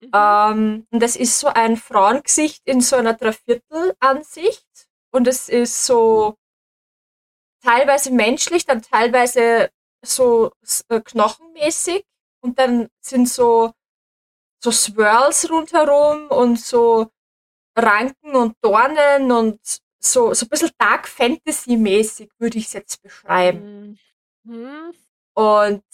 Mhm. 0.00 0.10
Ähm, 0.14 0.86
und 0.90 1.00
das 1.00 1.16
ist 1.16 1.40
so 1.40 1.48
ein 1.48 1.76
Frauengesicht 1.76 2.62
in 2.66 2.80
so 2.80 2.96
einer 2.96 3.14
Dreiviertel-Ansicht. 3.14 4.88
Und 5.10 5.26
es 5.26 5.48
ist 5.48 5.86
so 5.86 6.36
teilweise 7.62 8.12
menschlich, 8.12 8.66
dann 8.66 8.82
teilweise 8.82 9.70
so 10.02 10.52
äh, 10.88 11.00
knochenmäßig. 11.00 12.04
Und 12.40 12.58
dann 12.58 12.88
sind 13.00 13.28
so, 13.28 13.72
so 14.62 14.70
Swirls 14.70 15.50
rundherum 15.50 16.28
und 16.28 16.60
so 16.60 17.10
Ranken 17.76 18.36
und 18.36 18.56
Dornen 18.60 19.32
und 19.32 19.60
so, 19.98 20.34
so 20.34 20.46
ein 20.46 20.48
bisschen 20.48 20.70
Dark 20.78 21.08
Fantasy-mäßig 21.08 22.30
würde 22.38 22.58
ich 22.58 22.66
es 22.66 22.72
jetzt 22.74 23.02
beschreiben. 23.02 23.98
Mhm. 24.44 24.94
Und 25.34 25.84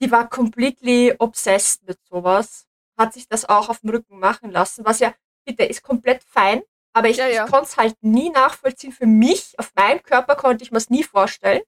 die 0.00 0.10
war 0.10 0.28
completely 0.28 1.14
obsessed 1.18 1.86
mit 1.86 1.98
sowas. 2.08 2.66
Hat 2.96 3.12
sich 3.12 3.28
das 3.28 3.44
auch 3.48 3.68
auf 3.68 3.80
dem 3.80 3.90
Rücken 3.90 4.18
machen 4.18 4.50
lassen, 4.50 4.84
was 4.84 4.98
ja, 4.98 5.14
bitte, 5.44 5.64
ist 5.64 5.82
komplett 5.82 6.22
fein. 6.24 6.62
Aber 6.92 7.08
ich, 7.08 7.18
ja, 7.18 7.28
ja. 7.28 7.44
ich 7.44 7.50
konnte 7.50 7.68
es 7.68 7.76
halt 7.76 7.96
nie 8.02 8.30
nachvollziehen. 8.30 8.92
Für 8.92 9.06
mich, 9.06 9.58
auf 9.58 9.72
meinem 9.76 10.02
Körper 10.02 10.34
konnte 10.34 10.64
ich 10.64 10.72
mir 10.72 10.78
es 10.78 10.90
nie 10.90 11.04
vorstellen. 11.04 11.62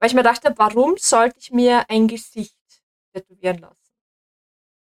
Weil 0.00 0.08
ich 0.08 0.14
mir 0.14 0.22
dachte, 0.22 0.52
warum 0.56 0.96
sollte 0.96 1.38
ich 1.38 1.52
mir 1.52 1.88
ein 1.88 2.08
Gesicht 2.08 2.56
tätowieren 3.12 3.58
lassen? 3.58 3.76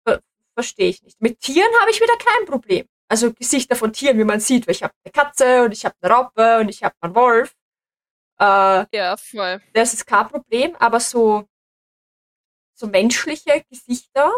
Ver 0.06 0.20
Verstehe 0.54 0.90
ich 0.90 1.02
nicht. 1.02 1.20
Mit 1.20 1.40
Tieren 1.40 1.72
habe 1.80 1.90
ich 1.90 2.00
wieder 2.00 2.16
kein 2.18 2.46
Problem 2.46 2.86
also 3.08 3.32
Gesichter 3.32 3.76
von 3.76 3.92
Tieren, 3.92 4.18
wie 4.18 4.24
man 4.24 4.40
sieht, 4.40 4.66
weil 4.66 4.74
ich 4.74 4.82
habe 4.82 4.94
eine 5.04 5.12
Katze 5.12 5.64
und 5.64 5.72
ich 5.72 5.84
habe 5.84 5.94
eine 6.00 6.14
Raupe 6.14 6.58
und 6.60 6.68
ich 6.68 6.82
habe 6.82 6.94
einen 7.00 7.14
Wolf. 7.14 7.54
Äh, 8.38 8.86
ja, 8.96 9.16
voll. 9.16 9.60
Das 9.72 9.94
ist 9.94 10.06
kein 10.06 10.28
Problem, 10.28 10.76
aber 10.76 11.00
so, 11.00 11.48
so 12.74 12.86
menschliche 12.86 13.64
Gesichter 13.68 14.32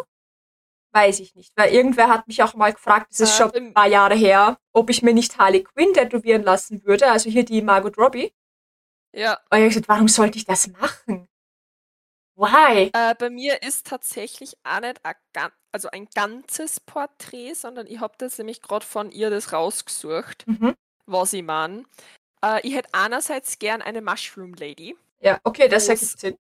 weiß 0.93 1.21
ich 1.21 1.35
nicht. 1.35 1.53
Weil 1.57 1.73
irgendwer 1.73 2.09
hat 2.09 2.27
mich 2.27 2.43
auch 2.43 2.55
mal 2.55 2.73
gefragt, 2.73 3.09
das 3.11 3.21
ist 3.21 3.35
äh, 3.35 3.39
schon 3.39 3.55
ein 3.55 3.75
paar 3.75 3.87
Jahre 3.87 4.15
her, 4.15 4.59
ob 4.73 4.91
ich 4.91 5.03
mir 5.03 5.15
nicht 5.15 5.39
Harley 5.39 5.63
Quinn 5.63 5.93
tätowieren 5.95 6.43
lassen 6.43 6.85
würde, 6.85 7.11
also 7.11 7.31
hier 7.31 7.45
die 7.45 7.63
Margot 7.63 7.97
Robbie. 7.99 8.33
Ja. 9.13 9.39
Und 9.51 9.59
ich 9.59 9.63
habe 9.63 9.69
gesagt, 9.69 9.89
warum 9.89 10.09
sollte 10.09 10.39
ich 10.39 10.45
das 10.45 10.69
machen? 10.69 11.29
Why? 12.41 12.91
Äh, 12.95 13.15
bei 13.17 13.29
mir 13.29 13.63
ist 13.63 13.87
tatsächlich 13.87 14.57
auch 14.65 14.81
nicht 14.81 14.99
ein, 15.05 15.51
also 15.73 15.91
ein 15.91 16.09
ganzes 16.15 16.81
Porträt, 16.81 17.53
sondern 17.53 17.87
ich 17.87 18.01
habe 18.01 18.15
das 18.17 18.39
nämlich 18.39 18.63
gerade 18.63 18.87
von 18.87 19.11
ihr 19.11 19.29
das 19.29 19.53
rausgesucht, 19.53 20.47
mhm. 20.47 20.75
was 21.05 21.35
ich 21.35 21.43
meine. 21.43 21.85
Äh, 22.43 22.67
ich 22.67 22.75
hätte 22.75 22.89
einerseits 22.93 23.59
gern 23.59 23.83
eine 23.83 24.01
Mushroom 24.01 24.55
Lady. 24.55 24.97
Ja, 25.21 25.39
okay, 25.45 25.69
das 25.69 25.87
ergibt 25.89 26.19
Sinn. 26.19 26.39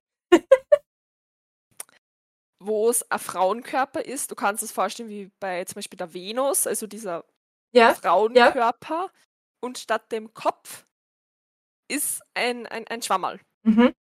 wo 2.61 2.88
es 2.88 3.11
ein 3.11 3.18
Frauenkörper 3.18 4.03
ist. 4.03 4.30
Du 4.30 4.34
kannst 4.34 4.62
es 4.62 4.72
vorstellen 4.72 5.11
wie 5.11 5.30
bei 5.38 5.64
zum 5.66 5.74
Beispiel 5.74 5.98
der 5.98 6.14
Venus, 6.14 6.66
also 6.66 6.86
dieser 6.86 7.26
ja, 7.72 7.92
Frauenkörper. 7.92 8.94
Ja. 8.94 9.11
Und 9.61 9.76
statt 9.76 10.11
dem 10.12 10.32
Kopf 10.32 10.86
ist 11.88 12.22
ein, 12.32 12.66
ein, 12.66 12.86
ein 12.88 13.03
Schwammerl. 13.03 13.38
Mhm. 13.64 13.94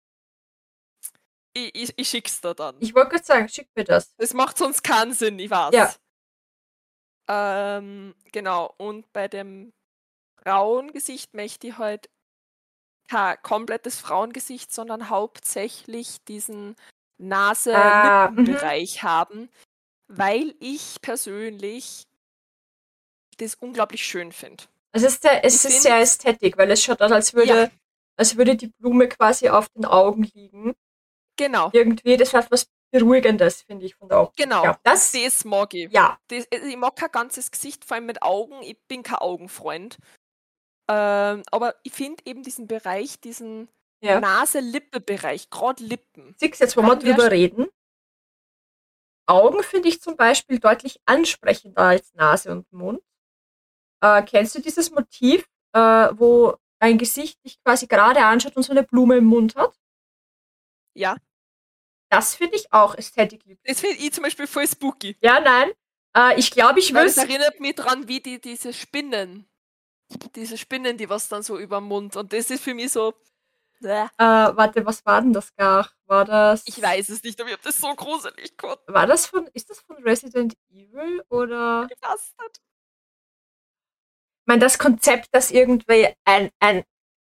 Ich, 1.55 1.75
ich, 1.75 1.95
ich 1.97 2.09
schick's 2.09 2.41
dir 2.41 2.55
dann. 2.55 2.77
Ich 2.81 2.95
wollte 2.95 3.11
gerade 3.11 3.25
sagen, 3.25 3.49
schick 3.49 3.69
mir 3.75 3.85
das. 3.85 4.15
Das 4.17 4.35
macht 4.35 4.59
sonst 4.59 4.83
keinen 4.83 5.13
Sinn, 5.13 5.39
ich 5.39 5.51
weiß. 5.51 5.75
Ja. 5.75 5.95
Ähm, 7.29 8.15
genau, 8.33 8.75
und 8.79 9.13
bei 9.13 9.29
dem 9.29 9.73
Frauengesicht 10.43 11.35
möchte 11.35 11.69
ich 11.69 11.79
halt 11.79 12.09
kein 13.09 13.37
komplettes 13.43 13.99
Frauengesicht, 14.01 14.73
sondern 14.73 15.11
hauptsächlich 15.11 16.19
diesen 16.27 16.77
Ah, 17.21 17.21
mhm. 17.21 17.29
Nase-Lippenbereich 17.29 19.03
haben, 19.03 19.51
weil 20.09 20.55
ich 20.61 21.01
persönlich 21.03 22.05
das 23.39 23.55
unglaublich 23.57 24.05
schön 24.05 24.33
finde. 24.33 24.65
Es 24.93 25.03
ist, 25.03 25.23
sehr, 25.23 25.45
es 25.45 25.65
Ich 25.65 25.71
ist 25.71 25.83
sehr 25.83 25.99
ästhetisch, 25.99 26.57
weil 26.57 26.71
es 26.71 26.83
schaut 26.83 27.03
aus, 27.03 27.13
als 27.13 27.35
würde, 27.35 27.71
als 28.17 28.37
würde 28.37 28.57
die 28.57 28.69
Blume 28.69 29.09
quasi 29.09 29.49
auf 29.49 29.69
den 29.71 29.85
Augen 29.85 30.25
liegen. 30.25 30.75
Genau, 31.39 31.71
Irgendwie, 31.73 32.17
das 32.17 32.35
hat 32.35 32.51
was 32.51 32.69
Beruhigendes, 32.91 33.63
finde 33.63 33.87
ich, 33.87 33.95
von 33.95 34.09
der 34.09 34.21
Optik. 34.21 34.45
genau. 34.45 34.65
Ja, 34.65 34.79
das, 34.83 35.13
Das 35.13 35.45
mag 35.45 35.73
ich. 35.75 35.91
ja, 35.93 36.19
Das, 36.29 36.47
also 36.53 36.67
ich 36.67 36.77
mag 36.77 36.97
kein 36.97 37.11
ganzes 37.11 37.51
Gesicht, 37.51 37.85
vor 37.85 37.95
allem 37.97 38.07
mit 38.07 38.23
Augen. 38.23 38.61
Ich 38.63 38.79
bin 38.89 39.03
kein 39.03 39.19
Augenfreund. 39.19 39.99
Ähm, 40.91 41.43
aber 41.51 41.75
ich 41.83 41.93
finde 41.93 42.23
eben 42.25 42.43
diesen 42.43 42.67
Bereich, 42.67 43.21
diesen 43.21 43.69
ja. 44.01 44.21
Nase-Lippe-Bereich, 44.21 45.51
gerade 45.51 45.85
Lippen. 45.85 46.35
Siehst 46.39 46.61
jetzt, 46.61 46.77
wo 46.77 46.83
wir 46.83 46.97
drüber 46.97 47.31
reden. 47.31 47.69
Augen 49.27 49.63
finde 49.63 49.89
ich 49.91 50.01
zum 50.01 50.17
Beispiel 50.17 50.59
deutlich 50.59 51.01
ansprechender 51.05 51.83
als 51.83 52.15
Nase 52.15 52.51
und 52.51 52.73
Mund. 52.73 53.01
Äh, 54.03 54.23
kennst 54.23 54.55
du 54.55 54.61
dieses 54.61 54.91
Motiv, 54.91 55.47
äh, 55.75 56.09
wo 56.13 56.57
ein 56.81 56.97
Gesicht 56.97 57.45
dich 57.45 57.63
quasi 57.63 57.87
gerade 57.87 58.25
anschaut 58.25 58.57
und 58.57 58.63
so 58.63 58.73
eine 58.73 58.85
Blume 58.85 59.17
im 59.19 59.25
Mund 59.27 59.55
hat? 59.57 59.75
Ja, 60.95 61.17
Das 62.11 62.35
finde 62.35 62.57
ich 62.57 62.73
auch 62.73 62.95
ästhetisch. 62.95 63.41
das 63.65 63.81
finde 63.81 63.97
ich 63.97 64.13
zum 64.13 64.25
Beispiel 64.25 64.47
voll 64.47 64.67
spooky. 64.67 65.17
Ja, 65.21 65.41
nein. 65.41 65.71
Äh, 66.17 66.39
ich 66.39 66.51
glaube, 66.51 66.81
ich 66.81 66.93
würde 66.95 67.09
es 67.09 67.17
erinnert 67.17 67.61
mich 67.61 67.75
dran, 67.75 68.09
wie 68.09 68.21
die, 68.21 68.41
diese 68.41 68.73
Spinnen. 68.73 69.47
Diese 70.35 70.57
Spinnen, 70.57 70.97
die 70.97 71.09
was 71.11 71.29
dann 71.29 71.43
so 71.43 71.59
über 71.59 71.81
den 71.81 71.85
Mund. 71.85 72.17
Und 72.17 72.33
das 72.33 72.51
ist 72.51 72.65
für 72.65 72.75
mich 72.75 72.93
so. 72.93 73.15
Äh, 73.81 74.09
warte, 74.19 74.85
was 74.87 75.05
war 75.07 75.21
denn 75.21 75.33
das 75.33 75.55
gar? 75.55 75.91
War 76.07 76.25
das. 76.25 76.65
Ich 76.67 76.81
weiß 76.81 77.11
es 77.11 77.23
nicht, 77.23 77.39
aber 77.41 77.51
ich 77.51 77.55
habe 77.55 77.65
das 77.65 77.79
so 77.79 77.95
gruselig 77.95 78.57
gefunden. 78.57 78.93
War 78.93 79.07
das 79.07 79.27
von. 79.27 79.47
Ist 79.53 79.71
das 79.71 79.81
von 79.81 80.03
Resident 80.03 80.57
Evil 80.71 81.23
oder. 81.29 81.87
Ich 81.91 82.03
weiß 82.03 82.35
nicht. 82.41 82.61
Ich 84.41 84.47
meine, 84.47 84.61
das 84.61 84.79
Konzept, 84.79 85.29
dass 85.33 85.51
irgendwie 85.51 86.09
ein, 86.25 86.51
ein, 86.59 86.83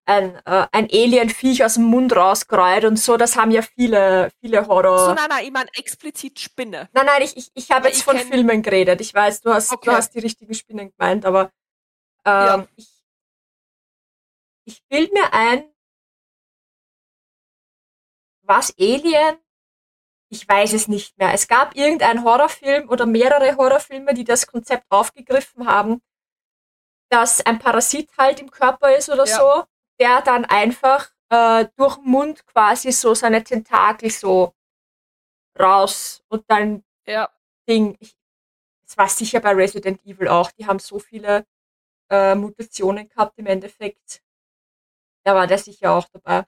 ein, 0.05 0.35
äh, 0.45 0.67
ein 0.71 0.87
Alien-Viech 0.91 1.63
aus 1.63 1.75
dem 1.75 1.83
Mund 1.83 2.15
rausgereut 2.15 2.85
und 2.85 2.97
so, 2.99 3.17
das 3.17 3.35
haben 3.35 3.51
ja 3.51 3.61
viele, 3.61 4.31
viele 4.41 4.67
Horror. 4.67 4.99
So, 4.99 5.13
nein, 5.13 5.29
nein, 5.29 5.45
ich 5.45 5.51
meine 5.51 5.69
explizit 5.75 6.39
Spinne. 6.39 6.89
Nein, 6.93 7.05
nein, 7.05 7.21
ich, 7.21 7.37
ich, 7.37 7.51
ich 7.53 7.71
habe 7.71 7.87
jetzt 7.87 7.99
ich 7.99 8.03
von 8.03 8.17
Filmen 8.17 8.61
geredet. 8.61 8.99
Ich 9.01 9.13
weiß, 9.13 9.41
du 9.41 9.53
hast, 9.53 9.71
Okay. 9.71 9.89
du 9.89 9.95
hast 9.95 10.13
die 10.13 10.19
richtigen 10.19 10.53
Spinnen 10.53 10.91
gemeint, 10.97 11.25
aber 11.25 11.51
ähm, 12.25 12.45
Ja. 12.47 12.67
ich, 12.75 12.89
ich 14.65 14.83
bild 14.87 15.13
mir 15.13 15.31
ein, 15.33 15.63
was 18.43 18.73
Alien? 18.77 19.37
Ich 20.29 20.47
weiß 20.49 20.73
es 20.73 20.87
nicht 20.87 21.17
mehr. 21.17 21.33
Es 21.33 21.47
gab 21.47 21.75
irgendeinen 21.75 22.23
Horrorfilm 22.23 22.89
oder 22.89 23.05
mehrere 23.05 23.55
Horrorfilme, 23.55 24.13
die 24.13 24.23
das 24.23 24.47
Konzept 24.47 24.85
aufgegriffen 24.89 25.67
haben, 25.67 26.01
dass 27.09 27.45
ein 27.45 27.59
Parasit 27.59 28.09
halt 28.17 28.39
im 28.39 28.49
Körper 28.49 28.95
ist 28.97 29.09
oder 29.09 29.25
Ja. 29.27 29.37
so, 29.37 29.63
der 30.03 30.21
dann 30.21 30.43
einfach 30.43 31.11
äh, 31.29 31.65
durch 31.77 31.95
den 31.95 32.09
Mund 32.11 32.45
quasi 32.45 32.91
so 32.91 33.15
seine 33.15 33.41
Tentakel 33.41 34.11
so 34.11 34.53
raus 35.59 36.23
und 36.27 36.43
dann 36.49 36.83
Ja, 37.07 37.29
Ding. 37.67 37.97
Das 38.85 38.97
war 38.97 39.07
sicher 39.09 39.39
bei 39.39 39.51
Resident 39.53 40.05
Evil 40.05 40.27
auch. 40.27 40.51
Die 40.51 40.67
haben 40.67 40.79
so 40.79 40.99
viele 40.99 41.45
äh, 42.11 42.35
Mutationen 42.35 43.09
gehabt 43.09 43.37
im 43.37 43.47
Endeffekt. 43.47 44.21
Da 45.25 45.35
war 45.35 45.47
der 45.47 45.57
sicher 45.57 45.91
auch 45.91 46.05
dabei. 46.11 46.45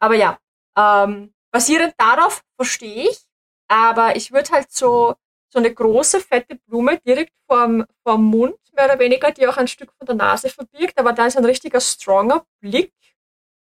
Aber 0.00 0.14
ja, 0.14 0.38
ähm, 0.76 1.34
basierend 1.52 1.94
darauf 1.98 2.44
verstehe 2.56 3.10
ich, 3.10 3.26
aber 3.68 4.16
ich 4.16 4.32
würde 4.32 4.50
halt 4.50 4.72
so, 4.72 5.16
so 5.56 5.60
eine 5.60 5.72
große, 5.74 6.20
fette 6.20 6.56
Blume 6.66 6.98
direkt 7.00 7.32
vorm, 7.48 7.86
vorm 8.02 8.24
Mund, 8.26 8.58
mehr 8.74 8.84
oder 8.84 8.98
weniger, 8.98 9.32
die 9.32 9.46
auch 9.48 9.56
ein 9.56 9.68
Stück 9.68 9.90
von 9.96 10.04
der 10.06 10.14
Nase 10.14 10.50
verbirgt, 10.50 10.98
aber 10.98 11.14
da 11.14 11.24
ist 11.26 11.38
ein 11.38 11.46
richtiger 11.46 11.80
stronger 11.80 12.44
Blick 12.60 12.92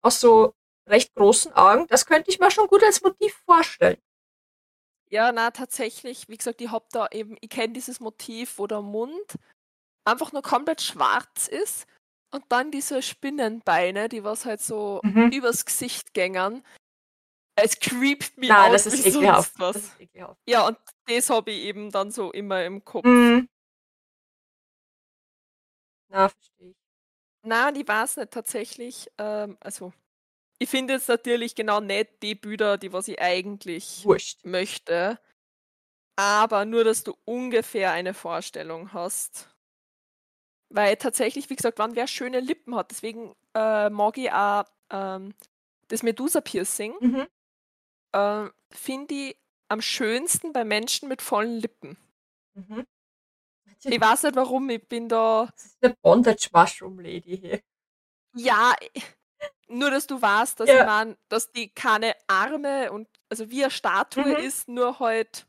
aus 0.03 0.19
so 0.21 0.53
recht 0.87 1.15
großen 1.15 1.51
Augen. 1.53 1.87
Das 1.87 2.05
könnte 2.05 2.29
ich 2.29 2.39
mir 2.39 2.51
schon 2.51 2.67
gut 2.67 2.83
als 2.83 3.01
Motiv 3.01 3.33
vorstellen. 3.43 3.97
ja, 5.11 5.31
na 5.31 5.49
tatsächlich, 5.49 6.29
wie 6.29 6.37
gesagt, 6.37 6.61
ich 6.61 6.69
hab 6.69 6.89
da 6.91 7.07
eben, 7.11 7.35
ich 7.41 7.49
kenne 7.49 7.73
dieses 7.73 7.99
Motiv, 7.99 8.59
wo 8.59 8.67
der 8.67 8.81
Mund 8.83 9.33
einfach 10.05 10.31
nur 10.31 10.43
komplett 10.43 10.81
schwarz 10.81 11.47
ist 11.47 11.87
und 12.31 12.43
dann 12.49 12.69
diese 12.69 13.01
Spinnenbeine, 13.01 14.09
die 14.09 14.23
was 14.23 14.45
halt 14.45 14.61
so 14.61 15.01
Mhm. 15.03 15.31
übers 15.33 15.65
Gesicht 15.65 16.13
gängern. 16.13 16.63
Es 17.63 17.79
creept 17.79 18.37
mich 18.37 18.49
Nein, 18.49 18.73
aus 18.73 18.83
das 18.83 18.93
ist 18.93 19.05
ekelhaft. 19.05 19.53
was. 19.59 19.73
Das 19.75 19.83
ist 19.83 19.99
ekelhaft. 20.01 20.39
Ja, 20.47 20.67
und 20.67 20.77
das 21.07 21.29
habe 21.29 21.51
ich 21.51 21.59
eben 21.65 21.91
dann 21.91 22.11
so 22.11 22.31
immer 22.31 22.63
im 22.65 22.83
Kopf. 22.83 23.05
Mhm. 23.05 23.47
Na, 26.09 26.29
verstehe 26.29 26.69
ich. 26.71 26.75
Nein, 27.43 27.75
ich 27.75 27.87
weiß 27.87 28.17
nicht 28.17 28.31
tatsächlich. 28.31 29.09
Ähm, 29.17 29.57
also, 29.61 29.93
ich 30.59 30.69
finde 30.69 30.93
jetzt 30.95 31.07
natürlich 31.07 31.55
genau 31.55 31.79
nicht 31.79 32.21
die 32.21 32.35
Bilder, 32.35 32.77
die 32.77 32.91
was 32.93 33.07
ich 33.07 33.19
eigentlich 33.21 34.03
Wurscht. 34.05 34.43
möchte. 34.45 35.19
Aber 36.17 36.65
nur, 36.65 36.83
dass 36.83 37.03
du 37.03 37.15
ungefähr 37.25 37.91
eine 37.91 38.13
Vorstellung 38.13 38.91
hast. 38.93 39.49
Weil 40.69 40.97
tatsächlich, 40.97 41.49
wie 41.49 41.55
gesagt, 41.55 41.79
wenn 41.79 41.95
wer 41.95 42.07
schöne 42.07 42.41
Lippen 42.41 42.75
hat, 42.75 42.91
deswegen 42.91 43.33
äh, 43.55 43.89
mag 43.89 44.17
ich 44.17 44.31
auch 44.31 44.65
ähm, 44.91 45.33
das 45.87 46.03
Medusa-Piercing, 46.03 46.93
Mhm. 46.99 47.27
Äh, 48.13 48.45
finde 48.71 49.13
ich 49.13 49.37
am 49.69 49.81
schönsten 49.81 50.53
bei 50.53 50.63
Menschen 50.63 51.09
mit 51.09 51.21
vollen 51.21 51.59
Lippen. 51.59 51.97
Mhm. 52.55 52.85
Ich 53.83 53.99
weiß 54.01 54.23
nicht 54.23 54.35
warum, 54.35 54.69
ich 54.69 54.87
bin 54.87 55.07
da. 55.09 55.49
Das 55.55 55.65
ist 55.65 55.77
eine 55.83 55.95
Bondage 56.01 56.49
Mushroom 56.53 56.99
Lady 56.99 57.37
hier. 57.37 57.61
Ja, 58.35 58.73
nur 59.69 59.91
dass 59.91 60.07
du 60.07 60.21
weißt, 60.21 60.59
dass 60.59 60.69
Ja. 60.69 60.79
ich 60.79 60.85
mein, 60.85 61.17
dass 61.29 61.51
die 61.51 61.69
keine 61.69 62.15
Arme 62.27 62.91
und 62.91 63.07
also 63.29 63.49
wie 63.51 63.63
eine 63.63 63.71
Statue 63.71 64.33
Mhm. 64.33 64.35
ist, 64.35 64.67
nur 64.69 64.99
halt. 64.99 65.47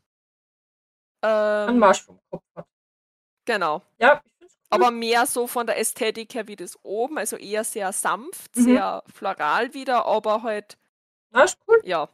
Ein 1.67 1.77
Ähm, 1.77 1.79
Mushroom-Kopf 1.79 2.43
hat. 2.55 2.67
genau. 3.45 3.81
Ja, 3.99 4.21
cool. 4.41 4.49
Aber 4.71 4.91
mehr 4.91 5.25
so 5.27 5.47
von 5.47 5.67
der 5.67 5.79
Ästhetik 5.79 6.33
her 6.35 6.47
wie 6.47 6.55
das 6.57 6.79
oben, 6.83 7.17
also 7.17 7.37
eher 7.37 7.63
sehr 7.63 7.93
sanft, 7.93 8.55
Mhm. 8.55 8.63
sehr 8.65 9.03
floral 9.13 9.73
wieder, 9.73 10.05
aber 10.05 10.43
halt, 10.43 10.77
Na, 11.31 11.43
ist 11.43 11.57
cool. 11.67 11.81
ja. 11.83 12.09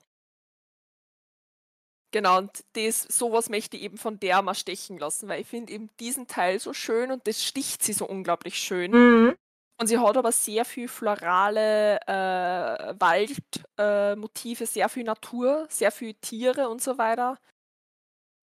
Genau, 2.11 2.37
und 2.37 2.63
das, 2.73 3.03
sowas 3.03 3.49
möchte 3.49 3.75
ich 3.75 3.83
eben 3.83 3.97
von 3.97 4.19
der 4.19 4.41
mal 4.41 4.55
stechen 4.55 4.97
lassen, 4.97 5.27
weil 5.27 5.41
ich 5.41 5.47
finde 5.47 5.73
eben 5.73 5.89
diesen 5.99 6.27
Teil 6.27 6.59
so 6.59 6.73
schön 6.73 7.11
und 7.11 7.27
das 7.27 7.43
sticht 7.43 7.83
sie 7.83 7.93
so 7.93 8.07
unglaublich 8.07 8.57
schön. 8.57 8.91
Mhm. 8.91 9.35
Und 9.79 9.87
sie 9.87 9.99
hat 9.99 10.17
aber 10.17 10.31
sehr 10.31 10.65
viel 10.65 10.87
florale 10.87 11.99
äh, 12.07 12.93
Waldmotive, 12.99 14.63
äh, 14.63 14.67
sehr 14.67 14.89
viel 14.89 15.03
Natur, 15.03 15.67
sehr 15.69 15.91
viel 15.91 16.15
Tiere 16.15 16.69
und 16.69 16.81
so 16.81 16.97
weiter. 16.97 17.37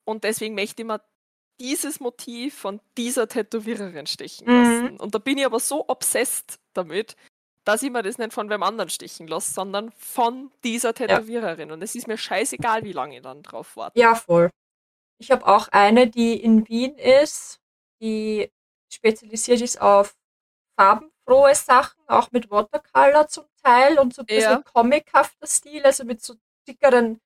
Und 0.06 0.24
deswegen 0.24 0.54
möchte 0.54 0.82
ich 0.82 0.86
mir 0.86 1.00
dieses 1.60 2.00
Motiv 2.00 2.56
von 2.56 2.80
dieser 2.96 3.28
Tätowiererin 3.28 4.06
stechen 4.06 4.46
Mhm. 4.46 4.54
lassen. 4.54 5.00
Und 5.00 5.14
da 5.14 5.18
bin 5.18 5.38
ich 5.38 5.46
aber 5.46 5.58
so 5.58 5.88
obsessed 5.88 6.60
damit, 6.72 7.16
dass 7.64 7.82
ich 7.82 7.90
mir 7.90 8.02
das 8.02 8.18
nicht 8.18 8.32
von 8.32 8.50
wem 8.50 8.62
anderen 8.62 8.90
stechen 8.90 9.26
lasse, 9.26 9.52
sondern 9.52 9.90
von 9.92 10.50
dieser 10.62 10.94
Tätowiererin. 10.94 11.72
Und 11.72 11.82
es 11.82 11.94
ist 11.94 12.06
mir 12.06 12.18
scheißegal, 12.18 12.84
wie 12.84 12.92
lange 12.92 13.16
ich 13.16 13.22
dann 13.22 13.42
drauf 13.42 13.76
warte. 13.76 13.98
Ja, 13.98 14.14
voll. 14.14 14.50
Ich 15.18 15.30
habe 15.30 15.46
auch 15.46 15.68
eine, 15.68 16.08
die 16.08 16.42
in 16.42 16.68
Wien 16.68 16.96
ist, 16.98 17.60
die 18.00 18.50
spezialisiert 18.92 19.60
ist 19.60 19.80
auf 19.80 20.16
farbenfrohe 20.78 21.54
Sachen, 21.54 22.02
auch 22.08 22.30
mit 22.32 22.50
Watercolor 22.50 23.28
zum 23.28 23.44
Teil 23.62 23.98
und 23.98 24.14
so 24.14 24.22
ein 24.22 24.26
bisschen 24.26 24.42
Ja. 24.42 24.62
comichafter 24.62 25.46
Stil, 25.46 25.82
also 25.84 26.04
mit 26.04 26.22
so 26.22 26.34
dickeren 26.68 27.20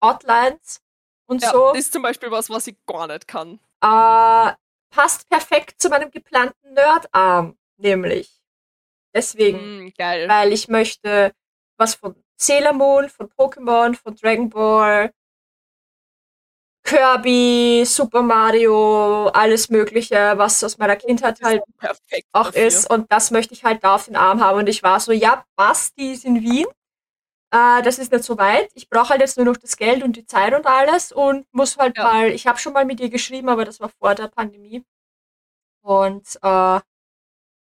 Outlines 0.00 0.80
und 1.26 1.42
Ja, 1.42 1.50
so. 1.50 1.68
das 1.70 1.78
ist 1.78 1.92
zum 1.92 2.02
Beispiel 2.02 2.30
was, 2.30 2.50
was 2.50 2.66
ich 2.66 2.76
gar 2.86 3.06
nicht 3.06 3.26
kann. 3.26 3.58
Äh, 3.82 4.52
passt 4.90 5.28
perfekt 5.28 5.80
zu 5.80 5.88
meinem 5.88 6.10
geplanten 6.10 6.74
Nerdarm, 6.74 7.56
nämlich. 7.76 8.39
Deswegen, 9.14 9.66
Mm, 9.86 9.92
geil. 9.98 10.28
weil 10.28 10.52
ich 10.52 10.68
möchte 10.68 11.32
was 11.78 11.94
von 11.94 12.14
Sailor 12.36 12.72
Moon, 12.72 13.08
von 13.08 13.28
Pokémon, 13.30 13.94
von 13.96 14.14
Dragon 14.16 14.48
Ball, 14.50 15.12
Kirby, 16.84 17.84
Super 17.86 18.22
Mario, 18.22 19.28
alles 19.28 19.68
Mögliche, 19.68 20.32
was 20.36 20.62
aus 20.64 20.78
meiner 20.78 20.96
Kindheit 20.96 21.38
Das 21.40 21.40
ist 21.40 21.44
halt 21.46 21.62
auch 22.32 22.52
dafür. 22.52 22.66
ist. 22.66 22.90
Und 22.90 23.10
das 23.12 23.30
möchte 23.30 23.54
ich 23.54 23.64
halt 23.64 23.84
da 23.84 23.94
auf 23.96 24.06
den 24.06 24.16
Arm 24.16 24.40
haben. 24.42 24.58
Und 24.60 24.68
ich 24.68 24.82
war 24.82 24.98
so, 25.00 25.12
ja, 25.12 25.44
passt, 25.56 25.96
die 25.98 26.12
ist 26.12 26.24
in 26.24 26.42
Wien. 26.42 26.66
äh, 27.52 27.82
das 27.82 27.98
ist 27.98 28.12
nicht 28.12 28.24
so 28.24 28.38
weit. 28.38 28.70
Ich 28.74 28.88
brauche 28.90 29.10
halt 29.10 29.20
jetzt 29.22 29.36
nur 29.38 29.46
noch 29.46 29.56
das 29.58 29.76
Geld 29.76 30.02
und 30.04 30.16
die 30.16 30.26
Zeit 30.26 30.54
und 30.54 30.66
alles 30.66 31.12
und 31.12 31.46
muss 31.52 31.76
halt 31.78 31.96
ja. 31.98 32.04
mal, 32.04 32.30
ich 32.30 32.46
habe 32.46 32.58
schon 32.58 32.72
mal 32.74 32.84
mit 32.86 33.00
ihr 33.00 33.10
geschrieben, 33.10 33.48
aber 33.48 33.64
das 33.64 33.80
war 33.80 33.90
vor 33.90 34.14
der 34.14 34.28
Pandemie. 34.28 34.84
Und 35.82 36.36
äh, 36.42 36.80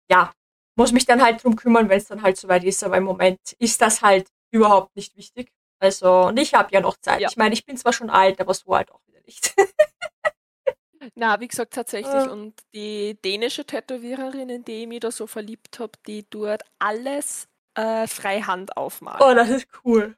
ja, 0.10 0.34
muss 0.78 0.91
mich 0.91 1.06
dann 1.06 1.22
halt 1.22 1.44
drum 1.44 1.56
kümmern, 1.56 1.90
wenn 1.90 1.98
es 1.98 2.08
dann 2.08 2.22
halt 2.22 2.38
soweit 2.38 2.64
ist. 2.64 2.84
Aber 2.84 2.98
im 2.98 3.04
Moment 3.04 3.40
ist 3.60 3.82
das 3.82 4.02
halt 4.02 4.28
überhaupt 4.52 4.95
nicht 4.95 5.18
wichtig. 5.18 5.52
Also, 5.80 6.28
und 6.28 6.38
ich 6.38 6.54
habe 6.54 6.70
ja 6.72 6.82
noch 6.82 6.98
Zeit. 6.98 7.20
Ja. 7.20 7.28
Ich 7.30 7.38
meine, 7.38 7.54
ich 7.54 7.66
bin 7.66 7.78
zwar 7.78 7.94
schon 7.94 8.10
alt, 8.10 8.40
aber 8.40 8.54
so 8.54 8.72
alt 8.72 8.91
auch 8.91 9.02
wieder 9.08 9.22
nicht. 9.26 9.54
Na, 11.16 11.40
wie 11.40 11.48
gesagt, 11.48 11.74
tatsächlich. 11.74 12.14
Äh. 12.14 12.30
Und 12.30 12.54
die 12.74 13.18
dänische 13.24 13.66
Tätowiererin, 13.66 14.49
in 14.49 14.64
die 14.64 14.84
ich 14.84 14.88
mich 14.88 14.99
da 14.99 15.12
so 15.12 15.28
verliebt 15.28 15.80
habe, 15.80 15.94
die 16.06 16.24
tut 16.24 16.62
alles 16.80 17.48
äh, 17.76 18.08
freihand 18.08 18.78
aufmalen. 18.78 19.22
Oh, 19.22 19.34
das 19.34 19.49
ist 19.49 19.68
cool. 19.84 20.16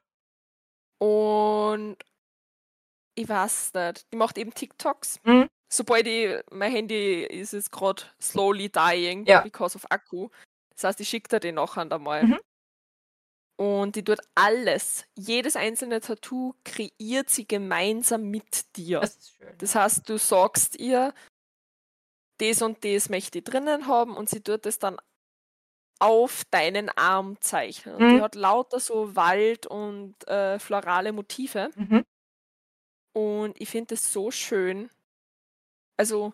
Und 0.98 1.96
ich 3.14 3.28
weiß 3.28 3.72
nicht, 3.74 4.12
die 4.12 4.16
macht 4.16 4.38
eben 4.38 4.52
TikToks. 4.52 5.20
Mhm. 5.24 5.48
Sobald 5.72 6.06
ich, 6.06 6.36
mein 6.50 6.72
Handy 6.72 7.22
ist 7.22 7.52
jetzt 7.52 7.70
gerade 7.70 8.02
slowly 8.20 8.68
dying 8.68 9.24
ja. 9.26 9.40
because 9.40 9.76
of 9.76 9.86
Akku. 9.90 10.28
Das 10.80 10.88
heißt, 10.88 11.00
ich 11.00 11.08
schicke 11.10 11.28
dir 11.28 11.40
den 11.40 11.56
nachher 11.56 11.90
einmal. 11.92 12.24
Mhm. 12.24 12.40
Und 13.56 13.96
die 13.96 14.02
tut 14.02 14.20
alles, 14.34 15.04
jedes 15.14 15.54
einzelne 15.54 16.00
Tattoo 16.00 16.54
kreiert 16.64 17.28
sie 17.28 17.46
gemeinsam 17.46 18.30
mit 18.30 18.74
dir. 18.76 19.00
Das 19.00 19.16
ist 19.16 19.36
schön. 19.36 19.58
Das 19.58 19.74
heißt, 19.74 20.08
du 20.08 20.18
sagst 20.18 20.80
ihr, 20.80 21.12
das 22.38 22.62
und 22.62 22.82
das 22.82 23.10
möchte 23.10 23.38
ich 23.38 23.44
drinnen 23.44 23.86
haben 23.86 24.16
und 24.16 24.30
sie 24.30 24.40
tut 24.40 24.64
es 24.64 24.78
dann 24.78 24.96
auf 25.98 26.44
deinen 26.50 26.88
Arm 26.96 27.38
zeichnen. 27.42 27.98
Mhm. 27.98 28.16
Die 28.16 28.22
hat 28.22 28.34
lauter 28.34 28.80
so 28.80 29.14
Wald- 29.14 29.66
und 29.66 30.26
äh, 30.26 30.58
florale 30.58 31.12
Motive. 31.12 31.70
Mhm. 31.76 32.06
Und 33.12 33.60
ich 33.60 33.68
finde 33.68 33.96
es 33.96 34.10
so 34.10 34.30
schön. 34.30 34.88
Also 35.98 36.32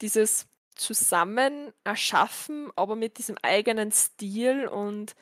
dieses 0.00 0.48
zusammen 0.74 1.72
erschaffen, 1.84 2.70
aber 2.76 2.96
mit 2.96 3.18
diesem 3.18 3.36
eigenen 3.42 3.92
Stil 3.92 4.66
und 4.66 5.14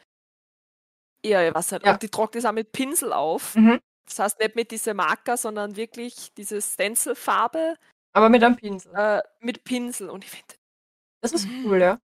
ja, 1.25 1.55
weiß 1.55 1.73
nicht. 1.73 1.87
Ja. 1.87 1.93
Und 1.93 2.03
die 2.03 2.09
tragt 2.09 2.35
das 2.35 2.45
auch 2.45 2.53
mit 2.53 2.73
Pinsel 2.73 3.13
auf. 3.13 3.55
Mhm. 3.55 3.81
Das 4.07 4.19
heißt 4.19 4.41
nicht 4.41 4.57
mit 4.57 4.71
dieser 4.71 4.95
Marker, 4.95 5.37
sondern 5.37 5.77
wirklich 5.77 6.33
diese 6.35 6.61
Stencilfarbe. 6.61 7.77
Aber 8.13 8.29
mit 8.29 8.43
einem 8.43 8.57
Pinsel. 8.57 8.93
Äh, 8.95 9.23
mit 9.41 9.65
Pinsel. 9.65 10.11
Und 10.11 10.25
ich 10.25 10.31
finde. 10.31 10.55
Das 11.21 11.33
ist 11.33 11.47
cool, 11.65 11.81
ja. 11.81 12.01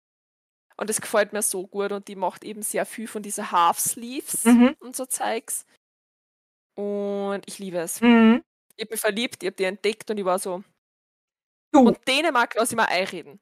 Und 0.77 0.89
das 0.89 0.99
gefällt 0.99 1.31
mir 1.31 1.41
so 1.41 1.65
gut. 1.67 1.91
Und 1.91 2.07
die 2.07 2.15
macht 2.15 2.43
eben 2.43 2.61
sehr 2.61 2.85
viel 2.85 3.07
von 3.07 3.23
diesen 3.23 3.51
Half-Sleeves 3.51 4.43
mhm. 4.43 4.75
und 4.79 4.95
so 4.95 5.05
Zeugs. 5.05 5.65
Und 6.75 7.43
ich 7.45 7.59
liebe 7.59 7.77
es. 7.77 8.01
Mhm. 8.01 8.43
Ich 8.75 8.89
bin 8.89 8.97
verliebt, 8.97 9.41
ich 9.41 9.47
habe 9.47 9.55
die 9.55 9.63
entdeckt 9.63 10.11
und 10.11 10.17
ich 10.17 10.25
war 10.25 10.37
so. 10.37 10.63
Du. 11.75 11.87
Und 11.87 12.07
Dänemark 12.07 12.55
lasse 12.55 12.73
ich 12.73 12.77
mal 12.77 12.85
einreden. 12.85 13.39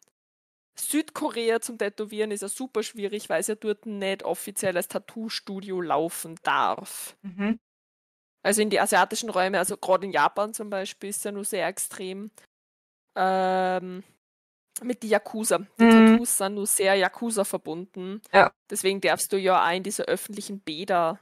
Südkorea 0.76 1.62
zum 1.62 1.78
Tätowieren 1.78 2.32
ist 2.32 2.42
ja 2.42 2.48
super 2.48 2.82
schwierig, 2.82 3.30
weil 3.30 3.42
es 3.42 3.48
ja 3.48 3.56
dort 3.56 3.86
nicht 3.86 4.24
offiziell 4.24 4.76
als 4.76 4.88
Tattoo-Studio 4.88 5.82
laufen 5.82 6.40
darf. 6.44 7.16
Mhm. 7.22 7.60
Also 8.44 8.62
in 8.62 8.70
die 8.70 8.80
asiatischen 8.80 9.30
Räume, 9.30 9.60
also 9.60 9.78
gerade 9.78 10.06
in 10.06 10.12
Japan 10.12 10.54
zum 10.54 10.70
Beispiel, 10.70 11.10
ist 11.12 11.24
ja 11.24 11.32
nur 11.32 11.46
sehr 11.46 11.68
extrem. 11.68 12.32
Ähm, 13.16 14.04
mit 14.82 15.04
die 15.04 15.10
Yakuza. 15.10 15.60
Die 15.80 15.84
mhm. 15.84 16.08
Tattoos 16.08 16.38
sind 16.38 16.56
nur 16.56 16.66
sehr 16.66 16.96
Yakuza 16.96 17.46
verbunden. 17.46 18.22
Ja. 18.34 18.52
Deswegen 18.70 19.00
darfst 19.00 19.32
du 19.32 19.38
ja 19.38 19.64
auch 19.64 19.72
in 19.72 19.84
diese 19.84 20.04
öffentlichen 20.08 20.60
Bäder 20.60 21.20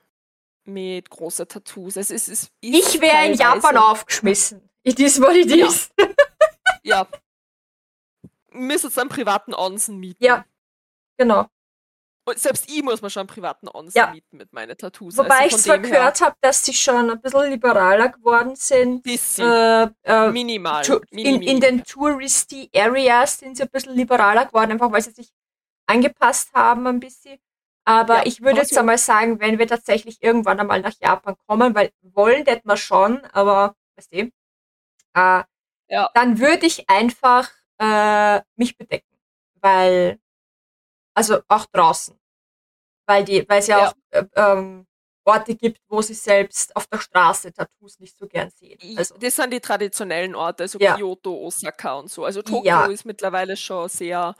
mit 0.64 1.10
großen 1.10 1.48
Tattoos. 1.48 1.98
Es 1.98 2.12
ist, 2.12 2.30
es 2.30 2.44
ist 2.44 2.52
ich 2.62 3.02
wäre 3.02 3.26
in 3.26 3.34
Japan 3.34 3.78
aufgeschmissen. 3.78 4.62
It 4.84 5.00
is 5.00 5.20
what 5.22 5.36
it 5.36 5.48
is. 5.48 5.92
Ja. 6.00 6.08
Ja 6.84 7.08
müsst 8.52 8.84
jetzt 8.84 9.00
einen 9.00 9.10
privaten 9.10 9.54
Onsen 9.54 9.98
mieten. 9.98 10.24
Ja, 10.24 10.46
genau. 11.18 11.48
Und 12.24 12.38
selbst 12.38 12.70
ich 12.70 12.84
muss 12.84 13.02
mir 13.02 13.10
schon 13.10 13.22
einen 13.22 13.30
privaten 13.30 13.68
Onsen 13.68 13.98
ja. 13.98 14.12
mieten 14.12 14.38
mit 14.38 14.54
meinen 14.54 14.78
Tattoos. 14.78 15.18
Wobei 15.18 15.44
also 15.44 15.58
ich 15.58 15.64
zwar 15.64 15.80
gehört 15.80 16.22
habe, 16.22 16.36
dass 16.42 16.64
sie 16.64 16.74
schon 16.74 17.10
ein 17.10 17.20
bisschen 17.20 17.50
liberaler 17.50 18.10
geworden 18.10 18.56
sind. 18.56 19.02
Bisschen. 19.02 19.52
Äh, 19.52 19.90
äh, 20.04 20.32
Minimal. 20.32 20.86
in, 21.10 21.42
in, 21.42 21.60
den 21.60 21.84
Touristy 21.84 22.70
Areas 22.76 23.40
sind 23.40 23.58
sie 23.58 23.64
ein 23.64 23.70
bisschen 23.70 23.96
liberaler 23.96 24.46
geworden, 24.46 24.72
einfach 24.72 24.92
weil 24.92 25.02
sie 25.02 25.12
sich 25.12 25.30
angepasst 25.88 26.54
haben 26.54 26.86
ein 26.86 27.00
bisschen. 27.00 27.40
Aber 27.86 28.18
ja, 28.18 28.26
ich 28.26 28.42
würde 28.42 28.60
jetzt 28.60 28.78
einmal 28.78 29.00
sagen, 29.00 29.40
wenn 29.40 29.58
wir 29.58 29.68
tatsächlich 29.68 30.22
irgendwann 30.22 30.60
einmal 30.60 30.82
nach 30.82 30.94
Japan 31.02 31.36
kommen, 31.48 31.74
weil 31.74 31.92
wollen 32.04 32.46
das 32.46 32.60
wir 32.64 32.78
schon, 32.78 33.26
aber 33.34 33.76
weißt 33.96 34.14
du, 34.14 34.32
äh, 35.16 35.44
ja. 35.92 36.10
dann 36.14 36.40
würde 36.40 36.66
ich 36.66 36.90
einfach 36.90 37.52
äh, 37.78 38.42
mich 38.56 38.78
bedecken. 38.78 39.08
Weil, 39.56 40.20
also 41.14 41.42
auch 41.48 41.66
draußen. 41.68 42.18
Weil 43.06 43.26
die, 43.26 43.48
weil 43.48 43.60
es 43.60 43.68
ja, 43.68 43.80
ja. 43.80 43.88
auch 43.90 43.94
äh, 44.12 44.26
ähm, 44.36 44.88
Orte 45.24 45.56
gibt, 45.56 45.80
wo 45.88 46.02
sie 46.02 46.14
selbst 46.14 46.76
auf 46.76 46.88
der 46.88 47.00
Straße 47.00 47.54
Tattoos 47.54 48.00
nicht 48.00 48.18
so 48.18 48.28
gern 48.28 48.50
sehen. 48.50 48.80
Also, 48.98 49.16
das 49.18 49.36
sind 49.36 49.54
die 49.54 49.60
traditionellen 49.60 50.36
Orte, 50.36 50.64
also 50.64 50.80
ja. 50.80 50.96
Kyoto, 50.96 51.34
Osaka 51.46 51.94
und 51.96 52.10
so. 52.10 52.26
Also 52.26 52.42
Tokio 52.42 52.64
ja. 52.64 52.86
ist 52.86 53.06
mittlerweile 53.06 53.56
schon 53.56 53.88
sehr 53.90 54.36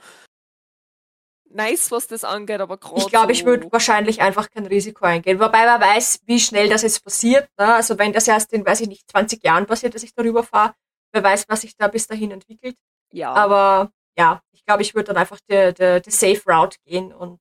nice, 1.50 1.90
was 1.90 2.06
das 2.08 2.24
angeht, 2.24 2.60
aber 2.60 2.78
gerade. 2.78 3.00
Ich 3.00 3.08
glaube, 3.08 3.26
so 3.26 3.32
ich 3.32 3.44
würde 3.44 3.70
wahrscheinlich 3.70 4.20
einfach 4.20 4.50
kein 4.50 4.66
Risiko 4.66 5.04
eingehen. 5.04 5.38
Wobei 5.38 5.66
man 5.66 5.80
weiß, 5.80 6.22
wie 6.26 6.40
schnell 6.40 6.68
das 6.68 6.82
jetzt 6.82 7.04
passiert. 7.04 7.48
Ne? 7.58 7.74
Also 7.74 7.98
wenn 7.98 8.12
das 8.12 8.26
erst 8.26 8.52
in, 8.52 8.66
weiß 8.66 8.80
ich 8.80 8.88
nicht, 8.88 9.08
20 9.10 9.44
Jahren 9.44 9.66
passiert, 9.66 9.94
dass 9.94 10.02
ich 10.02 10.14
darüber 10.14 10.42
fahre, 10.42 10.74
wer 11.12 11.22
weiß, 11.22 11.48
was 11.48 11.62
sich 11.62 11.76
da 11.76 11.88
bis 11.88 12.06
dahin 12.06 12.30
entwickelt. 12.30 12.76
Ja. 13.12 13.32
Aber 13.32 13.92
ja, 14.18 14.42
ich 14.52 14.64
glaube, 14.64 14.82
ich 14.82 14.94
würde 14.94 15.08
dann 15.08 15.16
einfach 15.16 15.38
die, 15.48 15.72
die, 15.74 16.02
die 16.02 16.10
Safe 16.10 16.40
Route 16.46 16.78
gehen 16.84 17.12
und 17.12 17.40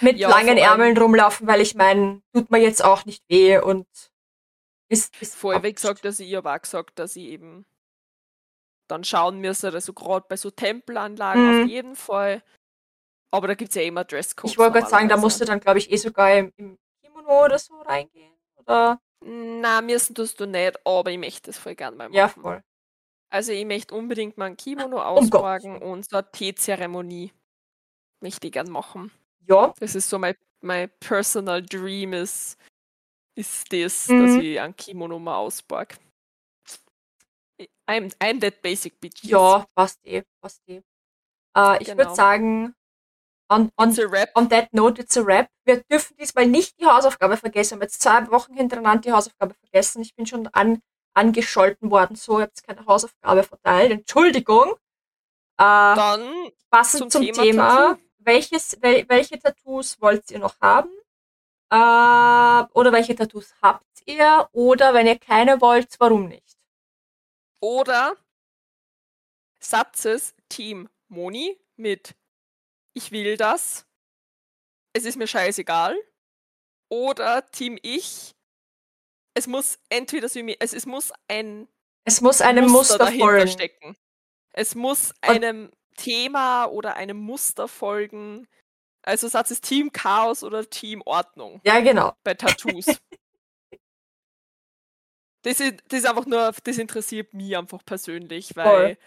mit 0.00 0.18
ja, 0.18 0.28
langen 0.28 0.56
Ärmeln 0.56 0.96
rumlaufen, 0.96 1.46
weil 1.46 1.60
ich 1.60 1.74
meine, 1.74 2.22
tut 2.32 2.50
mir 2.50 2.58
jetzt 2.58 2.84
auch 2.84 3.04
nicht 3.04 3.22
weh 3.28 3.58
und 3.58 3.86
ist, 4.88 5.20
ist 5.20 5.34
Vorher 5.34 5.72
gesagt, 5.72 6.04
dass 6.04 6.20
ich 6.20 6.36
aber 6.36 6.54
auch 6.54 6.60
gesagt, 6.60 6.98
dass 6.98 7.16
ich 7.16 7.24
eben 7.24 7.64
dann 8.88 9.04
schauen 9.04 9.40
müsste, 9.40 9.72
also 9.72 9.92
gerade 9.92 10.26
bei 10.28 10.36
so 10.36 10.50
Tempelanlagen 10.50 11.42
mhm. 11.42 11.62
auf 11.62 11.68
jeden 11.68 11.96
Fall. 11.96 12.42
Aber 13.30 13.48
da 13.48 13.54
gibt 13.54 13.70
es 13.70 13.74
ja 13.74 13.82
immer 13.82 14.04
Dresscodes. 14.04 14.52
Ich 14.52 14.58
wollte 14.58 14.78
gerade 14.78 14.90
sagen, 14.90 15.08
da 15.08 15.16
musst 15.16 15.40
du 15.40 15.44
dann, 15.44 15.58
glaube 15.58 15.78
ich, 15.78 15.90
eh 15.90 15.96
sogar 15.96 16.32
im, 16.34 16.52
im 16.56 16.78
Kimono 17.02 17.46
oder 17.46 17.58
so 17.58 17.74
reingehen, 17.80 18.32
oder? 18.56 19.00
Na, 19.26 19.80
müssen 19.80 20.14
tust 20.14 20.38
du 20.38 20.46
nicht, 20.46 20.78
aber 20.86 21.10
ich 21.10 21.18
möchte 21.18 21.50
das 21.50 21.58
voll 21.58 21.74
gern 21.74 21.96
mal 21.96 22.08
machen. 22.08 22.16
Ja, 22.16 22.28
voll. 22.28 22.62
Also 23.30 23.52
ich 23.52 23.64
möchte 23.64 23.94
unbedingt 23.94 24.36
mal 24.36 24.46
ein 24.46 24.56
Kimono 24.56 25.02
ausborgen 25.02 25.82
oh 25.82 25.92
und 25.92 26.08
so 26.08 26.18
eine 26.18 26.30
Teezeremonie 26.30 27.32
möchte 28.20 28.46
ich 28.46 28.52
gern 28.52 28.70
machen. 28.70 29.10
Ja. 29.48 29.72
Das 29.80 29.94
ist 29.94 30.08
so 30.08 30.18
mein, 30.18 30.36
mein 30.60 30.90
personal 31.00 31.62
dream 31.62 32.12
ist, 32.12 32.58
ist 33.34 33.72
das, 33.72 34.08
mhm. 34.08 34.26
dass 34.26 34.36
ich 34.36 34.60
ein 34.60 34.76
Kimono 34.76 35.18
mal 35.18 35.36
ausborg. 35.36 35.98
I'm, 37.88 38.14
I'm 38.20 38.40
that 38.40 38.62
basic 38.62 39.00
bitch. 39.00 39.24
Ja, 39.24 39.66
passt 39.74 40.04
eh, 40.04 40.22
passt 40.40 40.62
eh. 40.68 40.82
Uh, 41.56 41.76
ich 41.80 41.86
genau. 41.86 41.98
würde 41.98 42.14
sagen, 42.14 42.74
on, 43.48 43.70
on, 43.76 43.96
on 44.34 44.48
that 44.48 44.72
note, 44.72 45.00
it's 45.00 45.16
a 45.16 45.22
rap. 45.22 45.48
Wir 45.64 45.82
dürfen 45.84 46.16
diesmal 46.16 46.46
nicht 46.46 46.80
die 46.80 46.86
Hausaufgabe 46.86 47.36
vergessen. 47.36 47.72
Wir 47.72 47.76
haben 47.76 47.82
jetzt 47.82 48.02
zwei 48.02 48.30
Wochen 48.30 48.54
hintereinander 48.54 49.02
die 49.02 49.12
Hausaufgabe 49.12 49.54
vergessen. 49.54 50.02
Ich 50.02 50.14
bin 50.14 50.26
schon 50.26 50.46
an 50.48 50.80
angescholten 51.14 51.90
worden, 51.92 52.16
so, 52.16 52.38
ihr 52.38 52.42
habt 52.42 52.62
keine 52.64 52.84
Hausaufgabe 52.86 53.44
verteilt, 53.44 53.92
Entschuldigung. 53.92 54.72
Äh, 55.58 55.62
Dann 55.62 56.50
passend 56.70 57.12
zum, 57.12 57.22
Thema, 57.22 57.42
Thema 57.42 57.98
welches, 58.18 58.80
wel, 58.80 59.08
welche 59.08 59.38
Tattoos 59.38 60.00
wollt 60.00 60.30
ihr 60.30 60.38
noch 60.38 60.60
haben? 60.60 60.90
Äh, 61.70 62.68
oder 62.74 62.92
welche 62.92 63.14
Tattoos 63.14 63.54
habt 63.62 64.02
ihr? 64.06 64.48
Oder 64.52 64.94
wenn 64.94 65.06
ihr 65.06 65.18
keine 65.18 65.60
wollt, 65.60 65.94
warum 65.98 66.28
nicht? 66.28 66.58
Oder 67.60 68.16
Satzes 69.60 70.34
Team 70.48 70.88
Moni 71.08 71.58
mit 71.76 72.14
Ich 72.94 73.10
will 73.10 73.36
das. 73.36 73.86
Es 74.92 75.04
ist 75.04 75.16
mir 75.16 75.26
scheißegal. 75.26 75.96
Oder 76.88 77.50
Team 77.50 77.78
Ich 77.82 78.34
es 79.34 79.46
muss 79.46 79.78
entweder 79.88 80.28
so, 80.28 80.40
also 80.60 80.76
es 80.76 80.86
muss 80.86 81.12
ein 81.28 81.68
es 82.04 82.20
muss 82.20 82.40
einem 82.40 82.70
Muster, 82.70 83.04
Muster 83.04 83.18
folgen. 83.18 83.48
stecken. 83.48 83.96
Es 84.52 84.74
muss 84.74 85.12
einem 85.20 85.64
Und 85.66 85.74
Thema 85.96 86.66
oder 86.66 86.96
einem 86.96 87.16
Muster 87.16 87.66
folgen. 87.66 88.46
Also 89.02 89.26
Satz 89.28 89.50
ist 89.50 89.64
Team 89.64 89.90
Chaos 89.90 90.44
oder 90.44 90.68
Team 90.68 91.02
Ordnung. 91.04 91.60
Ja, 91.64 91.80
genau. 91.80 92.14
Bei 92.22 92.34
Tattoos. 92.34 92.86
das, 95.42 95.60
ist, 95.60 95.82
das 95.88 96.00
ist 96.00 96.06
einfach 96.06 96.26
nur, 96.26 96.52
das 96.62 96.78
interessiert 96.78 97.34
mich 97.34 97.56
einfach 97.56 97.84
persönlich, 97.84 98.54
weil 98.54 98.96
Voll. 98.96 98.98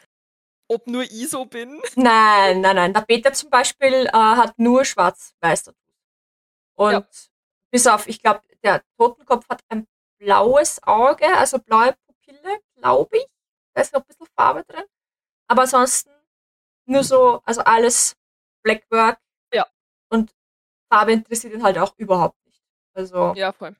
Ob 0.68 0.88
nur 0.88 1.04
ich 1.04 1.30
so 1.30 1.46
bin. 1.46 1.82
Nein, 1.96 2.62
nein, 2.62 2.76
nein. 2.76 2.94
Der 2.94 3.02
Peter 3.02 3.34
zum 3.34 3.50
Beispiel 3.50 4.06
äh, 4.06 4.12
hat 4.12 4.58
nur 4.60 4.84
schwarz-weiß 4.84 5.64
Tattoos. 5.64 5.94
Und 6.76 6.92
ja 6.92 7.08
bis 7.72 7.88
auf, 7.88 8.08
ich 8.08 8.22
glaube, 8.22 8.42
der 8.64 8.84
Totenkopf 8.98 9.48
hat 9.50 9.64
ein 9.70 9.88
blaues 10.20 10.82
Auge, 10.84 11.26
also 11.38 11.60
blaue 11.60 11.96
Pupille, 12.06 12.60
glaube 12.76 13.18
ich. 13.18 13.28
Da 13.74 13.82
ist 13.82 13.94
noch 13.94 14.02
ein 14.02 14.08
bisschen 14.08 14.28
Farbe 14.36 14.64
drin. 14.64 14.86
Aber 15.48 15.62
ansonsten 15.64 16.12
nur 16.86 17.04
so, 17.04 17.42
also 17.44 17.62
alles 17.62 18.16
Blackwork. 18.64 19.20
Ja. 19.54 19.68
Und 20.10 20.34
Farbe 20.92 21.14
interessiert 21.14 21.54
ihn 21.54 21.64
halt 21.64 21.78
auch 21.78 21.94
überhaupt 21.98 22.44
nicht. 22.46 22.64
Also. 22.94 23.34
Ja, 23.36 23.52
voll. 23.52 23.76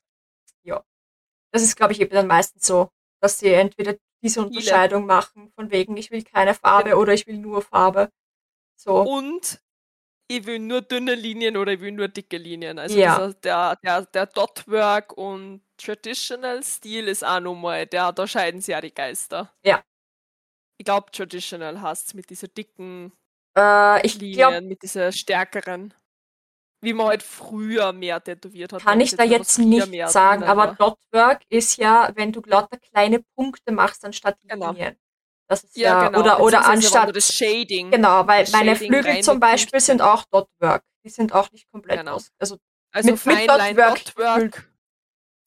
Ja. 0.62 0.84
Das 1.52 1.62
ist, 1.62 1.76
glaube 1.76 1.92
ich, 1.92 2.00
eben 2.00 2.14
dann 2.14 2.26
meistens 2.26 2.66
so, 2.66 2.90
dass 3.20 3.38
sie 3.38 3.52
entweder 3.52 3.96
diese 4.22 4.42
Unterscheidung 4.42 5.06
machen, 5.06 5.50
von 5.54 5.70
wegen, 5.70 5.96
ich 5.96 6.10
will 6.10 6.22
keine 6.22 6.54
Farbe 6.54 6.90
ja. 6.90 6.96
oder 6.96 7.14
ich 7.14 7.26
will 7.26 7.38
nur 7.38 7.62
Farbe. 7.62 8.10
So. 8.76 9.02
Und 9.02 9.60
ich 10.28 10.44
will 10.46 10.58
nur 10.58 10.82
dünne 10.82 11.14
Linien 11.14 11.56
oder 11.56 11.72
ich 11.72 11.80
will 11.80 11.92
nur 11.92 12.08
dicke 12.08 12.36
Linien. 12.36 12.78
Also 12.78 12.98
ja. 12.98 13.14
dieser, 13.14 13.34
der, 13.34 13.76
der, 13.82 14.06
der 14.06 14.26
Dotwork 14.26 15.16
und 15.16 15.62
Traditional 15.78 16.62
Stil 16.62 17.08
ist 17.08 17.24
auch 17.24 17.40
nochmal, 17.40 17.86
der, 17.86 18.12
da 18.12 18.26
scheiden 18.26 18.60
sich 18.60 18.72
ja 18.72 18.80
die 18.80 18.92
Geister. 18.92 19.52
Ja. 19.64 19.82
Ich 20.76 20.84
glaube, 20.84 21.10
Traditional 21.10 21.80
hast 21.80 22.14
mit 22.14 22.30
dieser 22.30 22.48
dicken 22.48 23.12
äh, 23.56 24.06
ich 24.06 24.16
Linien, 24.16 24.36
glaub, 24.36 24.62
mit 24.64 24.82
dieser 24.82 25.12
stärkeren. 25.12 25.94
Wie 26.80 26.92
man 26.92 27.08
halt 27.08 27.22
früher 27.22 27.92
mehr 27.92 28.22
tätowiert 28.22 28.72
hat. 28.72 28.84
Kann 28.84 29.00
ich 29.00 29.16
da 29.16 29.24
jetzt 29.24 29.58
nicht 29.58 30.08
sagen, 30.08 30.44
aber 30.44 30.76
Dotwork 30.78 31.40
ist 31.48 31.76
ja, 31.76 32.10
wenn 32.14 32.32
du 32.32 32.40
lauter 32.46 32.78
kleine 32.78 33.20
Punkte 33.34 33.72
machst 33.72 34.04
anstatt 34.04 34.38
genau. 34.44 34.70
Linien. 34.70 34.96
Das 35.48 35.64
ist 35.64 35.76
ja, 35.76 36.02
ja 36.02 36.08
genau. 36.08 36.20
oder, 36.20 36.40
oder 36.40 36.66
anstatt 36.66 37.14
das 37.16 37.34
Shading. 37.34 37.90
Genau, 37.90 38.26
weil 38.26 38.44
das 38.44 38.52
meine 38.52 38.76
Shading 38.76 38.92
Flügel 38.92 39.22
zum 39.22 39.40
Beispiel 39.40 39.72
Punkte. 39.72 39.86
sind 39.86 40.02
auch 40.02 40.24
Dotwork. 40.30 40.84
Die 41.04 41.08
sind 41.08 41.32
auch 41.32 41.50
nicht 41.50 41.70
komplett 41.70 42.00
genau. 42.00 42.14
aus. 42.14 42.30
Also, 42.38 42.58
also 42.92 43.10
mit, 43.10 43.26
mit 43.26 43.48
Dotwork. 43.48 44.04
Dotwork 44.04 44.68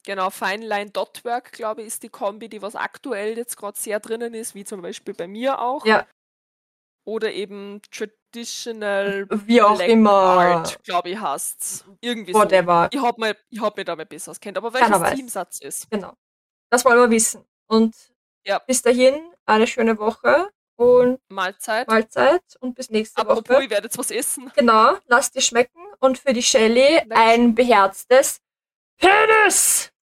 Genau, 0.03 0.31
Feinline 0.31 0.89
Dotwork, 0.89 1.51
glaube 1.51 1.81
ich, 1.81 1.87
ist 1.87 2.03
die 2.03 2.09
Kombi, 2.09 2.49
die 2.49 2.61
was 2.61 2.75
aktuell 2.75 3.37
jetzt 3.37 3.55
gerade 3.55 3.79
sehr 3.79 3.99
drinnen 3.99 4.33
ist, 4.33 4.55
wie 4.55 4.63
zum 4.63 4.81
Beispiel 4.81 5.13
bei 5.13 5.27
mir 5.27 5.59
auch. 5.59 5.85
Ja. 5.85 6.07
Oder 7.05 7.33
eben 7.33 7.81
Traditional 8.31 9.27
Wie 9.45 9.61
auch 9.61 9.75
Black 9.75 9.89
immer. 9.89 10.09
Art, 10.11 10.83
glaube 10.83 11.09
ich, 11.09 11.19
heißt 11.19 11.85
Irgendwie 11.99 12.33
Whatever. 12.33 12.89
so. 12.91 12.97
Ich 12.99 13.05
habe 13.05 13.19
mich, 13.51 13.61
hab 13.61 13.75
mich 13.77 13.85
damit 13.85 14.09
besser 14.09 14.31
auskennt, 14.31 14.57
aber 14.57 14.73
welches 14.73 14.89
Keiner 14.89 15.01
weiß. 15.01 15.15
Teamsatz 15.15 15.59
ist. 15.59 15.89
Genau. 15.91 16.13
Das 16.69 16.85
wollen 16.85 16.97
wir 16.97 17.09
wissen. 17.09 17.43
Und 17.67 17.93
Ja. 18.45 18.59
bis 18.59 18.81
dahin 18.81 19.15
eine 19.45 19.67
schöne 19.67 19.97
Woche 19.97 20.49
und 20.77 21.19
Mahlzeit. 21.29 21.87
Mahlzeit 21.87 22.41
und 22.61 22.73
bis 22.75 22.89
nächste 22.89 23.21
Apropos, 23.21 23.49
Woche. 23.55 23.63
ich 23.65 23.69
werde 23.69 23.85
jetzt 23.87 23.97
was 23.97 24.11
essen. 24.11 24.51
Genau, 24.55 24.97
lasst 25.07 25.35
dir 25.35 25.41
schmecken 25.41 25.81
und 25.99 26.17
für 26.17 26.33
die 26.33 26.41
Shelly 26.43 27.01
ein 27.09 27.53
beherztes 27.53 28.39
Penis! 28.97 29.90